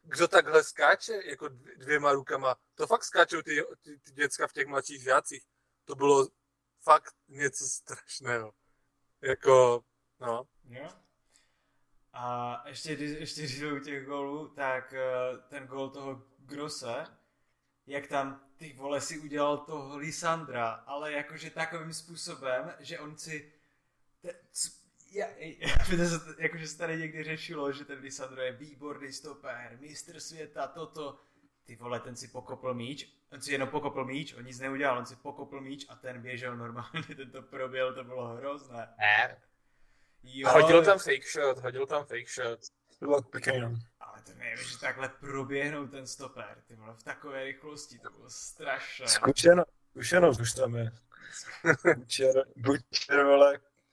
kdo 0.08 0.28
takhle 0.28 0.64
skáče, 0.64 1.22
jako 1.26 1.50
dvěma 1.78 2.12
rukama. 2.12 2.56
To 2.76 2.88
fakt 2.88 3.04
skáčou 3.04 3.42
ty, 3.42 3.64
ty, 3.82 4.00
ty 4.00 4.12
děcka 4.12 4.48
v 4.48 4.54
těch 4.54 4.68
mladších 4.68 5.04
žácích. 5.04 5.44
To 5.86 5.96
bylo 5.96 6.28
fakt 6.84 7.14
něco 7.28 7.66
strašného. 7.66 8.54
Jako, 9.22 9.84
no. 10.20 10.48
Jo. 10.70 10.90
A 12.14 12.64
ještě, 12.68 12.92
ještě 12.94 13.42
když 13.42 13.62
u 13.62 13.80
těch 13.80 14.06
gólů, 14.06 14.48
tak 14.48 14.94
eh, 14.94 15.38
ten 15.50 15.68
gól 15.68 15.90
toho 15.90 16.24
Grose, 16.38 17.06
jak 17.88 18.08
tam 18.08 18.50
ty 18.58 18.74
vole 18.74 19.02
si 19.02 19.20
udělal 19.20 19.58
toho 19.58 19.98
Lisandra, 19.98 20.70
ale 20.70 21.12
jakože 21.12 21.50
takovým 21.50 21.94
způsobem, 21.94 22.74
že 22.80 23.00
on 23.00 23.18
si 23.18 23.54
já, 25.12 25.28
jakože 26.38 26.68
se 26.68 26.78
tady 26.78 26.98
někdy 26.98 27.24
řešilo, 27.24 27.72
že 27.72 27.86
ten 27.86 28.00
Lisandro 28.00 28.42
je 28.42 28.52
výborný 28.52 29.14
stoper, 29.14 29.78
mistr 29.80 30.20
světa, 30.20 30.68
toto. 30.68 31.20
Ty 31.64 31.76
vole, 31.76 32.00
ten 32.00 32.16
si 32.16 32.28
pokopl 32.28 32.74
míč, 32.74 33.14
on 33.32 33.42
si 33.42 33.52
jenom 33.52 33.70
pokopl 33.70 34.06
míč, 34.06 34.34
on 34.34 34.46
nic 34.46 34.60
neudělal, 34.60 34.98
on 34.98 35.06
si 35.06 35.16
pokopl 35.16 35.62
míč 35.62 35.86
a 35.90 35.96
ten 35.96 36.22
běžel 36.22 36.58
normálně, 36.58 37.04
ten 37.16 37.32
to 37.32 37.42
proběl, 37.42 37.94
to 37.94 38.04
bylo 38.04 38.28
hrozné. 38.28 38.94
Ne. 38.98 39.42
Jo, 40.24 40.50
hodil 40.50 40.86
tam 40.86 41.00
fake 41.00 41.28
shot, 41.32 41.58
hodil 41.58 41.86
tam 41.86 42.06
fake 42.06 42.30
shot. 42.30 42.60
Bylo 43.00 43.22
pěkný, 43.22 43.60
no. 43.60 43.74
Ale 44.00 44.22
to 44.22 44.32
nevím, 44.34 44.66
že 44.66 44.80
takhle 44.80 45.10
proběhnout 45.10 45.92
ten 45.92 46.08
stoper, 46.08 46.64
ty 46.68 46.76
vole, 46.76 46.94
v 46.94 47.04
takové 47.04 47.44
rychlosti, 47.44 48.00
to 48.00 48.10
bylo 48.10 48.30
strašné. 48.30 49.08
Zkušenost, 49.08 49.70
zkušenost 49.92 50.40
už 50.40 50.54
tam 50.54 50.76
je. 50.76 50.92
Bučer, 51.96 52.46
bučer, 52.56 53.26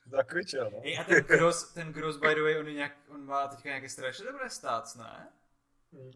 vole, 0.06 0.22
Zakvičel, 0.22 0.70
no. 0.70 0.80
Ej, 0.84 0.98
a 0.98 1.04
ten 1.04 1.24
Gross, 1.24 1.72
ten 1.72 1.92
Gross, 1.92 2.16
by 2.16 2.34
the 2.34 2.42
way, 2.42 2.58
on, 2.58 2.66
je 2.66 2.74
nějak, 2.74 2.92
on 3.08 3.26
má 3.26 3.48
teďka 3.48 3.68
nějaké 3.68 3.88
strašně 3.88 4.24
dobré 4.24 4.50
stát, 4.50 4.96
ne? 4.96 5.32
Hmm. 5.92 6.12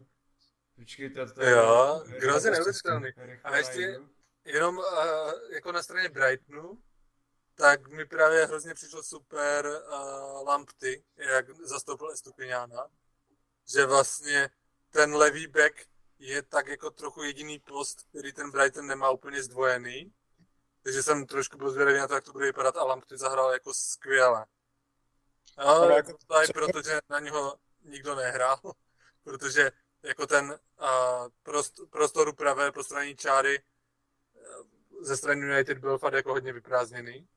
Počkej, 0.75 1.09
to, 1.09 1.33
to 1.33 1.43
Jo, 1.43 2.03
Gross 2.19 2.45
je 2.45 2.51
neuvěřitelný. 2.51 3.09
A 3.43 3.57
ještě 3.57 3.99
jenom 4.45 4.77
uh, 4.77 4.83
jako 5.51 5.71
na 5.71 5.83
straně 5.83 6.09
Brightonu, 6.09 6.83
tak 7.55 7.87
mi 7.87 8.05
právě 8.05 8.45
hrozně 8.45 8.73
přišlo 8.73 9.03
super 9.03 9.65
uh, 9.65 10.47
Lampty, 10.47 11.03
jak 11.17 11.49
zastoupil 11.49 12.11
Estupiňána, 12.11 12.87
že 13.73 13.85
vlastně 13.85 14.49
ten 14.89 15.15
levý 15.15 15.47
back 15.47 15.85
je 16.19 16.41
tak 16.41 16.67
jako 16.67 16.89
trochu 16.89 17.23
jediný 17.23 17.59
post, 17.59 18.03
který 18.09 18.33
ten 18.33 18.51
Brighton 18.51 18.87
nemá 18.87 19.09
úplně 19.09 19.43
zdvojený 19.43 20.13
takže 20.83 21.03
jsem 21.03 21.25
trošku 21.25 21.57
byl 21.57 21.71
zvědavý 21.71 21.97
na 21.97 22.07
to, 22.07 22.13
jak 22.13 22.23
to 22.23 22.31
bude 22.31 22.45
vypadat 22.45 22.77
a 22.77 22.83
Lampty 22.83 23.17
zahrál 23.17 23.53
jako 23.53 23.73
skvěle. 23.73 24.45
No, 25.57 25.89
jako 25.89 26.17
tady, 26.27 26.47
protože 26.53 26.99
na 27.09 27.19
něho 27.19 27.57
nikdo 27.83 28.15
nehrál, 28.15 28.59
protože 29.23 29.71
jako 30.03 30.27
ten 30.27 30.59
uh, 30.81 31.27
prost, 31.43 31.73
prostoru 31.89 32.33
pravé 32.33 32.71
postranní 32.71 33.15
čáry 33.15 33.59
uh, 33.59 35.03
ze 35.03 35.17
strany 35.17 35.41
United 35.41 35.77
byl 35.77 35.97
fakt 35.97 36.13
jako 36.13 36.31
hodně 36.31 36.53
vyprázdněný, 36.53 37.27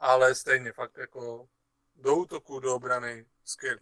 ale 0.00 0.34
stejně 0.34 0.72
fakt 0.72 0.98
jako 0.98 1.48
do 1.94 2.16
útoku, 2.16 2.60
do 2.60 2.74
obrany 2.74 3.26
skvělý. 3.44 3.80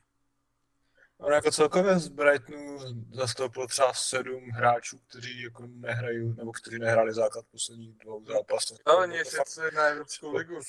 On 1.23 1.33
jako 1.33 1.51
celkově 1.51 1.99
z 1.99 2.09
Brightonu 2.09 2.79
zastoupil 3.13 3.67
třeba 3.67 3.93
sedm 3.95 4.51
hráčů, 4.51 4.99
kteří 4.99 5.43
jako 5.43 5.67
nehrají, 5.67 6.35
nebo 6.37 6.53
kteří 6.53 6.79
nehráli 6.79 7.13
základ 7.13 7.45
posledních 7.51 7.99
dvou 7.99 8.25
zápasů. 8.25 8.77
Ale 8.85 9.07
mě 9.07 9.25
sice 9.25 9.71
na 9.75 9.83
Evropskou 9.83 10.37
ligu. 10.37 10.61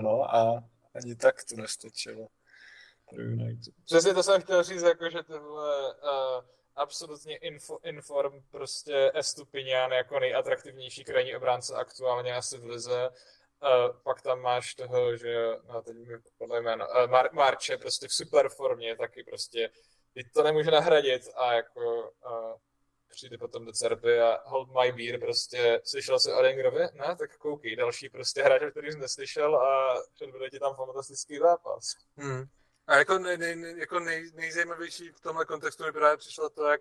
no, 0.00 0.34
a 0.34 0.64
ani 0.94 1.16
tak 1.16 1.44
to 1.44 1.56
nestačilo. 1.56 2.28
Přesně 3.84 4.14
to 4.14 4.22
jsem 4.22 4.42
chtěl 4.42 4.62
říct, 4.62 4.82
jako, 4.82 5.10
že 5.10 5.22
tohle 5.22 5.94
uh, 5.94 6.44
absolutně 6.76 7.36
info, 7.36 7.78
inform 7.82 8.42
prostě 8.50 9.12
Estupinian 9.14 9.92
jako 9.92 10.20
nejatraktivnější 10.20 11.04
krajní 11.04 11.36
obránce 11.36 11.74
aktuálně 11.74 12.34
asi 12.34 12.58
v 12.58 12.64
lize. 12.64 13.10
Uh, 13.62 13.96
pak 14.02 14.22
tam 14.22 14.40
máš 14.40 14.74
toho, 14.74 15.16
že, 15.16 15.46
no 15.64 15.82
teď 15.82 15.96
mi 15.96 16.18
podle 16.38 16.60
jméno, 16.60 16.86
uh, 16.88 17.10
Mar- 17.10 17.32
Marče 17.32 17.76
prostě 17.76 18.08
v 18.08 18.14
super 18.14 18.48
formě, 18.48 18.96
taky 18.96 19.24
prostě, 19.24 19.70
teď 20.14 20.26
to 20.34 20.42
nemůže 20.42 20.70
nahradit 20.70 21.22
a 21.36 21.52
jako 21.52 22.10
uh, 22.10 22.54
přijde 23.08 23.38
potom 23.38 23.64
do 23.64 23.72
Cerby 23.72 24.20
a 24.20 24.40
hold 24.44 24.68
my 24.68 24.92
beer 24.92 25.20
prostě, 25.20 25.80
slyšel 25.84 26.20
jsi 26.20 26.32
o 26.32 26.42
Dengerovi? 26.42 26.88
Ne, 26.92 27.16
tak 27.18 27.36
koukej, 27.36 27.76
další 27.76 28.08
prostě 28.08 28.42
hráč, 28.42 28.62
který 28.70 28.92
jsi 28.92 28.98
neslyšel 28.98 29.56
a 29.56 30.02
předvede 30.14 30.50
ti 30.50 30.58
tam 30.58 30.74
fantastický 30.74 31.38
zápas. 31.38 31.94
Hmm. 32.16 32.44
A 32.86 32.96
jako, 32.96 33.18
nej, 33.18 33.36
nej, 33.36 33.78
jako 33.78 34.00
nej, 34.00 34.30
nejzajímavější 34.34 35.08
v 35.12 35.20
tomhle 35.20 35.44
kontextu 35.44 35.84
mi 35.84 35.92
právě 35.92 36.16
přišlo 36.16 36.50
to, 36.50 36.64
jak 36.64 36.80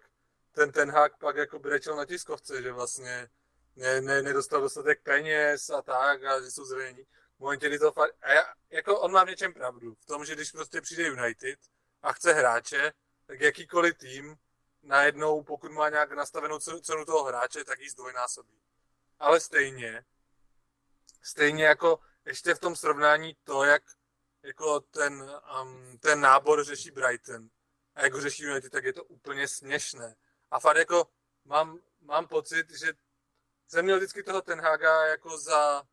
ten 0.52 0.72
ten 0.72 0.92
hák 0.92 1.18
pak 1.20 1.36
jako 1.36 1.60
brečel 1.60 1.96
na 1.96 2.06
tiskovce, 2.06 2.62
že 2.62 2.72
vlastně 2.72 3.28
ne, 3.76 4.02
ne, 4.02 4.22
nedostal 4.22 4.62
dostatek 4.62 5.04
peněz 5.04 5.70
a 5.70 5.82
tak 5.82 6.24
a 6.24 6.42
že 6.42 6.52
jsou 6.52 6.66
zranění. 6.66 7.04
V 7.38 7.40
momentě, 7.40 7.68
kdy 7.68 7.80
to 7.80 7.92
fakt, 7.92 8.16
a 8.22 8.32
já, 8.32 8.44
jako 8.70 9.00
on 9.00 9.12
má 9.12 9.24
v 9.24 9.30
něčem 9.30 9.54
pravdu, 9.54 9.96
v 9.96 10.06
tom, 10.06 10.26
že 10.26 10.36
když 10.36 10.52
prostě 10.52 10.82
přijde 10.82 11.04
United 11.04 11.60
a 12.02 12.14
chce 12.14 12.34
hráče, 12.34 12.94
tak 13.26 13.42
jakýkoliv 13.42 13.98
tým 13.98 14.38
najednou, 14.84 15.44
pokud 15.44 15.72
má 15.72 15.90
nějak 15.90 16.12
nastavenou 16.12 16.60
cenu, 16.60 17.06
toho 17.06 17.24
hráče, 17.24 17.64
tak 17.64 17.80
ji 17.80 17.90
zdvojnásobí. 17.90 18.62
Ale 19.20 19.40
stejně, 19.40 20.06
stejně 21.22 21.66
jako 21.66 22.00
ještě 22.26 22.54
v 22.54 22.60
tom 22.60 22.76
srovnání 22.76 23.38
to, 23.44 23.64
jak 23.64 23.84
jako 24.44 24.80
ten, 24.80 25.42
um, 25.62 25.98
ten 25.98 26.22
nábor 26.22 26.64
řeší 26.64 26.92
Brighton 26.92 27.50
a 27.96 28.04
jak 28.04 28.14
ho 28.14 28.22
řeší 28.22 28.44
United, 28.44 28.72
tak 28.72 28.84
je 28.84 28.94
to 28.94 29.04
úplně 29.04 29.48
směšné. 29.48 30.16
A 30.52 30.60
fakt 30.60 30.78
jako 30.78 31.08
mám, 31.46 31.80
mám 32.02 32.28
pocit, 32.28 32.72
že 32.72 32.94
jsem 33.68 33.86
měl 33.86 33.98
vždycky 33.98 34.24
toho 34.24 34.42
Tenhaga 34.42 35.06
jako 35.06 35.38
za 35.38 35.84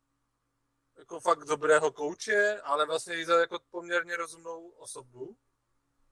jako 0.97 1.19
fakt 1.19 1.39
dobrého 1.45 1.91
kouče, 1.91 2.61
ale 2.61 2.85
vlastně 2.85 3.15
i 3.15 3.25
za 3.25 3.39
jako 3.39 3.59
poměrně 3.59 4.15
rozumnou 4.15 4.69
osobu. 4.69 5.37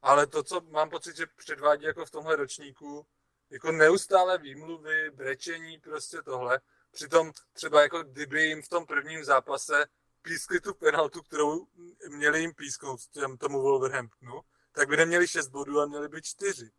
Ale 0.02 0.28
to, 0.28 0.44
co 0.44 0.62
mám 0.62 0.90
pocit, 0.90 1.16
že 1.16 1.26
předvádí 1.26 1.86
jako 1.86 2.06
v 2.06 2.12
tomhle 2.12 2.36
ročníku, 2.36 3.08
jako 3.50 3.72
neustále 3.72 4.38
výmluvy, 4.38 5.12
brečení, 5.12 5.80
prostě 5.80 6.22
tohle. 6.22 6.62
Přitom 6.92 7.32
třeba 7.54 7.82
jako 7.82 8.04
kdyby 8.04 8.44
jim 8.44 8.62
v 8.62 8.70
tom 8.70 8.86
prvním 8.86 9.24
zápase 9.24 9.86
pískli 10.22 10.60
tu 10.60 10.74
penaltu, 10.74 11.22
kterou 11.22 11.68
měli 12.10 12.40
jim 12.40 12.54
písknout 12.54 13.00
těm, 13.08 13.38
tomu 13.38 13.62
Wolverhamptonu, 13.62 14.42
tak 14.72 14.90
by 14.90 14.98
neměli 14.98 15.28
6 15.28 15.48
bodů 15.48 15.80
a 15.80 15.86
měli 15.86 16.08
by 16.08 16.22
4. 16.22 16.72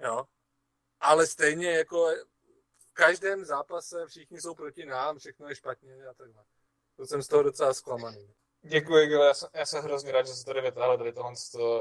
Jo. 0.00 0.24
Ale 1.00 1.26
stejně 1.26 1.70
jako 1.70 2.10
každém 2.98 3.44
zápase 3.44 4.06
všichni 4.06 4.40
jsou 4.40 4.54
proti 4.54 4.86
nám, 4.86 5.18
všechno 5.18 5.48
je 5.48 5.54
špatně 5.54 6.06
a 6.06 6.14
takhle. 6.14 6.44
To 6.96 7.06
jsem 7.06 7.22
z 7.22 7.28
toho 7.28 7.42
docela 7.42 7.74
zklamaný. 7.74 8.34
Děkuji, 8.62 9.06
Gil. 9.06 9.22
Já 9.22 9.34
jsem, 9.34 9.48
já 9.54 9.66
jsem 9.66 9.84
hrozně 9.84 10.12
rád, 10.12 10.26
že 10.26 10.34
se 10.34 10.44
tady 10.44 10.60
vytáhli 10.60 10.98
tady 10.98 11.12
tohle, 11.12 11.32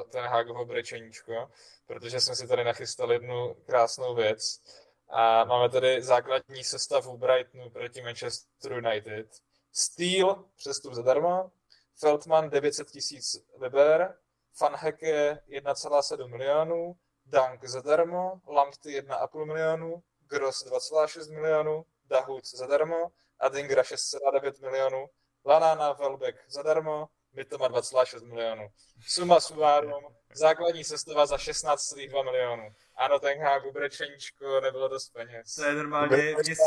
ten 0.09 0.25
Hágovo 0.25 0.65
brečeníčko, 0.65 1.51
protože 1.85 2.19
jsme 2.19 2.35
si 2.35 2.47
tady 2.47 2.63
nachystali 2.63 3.15
jednu 3.15 3.53
krásnou 3.65 4.15
věc. 4.15 4.61
A 5.09 5.43
máme 5.43 5.69
tady 5.69 6.01
základní 6.01 6.63
sestavu 6.63 7.17
Brightonu 7.17 7.69
proti 7.69 8.01
Manchester 8.01 8.71
United. 8.71 9.27
Steel, 9.71 10.45
přestup 10.55 10.93
zadarmo, 10.93 11.51
Feldman 11.95 12.49
900 12.49 12.91
tisíc 12.91 13.45
liber, 13.59 14.17
Fanheke 14.53 15.39
1,7 15.49 16.27
milionů, 16.27 16.95
Dank 17.25 17.65
zadarmo, 17.65 18.41
Lampty 18.47 19.01
1,5 19.01 19.45
milionů, 19.45 20.03
Gross 20.27 20.65
2,6 20.65 21.33
milionů, 21.33 21.85
Dahut 22.05 22.45
zadarmo, 22.45 23.11
Adingra 23.39 23.81
6,9 23.81 24.61
milionů, 24.61 25.09
Lanana 25.45 25.93
Velbeck 25.93 26.37
zadarmo, 26.47 27.09
Mitoma 27.33 27.69
2,6 27.69 28.25
milionů. 28.25 28.71
Suma 29.07 29.39
sumárum, 29.39 30.15
základní 30.33 30.83
sestava 30.83 31.25
za 31.25 31.35
16,2 31.35 32.23
milionů. 32.23 32.73
Ano, 32.95 33.19
ten 33.19 33.39
Hágu 33.39 33.71
brečeníčko, 33.71 34.61
nebylo 34.61 34.87
dost 34.87 35.09
peněz. 35.09 35.55
To 35.55 35.63
je 35.63 35.73
normálně 35.73 36.17
měs, 36.17 36.59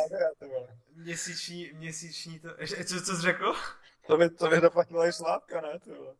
měsíční, 0.94 1.70
měsíční 1.72 2.40
to... 2.40 2.48
Ještě, 2.58 2.84
co, 2.84 3.00
co 3.00 3.16
jsi 3.16 3.22
řekl? 3.22 3.54
To 4.06 4.16
by, 4.16 4.30
to 4.30 4.48
by 4.48 4.60
doplatila 4.60 5.06
i 5.06 5.12
Slávka, 5.12 5.60
ne? 5.60 5.78
Ty 5.78 5.90
vole. 5.90 6.14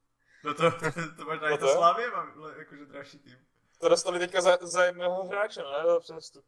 No 0.44 0.54
to, 0.54 0.70
to, 0.70 0.92
to 1.16 1.24
možná 1.24 1.48
i 1.48 1.50
No 1.50 1.58
to 1.58 1.66
to? 1.66 1.72
Slávě 1.72 2.10
mám 2.10 2.54
jakože 2.58 2.84
dražší 2.84 3.18
tým. 3.18 3.46
To 3.78 3.88
dostali 3.88 4.18
teďka 4.18 4.40
za, 4.40 4.58
za 4.60 4.84
jednoho 4.84 5.24
hráče, 5.24 5.60
ne? 5.60 5.82
Do 5.86 6.00
přestup. 6.00 6.44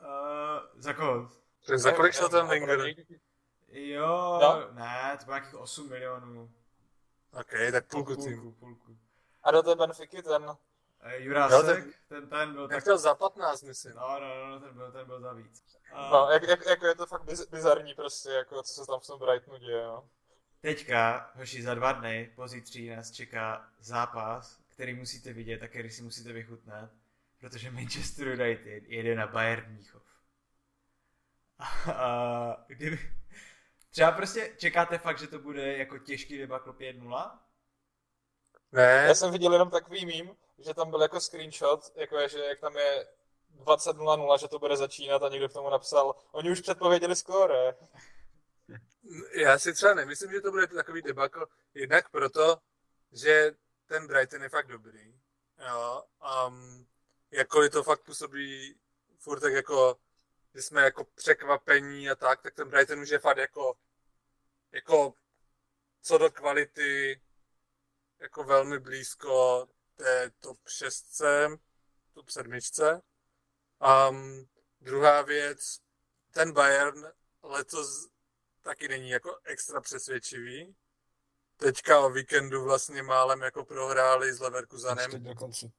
Uh, 0.00 0.80
za 0.80 0.92
koho? 0.94 1.30
Za 1.76 1.92
kolik 1.92 2.12
šel 2.14 2.28
ten 2.28 2.46
Wenger? 2.46 2.80
Jo, 3.68 4.38
No. 4.42 4.72
ne, 4.72 5.16
to 5.18 5.24
bylo 5.24 5.36
nějakých 5.36 5.54
8 5.54 5.88
milionů. 5.88 6.50
OK, 7.40 7.50
tak 7.72 7.86
půlku 7.86 8.16
týmu. 8.16 8.42
Půlku, 8.42 8.58
půlku. 8.58 8.98
A 9.42 9.50
do 9.50 9.62
té 9.62 9.74
Benfiky 9.74 10.22
ten... 10.22 10.56
Eh, 11.02 11.22
Jurásek, 11.22 11.84
No, 11.86 11.92
ten, 12.08 12.28
ten 12.28 12.52
byl 12.52 12.62
Já 12.62 12.68
tak... 12.68 12.80
chtěl 12.80 12.98
za 12.98 13.14
15, 13.14 13.62
myslím. 13.62 13.92
No, 13.94 14.20
no, 14.20 14.50
no, 14.50 14.60
ten 14.60 14.74
byl, 14.74 14.92
ten 14.92 15.06
byl 15.06 15.20
za 15.20 15.32
víc. 15.32 15.64
Uh, 15.92 16.10
No, 16.12 16.28
jak, 16.32 16.42
jak, 16.42 16.66
jako 16.66 16.86
je 16.86 16.94
to 16.94 17.06
fakt 17.06 17.24
biz, 17.24 17.46
bizarní 17.48 17.94
prostě, 17.94 18.30
jako 18.30 18.62
co 18.62 18.72
se 18.74 18.86
tam 18.86 19.00
v 19.00 19.06
tom 19.06 19.18
Brightonu 19.20 19.58
děje, 19.58 19.84
no. 19.86 20.08
Teďka, 20.60 21.30
hoši, 21.34 21.62
za 21.62 21.74
dva 21.74 21.92
dny, 21.92 22.32
pozítří 22.36 22.90
nás 22.90 23.10
čeká 23.10 23.68
zápas, 23.80 24.58
který 24.68 24.94
musíte 24.94 25.32
vidět 25.32 25.62
a 25.62 25.68
který 25.68 25.90
si 25.90 26.02
musíte 26.02 26.32
vychutnat, 26.32 26.90
protože 27.40 27.70
Manchester 27.70 28.28
United 28.28 28.84
jede 28.86 29.14
na 29.14 29.26
Bayern 29.26 29.72
Mnichov. 29.72 30.02
A 31.94 32.64
kdyby... 32.66 32.98
Třeba 33.90 34.12
prostě 34.12 34.54
čekáte 34.58 34.98
fakt, 34.98 35.18
že 35.18 35.26
to 35.26 35.38
bude 35.38 35.76
jako 35.76 35.98
těžký 35.98 36.38
debakl 36.38 36.72
5-0? 36.72 37.38
Ne, 38.72 39.04
Já 39.08 39.14
jsem 39.14 39.32
viděl 39.32 39.52
jenom 39.52 39.70
takový 39.70 40.06
mím, 40.06 40.36
že 40.58 40.74
tam 40.74 40.90
byl 40.90 41.02
jako 41.02 41.20
screenshot, 41.20 41.92
jako 41.96 42.18
je, 42.18 42.28
že 42.28 42.38
jak 42.38 42.60
tam 42.60 42.76
je 42.76 43.06
20.00, 43.58 44.38
že 44.38 44.48
to 44.48 44.58
bude 44.58 44.76
začínat 44.76 45.22
a 45.22 45.28
někdo 45.28 45.48
k 45.48 45.52
tomu 45.52 45.70
napsal, 45.70 46.14
oni 46.32 46.50
už 46.50 46.60
předpověděli 46.60 47.16
skóre. 47.16 47.74
já 49.34 49.58
si 49.58 49.74
třeba 49.74 49.94
nemyslím, 49.94 50.30
že 50.30 50.40
to 50.40 50.50
bude 50.50 50.66
takový 50.66 51.02
debakl, 51.02 51.46
jednak 51.74 52.10
proto, 52.10 52.58
že 53.12 53.52
ten 53.86 54.06
Brighton 54.06 54.42
je 54.42 54.48
fakt 54.48 54.66
dobrý. 54.66 55.20
Jo, 55.68 56.02
um, 56.48 56.86
jakkoliv 57.30 57.72
to 57.72 57.82
fakt 57.82 58.02
působí 58.02 58.80
furt 59.18 59.40
tak 59.40 59.52
jako, 59.52 59.96
že 60.54 60.62
jsme 60.62 60.82
jako 60.82 61.04
překvapení 61.04 62.10
a 62.10 62.14
tak, 62.14 62.42
tak 62.42 62.54
ten 62.54 62.68
Brighton 62.68 63.00
už 63.00 63.08
je 63.08 63.18
fakt 63.18 63.36
jako, 63.36 63.76
jako 64.72 65.14
co 66.02 66.18
do 66.18 66.30
kvality, 66.30 67.20
jako 68.18 68.44
velmi 68.44 68.78
blízko 68.78 69.66
té 69.96 70.30
top 70.40 70.58
6, 70.68 71.22
top 72.14 72.30
7. 72.30 72.58
Um, 74.10 74.48
druhá 74.80 75.22
věc, 75.22 75.80
ten 76.30 76.52
Bayern 76.52 77.06
letos 77.42 78.08
taky 78.62 78.88
není 78.88 79.10
jako 79.10 79.38
extra 79.44 79.80
přesvědčivý. 79.80 80.76
Teďka 81.56 82.00
o 82.00 82.10
víkendu 82.10 82.64
vlastně 82.64 83.02
málem 83.02 83.42
jako 83.42 83.64
prohráli 83.64 84.32
s 84.32 84.40
Leverkusenem. 84.40 85.10
Teď 85.10 85.22
dokonce. 85.22 85.70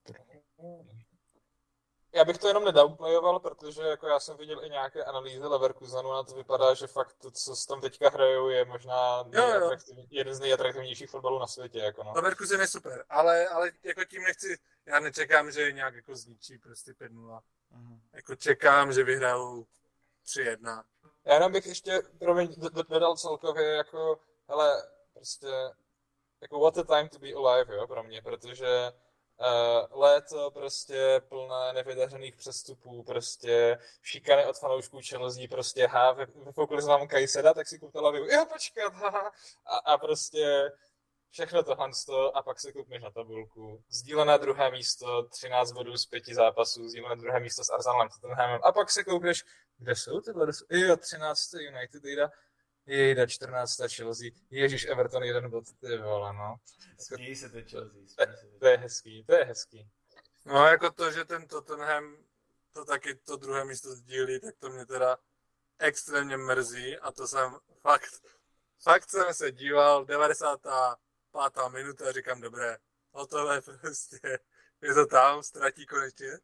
Já 2.13 2.25
bych 2.25 2.37
to 2.37 2.47
jenom 2.47 2.65
nedownplayoval, 2.65 3.39
protože 3.39 3.81
jako 3.81 4.07
já 4.07 4.19
jsem 4.19 4.37
viděl 4.37 4.65
i 4.65 4.69
nějaké 4.69 5.03
analýzy 5.03 5.39
Leverkusenu 5.39 6.11
a 6.11 6.23
to 6.23 6.35
vypadá, 6.35 6.73
že 6.73 6.87
fakt 6.87 7.13
to, 7.13 7.31
co 7.31 7.53
tam 7.67 7.81
teďka 7.81 8.09
hrajou, 8.09 8.49
je 8.49 8.65
možná 8.65 9.25
Jo, 9.31 9.47
jo. 9.49 9.71
jeden 10.09 10.35
z 10.35 10.39
nejatraktivnějších 10.39 11.09
fotbalů 11.09 11.39
na 11.39 11.47
světě. 11.47 11.79
Jako 11.79 12.03
no. 12.03 12.13
Leverkusen 12.15 12.61
je 12.61 12.67
super, 12.67 13.05
ale, 13.09 13.47
ale 13.47 13.71
jako 13.83 14.05
tím 14.05 14.23
nechci, 14.23 14.57
já 14.85 14.99
nečekám, 14.99 15.51
že 15.51 15.61
je 15.61 15.71
nějak 15.71 15.95
jako 15.95 16.15
zničí 16.15 16.57
prostě 16.57 16.91
5-0. 16.91 17.41
Jako 18.13 18.35
čekám, 18.35 18.93
že 18.93 19.03
vyhrajou 19.03 19.65
3-1. 20.25 20.83
Já 21.25 21.33
jenom 21.33 21.51
bych 21.51 21.65
ještě, 21.65 22.01
promiň, 22.19 22.55
dodal 22.89 23.17
celkově 23.17 23.67
jako, 23.67 24.19
hele, 24.47 24.83
prostě, 25.13 25.47
jako 26.41 26.59
what 26.59 26.77
a 26.77 26.83
time 26.83 27.09
to 27.09 27.19
be 27.19 27.33
alive, 27.33 27.75
jo, 27.75 27.87
pro 27.87 28.03
mě, 28.03 28.21
protože 28.21 28.91
Uh, 29.41 29.99
léto 30.01 30.51
prostě 30.51 31.21
plné 31.29 31.73
nevydařených 31.73 32.35
přestupů, 32.35 33.03
prostě 33.03 33.77
šikany 34.01 34.45
od 34.45 34.57
fanoušků 34.57 34.99
Chelsea, 35.09 35.47
prostě 35.49 35.87
ha, 35.87 36.17
jsme 36.81 36.89
vám 36.89 37.07
Kajseda, 37.07 37.53
tak 37.53 37.67
si 37.67 37.79
koupila 37.79 38.11
vy, 38.11 38.19
jo 38.19 38.45
počkat, 38.53 38.93
ha, 38.93 39.31
a, 39.65 39.77
a 39.77 39.97
prostě 39.97 40.71
všechno 41.31 41.63
tohle 41.63 41.89
a 42.33 42.43
pak 42.43 42.59
se 42.59 42.71
koupíš 42.71 43.01
na 43.03 43.11
tabulku. 43.11 43.83
Sdílené 43.89 44.37
druhé 44.37 44.71
místo, 44.71 45.23
13 45.23 45.71
bodů 45.71 45.97
z 45.97 46.05
pěti 46.05 46.35
zápasů, 46.35 46.87
sdílené 46.87 47.15
druhé 47.15 47.39
místo 47.39 47.63
s 47.63 47.69
Arsenalem, 47.69 48.09
a 48.63 48.71
pak 48.71 48.91
se 48.91 49.03
koupíš, 49.03 49.45
kde 49.77 49.95
jsou 49.95 50.21
tyhle, 50.21 50.47
jo, 50.69 50.97
13. 50.97 51.53
United, 51.53 52.03
jde, 52.03 52.27
jejda 52.85 53.27
14. 53.27 53.77
Chelsea, 53.95 54.29
Ježíš 54.49 54.85
Everton 54.85 55.23
jeden 55.23 55.49
bod, 55.49 55.63
ty 55.79 55.97
vole, 55.97 56.33
no. 56.33 56.55
Smějí 56.99 57.35
se 57.35 57.49
to 57.49 57.57
Chelsea. 57.69 58.25
To 58.59 58.67
je 58.67 58.77
hezký, 58.77 59.23
to 59.23 59.35
je 59.35 59.45
hezký. 59.45 59.89
No 60.45 60.67
jako 60.67 60.91
to, 60.91 61.11
že 61.11 61.25
ten 61.25 61.47
Tottenham 61.47 62.17
to 62.73 62.85
taky 62.85 63.15
to 63.15 63.35
druhé 63.35 63.65
místo 63.65 63.95
sdílí, 63.95 64.39
tak 64.39 64.55
to 64.59 64.69
mě 64.69 64.85
teda 64.85 65.17
extrémně 65.79 66.37
mrzí 66.37 66.97
a 66.97 67.11
to 67.11 67.27
jsem 67.27 67.55
fakt, 67.79 68.21
fakt 68.83 69.09
jsem 69.09 69.33
se 69.33 69.51
díval, 69.51 70.05
95. 70.05 70.73
minuta 71.71 72.09
a 72.09 72.11
říkám, 72.11 72.41
dobré, 72.41 72.77
hotové 73.11 73.61
prostě, 73.61 74.19
je 74.81 74.93
to 74.93 75.05
tam, 75.05 75.43
ztratí 75.43 75.85
konečně. 75.85 76.39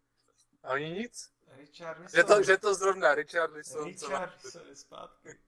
A 0.64 0.69
oni 0.69 0.91
nic. 0.91 1.30
Richard 1.47 2.11
Že 2.14 2.23
to, 2.23 2.43
že 2.43 2.57
to 2.57 2.76
zrovna 2.76 3.15
Richard 3.15 3.53
Lisson, 3.53 3.85
Richard 3.85 4.34
zpátky. 4.73 5.39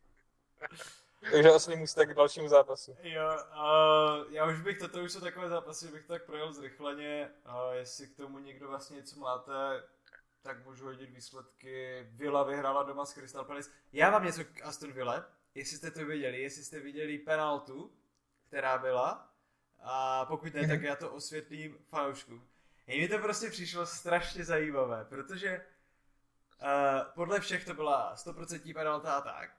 Takže 1.32 1.50
asi 1.50 1.76
můstek 1.76 2.10
k 2.10 2.14
dalšímu 2.14 2.48
zápasu. 2.48 2.98
Jo, 3.02 3.30
uh, 3.30 4.34
já 4.34 4.46
už 4.46 4.62
bych, 4.62 4.80
toto 4.80 5.00
už 5.00 5.12
jsou 5.12 5.20
takové 5.20 5.50
zápasy, 5.50 5.88
bych 5.88 6.06
tak 6.06 6.26
projel 6.26 6.54
zrychleně. 6.54 7.30
Uh, 7.46 7.74
jestli 7.74 8.08
k 8.08 8.16
tomu 8.16 8.40
někdo 8.40 8.68
vlastně 8.68 8.96
něco 8.96 9.20
máte, 9.20 9.84
tak 10.42 10.66
můžu 10.66 10.86
hodit 10.86 11.10
výsledky. 11.10 12.08
Villa 12.12 12.44
vyhrála 12.44 12.84
doma 12.84 13.06
s 13.06 13.14
Crystal 13.14 13.46
Palace. 13.46 13.70
Já 13.94 14.12
mám 14.12 14.26
něco 14.26 14.44
k 14.44 14.62
Aston 14.64 14.92
Ville, 14.92 15.26
jestli 15.56 15.78
jste 15.78 15.92
to 15.92 16.06
viděli, 16.06 16.42
jestli 16.42 16.64
jste 16.64 16.80
viděli 16.80 17.18
penaltu, 17.18 17.94
která 18.48 18.78
byla. 18.78 19.34
A 19.80 20.26
pokud 20.26 20.54
ne, 20.54 20.68
tak 20.68 20.82
já 20.82 20.96
to 20.96 21.12
osvětlím 21.12 21.78
fanouškům. 21.90 22.48
Mně 22.88 23.10
to 23.10 23.18
prostě 23.18 23.50
přišlo 23.50 23.86
strašně 23.86 24.46
zajímavé, 24.46 25.06
protože 25.06 25.66
uh, 26.62 27.12
podle 27.16 27.40
všech 27.40 27.66
to 27.66 27.74
byla 27.74 28.16
100% 28.16 28.74
penalta 28.74 29.14
a 29.14 29.22
tak. 29.22 29.59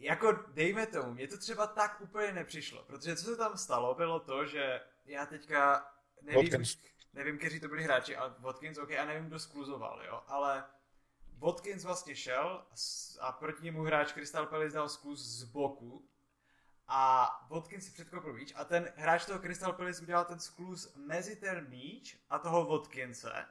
Jako 0.00 0.32
dejme 0.32 0.86
tomu, 0.86 1.14
mně 1.14 1.28
to 1.28 1.38
třeba 1.38 1.66
tak 1.66 2.00
úplně 2.00 2.32
nepřišlo, 2.32 2.82
protože 2.84 3.16
co 3.16 3.24
se 3.24 3.36
tam 3.36 3.58
stalo, 3.58 3.94
bylo 3.94 4.20
to, 4.20 4.46
že 4.46 4.80
já 5.04 5.26
teďka 5.26 5.86
nevím, 6.22 6.42
Watkins. 6.42 6.78
nevím, 7.12 7.38
kteří 7.38 7.60
to 7.60 7.68
byli 7.68 7.82
hráči, 7.82 8.16
ale 8.16 8.34
Watkins, 8.38 8.78
ok, 8.78 8.90
a 8.90 9.04
nevím, 9.04 9.26
kdo 9.26 9.38
skluzoval, 9.38 10.02
jo, 10.06 10.22
ale 10.26 10.64
Watkins 11.38 11.84
vlastně 11.84 12.16
šel 12.16 12.66
a 13.20 13.32
proti 13.32 13.64
němu 13.64 13.82
hráč 13.82 14.12
Crystal 14.12 14.46
Palace 14.46 14.74
dal 14.74 14.88
skluz 14.88 15.20
z 15.20 15.44
boku 15.44 16.08
a 16.88 17.30
Watkins 17.50 17.84
si 17.84 17.90
předkopl 17.90 18.32
míč 18.32 18.52
a 18.56 18.64
ten 18.64 18.92
hráč 18.96 19.26
toho 19.26 19.38
Crystal 19.38 19.72
Palace 19.72 20.02
udělal 20.02 20.24
ten 20.24 20.40
skluz 20.40 20.94
mezi 20.96 21.36
ten 21.36 21.68
míč 21.68 22.18
a 22.30 22.38
toho 22.38 22.64
Watkinse 22.64 23.46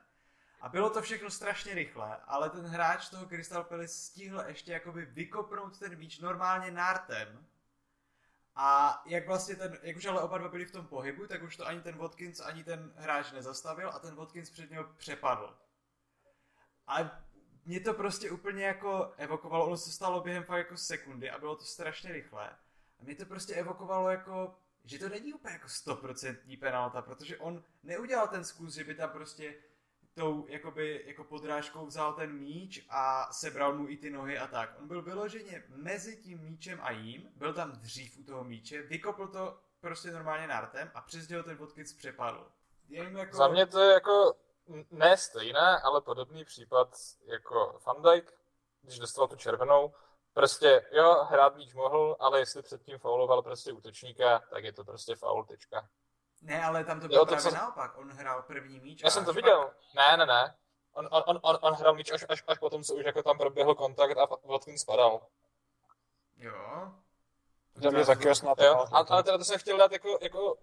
a 0.61 0.69
bylo 0.69 0.90
to 0.90 1.02
všechno 1.02 1.30
strašně 1.30 1.73
rychle, 1.73 2.18
ale 2.26 2.49
ten 2.49 2.65
hráč 2.65 3.10
toho 3.10 3.26
Crystal 3.26 3.64
Palace 3.64 3.94
stihl 3.94 4.44
ještě 4.48 4.72
jakoby 4.72 5.06
vykopnout 5.06 5.80
ten 5.80 5.98
míč 5.98 6.19
normálně 6.19 6.72
nártem. 6.72 7.45
A 8.56 9.02
jak 9.06 9.27
vlastně 9.27 9.56
ten, 9.56 9.77
jak 9.81 9.98
už 9.98 10.06
ale 10.06 10.22
oba 10.22 10.38
dva 10.38 10.49
byli 10.49 10.65
v 10.65 10.72
tom 10.72 10.88
pohybu, 10.88 11.27
tak 11.27 11.44
už 11.44 11.57
to 11.57 11.68
ani 11.68 11.81
ten 11.81 11.98
Watkins, 11.98 12.40
ani 12.40 12.64
ten 12.64 12.94
hráč 12.95 13.31
nezastavil 13.31 13.90
a 13.90 13.99
ten 13.99 14.15
Watkins 14.15 14.49
před 14.49 14.72
něho 14.72 14.84
přepadl. 14.84 15.57
A 16.88 17.22
mě 17.65 17.80
to 17.80 17.94
prostě 17.94 18.31
úplně 18.31 18.64
jako 18.64 19.14
evokovalo, 19.18 19.65
ono 19.65 19.77
se 19.77 19.91
stalo 19.91 20.22
během 20.22 20.44
fakt 20.44 20.57
jako 20.57 20.77
sekundy 20.77 21.30
a 21.30 21.40
bylo 21.40 21.56
to 21.56 21.64
strašně 21.64 22.11
rychlé. 22.11 22.49
A 22.99 23.03
mě 23.03 23.15
to 23.15 23.26
prostě 23.26 23.53
evokovalo 23.56 24.10
jako, 24.10 24.56
že 24.86 24.99
to 24.99 25.10
není 25.10 25.34
úplně 25.34 25.53
jako 25.53 25.69
stoprocentní 25.69 26.57
penalta, 26.57 27.02
protože 27.02 27.38
on 27.38 27.64
neudělal 27.84 28.27
ten 28.27 28.44
zkus, 28.44 28.73
že 28.73 28.84
by 28.84 28.95
tam 28.95 29.10
prostě 29.10 29.56
tou 30.20 30.46
jakoby, 30.48 31.04
jako 31.06 31.24
podrážkou 31.24 31.86
vzal 31.86 32.14
ten 32.14 32.32
míč 32.34 32.86
a 32.90 33.34
sebral 33.34 33.74
mu 33.74 33.90
i 33.90 33.98
ty 33.98 34.10
nohy 34.10 34.38
a 34.38 34.48
tak. 34.48 34.76
On 34.80 34.88
byl 34.88 35.02
vyloženě 35.02 35.64
mezi 35.68 36.18
tím 36.18 36.40
míčem 36.40 36.80
a 36.82 36.91
jím, 36.91 37.32
byl 37.36 37.54
tam 37.54 37.72
dřív 37.72 38.18
u 38.18 38.24
toho 38.24 38.44
míče, 38.44 38.82
vykopl 38.82 39.28
to 39.28 39.60
prostě 39.82 40.12
normálně 40.12 40.48
nartem 40.48 40.91
a 40.94 41.02
přes 41.02 41.28
něho 41.28 41.44
ten 41.44 41.58
Watkins 41.58 41.94
přepadl. 41.94 42.52
Jenom 42.90 43.18
jako... 43.18 43.38
Za 43.38 43.48
mě 43.48 43.66
to 43.66 43.80
je 43.80 43.94
jako 43.94 44.34
ne 44.91 45.18
stejné, 45.18 45.80
ale 45.80 46.02
podobný 46.02 46.46
případ 46.46 46.96
jako 47.26 47.80
Van 47.86 48.02
Dijk, 48.02 48.34
když 48.82 49.00
dostal 49.00 49.28
tu 49.28 49.36
červenou. 49.36 49.94
Prostě, 50.34 50.86
jo, 50.91 51.24
hrát 51.30 51.56
míč 51.56 51.74
mohl, 51.74 52.16
ale 52.20 52.40
jestli 52.40 52.62
předtím 52.62 52.98
fauloval 52.98 53.41
prostě 53.41 53.72
útočníka, 53.72 54.40
tak 54.50 54.64
je 54.64 54.74
to 54.74 54.84
prostě 54.84 55.16
faul, 55.16 55.46
tečka. 55.46 55.90
Ne, 56.41 56.64
ale 56.66 56.84
tam 56.84 56.99
to 56.99 57.07
bylo 57.07 57.20
Jo, 57.20 57.26
to 57.26 57.36
právě 57.36 57.52
co- 57.52 57.57
naopak. 57.57 57.98
On 57.98 58.11
hrál 58.11 58.41
první 58.41 58.80
míč. 58.80 59.02
Já 59.03 59.10
jsem 59.10 59.26
to 59.26 59.34
viděl. 59.34 59.72
Ne, 59.95 60.18
ne, 60.18 60.26
ne. 60.26 60.56
On, 60.94 61.07
on, 61.11 61.24
on, 61.28 61.40
on, 61.41 61.57
on 61.61 61.74
hrál 61.74 61.95
míč 61.95 62.11
až, 62.11 62.26
až, 62.30 62.44
až 62.48 62.60
potom, 62.60 62.84
co 62.84 62.95
už 62.95 63.06
jako 63.06 63.24
tam 63.24 63.38
proběhl 63.38 63.76
kontakt 63.76 64.18
a 64.18 64.26
Watkins 64.44 64.82
spadal. 64.82 65.20
Pak... 65.88 65.98
Jo. 66.38 66.94
Za 67.76 67.90
mě 67.90 68.06
taky 68.06 68.28
jasná 68.28 68.53
Jo, 68.60 68.86
ale 68.91 69.24
teda 69.24 69.38
to 69.38 69.44
jsem 69.44 69.60
chtěl 69.60 69.78
dát 69.78 69.91
jako, 69.91 70.18
jako 70.22 70.57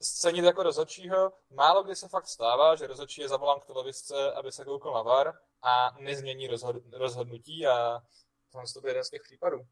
scenit 0.00 0.44
jako 0.44 0.62
rozhodčího. 0.62 1.32
Málo 1.50 1.82
kdy 1.82 1.96
se 1.96 2.08
fakt 2.08 2.26
stává, 2.26 2.76
že 2.76 2.86
rozhodčí 2.86 3.20
je 3.20 3.28
zavolán 3.28 3.60
k 3.60 3.66
televizce, 3.66 4.32
aby 4.32 4.52
se 4.52 4.64
koukal 4.64 4.94
na 4.94 5.02
VAR 5.02 5.38
a 5.62 5.96
nezmění 5.98 6.46
rozhod, 6.46 6.76
rozhodnutí 6.92 7.66
a 7.66 8.02
tohle 8.52 8.66
to 8.74 8.80
byl 8.80 8.90
jeden 8.90 9.04
z 9.04 9.10
těch 9.10 9.22
případů. 9.22 9.66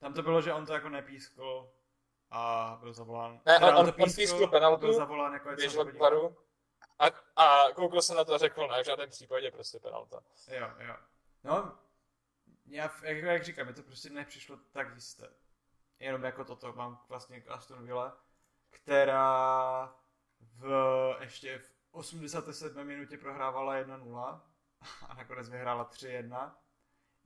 Tam 0.00 0.14
to 0.14 0.22
bylo, 0.22 0.42
že 0.42 0.52
on 0.52 0.66
to 0.66 0.72
jako 0.72 0.88
nepískl 0.88 1.72
a 2.34 2.76
byl 2.80 2.92
zavolán. 2.92 3.40
Ne, 3.46 3.58
on- 3.58 3.86
to 3.86 4.02
on 4.02 4.12
pískl 4.14 4.46
penaltu, 4.46 4.80
Byl 4.80 4.92
zavolán 4.94 5.32
jako 5.32 5.48
Běžel 5.48 5.84
k 5.84 5.98
VARu 5.98 6.36
a, 6.98 7.06
a 7.36 7.72
koukal 7.74 8.02
se 8.02 8.14
na 8.14 8.24
to 8.24 8.34
a 8.34 8.38
řekl, 8.38 8.68
ne, 8.68 8.82
v 8.82 8.86
žádném 8.86 9.10
případě 9.10 9.50
prostě 9.50 9.78
penalta. 9.78 10.20
Jo, 10.48 10.70
jo. 10.78 10.96
No, 11.44 11.78
já, 12.66 12.90
jak, 13.02 13.16
jak 13.24 13.44
říkám, 13.44 13.66
mi 13.66 13.74
to 13.74 13.82
prostě 13.82 14.10
nepřišlo 14.10 14.56
tak 14.72 14.94
jisté. 14.94 15.28
Jenom 15.98 16.24
jako 16.24 16.44
toto 16.44 16.72
mám 16.72 17.00
vlastně 17.08 17.40
k 17.40 17.50
Aston 17.50 17.86
Villa, 17.86 18.16
která 18.70 19.94
v, 20.40 21.16
ještě 21.20 21.58
v 21.58 21.72
87. 21.90 22.84
minutě 22.86 23.18
prohrávala 23.18 23.74
1-0 23.74 24.40
a 25.08 25.14
nakonec 25.14 25.48
vyhrála 25.48 25.90
3-1. 25.90 26.52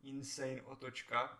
Insane 0.02 0.62
otočka. 0.62 1.38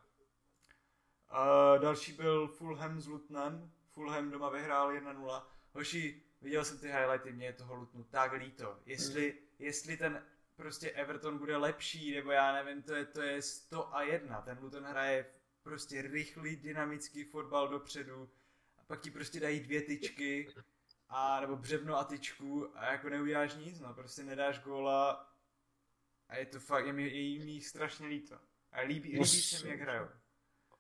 Uh, 1.32 1.82
další 1.82 2.12
byl 2.12 2.48
Fulham 2.48 3.00
s 3.00 3.06
Lutnem. 3.06 3.72
Fulham 3.90 4.30
doma 4.30 4.50
vyhrál 4.50 4.92
1-0. 4.92 5.42
Hoši, 5.72 6.22
viděl 6.40 6.64
jsem 6.64 6.78
ty 6.78 6.86
highlighty, 6.86 7.32
mě 7.32 7.46
je 7.46 7.52
toho 7.52 7.74
Lutnu 7.74 8.04
tak 8.04 8.32
líto. 8.32 8.78
Jestli, 8.86 9.34
jestli 9.58 9.96
ten 9.96 10.22
prostě 10.56 10.90
Everton 10.90 11.38
bude 11.38 11.56
lepší, 11.56 12.14
nebo 12.14 12.30
já 12.30 12.52
nevím, 12.52 12.82
to 12.82 12.94
je, 12.94 13.04
to 13.04 13.22
je 13.22 13.42
100 13.42 13.94
a 13.94 14.02
1. 14.02 14.42
Ten 14.42 14.58
Luton 14.60 14.84
hraje 14.84 15.26
prostě 15.62 16.02
rychlý, 16.02 16.56
dynamický 16.56 17.24
fotbal 17.24 17.68
dopředu 17.68 18.30
a 18.78 18.84
pak 18.84 19.00
ti 19.00 19.10
prostě 19.10 19.40
dají 19.40 19.60
dvě 19.60 19.82
tyčky 19.82 20.48
a 21.08 21.40
nebo 21.40 21.56
břevno 21.56 21.96
a 21.96 22.04
tyčku 22.04 22.78
a 22.78 22.92
jako 22.92 23.08
neuděláš 23.08 23.54
nic, 23.54 23.80
no 23.80 23.94
prostě 23.94 24.22
nedáš 24.22 24.58
góla 24.58 25.32
a 26.28 26.36
je 26.36 26.46
to 26.46 26.60
fakt, 26.60 26.86
je 26.86 26.92
mi, 26.92 27.02
je 27.02 27.20
jim 27.20 27.60
strašně 27.60 28.06
líto. 28.06 28.38
A 28.72 28.80
líbí, 28.80 29.12
líbí 29.12 29.26
se 29.26 29.64
mi, 29.64 29.70
jak 29.70 29.80
hrajou. 29.80 30.08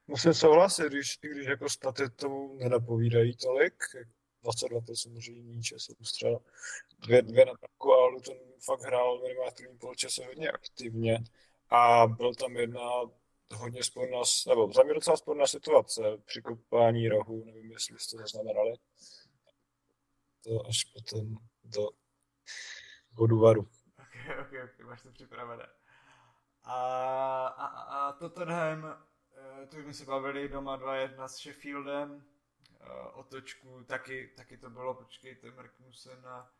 Musím 0.06 0.34
souhlasit, 0.34 0.86
když, 0.86 1.18
když 1.20 1.46
jako 1.46 1.68
staty 1.68 2.10
tomu 2.10 2.56
nenapovídají 2.56 3.36
tolik, 3.36 3.74
22% 4.44 5.12
možná 5.12 5.34
míče 5.42 5.78
se 5.78 5.92
ustřel, 5.98 6.38
dvě, 6.98 7.22
dvě 7.22 7.44
na 7.44 7.52
parku, 7.60 7.92
ale 7.92 8.10
Luton 8.10 8.36
fakt 8.64 8.80
hrál 8.80 9.18
v 9.18 9.54
první 9.56 9.78
poločase 9.78 10.24
hodně 10.24 10.50
aktivně 10.50 11.24
a 11.70 12.06
byl 12.06 12.34
tam 12.34 12.56
jedna 12.56 12.80
hodně 13.54 13.84
sporná, 13.84 14.18
nebo 14.48 14.72
za 14.72 14.82
mě 14.82 14.94
docela 14.94 15.16
sporná 15.16 15.46
situace 15.46 16.02
při 16.24 16.42
kopání 16.42 17.08
rohu, 17.08 17.44
nevím, 17.44 17.70
jestli 17.72 17.98
jste 17.98 18.16
to 18.16 18.22
zaznamenali. 18.22 18.72
To 20.44 20.66
až 20.66 20.84
potom 20.84 21.36
do 21.64 21.88
bodu 23.10 23.38
varu. 23.38 23.62
Ok, 23.98 24.38
ok, 24.40 24.52
ok, 24.64 24.86
máš 24.86 25.02
to 25.02 25.12
připravené. 25.12 25.66
A, 26.62 26.76
a, 27.46 27.66
a, 27.66 28.08
a 28.08 28.12
Tottenham, 28.12 29.06
eh, 29.36 29.66
to 29.66 29.76
už 29.76 29.82
jsme 29.82 29.94
se 29.94 30.04
bavili 30.04 30.48
doma 30.48 30.78
2-1 30.78 31.28
s 31.28 31.36
Sheffieldem, 31.36 32.24
eh, 32.80 32.84
otočku, 33.12 33.84
taky, 33.84 34.32
taky 34.36 34.58
to 34.58 34.70
bylo, 34.70 34.94
počkejte, 34.94 35.50
mrknu 35.50 35.92
se 35.92 36.20
na 36.20 36.52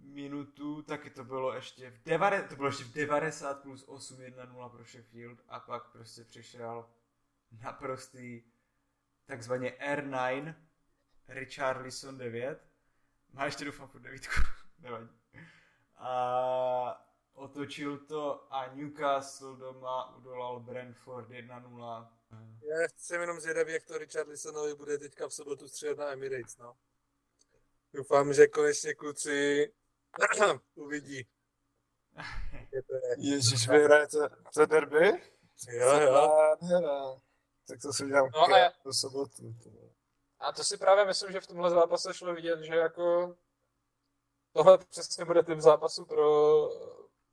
minutu, 0.00 0.82
taky 0.82 1.10
to 1.10 1.24
bylo 1.24 1.54
ještě 1.54 1.90
v 1.90 2.02
90, 2.02 2.48
to 2.48 2.56
bylo 2.56 2.68
ještě 2.68 2.84
v 2.84 2.92
90 2.92 3.62
plus 3.62 3.84
8 3.88 4.20
1-0 4.20 4.68
pro 4.68 4.84
Sheffield 4.84 5.38
a 5.48 5.60
pak 5.60 5.92
prostě 5.92 6.24
přišel 6.24 6.90
naprostý 7.62 8.42
takzvaně 9.26 9.70
R9 9.70 10.54
Richarlison 11.28 12.18
9. 12.18 12.68
Má 13.32 13.44
ještě 13.44 13.64
doufám 13.64 13.88
pod 13.88 14.02
devítku. 14.02 14.34
Nevadí. 14.78 15.08
A 15.96 17.11
otočil 17.34 17.98
to 17.98 18.46
a 18.54 18.74
Newcastle 18.74 19.56
doma 19.56 20.16
udolal 20.16 20.60
Brentford 20.60 21.28
1-0. 21.28 22.08
Já 22.62 22.88
jsem 22.96 23.20
jenom 23.20 23.40
zvědavý, 23.40 23.72
jak 23.72 23.84
to 23.84 23.98
Richarlisonovi 23.98 24.74
bude 24.74 24.98
teďka 24.98 25.28
v 25.28 25.34
sobotu 25.34 25.68
střílet 25.68 25.98
na 25.98 26.12
Emirates, 26.12 26.56
no. 26.58 26.76
Doufám, 27.94 28.32
že 28.32 28.46
konečně 28.46 28.94
kluci 28.94 29.72
uvidí. 30.74 31.26
Je 32.72 32.82
to 32.82 32.94
je. 32.94 33.14
Ježíš, 33.18 33.68
vyhrajete 33.68 34.18
za 34.54 34.66
derby? 34.66 35.08
Jo, 35.68 36.00
jo. 36.00 36.12
Nádhera. 36.12 37.20
Tak 37.68 37.80
to 37.82 37.92
si 37.92 38.04
udělám 38.04 38.30
No 38.34 38.40
a 38.40 38.72
do 38.84 38.92
sobotu. 38.92 39.54
A 40.38 40.52
to 40.52 40.64
si 40.64 40.76
právě 40.76 41.04
myslím, 41.04 41.32
že 41.32 41.40
v 41.40 41.46
tomhle 41.46 41.70
zápase 41.70 42.14
šlo 42.14 42.34
vidět, 42.34 42.60
že 42.62 42.74
jako 42.74 43.36
tohle 44.52 44.78
přesně 44.78 45.24
bude 45.24 45.42
typ 45.42 45.58
zápasu 45.58 46.04
pro, 46.04 46.68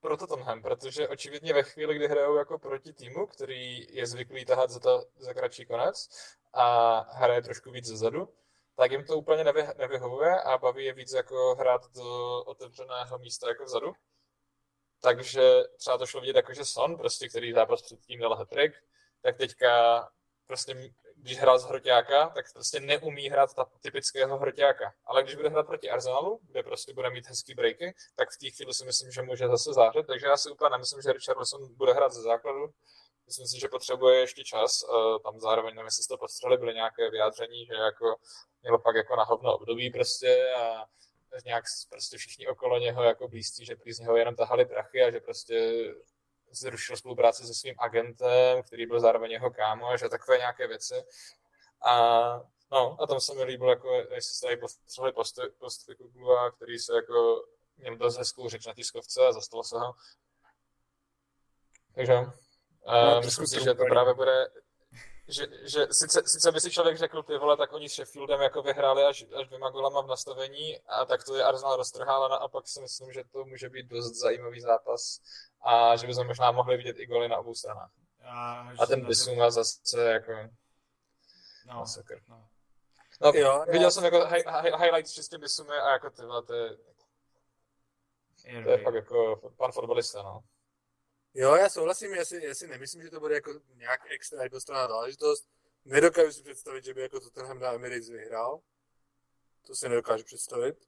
pro 0.01 0.17
Tottenham, 0.17 0.61
protože 0.61 1.07
očividně 1.07 1.53
ve 1.53 1.63
chvíli, 1.63 1.95
kdy 1.95 2.07
hrajou 2.07 2.35
jako 2.35 2.59
proti 2.59 2.93
týmu, 2.93 3.27
který 3.27 3.87
je 3.95 4.07
zvyklý 4.07 4.45
tahat 4.45 4.69
za, 4.69 4.79
to, 4.79 5.05
za 5.17 5.33
kratší 5.33 5.65
konec 5.65 6.09
a 6.53 6.99
hraje 7.11 7.41
trošku 7.41 7.71
víc 7.71 7.85
zezadu, 7.85 8.29
tak 8.75 8.91
jim 8.91 9.05
to 9.05 9.17
úplně 9.17 9.43
nevy, 9.43 9.67
nevyhovuje 9.77 10.41
a 10.41 10.57
baví 10.57 10.85
je 10.85 10.93
víc 10.93 11.13
jako 11.13 11.55
hrát 11.55 11.91
do 11.95 12.37
otevřeného 12.43 13.19
místa 13.19 13.47
jako 13.47 13.63
vzadu. 13.63 13.93
Takže 15.01 15.63
třeba 15.77 15.97
to 15.97 16.05
šlo 16.05 16.21
vidět 16.21 16.35
jako, 16.35 16.53
že 16.53 16.65
Son, 16.65 16.97
prostě, 16.97 17.29
který 17.29 17.53
zápas 17.53 17.81
předtím 17.81 18.19
dal 18.19 18.35
hat 18.35 18.49
tak 19.21 19.37
teďka 19.37 20.09
prostě, 20.47 20.91
když 21.21 21.37
hrál 21.37 21.59
z 21.59 21.65
hroťáka, 21.65 22.27
tak 22.29 22.53
prostě 22.53 22.79
neumí 22.79 23.29
hrát 23.29 23.53
ta 23.53 23.65
typického 23.81 24.37
hroťáka. 24.37 24.93
Ale 25.05 25.23
když 25.23 25.35
bude 25.35 25.49
hrát 25.49 25.67
proti 25.67 25.89
Arsenalu, 25.89 26.39
kde 26.43 26.63
prostě 26.63 26.93
bude 26.93 27.09
mít 27.09 27.27
hezký 27.27 27.53
breaky, 27.53 27.95
tak 28.15 28.29
v 28.29 28.37
té 28.37 28.49
chvíli 28.51 28.73
si 28.73 28.85
myslím, 28.85 29.11
že 29.11 29.21
může 29.21 29.47
zase 29.47 29.73
zářit. 29.73 30.07
Takže 30.07 30.25
já 30.27 30.37
si 30.37 30.49
úplně 30.49 30.69
nemyslím, 30.69 31.01
že 31.01 31.13
Richarlison 31.13 31.75
bude 31.75 31.93
hrát 31.93 32.11
ze 32.11 32.21
základu. 32.21 32.73
Myslím 33.25 33.47
si, 33.47 33.59
že 33.59 33.67
potřebuje 33.67 34.19
ještě 34.19 34.43
čas. 34.43 34.83
Eh, 34.83 35.19
Tam 35.23 35.39
zároveň, 35.39 35.75
nevím, 35.75 35.85
jestli 35.85 36.07
to 36.09 36.17
postřeli, 36.17 36.57
byly 36.57 36.73
nějaké 36.73 37.09
vyjádření, 37.09 37.65
že 37.65 37.73
jako 37.73 38.15
mělo 38.61 38.79
pak 38.79 38.95
jako 38.95 39.15
na 39.15 39.23
hovno 39.23 39.55
období 39.55 39.89
prostě 39.89 40.53
a 40.57 40.85
nějak 41.45 41.63
prostě 41.89 42.17
všichni 42.17 42.47
okolo 42.47 42.79
něho 42.79 43.03
jako 43.03 43.27
blízcí, 43.27 43.65
že 43.65 43.75
prý 43.75 43.93
z 43.93 43.99
něho 43.99 44.17
jenom 44.17 44.35
tahali 44.35 44.65
prachy 44.65 45.03
a 45.03 45.11
že 45.11 45.19
prostě 45.19 45.83
zrušil 46.51 46.97
spolupráci 46.97 47.47
se 47.47 47.53
svým 47.53 47.75
agentem, 47.77 48.63
který 48.63 48.85
byl 48.85 48.99
zároveň 48.99 49.31
jeho 49.31 49.51
kámoš 49.51 50.01
a 50.01 50.09
takové 50.09 50.37
nějaké 50.37 50.67
věci. 50.67 50.95
A 51.85 51.93
no, 52.71 52.97
a 53.01 53.07
tam 53.07 53.19
se 53.19 53.33
mi 53.33 53.43
líbil, 53.43 53.69
jako, 53.69 53.93
jestli 53.93 54.35
jste 54.35 54.47
tady 54.47 54.57
postřehli 54.57 55.11
posty, 55.11 55.41
posty 55.59 55.95
Kugla, 55.95 56.51
který 56.51 56.79
se 56.79 56.95
jako 56.95 57.43
měl 57.77 57.97
dost 57.97 58.17
hezkou 58.17 58.49
řeč 58.49 58.65
na 58.65 58.73
tiskovce 58.73 59.27
a 59.27 59.31
zastalo 59.31 59.63
se 59.63 59.79
ho. 59.79 59.93
Takže 61.95 62.25
No, 62.87 63.21
myslím 63.21 63.47
si, 63.47 63.63
že 63.63 63.73
to 63.73 63.85
právě 63.85 64.13
bude, 64.13 64.47
že, 65.29 65.47
že 65.63 65.87
sice, 65.91 66.21
sice 66.25 66.51
by 66.51 66.61
si 66.61 66.71
člověk 66.71 66.97
řekl, 66.97 67.23
ty 67.23 67.37
vole, 67.37 67.57
tak 67.57 67.73
oni 67.73 67.89
s 67.89 67.93
Sheffieldem 67.93 68.41
jako 68.41 68.61
vyhráli 68.61 69.03
až, 69.05 69.25
až 69.41 69.47
dvěma 69.47 69.69
golama 69.69 70.01
v 70.01 70.07
nastavení 70.07 70.79
a 70.79 71.05
tak 71.05 71.23
to 71.23 71.35
je 71.35 71.43
Arsenal 71.43 71.75
roztrhal 71.75 72.23
a 72.25 72.27
naopak 72.27 72.67
si 72.67 72.81
myslím, 72.81 73.13
že 73.13 73.23
to 73.31 73.45
může 73.45 73.69
být 73.69 73.85
dost 73.87 74.15
zajímavý 74.15 74.61
zápas 74.61 75.19
a 75.61 75.95
že 75.95 76.07
bychom 76.07 76.27
možná 76.27 76.51
mohli 76.51 76.77
vidět 76.77 76.99
i 76.99 77.05
goly 77.05 77.27
na 77.27 77.37
obou 77.37 77.55
stranách. 77.55 77.91
A, 78.23 78.69
A 78.79 78.85
ten 78.85 79.05
Bisuma 79.05 79.51
zase 79.51 80.03
jako 80.11 80.31
No, 81.65 81.75
masakr. 81.79 82.21
no. 82.27 82.47
No, 83.21 83.31
Jo, 83.35 83.63
viděl 83.67 83.81
já- 83.81 83.91
jsem 83.91 84.03
jako 84.03 84.25
hi, 84.25 84.43
hi, 84.61 84.71
highlights 84.77 85.11
čistě 85.13 85.37
Bisumy 85.37 85.75
a 85.75 85.91
jako 85.91 86.09
ty 86.09 86.21
vole, 86.21 86.43
to 86.43 86.53
je, 86.53 86.77
Je 88.45 88.63
to 88.63 88.69
je 88.69 88.77
fakt 88.77 88.93
jako 88.95 89.35
pan 89.57 89.71
fotbalista, 89.71 90.23
no. 90.23 90.39
Jo, 91.33 91.55
já 91.55 91.69
souhlasím, 91.69 92.13
já 92.13 92.25
si, 92.25 92.45
já 92.45 92.55
si 92.55 92.67
nemyslím, 92.67 93.01
že 93.03 93.09
to 93.09 93.19
bude 93.19 93.35
jako 93.35 93.53
nějak 93.75 94.01
extra 94.11 94.43
jednostranná 94.43 94.87
záležitost. 94.87 95.49
Nedokážu 95.85 96.31
si 96.31 96.43
představit, 96.43 96.85
že 96.85 96.93
by 96.93 97.01
jako 97.01 97.19
Tottenham 97.19 97.59
na 97.59 97.73
Emirates 97.73 98.09
vyhrál. 98.09 98.61
To 99.67 99.75
si 99.75 99.89
nedokážu 99.89 100.23
představit. 100.23 100.85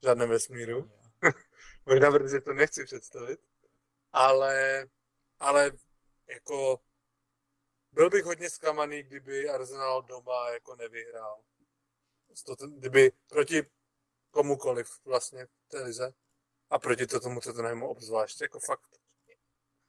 V 0.00 0.02
žádném 0.02 0.28
vesmíru. 0.28 0.90
Možná 1.86 2.10
protože 2.10 2.40
to 2.40 2.52
nechci 2.52 2.84
představit. 2.84 3.40
Ale, 4.12 4.86
ale 5.40 5.72
jako 6.26 6.80
byl 7.92 8.10
bych 8.10 8.24
hodně 8.24 8.50
zklamaný, 8.50 9.02
kdyby 9.02 9.48
Arsenal 9.48 10.02
doma 10.02 10.50
jako 10.50 10.76
nevyhrál. 10.76 11.40
Kdyby 12.78 13.12
proti 13.28 13.62
komukoliv 14.30 14.88
vlastně 15.04 15.46
v 15.46 15.68
té 15.68 15.82
lize. 15.82 16.12
A 16.70 16.78
proti 16.78 17.06
to 17.06 17.20
tomu 17.20 17.40
Tottenhamu 17.40 17.88
obzvlášť, 17.88 18.40
jako 18.40 18.60
fakt. 18.60 18.97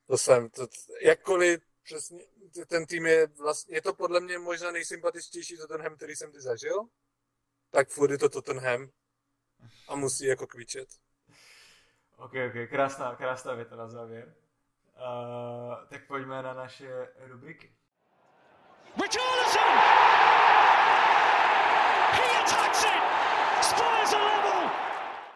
To 0.09 0.17
jsem, 0.17 0.49
to, 0.49 0.67
jakkoliv 1.01 1.61
přesně, 1.83 2.19
ten 2.67 2.85
tým 2.85 3.05
je 3.05 3.27
vlastně, 3.27 3.77
je 3.77 3.81
to 3.81 3.93
podle 3.93 4.19
mě 4.19 4.39
možná 4.39 4.71
nejsympatičtější 4.71 5.57
Tottenham, 5.57 5.95
který 5.95 6.15
jsem 6.15 6.31
ty 6.31 6.41
zažil, 6.41 6.83
tak 7.71 7.89
furt 7.89 8.11
je 8.11 8.17
to 8.17 8.29
Tottenham 8.29 8.89
a 9.87 9.95
musí 9.95 10.25
jako 10.25 10.47
kvičet. 10.47 10.89
Ok, 12.17 12.31
ok, 12.47 12.69
krásná, 12.69 13.15
krásná 13.15 13.53
věta 13.53 13.75
na 13.75 13.87
závěr. 13.87 14.35
Uh, 14.95 15.87
tak 15.89 16.07
pojďme 16.07 16.41
na 16.41 16.53
naše 16.53 17.09
rubriky. 17.17 17.75
Richarlison! 19.01 19.77
He 22.11 22.39
attacks 22.39 22.83
it! 22.83 23.03
Spurs 23.63 24.13
are 24.13 24.23
level! 24.23 24.71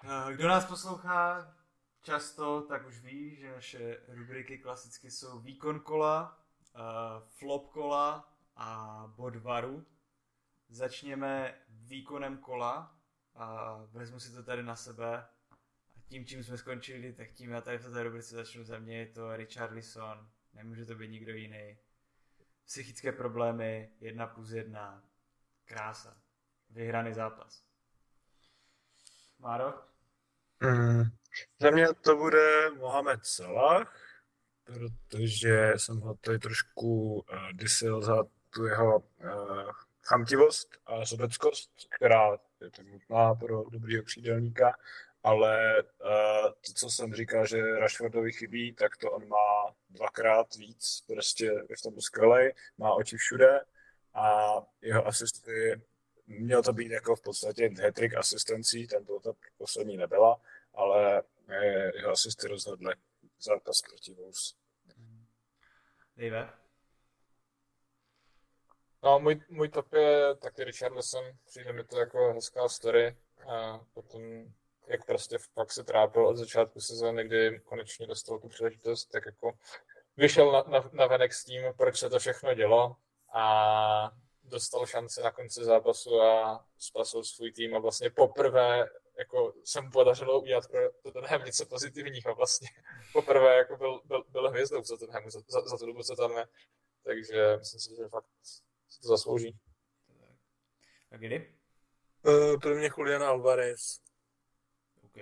Uh, 0.04 0.32
kdo 0.32 0.48
nás 0.48 0.66
poslouchá 0.66 1.54
často, 2.04 2.62
tak 2.62 2.88
už 2.88 3.00
ví, 3.00 3.36
že 3.36 3.52
naše 3.52 3.98
rubriky 4.08 4.58
klasicky 4.58 5.12
jsou 5.12 5.40
výkon 5.40 5.80
kola, 5.80 6.40
uh, 6.76 6.82
flop 7.28 7.68
kola 7.68 8.34
a 8.56 9.04
bod 9.16 9.36
varu. 9.36 9.86
Začněme 10.70 11.60
výkonem 11.70 12.38
kola 12.38 13.00
a 13.36 13.76
vezmu 13.92 14.20
si 14.20 14.34
to 14.34 14.44
tady 14.44 14.64
na 14.64 14.76
sebe. 14.76 15.18
A 15.98 16.02
tím, 16.08 16.26
čím 16.26 16.44
jsme 16.44 16.58
skončili, 16.58 17.14
tak 17.14 17.32
tím 17.32 17.52
já 17.52 17.62
tady 17.62 17.78
v 17.78 17.84
této 17.84 18.04
rubrice 18.04 18.36
začnu 18.36 18.64
za 18.64 18.80
mě, 18.80 18.98
je 18.98 19.08
to 19.08 19.36
Richarlison, 19.36 20.30
nemůže 20.54 20.86
to 20.86 20.96
být 20.96 21.12
nikdo 21.12 21.32
jiný. 21.32 21.78
Psychické 22.66 23.12
problémy, 23.12 23.92
jedna 24.00 24.28
plus 24.28 24.52
jedna, 24.52 25.04
krása, 25.66 26.22
vyhraný 26.70 27.14
zápas. 27.14 27.64
Máro? 29.40 29.74
Mm. 30.60 31.23
Za 31.60 31.72
mě 31.72 31.88
to 31.94 32.16
bude 32.16 32.70
Mohamed 32.70 33.20
Salah, 33.24 33.98
protože 34.64 35.74
jsem 35.78 36.00
ho 36.00 36.16
tady 36.16 36.40
trošku 36.40 37.14
uh, 37.14 37.52
disil 37.54 38.02
za 38.02 38.24
tu 38.50 38.66
jeho 38.66 39.00
uh, 39.00 39.72
chamtivost 40.04 40.70
a 40.86 41.06
sobeckost, 41.06 41.72
která 41.96 42.38
je 42.62 42.72
tak 42.72 42.86
nutná 42.86 43.36
pro 43.36 43.64
dobrýho 43.70 44.04
přídelníka, 44.04 44.78
ale 45.24 45.84
uh, 45.84 46.52
to, 46.52 46.74
co 46.76 46.90
jsem 46.90 47.14
říkal, 47.14 47.46
že 47.46 47.80
Rashfordovi 47.80 48.32
chybí, 48.32 48.74
tak 48.74 48.98
to 48.98 49.12
on 49.12 49.28
má 49.28 49.76
dvakrát 49.90 50.56
víc, 50.56 51.04
prostě 51.08 51.46
je 51.46 51.76
v 51.80 51.82
tom 51.82 52.02
skvělej, 52.02 52.54
má 52.78 52.94
oči 52.94 53.18
všude 53.18 53.62
a 54.14 54.54
jeho 54.82 55.08
asisty, 55.08 55.82
měl 56.28 56.64
to 56.64 56.74
být 56.74 56.92
jako 56.92 57.16
v 57.16 57.22
podstatě 57.22 57.70
hat 57.84 57.96
asistencí, 58.18 58.88
ten 58.88 59.06
to 59.06 59.34
poslední 59.58 59.98
nebyla, 59.98 60.42
ale 60.74 61.24
eh, 61.50 61.92
jeho 61.96 62.12
asisty 62.12 62.48
rozhodly 62.48 62.94
zápas 63.40 63.82
proti 63.82 64.14
Wolves. 64.14 64.54
Dave? 66.18 66.54
No, 69.04 69.20
můj, 69.20 69.42
můj 69.50 69.70
top 69.70 69.94
je 69.94 70.36
taky 70.36 70.64
Richarlison, 70.64 71.24
přijde 71.46 71.74
mi 71.74 71.84
to 71.84 72.00
jako 72.00 72.34
hezká 72.34 72.70
story 72.70 73.18
a 73.50 73.80
potom, 73.94 74.22
jak 74.88 75.06
prostě 75.06 75.38
fakt 75.38 75.72
se 75.72 75.84
trápil 75.84 76.28
od 76.28 76.38
začátku 76.38 76.80
sezóny, 76.80 77.24
kdy 77.24 77.60
konečně 77.60 78.08
dostal 78.08 78.40
tu 78.40 78.48
příležitost, 78.48 79.06
tak 79.06 79.26
jako 79.26 79.58
vyšel 80.18 80.52
na, 80.52 80.64
na, 80.64 80.90
na 80.92 81.08
venek 81.08 81.34
s 81.34 81.46
tím, 81.46 81.64
proč 81.78 82.00
se 82.00 82.10
to 82.10 82.20
všechno 82.20 82.54
dělo 82.54 82.96
a 83.34 84.12
dostal 84.44 84.86
šanci 84.86 85.22
na 85.22 85.32
konci 85.32 85.64
zápasu 85.64 86.22
a 86.22 86.66
spasil 86.78 87.24
svůj 87.24 87.52
tým 87.52 87.76
a 87.76 87.80
vlastně 87.80 88.10
poprvé 88.10 88.90
jako 89.18 89.54
se 89.64 89.82
mu 89.82 89.92
podařilo 89.92 90.42
udělat 90.42 90.68
pro 90.68 90.80
Tottenham 91.04 91.46
něco 91.46 91.66
pozitivního 91.66 92.36
vlastně. 92.36 92.70
Poprvé 93.14 93.56
jako 93.56 93.78
byl, 93.78 94.02
byl, 94.06 94.24
byl 94.30 94.50
hvězdou 94.50 94.82
v 94.82 94.88
Tottenhamu 94.88 95.30
za, 95.30 95.40
za, 95.48 95.62
za 95.62 95.78
tu 95.78 95.86
dobu, 95.86 96.04
co 96.04 96.16
tam 96.16 96.32
je. 96.32 96.48
Takže 97.04 97.58
myslím 97.58 97.80
si, 97.80 97.96
že 97.96 98.08
fakt 98.08 98.28
si 98.90 99.02
to 99.02 99.08
zaslouží. 99.08 99.60
A 101.12 101.18
kdy? 101.18 101.56
Uh, 102.26 102.60
pro 102.60 102.76
mě 102.76 102.90
Julian 102.98 103.24
Alvarez. 103.24 104.02
OK. 105.04 105.18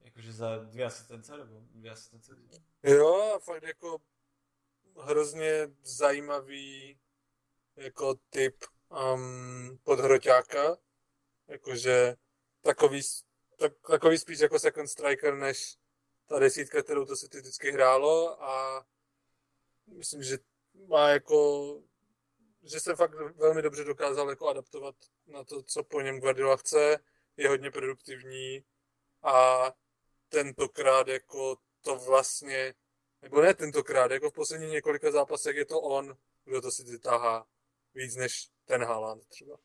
Jakože 0.00 0.32
za 0.32 0.56
dvě 0.56 0.84
asistence, 0.84 1.36
nebo 1.36 1.60
dvě 1.60 1.90
asistence? 1.90 2.36
Jo, 2.82 3.32
a 3.34 3.38
fakt 3.38 3.62
jako 3.62 3.98
hrozně 4.96 5.68
zajímavý 5.82 6.98
jako 7.76 8.14
typ 8.30 8.56
um, 9.14 9.78
podhroťáka. 9.82 10.76
Jakože 11.50 12.16
takový, 12.62 13.02
tak, 13.58 13.72
takový 13.90 14.18
spíš 14.18 14.38
jako 14.38 14.58
second 14.58 14.88
striker, 14.88 15.34
než 15.34 15.76
ta 16.26 16.38
desítka, 16.38 16.82
kterou 16.82 17.04
to 17.04 17.16
City 17.16 17.40
vždycky 17.40 17.70
hrálo 17.70 18.42
a 18.42 18.84
myslím, 19.86 20.22
že 20.22 20.38
má 20.88 21.08
jako 21.08 21.80
že 22.62 22.80
se 22.80 22.96
fakt 22.96 23.14
velmi 23.36 23.62
dobře 23.62 23.84
dokázal 23.84 24.30
jako 24.30 24.48
adaptovat 24.48 24.94
na 25.26 25.44
to, 25.44 25.62
co 25.62 25.84
po 25.84 26.00
něm 26.00 26.20
Guardiola 26.20 26.56
chce, 26.56 26.98
je 27.36 27.48
hodně 27.48 27.70
produktivní 27.70 28.64
a 29.22 29.66
tentokrát 30.28 31.08
jako 31.08 31.56
to 31.80 31.96
vlastně, 31.96 32.74
nebo 33.22 33.40
ne 33.40 33.54
tentokrát, 33.54 34.10
jako 34.10 34.30
v 34.30 34.34
posledních 34.34 34.70
několika 34.70 35.10
zápasech 35.10 35.56
je 35.56 35.64
to 35.64 35.80
on, 35.80 36.16
kdo 36.44 36.60
to 36.60 36.70
si 36.70 36.84
vytáhá 36.84 37.46
víc 37.94 38.16
než 38.16 38.48
ten 38.64 38.84
Haaland 38.84 39.26
třeba. 39.26 39.56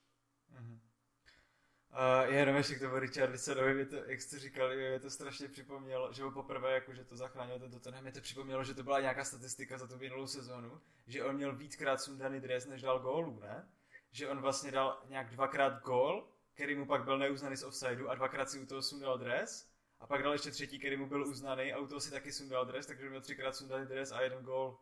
Uh, 1.95 2.34
jenom 2.34 2.55
ještě 2.55 2.76
k 2.76 2.80
tomu 2.80 2.99
Richarlisonovi, 2.99 3.73
mě 3.73 3.85
to, 3.85 3.95
jak 3.95 4.22
jste 4.22 4.39
říkali, 4.39 4.76
mě 4.77 4.99
to 4.99 5.09
strašně 5.09 5.47
připomnělo, 5.47 6.13
že 6.13 6.23
ho 6.23 6.31
poprvé, 6.31 6.73
jako, 6.73 6.93
že 6.93 7.03
to 7.03 7.15
zachránil 7.15 7.59
ten 7.59 7.72
Tottenham, 7.72 8.03
mě 8.03 8.11
to 8.11 8.22
připomnělo, 8.22 8.63
že 8.63 8.73
to 8.73 8.84
byla 8.84 8.99
nějaká 8.99 9.23
statistika 9.23 9.77
za 9.77 9.88
tu 9.88 9.97
minulou 9.97 10.27
sezónu, 10.27 10.81
že 11.07 11.23
on 11.23 11.35
měl 11.35 11.55
víckrát 11.55 12.01
sundaný 12.01 12.39
dres, 12.39 12.65
než 12.65 12.81
dal 12.81 12.99
gólů, 12.99 13.39
ne? 13.39 13.69
Že 14.11 14.30
on 14.30 14.41
vlastně 14.41 14.72
dal 14.72 15.01
nějak 15.09 15.30
dvakrát 15.30 15.81
gól, 15.84 16.27
který 16.53 16.76
mu 16.76 16.85
pak 16.85 17.03
byl 17.03 17.17
neuznaný 17.17 17.57
z 17.57 17.63
offsideu 17.63 18.07
a 18.07 18.15
dvakrát 18.15 18.49
si 18.49 18.59
u 18.59 18.65
toho 18.65 18.81
sundal 18.81 19.17
dres 19.17 19.69
a 19.99 20.07
pak 20.07 20.23
dal 20.23 20.34
ještě 20.34 20.51
třetí, 20.51 20.80
který 20.80 20.97
mu 20.97 21.07
byl 21.07 21.27
uznaný 21.27 21.73
a 21.73 21.77
u 21.77 21.88
toho 21.88 22.01
si 22.01 22.11
taky 22.11 22.31
sundal 22.31 22.65
dres, 22.65 22.85
takže 22.85 23.09
měl 23.09 23.22
třikrát 23.22 23.55
sundaný 23.55 23.85
dres 23.85 24.11
a 24.11 24.22
jeden 24.22 24.43
gól. 24.43 24.80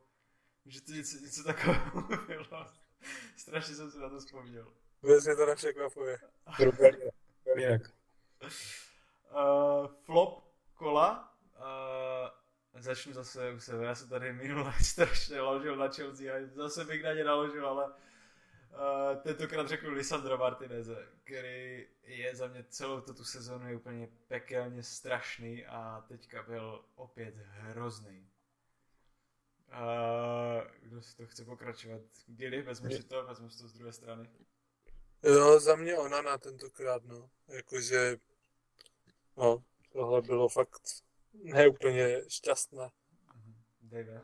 Že 0.66 0.82
to 0.82 0.92
něco, 0.92 1.18
něco 1.18 1.44
takového 1.44 2.02
bylo. 2.28 2.68
Strašně 3.36 3.76
jsem 3.76 3.92
si 3.92 3.98
na 3.98 4.10
to 4.10 4.20
vzpomněl. 4.20 4.74
Vůbec 5.04 5.26
mě 5.26 5.36
to 5.36 5.46
nepřekvapuje. 5.46 6.20
Jinak. 7.58 7.82
Uh, 9.32 9.88
flop 9.88 10.44
kola. 10.74 11.38
Uh, 11.60 12.82
začnu 12.82 13.14
zase 13.14 13.54
u 13.54 13.60
sebe. 13.60 13.86
Já 13.86 13.96
jsem 13.96 14.10
tady 14.10 14.34
minule 14.34 14.74
strašně 14.82 15.42
ložil 15.42 15.76
na 15.76 15.88
Chelsea 15.88 16.36
a 16.36 16.48
zase 16.54 16.86
bych 16.86 17.04
na 17.04 17.14
ně 17.14 17.24
naložil, 17.24 17.68
ale 17.68 17.86
uh, 17.86 19.22
tentokrát 19.24 19.68
řeknu 19.68 19.92
Lisandro 19.92 20.38
Martineze, 20.38 21.08
který 21.24 21.88
je 22.04 22.36
za 22.36 22.48
mě 22.48 22.64
celou 22.64 23.02
tu 23.02 23.24
sezonu 23.24 23.70
je 23.70 23.76
úplně 23.76 24.10
pekelně 24.28 24.84
strašný 24.84 25.66
a 25.66 26.06
teďka 26.08 26.44
byl 26.44 26.86
opět 26.96 27.36
hrozný. 27.36 28.30
Uh, 29.68 30.72
kdo 30.82 31.02
si 31.02 31.18
to 31.18 31.28
chce 31.28 31.46
pokračovat? 31.46 32.02
Gilly, 32.28 32.62
vezmu 32.62 32.90
si 32.90 33.04
to, 33.04 33.26
vezmu 33.26 33.50
si 33.50 33.62
to 33.62 33.68
z 33.68 33.74
druhé 33.74 33.94
strany. 33.94 34.30
Jo, 35.24 35.60
za 35.60 35.76
mě 35.76 35.98
ona 35.98 36.22
na 36.22 36.38
tentokrát, 36.38 37.04
no. 37.06 37.30
Jakože, 37.48 38.18
no, 39.38 39.64
tohle 39.92 40.22
bylo 40.22 40.50
fakt 40.50 40.82
neúplně 41.34 42.22
šťastné. 42.28 42.90
Dave. 43.82 44.22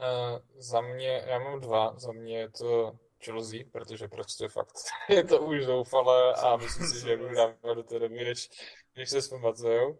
Uh, 0.00 0.38
za 0.56 0.80
mě, 0.80 1.24
já 1.26 1.38
mám 1.38 1.60
dva, 1.60 1.98
za 1.98 2.12
mě 2.12 2.38
je 2.38 2.50
to 2.50 2.98
Chelsea, 3.24 3.60
protože 3.72 4.08
prostě 4.08 4.48
fakt 4.48 4.72
je 5.08 5.24
to 5.24 5.40
už 5.40 5.64
zoufalé 5.64 6.34
a 6.34 6.56
myslím 6.56 6.86
si, 6.86 7.00
že 7.00 7.16
budu 7.16 7.34
dávat 7.34 7.74
do 7.74 7.82
té 7.82 7.98
doby, 7.98 8.24
než, 8.24 8.50
než 8.96 9.10
se 9.10 9.22
zpamatujou. 9.22 9.98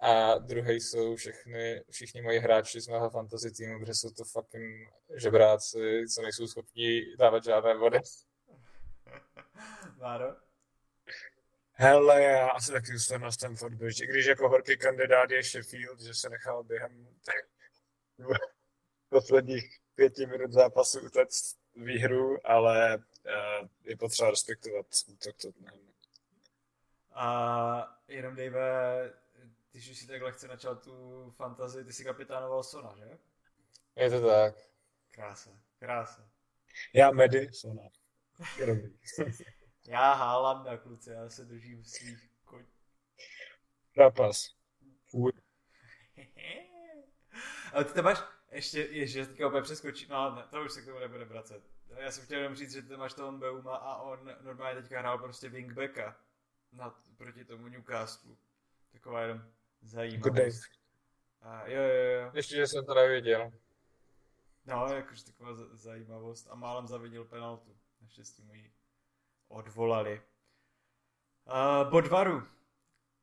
A 0.00 0.38
druhý 0.38 0.80
jsou 0.80 1.16
všechny, 1.16 1.84
všichni 1.90 2.22
moji 2.22 2.38
hráči 2.38 2.80
z 2.80 2.88
mého 2.88 3.10
fantasy 3.10 3.50
týmu, 3.50 3.80
protože 3.80 3.94
jsou 3.94 4.10
to 4.10 4.24
fucking 4.24 4.92
žebráci, 5.16 6.04
co 6.14 6.22
nejsou 6.22 6.46
schopni 6.46 7.16
dávat 7.16 7.44
žádné 7.44 7.78
body. 7.78 7.98
Máro? 9.98 10.36
Hele, 11.72 12.22
já 12.22 12.48
asi 12.48 12.72
taky 12.72 12.86
zůstanu 12.86 13.24
na 13.24 13.32
Stanford 13.32 13.74
Bridge, 13.74 14.00
i 14.00 14.06
když 14.06 14.26
jako 14.26 14.48
horký 14.48 14.76
kandidát 14.76 15.30
je 15.30 15.42
Sheffield, 15.42 16.00
že 16.00 16.14
se 16.14 16.28
nechal 16.28 16.64
během 16.64 17.08
posledních 19.08 19.80
pěti 19.94 20.26
minut 20.26 20.52
zápasu 20.52 21.00
utéct 21.00 21.58
výhru, 21.76 22.46
ale 22.46 22.96
uh, 22.96 23.68
je 23.84 23.96
potřeba 23.96 24.30
respektovat 24.30 24.86
útok 25.08 25.36
Tottenhamu. 25.36 25.94
A 27.12 28.00
jenom 28.08 28.36
Dave, 28.36 29.12
když 29.72 29.90
už 29.90 29.98
si 29.98 30.06
takhle 30.06 30.32
chce 30.32 30.48
načal 30.48 30.76
tu 30.76 31.30
fantazii, 31.36 31.84
ty 31.84 31.92
si 31.92 32.04
kapitánoval 32.04 32.62
Sona, 32.62 32.94
že? 32.96 33.18
Je 33.96 34.10
to 34.10 34.26
tak. 34.26 34.54
Krása, 35.10 35.50
krása. 35.78 36.28
Já 36.94 37.10
Medy, 37.10 37.52
Sona. 37.52 37.82
Já 39.88 40.12
hálám 40.12 40.64
na 40.64 40.76
kluce, 40.76 41.12
já 41.12 41.30
se 41.30 41.44
držím 41.44 41.84
svých 41.84 42.30
koň. 42.44 42.64
Zápas. 43.96 44.56
Ale 47.72 47.84
ty 47.84 47.92
tam 47.92 48.04
máš, 48.04 48.18
ještě, 48.50 48.80
ještě 48.80 49.26
teďka 49.26 49.46
úplně 49.46 49.62
přeskočím, 49.62 50.08
no 50.08 50.34
ne, 50.34 50.44
to 50.50 50.62
už 50.64 50.72
se 50.72 50.82
k 50.82 50.84
tomu 50.84 50.98
nebude 50.98 51.24
vracet. 51.24 51.62
Já 51.96 52.10
jsem 52.10 52.24
chtěl 52.24 52.38
jenom 52.38 52.56
říct, 52.56 52.72
že 52.72 52.82
ty 52.82 52.96
máš 52.96 53.14
toho 53.14 53.32
Beuma 53.32 53.76
a 53.76 53.96
on 53.96 54.32
normálně 54.40 54.82
teďka 54.82 54.98
hrál 54.98 55.18
prostě 55.18 55.48
wingbacka 55.48 56.20
na, 56.72 57.02
proti 57.16 57.44
tomu 57.44 57.68
Newcastle. 57.68 58.36
Taková 58.92 59.22
jenom 59.22 59.52
zajímavost. 59.82 60.62
A 61.40 61.66
jo, 61.66 61.82
jo, 61.82 62.20
jo. 62.22 62.30
Ještě, 62.34 62.56
že 62.56 62.66
jsem 62.66 62.86
to 62.86 62.94
nevěděl. 62.94 63.52
No, 64.64 64.86
jakože 64.94 65.24
taková 65.24 65.50
zajímavost. 65.72 66.46
A 66.50 66.54
málem 66.54 66.86
zavinil 66.86 67.24
penaltu. 67.24 67.76
Naštěstí 68.00 68.42
mu 68.42 68.54
ji 68.54 68.77
odvolali. 69.48 70.22
Uh, 71.46 71.90
Bodvaru. 71.90 72.42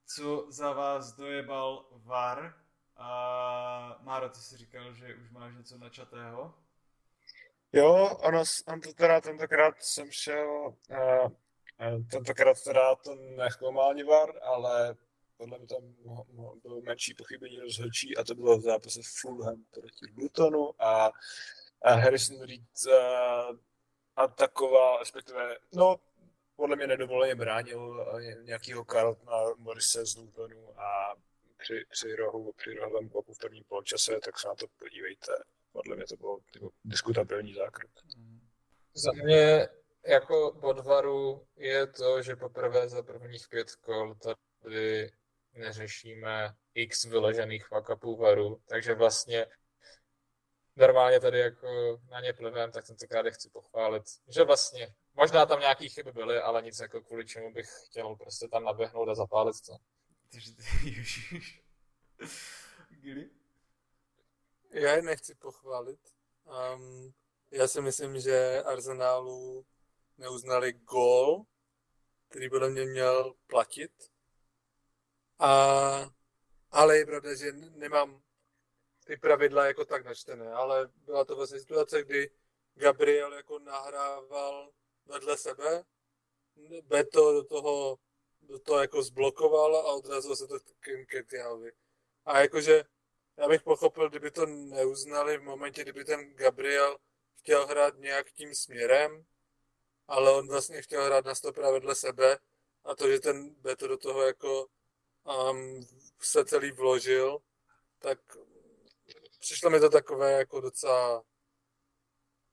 Co 0.06 0.46
za 0.50 0.72
vás 0.74 1.16
dojebal 1.16 1.86
VAR? 1.92 2.54
A 2.98 4.00
Máro, 4.02 4.30
ty 4.30 4.40
jsi 4.40 4.58
říkal, 4.58 4.94
že 4.94 5.16
už 5.16 5.32
máš 5.32 5.56
něco 5.56 5.78
načatého? 5.78 6.54
Jo, 7.74 8.18
ono, 8.24 8.44
on 8.68 8.82
to 8.82 8.94
teda 8.94 9.22
tentokrát 9.22 9.76
jsem 9.80 10.12
šel, 10.12 10.76
uh, 10.90 11.32
tentokrát 12.12 12.64
teda 12.64 12.96
to 12.96 13.16
nechlomal 13.16 13.94
VAR, 14.08 14.30
ale 14.44 14.96
podle 15.38 15.58
mě 15.58 15.68
tam 15.68 15.96
bylo 16.62 16.82
menší 16.82 17.14
pochybení 17.14 17.60
rozhodčí 17.60 18.18
a 18.18 18.24
to 18.24 18.36
bylo 18.36 18.58
v 18.58 18.62
zápase 18.62 19.00
Fulham 19.22 19.64
proti 19.72 20.06
Lutonu 20.18 20.82
a, 20.82 21.12
a 21.82 21.94
Harrison 21.94 22.42
Reed 22.42 22.62
uh, 22.88 23.58
atakoval, 24.16 25.00
respektive, 25.00 25.58
no, 25.74 26.00
podle 26.56 26.76
mě 26.76 26.88
nedovoleně 26.88 27.36
bránil 27.36 28.08
eh, 28.20 28.44
nějakýho 28.44 28.86
Carltona 28.86 29.44
Morise 29.58 30.06
z 30.06 30.16
Lutonu 30.18 30.80
a 30.82 31.16
při, 31.58 31.86
při 31.90 32.16
rohu, 32.16 32.54
při 32.54 32.74
rohovém 32.74 33.10
kopu 33.10 33.34
v 33.34 33.40
prvním 33.40 33.64
poločase, 33.64 34.20
tak 34.26 34.40
se 34.40 34.48
na 34.48 34.56
to 34.56 34.66
podívejte. 34.80 35.32
Podle 35.72 35.96
mě 35.96 36.06
to 36.06 36.16
bylo 36.16 36.40
jako 36.54 36.70
diskutabilní 36.86 37.54
zákrok. 37.54 37.92
Za 38.94 39.12
mě 39.12 39.68
jako 40.06 40.52
bodvaru 40.52 41.48
je 41.56 41.88
to, 41.88 42.22
že 42.22 42.36
poprvé 42.36 42.90
za 42.90 43.04
prvních 43.04 43.48
pět 43.50 43.76
kol 43.76 44.16
tady 44.64 45.12
neřešíme 45.54 46.56
x 46.74 47.04
vyložených 47.06 47.68
fuck-upů 47.68 48.18
varu, 48.18 48.62
takže 48.68 48.94
vlastně 48.94 49.46
normálně 50.76 51.20
tady 51.20 51.40
jako 51.40 52.00
na 52.12 52.22
ně 52.22 52.34
plivem, 52.34 52.72
tak 52.72 52.86
tentokrát 52.88 53.26
je 53.26 53.32
chci 53.32 53.50
pochválit, 53.50 54.04
že 54.28 54.44
vlastně 54.44 54.96
možná 55.16 55.46
tam 55.46 55.60
nějaký 55.60 55.90
chyby 55.90 56.12
byly, 56.12 56.40
ale 56.40 56.62
nic 56.62 56.80
jako 56.80 57.02
kvůli 57.02 57.26
čemu 57.26 57.54
bych 57.54 57.70
chtěl 57.86 58.16
prostě 58.16 58.48
tam 58.48 58.64
naběhnout 58.64 59.10
a 59.10 59.16
zapálit 59.16 59.56
to. 59.66 59.78
Ježiš. 60.84 61.62
Gili? 62.90 63.30
Já 64.72 64.96
je 64.96 65.02
nechci 65.02 65.36
pochválit. 65.36 66.00
Um, 66.74 67.14
já 67.52 67.68
si 67.68 67.82
myslím, 67.82 68.20
že 68.20 68.64
Arsenálu 68.64 69.66
neuznali 70.18 70.74
gól, 70.74 71.46
který 72.28 72.50
podle 72.50 72.70
mě 72.70 72.86
měl 72.86 73.34
platit. 73.48 73.92
A, 75.40 75.50
ale 76.72 76.98
je 76.98 77.06
pravda, 77.06 77.36
že 77.36 77.52
nemám 77.54 78.22
ty 79.06 79.18
pravidla 79.18 79.66
jako 79.66 79.86
tak 79.86 80.06
načtené, 80.06 80.54
ale 80.54 80.90
byla 81.06 81.26
to 81.26 81.36
vlastně 81.36 81.60
situace, 81.60 82.04
kdy 82.04 82.30
Gabriel 82.74 83.34
jako 83.34 83.60
nahrával 83.60 84.72
vedle 85.06 85.38
sebe, 85.38 85.84
Beto 86.84 87.34
do 87.34 87.44
toho, 87.44 87.98
do 88.42 88.60
toho 88.60 88.80
jako 88.80 89.04
zblokoval 89.04 89.76
a 89.76 89.94
odrazilo 89.94 90.36
se 90.36 90.48
to 90.48 90.60
k 90.80 90.88
Nketiaovi. 90.88 91.72
A 92.26 92.40
jakože 92.40 92.84
já 93.38 93.48
bych 93.48 93.62
pochopil, 93.62 94.10
kdyby 94.10 94.32
to 94.32 94.46
neuznali 94.46 95.38
v 95.38 95.44
momentě, 95.44 95.82
kdyby 95.82 96.06
ten 96.06 96.34
Gabriel 96.34 96.98
chtěl 97.36 97.68
hrát 97.68 97.98
nějak 97.98 98.32
tím 98.32 98.56
směrem, 98.56 99.26
ale 100.08 100.32
on 100.32 100.48
vlastně 100.48 100.82
chtěl 100.82 101.06
hrát 101.06 101.26
na 101.26 101.36
stopra 101.36 101.72
vedle 101.72 101.96
sebe 101.96 102.38
a 102.84 102.96
to, 102.96 103.12
že 103.12 103.20
ten 103.20 103.50
Beto 103.50 103.88
do 103.88 103.98
toho 103.98 104.22
jako 104.22 104.68
um, 105.24 105.88
se 106.22 106.46
celý 106.46 106.72
vložil, 106.72 107.38
tak 108.00 108.20
přišlo 109.40 109.70
mi 109.70 109.80
to 109.80 109.90
takové 109.90 110.32
jako 110.32 110.62
docela 110.62 111.24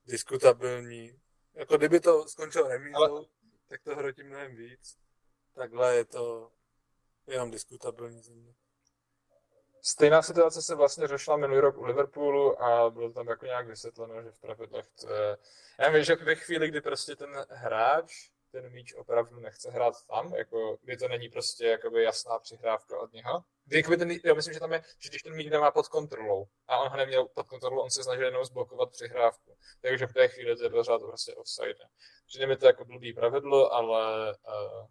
diskutabilní. 0.04 1.20
Jako 1.54 1.76
kdyby 1.76 2.00
to 2.00 2.28
skončilo 2.28 2.68
remízou, 2.68 3.26
tak 3.68 3.82
to 3.82 3.96
hrotí 3.96 4.22
mnohem 4.22 4.56
víc. 4.56 4.98
Takhle 5.54 5.96
je 5.96 6.04
to 6.04 6.52
jenom 7.26 7.50
diskutabilní 7.50 8.22
za 8.22 8.32
mě. 8.32 8.54
Stejná 9.82 10.22
situace 10.22 10.62
se 10.62 10.74
vlastně 10.74 11.08
řešila 11.08 11.36
minulý 11.36 11.60
rok 11.60 11.78
u 11.78 11.84
Liverpoolu 11.84 12.62
a 12.62 12.90
bylo 12.90 13.12
tam 13.12 13.28
jako 13.28 13.46
nějak 13.46 13.66
vysvětleno, 13.66 14.22
že 14.22 14.30
v 14.30 14.38
pravidlech 14.38 14.86
to 15.00 15.12
je... 15.12 15.38
Já 15.78 15.88
vím, 15.88 16.04
že 16.04 16.14
ve 16.14 16.34
chvíli, 16.34 16.68
kdy 16.68 16.80
prostě 16.80 17.16
ten 17.16 17.46
hráč 17.50 18.31
ten 18.52 18.72
míč 18.72 18.94
opravdu 18.94 19.40
nechce 19.40 19.70
hrát 19.70 19.94
tam, 20.06 20.34
jako, 20.34 20.78
kdy 20.82 20.96
to 20.96 21.08
není 21.08 21.28
prostě 21.28 21.66
jakoby 21.66 22.02
jasná 22.02 22.38
přihrávka 22.38 22.98
od 22.98 23.12
něho. 23.12 23.44
Kdy, 23.64 23.76
jakoby 23.76 23.96
ten, 23.96 24.10
já 24.24 24.34
myslím, 24.34 24.54
že 24.54 24.60
tam 24.60 24.72
je, 24.72 24.82
že 24.98 25.08
když 25.08 25.22
ten 25.22 25.36
míč 25.36 25.50
nemá 25.50 25.70
pod 25.70 25.88
kontrolou 25.88 26.46
a 26.68 26.78
on 26.78 26.88
ho 26.88 26.96
neměl 26.96 27.24
pod 27.24 27.46
kontrolou, 27.46 27.82
on 27.82 27.90
se 27.90 28.04
snažil 28.04 28.24
jenom 28.24 28.44
zblokovat 28.44 28.90
přihrávku. 28.90 29.56
Takže 29.80 30.06
v 30.06 30.12
té 30.12 30.28
chvíli 30.28 30.56
to 30.56 30.64
je 30.64 30.70
pořád 30.70 30.98
prostě 30.98 31.34
offside. 31.34 31.84
Přijde 32.26 32.46
mi 32.46 32.56
to 32.56 32.66
jako 32.66 32.84
blbý 32.84 33.12
pravidlo, 33.12 33.72
ale 33.72 34.30
uh, 34.30 34.86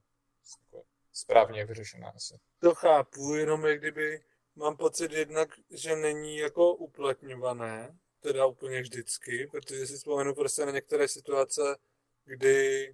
jako 0.57 0.83
správně 1.13 1.65
vyřešená 1.65 2.09
asi. 2.15 2.39
To 2.59 2.75
chápu, 2.75 3.35
jenom 3.35 3.65
jak 3.65 3.79
kdyby 3.79 4.23
mám 4.55 4.77
pocit 4.77 5.11
jednak, 5.11 5.49
že 5.69 5.95
není 5.95 6.37
jako 6.37 6.73
uplatňované, 6.73 7.97
teda 8.19 8.45
úplně 8.45 8.81
vždycky, 8.81 9.47
protože 9.51 9.87
si 9.87 9.93
vzpomenu 9.97 10.35
prostě 10.35 10.65
na 10.65 10.71
některé 10.71 11.07
situace, 11.07 11.61
kdy 12.25 12.87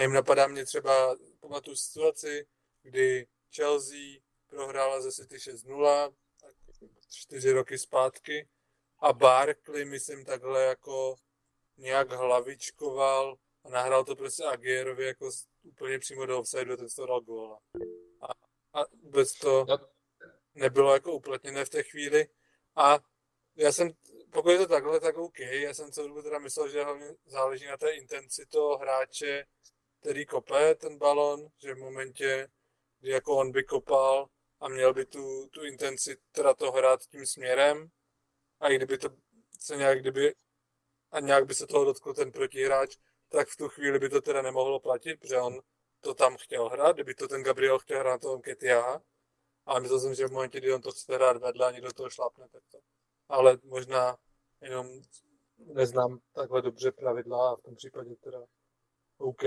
Nevím, 0.00 0.14
napadá 0.14 0.46
mě 0.46 0.64
třeba, 0.64 1.16
pamatuju 1.40 1.76
situaci, 1.76 2.46
kdy 2.82 3.26
Chelsea 3.54 4.20
prohrála 4.46 5.00
ze 5.00 5.12
City 5.12 5.36
6-0, 5.36 6.14
tak 6.40 6.54
čtyři 7.10 7.52
roky 7.52 7.78
zpátky, 7.78 8.48
a 8.98 9.12
Barkley, 9.12 9.84
myslím, 9.84 10.24
takhle 10.24 10.64
jako 10.64 11.16
nějak 11.76 12.10
hlavičkoval 12.12 13.36
a 13.64 13.68
nahrál 13.68 14.04
to 14.04 14.16
prostě 14.16 14.44
Agierovi 14.44 15.04
jako 15.04 15.30
úplně 15.62 15.98
přímo 15.98 16.26
do 16.26 16.40
offsideu, 16.40 16.76
ten 16.76 16.88
to 16.96 17.06
dal 17.06 17.20
góla. 17.20 17.60
A, 18.20 18.32
a 18.80 18.84
vůbec 19.02 19.32
to 19.32 19.66
nebylo 20.54 20.92
jako 20.92 21.12
uplatněné 21.12 21.64
v 21.64 21.70
té 21.70 21.82
chvíli. 21.82 22.28
A 22.76 22.98
já 23.56 23.72
jsem, 23.72 23.90
pokud 24.30 24.50
je 24.50 24.58
to 24.58 24.66
takhle, 24.66 25.00
tak 25.00 25.16
OK. 25.18 25.38
Já 25.38 25.74
jsem 25.74 25.92
celou 25.92 26.08
dobu 26.08 26.22
teda 26.22 26.38
myslel, 26.38 26.68
že 26.68 26.84
hlavně 26.84 27.06
záleží 27.26 27.66
na 27.66 27.76
té 27.76 27.90
intenci 27.90 28.46
toho 28.46 28.78
hráče, 28.78 29.46
který 30.00 30.26
kope 30.26 30.74
ten 30.74 30.98
balon, 30.98 31.48
že 31.58 31.74
v 31.74 31.78
momentě, 31.78 32.48
kdy 33.00 33.10
jako 33.10 33.36
on 33.36 33.52
by 33.52 33.64
kopal 33.64 34.28
a 34.60 34.68
měl 34.68 34.94
by 34.94 35.04
tu, 35.04 35.48
tu 35.50 35.64
intenci 35.64 36.16
teda 36.32 36.54
to 36.54 36.72
hrát 36.72 37.00
tím 37.06 37.26
směrem 37.26 37.90
a 38.60 38.68
i 38.68 38.76
kdyby 38.76 38.98
to 38.98 39.08
se 39.60 39.76
nějak, 39.76 40.00
kdyby 40.00 40.34
a 41.10 41.20
nějak 41.20 41.46
by 41.46 41.54
se 41.54 41.66
toho 41.66 41.84
dotkl 41.84 42.14
ten 42.14 42.32
protihráč, 42.32 42.96
tak 43.28 43.48
v 43.48 43.56
tu 43.56 43.68
chvíli 43.68 43.98
by 43.98 44.08
to 44.08 44.20
teda 44.20 44.42
nemohlo 44.42 44.80
platit, 44.80 45.20
protože 45.20 45.38
on 45.38 45.60
to 46.00 46.14
tam 46.14 46.36
chtěl 46.36 46.68
hrát, 46.68 46.96
kdyby 46.96 47.14
to 47.14 47.28
ten 47.28 47.42
Gabriel 47.42 47.78
chtěl 47.78 47.98
hrát 47.98 48.22
na 48.22 48.30
tom 48.30 48.40
Ketia, 48.42 49.02
ale 49.66 49.80
myslel 49.80 50.00
jsem, 50.00 50.14
že 50.14 50.26
v 50.26 50.32
momentě, 50.32 50.58
kdy 50.58 50.74
on 50.74 50.82
to 50.82 50.90
chce 50.90 51.14
hrát 51.14 51.36
vedle 51.36 51.66
a 51.66 51.70
někdo 51.70 51.92
toho 51.92 52.10
šlápne, 52.10 52.48
tak 52.48 52.62
to. 52.70 52.78
Ale 53.28 53.58
možná 53.64 54.16
jenom 54.60 54.86
neznám 55.58 56.18
takhle 56.32 56.62
dobře 56.62 56.92
pravidla 56.92 57.50
a 57.50 57.56
v 57.56 57.62
tom 57.62 57.74
případě 57.74 58.16
teda 58.16 58.38
OK. 59.18 59.42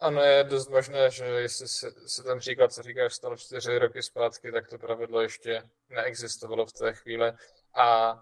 Ano, 0.00 0.22
je 0.22 0.44
dost 0.44 0.68
možné, 0.68 1.10
že 1.10 1.24
jestli 1.24 1.68
se, 1.68 1.92
se 2.06 2.22
ten 2.22 2.38
příklad, 2.38 2.72
co 2.72 2.82
říkáš, 2.82 3.14
stal 3.14 3.36
čtyři 3.36 3.78
roky 3.78 4.02
zpátky, 4.02 4.52
tak 4.52 4.68
to 4.68 4.78
pravidlo 4.78 5.20
ještě 5.20 5.62
neexistovalo 5.88 6.66
v 6.66 6.72
té 6.72 6.92
chvíli. 6.92 7.32
A, 7.74 8.18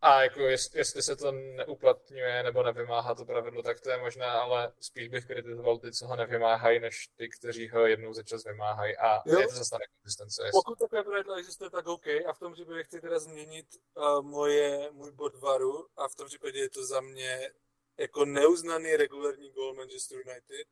a 0.00 0.22
jako 0.22 0.40
jest, 0.40 0.74
jestli 0.74 1.02
se 1.02 1.16
to 1.16 1.32
neuplatňuje 1.32 2.42
nebo 2.42 2.62
nevymáhá 2.62 3.14
to 3.14 3.24
pravidlo, 3.24 3.62
tak 3.62 3.80
to 3.80 3.90
je 3.90 3.98
možné, 3.98 4.26
ale 4.26 4.72
spíš 4.80 5.08
bych 5.08 5.26
kritizoval 5.26 5.78
ty, 5.78 5.92
co 5.92 6.06
ho 6.06 6.16
nevymáhají, 6.16 6.80
než 6.80 7.08
ty, 7.16 7.28
kteří 7.28 7.68
ho 7.68 7.86
jednou 7.86 8.12
za 8.12 8.22
čas 8.22 8.44
vymáhají. 8.44 8.96
A 8.96 9.22
jo? 9.26 9.40
je 9.40 9.48
to 9.48 9.54
zase 9.54 9.76
nekonzistence. 9.78 10.42
Pokud 10.52 10.78
takové 10.78 11.02
pravidlo 11.02 11.34
existuje, 11.34 11.70
tak 11.70 11.86
OK. 11.86 12.06
A 12.06 12.32
v 12.32 12.38
tom 12.38 12.52
případě 12.52 12.82
chci 12.82 13.00
teda 13.00 13.18
změnit 13.18 13.66
uh, 13.94 14.22
moje, 14.22 14.90
můj 14.92 15.12
bod 15.12 15.40
varu 15.40 15.86
a 15.96 16.08
v 16.08 16.14
tom 16.14 16.26
případě 16.26 16.58
je 16.58 16.70
to 16.70 16.86
za 16.86 17.00
mě 17.00 17.50
jako 17.98 18.24
neuznaný 18.24 18.96
regulární 18.96 19.50
goal 19.50 19.74
Manchester 19.74 20.18
United 20.18 20.66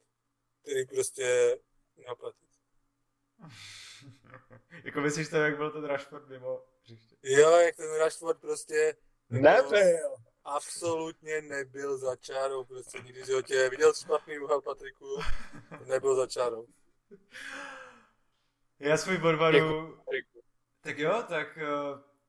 který 0.62 0.86
prostě 0.86 1.58
neoplatit. 1.96 2.48
jako 4.84 5.00
myslíš 5.00 5.28
to, 5.28 5.36
jak 5.36 5.56
byl 5.56 5.70
ten 5.70 5.84
Rashford 5.84 6.28
mimo 6.28 6.64
hřiště? 6.82 7.16
Jo, 7.22 7.50
jak 7.50 7.76
ten 7.76 7.96
Rashford 7.98 8.40
prostě... 8.40 8.96
Jako 9.30 9.42
nebyl. 9.42 10.16
Absolutně 10.44 11.42
nebyl 11.42 11.98
za 11.98 12.16
čárou, 12.16 12.64
prostě 12.64 13.00
nikdy 13.00 13.24
si 13.24 13.32
ho 13.32 13.42
tě 13.42 13.68
viděl 13.68 13.94
špatný 13.94 14.38
úhel 14.38 14.60
Patriku, 14.60 15.20
nebyl 15.86 16.16
za 16.16 16.26
čárou. 16.26 16.66
Já 18.78 18.96
svůj 18.96 19.18
bodvaru... 19.18 19.98
Tak 20.80 20.98
jo, 20.98 21.24
tak 21.28 21.58
eh, 21.58 21.66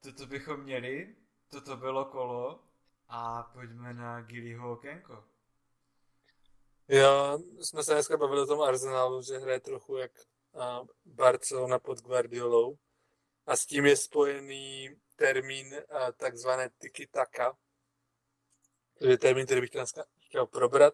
toto 0.03 0.26
bychom 0.26 0.60
měli, 0.60 1.15
toto 1.49 1.77
bylo 1.77 2.05
kolo 2.05 2.64
a 3.07 3.43
pojďme 3.43 3.93
na 3.93 4.22
Gillyho 4.22 4.72
okénko. 4.72 5.23
Jo, 6.93 7.39
jsme 7.61 7.83
se 7.83 7.93
dneska 7.93 8.17
bavili 8.17 8.41
o 8.41 8.45
tom 8.45 8.61
Arsenalu, 8.61 9.21
že 9.21 9.37
hraje 9.37 9.59
trochu 9.59 9.97
jak 9.97 10.11
Barcelona 11.05 11.79
pod 11.79 12.01
Guardiolou. 12.01 12.77
A 13.45 13.55
s 13.57 13.65
tím 13.65 13.85
je 13.85 13.97
spojený 13.97 14.89
termín 15.15 15.75
takzvané 16.17 16.69
tiki-taka. 16.69 17.57
To 18.99 19.07
je 19.07 19.17
termín, 19.17 19.45
který 19.45 19.61
bych 19.61 19.69
dneska 19.69 20.05
chtěl 20.19 20.45
probrat. 20.47 20.93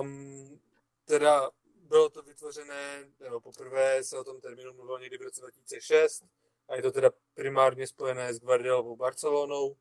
Um, 0.00 0.60
teda 1.04 1.50
bylo 1.64 2.10
to 2.10 2.22
vytvořené, 2.22 3.08
nebo 3.20 3.40
poprvé 3.40 4.04
se 4.04 4.18
o 4.18 4.24
tom 4.24 4.40
termínu 4.40 4.72
mluvilo 4.72 4.98
někdy 4.98 5.18
v 5.18 5.22
roce 5.22 5.40
2006 5.40 6.24
a 6.68 6.76
je 6.76 6.82
to 6.82 6.92
teda 6.92 7.10
primárně 7.34 7.86
spojené 7.86 8.34
s 8.34 8.40
Guardiolovou 8.40 8.96
Barcelonou 8.96 9.76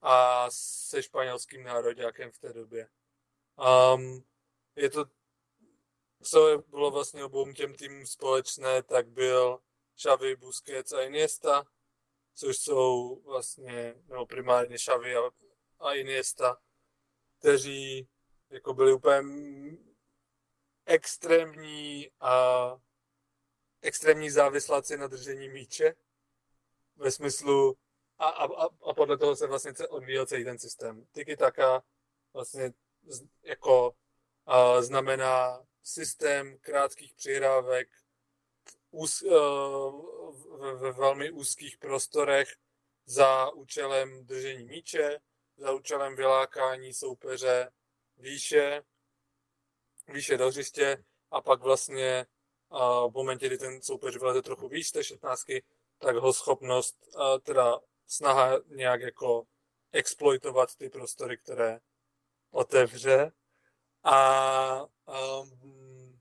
a 0.00 0.46
se 0.50 1.02
španělským 1.02 1.62
nároďákem 1.62 2.30
v 2.30 2.38
té 2.38 2.52
době. 2.52 2.88
Um, 3.56 4.24
je 4.76 4.90
to, 4.90 5.04
co 6.22 6.58
bylo 6.68 6.90
vlastně 6.90 7.24
obou 7.24 7.52
těm 7.52 7.74
týmům 7.74 8.06
společné, 8.06 8.82
tak 8.82 9.08
byl 9.08 9.60
Xavi, 9.96 10.36
Busquets 10.36 10.92
a 10.92 11.02
Iniesta, 11.02 11.64
což 12.34 12.56
jsou 12.56 13.20
vlastně, 13.24 13.94
nebo 14.06 14.26
primárně 14.26 14.76
Xavi 14.76 15.16
a, 15.16 15.30
a 15.78 15.92
Iniesta, 15.94 16.60
kteří 17.38 18.08
jako 18.50 18.74
byli 18.74 18.92
úplně 18.92 19.22
extrémní 20.86 22.10
a 22.20 22.76
extrémní 23.82 24.30
závisláci 24.30 24.96
na 24.96 25.06
držení 25.06 25.48
míče 25.48 25.94
ve 26.96 27.10
smyslu 27.10 27.76
a, 28.18 28.28
a, 28.28 28.64
a 28.64 28.94
podle 28.94 29.18
toho 29.18 29.36
se 29.36 29.46
vlastně 29.46 29.72
odvíjel 29.88 30.26
celý 30.26 30.44
ten 30.44 30.58
systém. 30.58 31.06
Tiki 31.12 31.36
taka 31.36 31.84
vlastně 32.32 32.72
jako 33.42 33.90
uh, 33.90 34.80
znamená 34.80 35.66
systém 35.82 36.58
krátkých 36.58 37.14
přihrávek 37.14 37.88
úz, 38.90 39.22
uh, 39.22 40.58
ve, 40.60 40.74
ve 40.74 40.92
velmi 40.92 41.30
úzkých 41.30 41.78
prostorech 41.78 42.56
za 43.06 43.50
účelem 43.50 44.26
držení 44.26 44.64
míče, 44.64 45.18
za 45.56 45.72
účelem 45.72 46.16
vylákání 46.16 46.94
soupeře 46.94 47.70
výše, 48.16 48.82
výše 50.08 50.36
do 50.36 50.48
hřiště 50.48 51.04
a 51.30 51.40
pak 51.40 51.62
vlastně 51.62 52.26
uh, 52.68 53.10
v 53.10 53.14
momentě, 53.14 53.46
kdy 53.46 53.58
ten 53.58 53.82
soupeř 53.82 54.16
vyleze 54.16 54.42
trochu 54.42 54.68
výš 54.68 54.90
té 54.90 55.04
16, 55.04 55.44
tak 55.98 56.16
ho 56.16 56.32
schopnost, 56.32 56.96
uh, 57.14 57.38
teda 57.38 57.80
snaha 58.06 58.58
nějak 58.66 59.00
jako 59.00 59.46
exploitovat 59.92 60.76
ty 60.76 60.88
prostory, 60.88 61.38
které 61.38 61.80
otevře 62.54 63.32
a 64.04 64.86
um, 65.40 66.20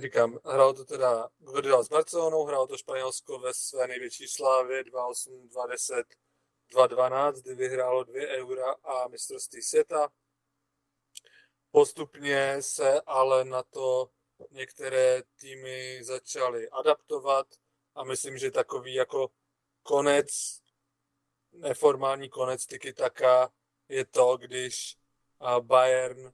říkám, 0.00 0.38
hrál 0.44 0.74
to 0.74 0.84
teda 0.84 1.28
Guardiola 1.38 1.82
s 1.82 1.88
Barcelonou, 1.88 2.44
hrál 2.44 2.66
to 2.66 2.76
Španělsko 2.76 3.38
ve 3.38 3.54
své 3.54 3.86
největší 3.86 4.28
slávě 4.28 4.82
2-8, 4.82 5.48
2-10, 5.48 6.04
2-12, 6.72 7.32
kdy 7.32 7.54
vyhrálo 7.54 8.04
2 8.04 8.28
eura 8.28 8.72
a 8.72 9.08
mistrovství 9.08 9.62
světa. 9.62 10.08
Postupně 11.70 12.62
se 12.62 13.00
ale 13.00 13.44
na 13.44 13.62
to 13.62 14.10
některé 14.50 15.22
týmy 15.40 16.04
začaly 16.04 16.68
adaptovat 16.68 17.46
a 17.94 18.04
myslím, 18.04 18.38
že 18.38 18.50
takový 18.50 18.94
jako 18.94 19.28
konec, 19.82 20.26
neformální 21.52 22.28
konec 22.28 22.66
tiki 22.66 22.92
taka 22.92 23.52
je 23.88 24.04
to, 24.04 24.36
když 24.36 24.96
Bayern 25.60 26.32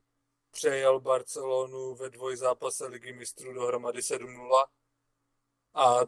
přejel 0.51 1.01
Barcelonu 1.01 1.95
ve 1.95 2.11
dvojzápase 2.11 2.87
ligy 2.87 3.13
mistrů 3.13 3.53
dohromady 3.53 4.01
7-0 4.01 4.67
a 5.75 6.01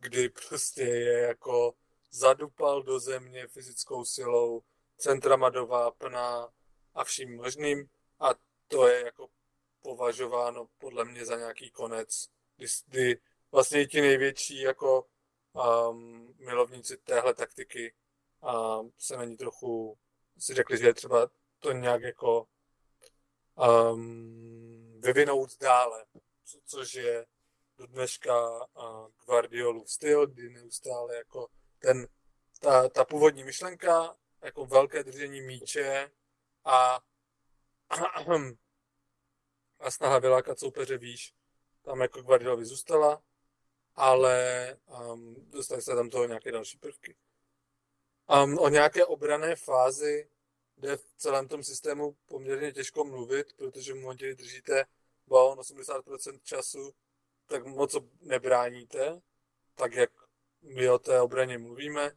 kdy 0.00 0.28
prostě 0.28 0.82
je 0.82 1.18
jako 1.18 1.74
zadupal 2.10 2.82
do 2.82 3.00
země 3.00 3.46
fyzickou 3.46 4.04
silou, 4.04 4.62
centrama 4.96 5.48
do 5.48 5.66
vápna 5.66 6.48
a 6.94 7.04
vším 7.04 7.36
možným. 7.36 7.88
A 8.20 8.28
to 8.68 8.88
je 8.88 9.04
jako 9.04 9.28
považováno 9.82 10.68
podle 10.78 11.04
mě 11.04 11.24
za 11.24 11.36
nějaký 11.36 11.70
konec, 11.70 12.28
kdy, 12.56 12.66
kdy 12.86 13.20
vlastně 13.52 13.86
ti 13.86 14.00
největší 14.00 14.60
jako 14.60 15.06
um, 15.52 16.34
milovníci 16.38 16.96
téhle 16.96 17.34
taktiky 17.34 17.94
um, 18.40 18.92
se 18.98 19.16
na 19.16 19.24
ní 19.24 19.36
trochu 19.36 19.98
si 20.38 20.54
řekli, 20.54 20.78
že 20.78 20.86
je 20.86 20.94
třeba 20.94 21.30
to 21.58 21.72
nějak 21.72 22.02
jako 22.02 22.46
um, 23.92 25.00
vyvinout 25.00 25.58
dále, 25.60 26.04
co, 26.44 26.58
což 26.64 26.94
je 26.94 27.26
do 27.78 27.86
dneška 27.86 28.50
uh, 28.50 29.08
Guardiolův 29.26 29.90
styl, 29.90 30.26
kdy 30.26 30.50
neustále 30.50 31.16
jako 31.16 31.48
ten, 31.78 32.08
ta, 32.60 32.88
ta 32.88 33.04
původní 33.04 33.44
myšlenka, 33.44 34.16
jako 34.42 34.66
velké 34.66 35.04
držení 35.04 35.40
míče 35.40 36.10
a 36.64 37.00
a 39.80 39.90
snaha 39.90 40.18
vylákat 40.18 40.58
soupeře 40.58 40.98
výš, 40.98 41.34
tam 41.82 42.00
jako 42.00 42.22
Guardiolovi 42.22 42.64
zůstala, 42.64 43.22
ale 43.94 44.76
um, 44.86 45.34
dostali 45.50 45.82
se 45.82 45.94
tam 45.94 46.10
toho 46.10 46.24
nějaké 46.24 46.52
další 46.52 46.78
prvky. 46.78 47.16
Um, 48.30 48.58
o 48.58 48.68
nějaké 48.68 49.04
obrané 49.04 49.56
fázi 49.56 50.28
jde 50.76 50.96
v 50.96 51.04
celém 51.16 51.48
tom 51.48 51.62
systému 51.62 52.16
poměrně 52.26 52.72
těžko 52.72 53.04
mluvit, 53.04 53.52
protože 53.56 53.92
v 53.92 53.96
momentě, 53.96 54.26
kdy 54.26 54.34
držíte 54.34 54.84
balon 55.26 55.58
80% 55.58 56.40
času, 56.42 56.94
tak 57.46 57.66
moc 57.66 57.96
nebráníte, 58.20 59.20
tak 59.74 59.94
jak 59.94 60.10
my 60.62 60.90
o 60.90 60.98
té 60.98 61.20
obraně 61.20 61.58
mluvíme, 61.58 62.12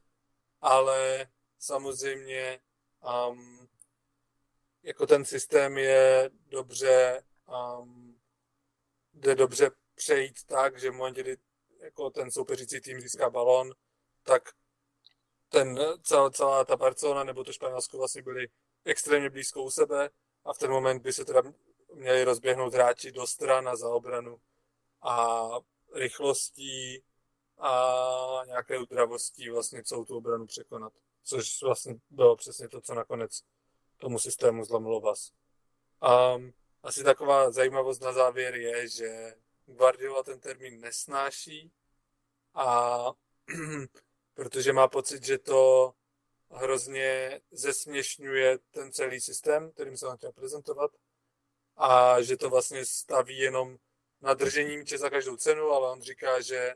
ale 0.62 1.28
samozřejmě 1.60 2.60
um, 3.30 3.68
jako 4.84 5.08
ten 5.08 5.26
systém 5.26 5.78
je 5.78 6.30
dobře, 6.48 7.24
um, 7.80 8.20
jde 9.14 9.36
dobře 9.36 9.72
přejít 9.96 10.44
tak, 10.46 10.80
že 10.80 10.92
v 10.92 10.94
momentě, 10.94 11.22
kdy 11.22 11.38
jako 11.80 12.10
ten 12.10 12.32
soupeřící 12.32 12.82
tým 12.82 13.02
získá 13.02 13.30
balon, 13.30 13.74
tak 14.24 14.54
ten, 15.52 15.80
celá, 16.04 16.30
celá 16.30 16.66
ta 16.66 16.76
Barcelona 16.76 17.24
nebo 17.24 17.44
to 17.44 17.54
Španělsko 17.54 17.98
vlastně 17.98 18.22
byli 18.22 18.48
extrémně 18.86 19.30
blízko 19.30 19.64
u 19.64 19.72
sebe 19.72 20.10
a 20.46 20.54
v 20.54 20.58
ten 20.58 20.72
moment 20.72 21.02
by 21.02 21.14
se 21.14 21.26
teda 21.26 21.42
měli 21.94 22.24
rozběhnout 22.24 22.74
hráči 22.74 23.12
do 23.12 23.28
stran 23.28 23.70
a 23.70 23.76
za 23.76 23.90
obranu 23.90 24.42
a 25.02 25.48
rychlostí 25.94 27.04
a 27.58 28.42
nějaké 28.46 28.80
udravostí 28.80 29.50
vlastně 29.50 29.84
celou 29.84 30.06
tu 30.06 30.18
obranu 30.18 30.46
překonat. 30.46 30.94
Což 31.24 31.62
vlastně 31.64 31.96
bylo 32.10 32.36
přesně 32.36 32.70
to, 32.70 32.82
co 32.82 32.94
nakonec 32.94 33.42
tomu 33.98 34.20
systému 34.20 34.64
zlomilo 34.64 35.00
vás. 35.00 35.32
Um, 36.36 36.54
asi 36.84 37.04
taková 37.04 37.52
zajímavost 37.52 38.02
na 38.02 38.14
závěr 38.14 38.56
je, 38.56 38.88
že 38.88 39.36
Guardiola 39.66 40.24
ten 40.24 40.40
termín 40.40 40.80
nesnáší 40.80 41.72
a 42.54 42.98
protože 44.34 44.74
má 44.74 44.88
pocit, 44.88 45.24
že 45.24 45.38
to 45.38 45.94
hrozně 46.50 47.42
zesměšňuje 47.52 48.58
ten 48.72 48.92
celý 48.92 49.22
systém, 49.22 49.72
kterým 49.72 49.98
se 49.98 50.08
on 50.08 50.18
chtěl 50.18 50.32
prezentovat 50.32 50.92
a 51.78 52.22
že 52.22 52.38
to 52.38 52.50
vlastně 52.50 52.86
staví 52.86 53.38
jenom 53.38 53.78
na 54.22 54.34
držení 54.34 54.78
míče 54.78 54.98
za 54.98 55.10
každou 55.10 55.38
cenu, 55.38 55.72
ale 55.72 55.92
on 55.92 56.02
říká, 56.02 56.42
že, 56.42 56.76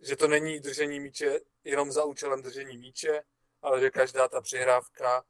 že 0.00 0.16
to 0.16 0.28
není 0.28 0.60
držení 0.60 1.00
míče 1.00 1.40
jenom 1.64 1.92
za 1.92 2.04
účelem 2.04 2.42
držení 2.42 2.78
míče, 2.78 3.22
ale 3.62 3.80
že 3.80 3.90
každá 3.90 4.28
ta 4.28 4.40
přihrávka 4.40 5.24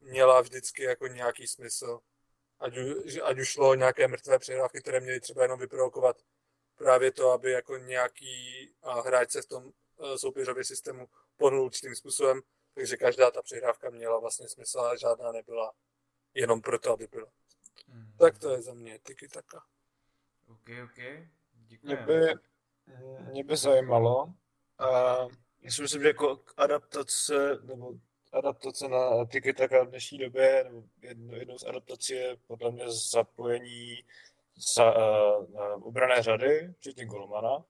měla 0.00 0.40
vždycky 0.40 0.82
jako 0.82 1.06
nějaký 1.06 1.46
smysl. 1.46 2.00
Ať, 2.60 2.72
ať 3.22 3.38
už 3.38 3.48
šlo 3.48 3.68
o 3.68 3.74
nějaké 3.74 4.08
mrtvé 4.08 4.38
přihrávky, 4.38 4.80
které 4.80 5.00
měly 5.00 5.20
třeba 5.20 5.42
jenom 5.42 5.58
vyprovokovat 5.58 6.16
právě 6.76 7.12
to, 7.12 7.30
aby 7.30 7.50
jako 7.50 7.76
nějaký 7.76 8.68
hráč 9.04 9.30
se 9.30 9.42
v 9.42 9.46
tom 9.46 9.72
soupeřově 10.16 10.64
systému 10.64 11.08
pohnul 11.36 11.64
určitým 11.64 11.94
způsobem, 11.94 12.40
takže 12.74 12.96
každá 12.96 13.30
ta 13.30 13.42
přihrávka 13.42 13.90
měla 13.90 14.18
vlastně 14.18 14.48
smysl 14.48 14.80
a 14.80 14.96
žádná 14.96 15.32
nebyla 15.32 15.72
jenom 16.34 16.60
proto, 16.60 16.92
aby 16.92 17.06
byla. 17.06 17.26
Mm. 17.88 18.12
Tak 18.18 18.38
to 18.38 18.50
je 18.50 18.62
za 18.62 18.74
mě 18.74 18.98
tiki 18.98 19.28
taka. 19.28 19.64
OK, 20.48 20.68
OK. 20.84 20.98
Děkuji. 21.52 21.86
Mě 21.86 21.96
by, 21.96 22.34
mě 23.32 23.44
by 23.44 23.56
zajímalo, 23.56 24.34
a 24.78 24.88
já 25.62 25.70
si 25.70 25.82
myslím, 25.82 26.02
že 26.02 26.08
jako 26.08 26.44
adaptace, 26.56 27.58
nebo 27.62 27.92
adaptace 28.32 28.88
na 28.88 29.24
tiki 29.24 29.52
taka 29.52 29.84
v 29.84 29.88
dnešní 29.88 30.18
době, 30.18 30.64
nebo 30.64 30.82
jedno, 31.02 31.36
jednou 31.36 31.58
z 31.58 31.64
adaptací 31.64 32.12
je 32.12 32.36
podle 32.46 32.70
mě 32.70 32.84
zapojení 33.12 34.04
za, 34.74 34.96
uh, 34.96 35.86
obrané 35.86 36.22
řady, 36.22 36.74
včetně 36.78 37.06
golmana. 37.06 37.64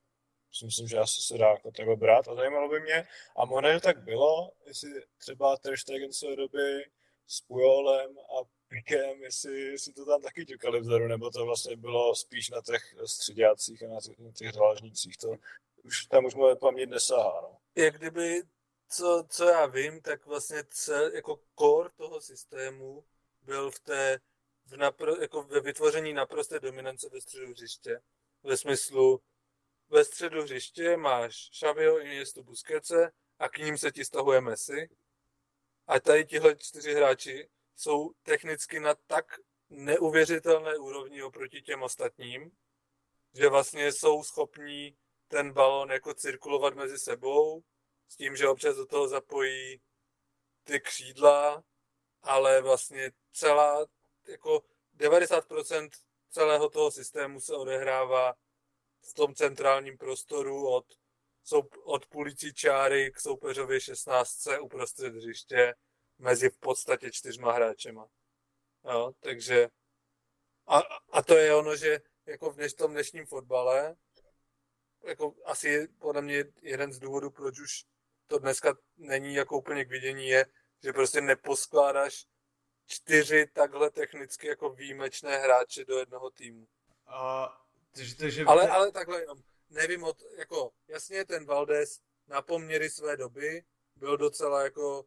Si 0.53 0.65
myslím, 0.65 0.89
že 0.89 0.99
asi 0.99 1.23
se 1.23 1.39
dá 1.39 1.49
jako 1.49 1.71
takhle 1.71 1.97
brát 1.97 2.29
a 2.29 2.35
zajímalo 2.35 2.69
by 2.69 2.81
mě, 2.81 3.07
a 3.37 3.45
možná, 3.45 3.73
že 3.73 3.81
tak 3.81 4.03
bylo, 4.03 4.53
jestli 4.67 4.91
třeba 5.19 5.57
Ter 5.57 5.75
své 6.11 6.37
doby 6.37 6.85
s 7.27 7.41
Pujolem 7.41 8.19
a 8.19 8.49
Pikem, 8.69 9.23
jestli, 9.23 9.61
jestli 9.61 9.93
to 9.93 10.05
tam 10.05 10.23
taky 10.23 10.47
ťukali 10.47 10.81
vzadu, 10.81 11.09
nebo 11.09 11.31
to 11.31 11.45
vlastně 11.45 11.77
bylo 11.77 12.15
spíš 12.15 12.51
na 12.51 12.63
těch 12.63 12.83
středácích 13.07 13.83
a 13.83 13.87
na 13.87 14.01
těch, 14.01 14.19
na 14.19 14.33
těch 14.33 14.53
dlážnících. 14.53 15.17
To 15.17 15.29
už 15.83 16.07
tam 16.07 16.25
už 16.25 16.35
moje 16.35 16.57
paměť 16.57 16.89
nesahá. 16.89 17.41
No. 17.43 17.57
Jak 17.77 17.99
kdyby, 17.99 18.43
co, 18.89 19.25
co 19.29 19.45
já 19.45 19.67
vím, 19.67 20.03
tak 20.03 20.27
vlastně 20.27 20.65
cel, 20.71 21.13
jako 21.15 21.41
core 21.59 21.91
toho 21.97 22.21
systému 22.21 23.05
byl 23.43 23.71
v 23.71 23.81
té, 23.81 24.21
v 24.67 24.77
napro, 24.77 25.17
jako 25.17 25.43
ve 25.43 25.61
vytvoření 25.61 26.13
naprosté 26.13 26.61
dominance 26.61 27.09
ve 27.09 27.21
středu 27.21 27.51
hřiště. 27.51 28.01
Ve 28.43 28.57
smyslu, 28.57 29.21
ve 29.91 30.05
středu 30.05 30.43
hřiště 30.43 30.97
máš 30.97 31.51
Xaviho, 31.51 32.01
Iniestu, 32.01 32.43
Busquetse 32.43 33.13
a 33.39 33.49
k 33.49 33.59
ním 33.59 33.79
se 33.79 33.91
ti 33.91 34.05
stahuje 34.05 34.41
Messi. 34.41 34.89
A 35.87 36.01
tady 36.01 36.27
tihle 36.27 36.57
čtyři 36.57 36.95
hráči 36.95 37.49
jsou 37.77 38.11
technicky 38.23 38.81
na 38.81 38.95
tak 38.95 39.25
neuvěřitelné 39.71 40.79
úrovni 40.79 41.23
oproti 41.23 41.63
těm 41.63 41.83
ostatním, 41.83 42.51
že 43.35 43.49
vlastně 43.49 43.93
jsou 43.93 44.23
schopní 44.23 44.97
ten 45.29 45.53
balon 45.53 45.91
jako 45.91 46.15
cirkulovat 46.15 46.75
mezi 46.75 46.99
sebou, 46.99 47.63
s 48.09 48.17
tím, 48.17 48.37
že 48.37 48.49
občas 48.49 48.77
do 48.77 48.87
toho 48.87 49.09
zapojí 49.09 49.81
ty 50.65 50.81
křídla, 50.81 51.65
ale 52.23 52.63
vlastně 52.63 53.13
celá, 53.33 53.87
jako 54.29 54.63
90% 54.97 55.89
celého 56.31 56.69
toho 56.69 56.91
systému 56.91 57.41
se 57.41 57.55
odehrává 57.55 58.35
v 59.03 59.15
tom 59.15 59.35
centrálním 59.35 59.99
prostoru 59.99 60.69
od, 60.69 60.87
od 61.85 62.07
půlicí 62.07 62.55
čáry 62.55 63.13
k 63.13 63.21
soupeřově 63.21 63.81
16 63.81 64.47
uprostřed 64.61 65.15
hřiště 65.15 65.75
mezi 66.19 66.51
v 66.51 66.59
podstatě 66.59 67.11
čtyřma 67.11 67.53
hráčema. 67.53 68.09
Jo, 68.85 69.13
takže 69.21 69.69
a, 70.67 70.79
a 71.11 71.23
to 71.23 71.37
je 71.37 71.55
ono, 71.55 71.77
že 71.77 72.01
jako 72.27 72.51
v 72.51 72.57
dneš, 72.57 72.75
tom 72.75 72.93
dnešním 72.93 73.27
fotbale 73.27 73.97
jako 75.05 75.35
asi 75.45 75.89
podle 75.89 76.23
mě 76.23 76.45
jeden 76.63 76.93
z 76.93 76.99
důvodů, 76.99 77.31
proč 77.31 77.61
už 77.61 77.85
to 78.27 78.39
dneska 78.39 78.75
není 78.97 79.35
jako 79.35 79.59
úplně 79.59 79.85
k 79.85 79.89
vidění, 79.89 80.29
je, 80.29 80.47
že 80.83 80.93
prostě 80.93 81.21
neposkládáš 81.21 82.27
čtyři 82.87 83.47
takhle 83.47 83.91
technicky 83.91 84.47
jako 84.47 84.71
výjimečné 84.71 85.39
hráče 85.39 85.85
do 85.85 85.99
jednoho 85.99 86.31
týmu. 86.31 86.67
A, 87.07 87.45
takže, 87.95 88.17
takže... 88.17 88.45
Ale, 88.45 88.69
ale 88.69 88.93
takhle 88.93 89.21
jenom, 89.21 89.39
nevím, 89.71 90.05
od, 90.05 90.17
jako 90.39 90.73
jasně 90.89 91.25
ten 91.25 91.47
Valdez 91.47 92.01
na 92.29 92.43
poměry 92.43 92.91
své 92.91 93.17
doby 93.17 93.65
byl 93.97 94.17
docela 94.17 94.63
jako 94.63 95.05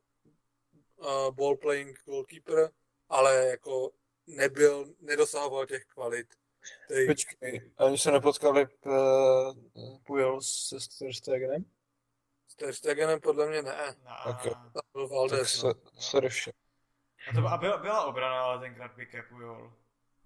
uh, 0.95 1.31
ball 1.31 1.57
playing 1.57 2.03
goalkeeper, 2.05 2.69
ale 3.09 3.45
jako 3.45 3.91
nebyl, 4.27 4.93
nedosahoval 4.99 5.65
těch 5.65 5.85
kvalit. 5.85 6.27
Tej... 6.87 7.07
Počkej, 7.07 7.71
oni 7.77 7.97
se 7.97 8.11
nepotkali 8.11 8.67
uh, 8.85 9.55
Pujol 10.05 10.41
se 10.41 10.79
Sterstegenem? 10.79 11.65
Sterstegenem 12.47 13.21
podle 13.21 13.47
mě 13.47 13.61
ne. 13.61 13.95
No, 14.03 14.31
okay. 14.31 14.51
To 14.73 14.79
byl 14.93 15.07
Valdez. 15.07 15.61
Tak 15.61 15.77
no. 15.83 16.01
sorry 16.01 16.29
vše. 16.29 16.51
A, 17.29 17.33
to, 17.33 17.47
a 17.47 17.57
byla, 17.57 17.77
byla 17.77 18.05
obrana, 18.05 18.43
ale 18.43 18.59
tenkrát 18.59 18.91
Pique 18.91 19.23
Pujol. 19.29 19.73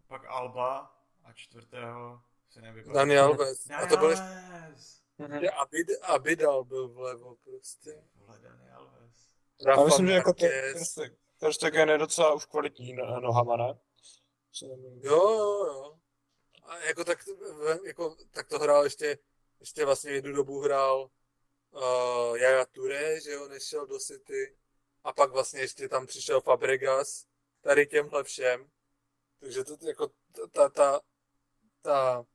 Pak 0.08 0.26
Alba 0.28 0.98
a 1.24 1.34
čtvrtého 1.34 2.22
se 2.49 2.61
nevypadá. 2.61 2.94
Dani 2.94 3.18
Alves. 3.18 3.68
Dani 3.68 3.84
a 3.84 3.88
to 3.88 3.98
byl 3.98 4.10
ještě 4.10 5.49
Abid, 5.49 5.88
Abidal 6.02 6.64
byl 6.64 6.88
vlevo 6.88 7.36
prostě. 7.36 8.03
Vole, 8.15 8.40
Dani 8.40 8.69
Alves. 8.69 9.28
Já 9.68 9.84
myslím, 9.84 10.07
že 10.07 10.14
jako 10.14 10.34
Ter 11.40 11.53
Stegen 11.53 11.90
je 11.90 11.98
docela 11.98 12.34
už 12.34 12.45
kvalitní 12.45 12.94
nohama, 12.94 13.57
ne? 13.57 13.80
Jo, 15.03 15.34
jo, 15.34 15.65
jo. 15.65 15.99
A 16.64 16.80
jako 16.80 17.03
tak, 17.03 17.19
jako, 17.86 18.15
tak 18.32 18.48
to 18.48 18.60
hrál 18.60 18.84
ještě, 18.84 19.18
ještě 19.60 19.86
vlastně 19.86 20.11
jednu 20.11 20.34
dobu 20.34 20.61
hrál 20.61 21.10
uh, 21.72 22.38
Jaja 22.38 22.65
Touré, 22.65 23.22
že 23.22 23.32
jo, 23.32 23.48
nešel 23.48 23.86
do 23.86 23.99
City. 23.99 24.57
A 25.03 25.14
pak 25.14 25.32
vlastně 25.32 25.60
ještě 25.60 25.90
tam 25.90 26.07
přišel 26.07 26.41
Fabregas, 26.41 27.26
tady 27.61 27.86
těmhle 27.88 28.24
všem. 28.24 28.69
Takže 29.40 29.64
to 29.64 29.78
jako 29.88 30.07
ta, 30.07 30.48
ta, 30.52 30.69
ta, 30.69 31.02
ta, 31.82 32.26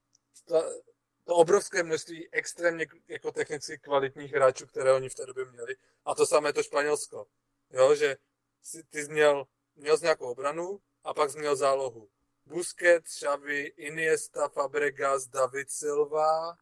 to 1.25 1.35
obrovské 1.35 1.83
množství 1.83 2.29
extrémně 2.33 2.87
jako 3.09 3.33
technicky 3.33 3.79
kvalitních 3.79 4.33
hráčů, 4.33 4.67
které 4.67 4.93
oni 4.93 5.09
v 5.09 5.15
té 5.15 5.27
době 5.27 5.45
měli. 5.45 5.77
A 6.05 6.15
to 6.15 6.27
samé 6.27 6.53
to 6.53 6.63
Španělsko. 6.63 7.27
Jo, 7.71 7.95
že 7.95 8.17
si, 8.63 8.85
ty 8.85 9.05
jsi 9.05 9.13
měl, 9.13 9.47
měl 9.77 9.99
jsi 9.99 10.05
nějakou 10.05 10.31
obranu 10.31 10.81
a 11.05 11.15
pak 11.15 11.31
jsi 11.31 11.39
měl 11.39 11.57
zálohu. 11.57 12.09
Busquets, 12.47 13.15
Xavi, 13.17 13.61
Iniesta, 13.63 14.49
Fabregas, 14.49 15.27
David 15.27 15.71
Silva 15.71 16.57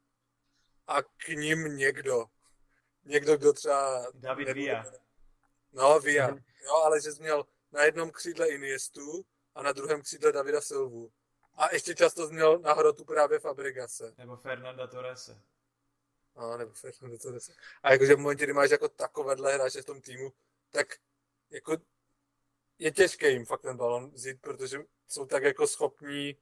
a 0.86 1.02
k 1.02 1.28
ním 1.28 1.76
někdo. 1.76 2.24
Někdo, 3.04 3.36
kdo 3.36 3.52
třeba... 3.52 4.06
David 4.14 4.48
nebude- 4.48 4.54
Villa. 4.54 4.92
No, 5.72 6.00
Via. 6.00 6.28
Jo, 6.64 6.74
ale 6.84 7.00
že 7.00 7.12
jsi 7.12 7.22
měl 7.22 7.46
na 7.72 7.84
jednom 7.84 8.10
křídle 8.10 8.48
Iniestu 8.48 9.24
a 9.54 9.62
na 9.62 9.72
druhém 9.72 10.02
křídle 10.02 10.32
Davida 10.32 10.60
Silvu. 10.60 11.12
A 11.60 11.74
ještě 11.74 11.94
často 11.94 12.28
měl 12.28 12.58
na 12.58 12.72
hrotu 12.72 13.04
právě 13.04 13.38
Fabregase. 13.38 14.14
Nebo 14.18 14.36
Fernanda 14.36 14.86
Torrese. 14.86 15.40
No, 16.36 16.56
nebo 16.56 16.72
Fernando 16.72 17.18
Torrese. 17.18 17.52
A 17.82 17.92
jakože 17.92 18.14
v 18.14 18.18
momentě, 18.18 18.44
kdy 18.44 18.52
máš 18.52 18.70
jako 18.70 18.88
takovéhle 18.88 19.54
hráče 19.54 19.82
v 19.82 19.84
tom 19.84 20.00
týmu, 20.00 20.32
tak 20.70 20.86
jako 21.50 21.76
je 22.78 22.90
těžké 22.90 23.30
jim 23.30 23.44
fakt 23.44 23.62
ten 23.62 23.76
balon 23.76 24.10
vzít, 24.10 24.40
protože 24.40 24.78
jsou 25.08 25.26
tak 25.26 25.42
jako 25.42 25.66
schopní 25.66 26.36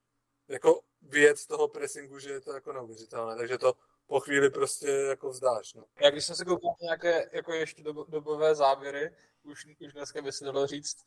jako 0.49 0.81
vyjet 1.03 1.39
z 1.39 1.47
toho 1.47 1.69
pressingu, 1.69 2.19
že 2.19 2.31
je 2.31 2.41
to 2.41 2.53
jako 2.53 2.73
neuvěřitelné. 2.73 3.37
Takže 3.37 3.59
to 3.59 3.75
po 4.07 4.21
chvíli 4.21 4.51
prostě 4.51 4.89
jako 4.89 5.31
vzdáš. 5.31 5.75
No. 5.75 5.85
Já 6.01 6.11
když 6.11 6.25
jsem 6.25 6.37
se 6.37 6.45
koukal 6.45 6.71
na 6.71 6.85
nějaké 6.87 7.31
jako 7.33 7.53
ještě 7.53 7.83
dobo, 7.83 8.07
dobové 8.09 8.55
závěry, 8.55 9.17
už, 9.43 9.67
už 9.81 9.93
dneska 9.93 10.23
by 10.23 10.33
se 10.33 10.45
dalo 10.45 10.67
říct, 10.67 11.07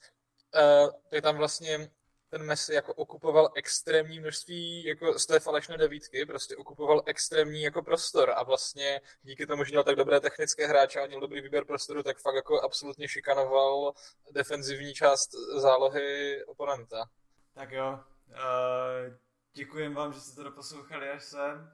uh, 0.55 0.91
tak 1.09 1.23
tam 1.23 1.37
vlastně 1.37 1.91
ten 2.31 2.45
Messi 2.45 2.73
jako 2.73 2.93
okupoval 2.93 3.51
extrémní 3.55 4.19
množství 4.19 4.83
jako 4.83 5.19
z 5.19 5.25
té 5.25 5.39
falešné 5.39 5.77
devítky, 5.77 6.25
prostě 6.25 6.55
okupoval 6.55 7.03
extrémní 7.05 7.61
jako 7.61 7.81
prostor 7.83 8.33
a 8.35 8.43
vlastně 8.43 9.01
díky 9.21 9.45
tomu, 9.45 9.63
že 9.63 9.71
měl 9.71 9.83
tak 9.83 9.95
dobré 9.95 10.19
technické 10.19 10.67
hráče 10.67 10.99
a 10.99 11.07
měl 11.07 11.19
dobrý 11.19 11.41
výběr 11.41 11.65
prostoru, 11.65 12.03
tak 12.03 12.17
fakt 12.17 12.35
jako 12.35 12.61
absolutně 12.61 13.07
šikanoval 13.07 13.93
defenzivní 14.31 14.93
část 14.93 15.31
zálohy 15.61 16.39
oponenta. 16.45 17.09
Tak 17.53 17.71
jo, 17.71 17.99
uh, 18.27 19.15
děkujem 19.53 19.93
vám, 19.93 20.13
že 20.13 20.19
jste 20.19 20.35
to 20.35 20.43
doposlouchali 20.43 21.09
až 21.09 21.23
sem. 21.23 21.71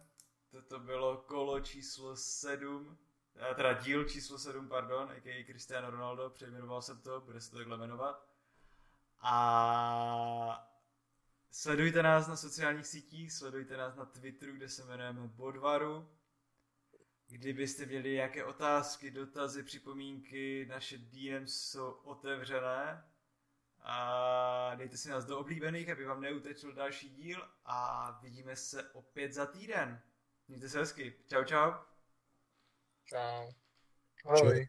Toto 0.51 0.79
bylo 0.79 1.17
kolo 1.17 1.59
číslo 1.59 2.15
7, 2.15 2.97
eh, 3.51 3.55
teda 3.55 3.73
díl 3.73 4.03
číslo 4.03 4.39
7, 4.39 4.69
pardon, 4.69 5.09
a.k.a. 5.17 5.45
Cristiano 5.45 5.89
Ronaldo, 5.89 6.29
přejmenoval 6.29 6.81
jsem 6.81 7.01
to, 7.01 7.21
bude 7.21 7.41
se 7.41 7.51
to 7.51 7.57
takhle 7.57 7.77
jmenovat. 7.77 8.36
A 9.19 10.69
sledujte 11.51 12.03
nás 12.03 12.27
na 12.27 12.35
sociálních 12.35 12.87
sítích, 12.87 13.33
sledujte 13.33 13.77
nás 13.77 13.95
na 13.95 14.05
Twitteru, 14.05 14.53
kde 14.53 14.69
se 14.69 14.81
jmenujeme 14.81 15.27
Bodvaru. 15.27 16.09
Kdybyste 17.27 17.85
měli 17.85 18.13
nějaké 18.13 18.43
otázky, 18.43 19.11
dotazy, 19.11 19.63
připomínky, 19.63 20.65
naše 20.69 20.97
DMs 20.97 21.69
jsou 21.69 21.91
otevřené. 21.91 23.05
A 23.81 24.75
dejte 24.75 24.97
si 24.97 25.09
nás 25.09 25.25
do 25.25 25.39
oblíbených, 25.39 25.89
aby 25.89 26.05
vám 26.05 26.21
neutečil 26.21 26.73
další 26.73 27.09
díl 27.09 27.49
a 27.65 28.11
vidíme 28.21 28.55
se 28.55 28.89
opět 28.91 29.33
za 29.33 29.45
týden. 29.45 30.01
Mějte 30.47 30.69
se 30.69 30.79
hezky. 30.79 31.15
Čau, 31.27 31.43
čau. 31.43 31.71
Čau. 33.05 33.51
Ahoj. 34.25 34.67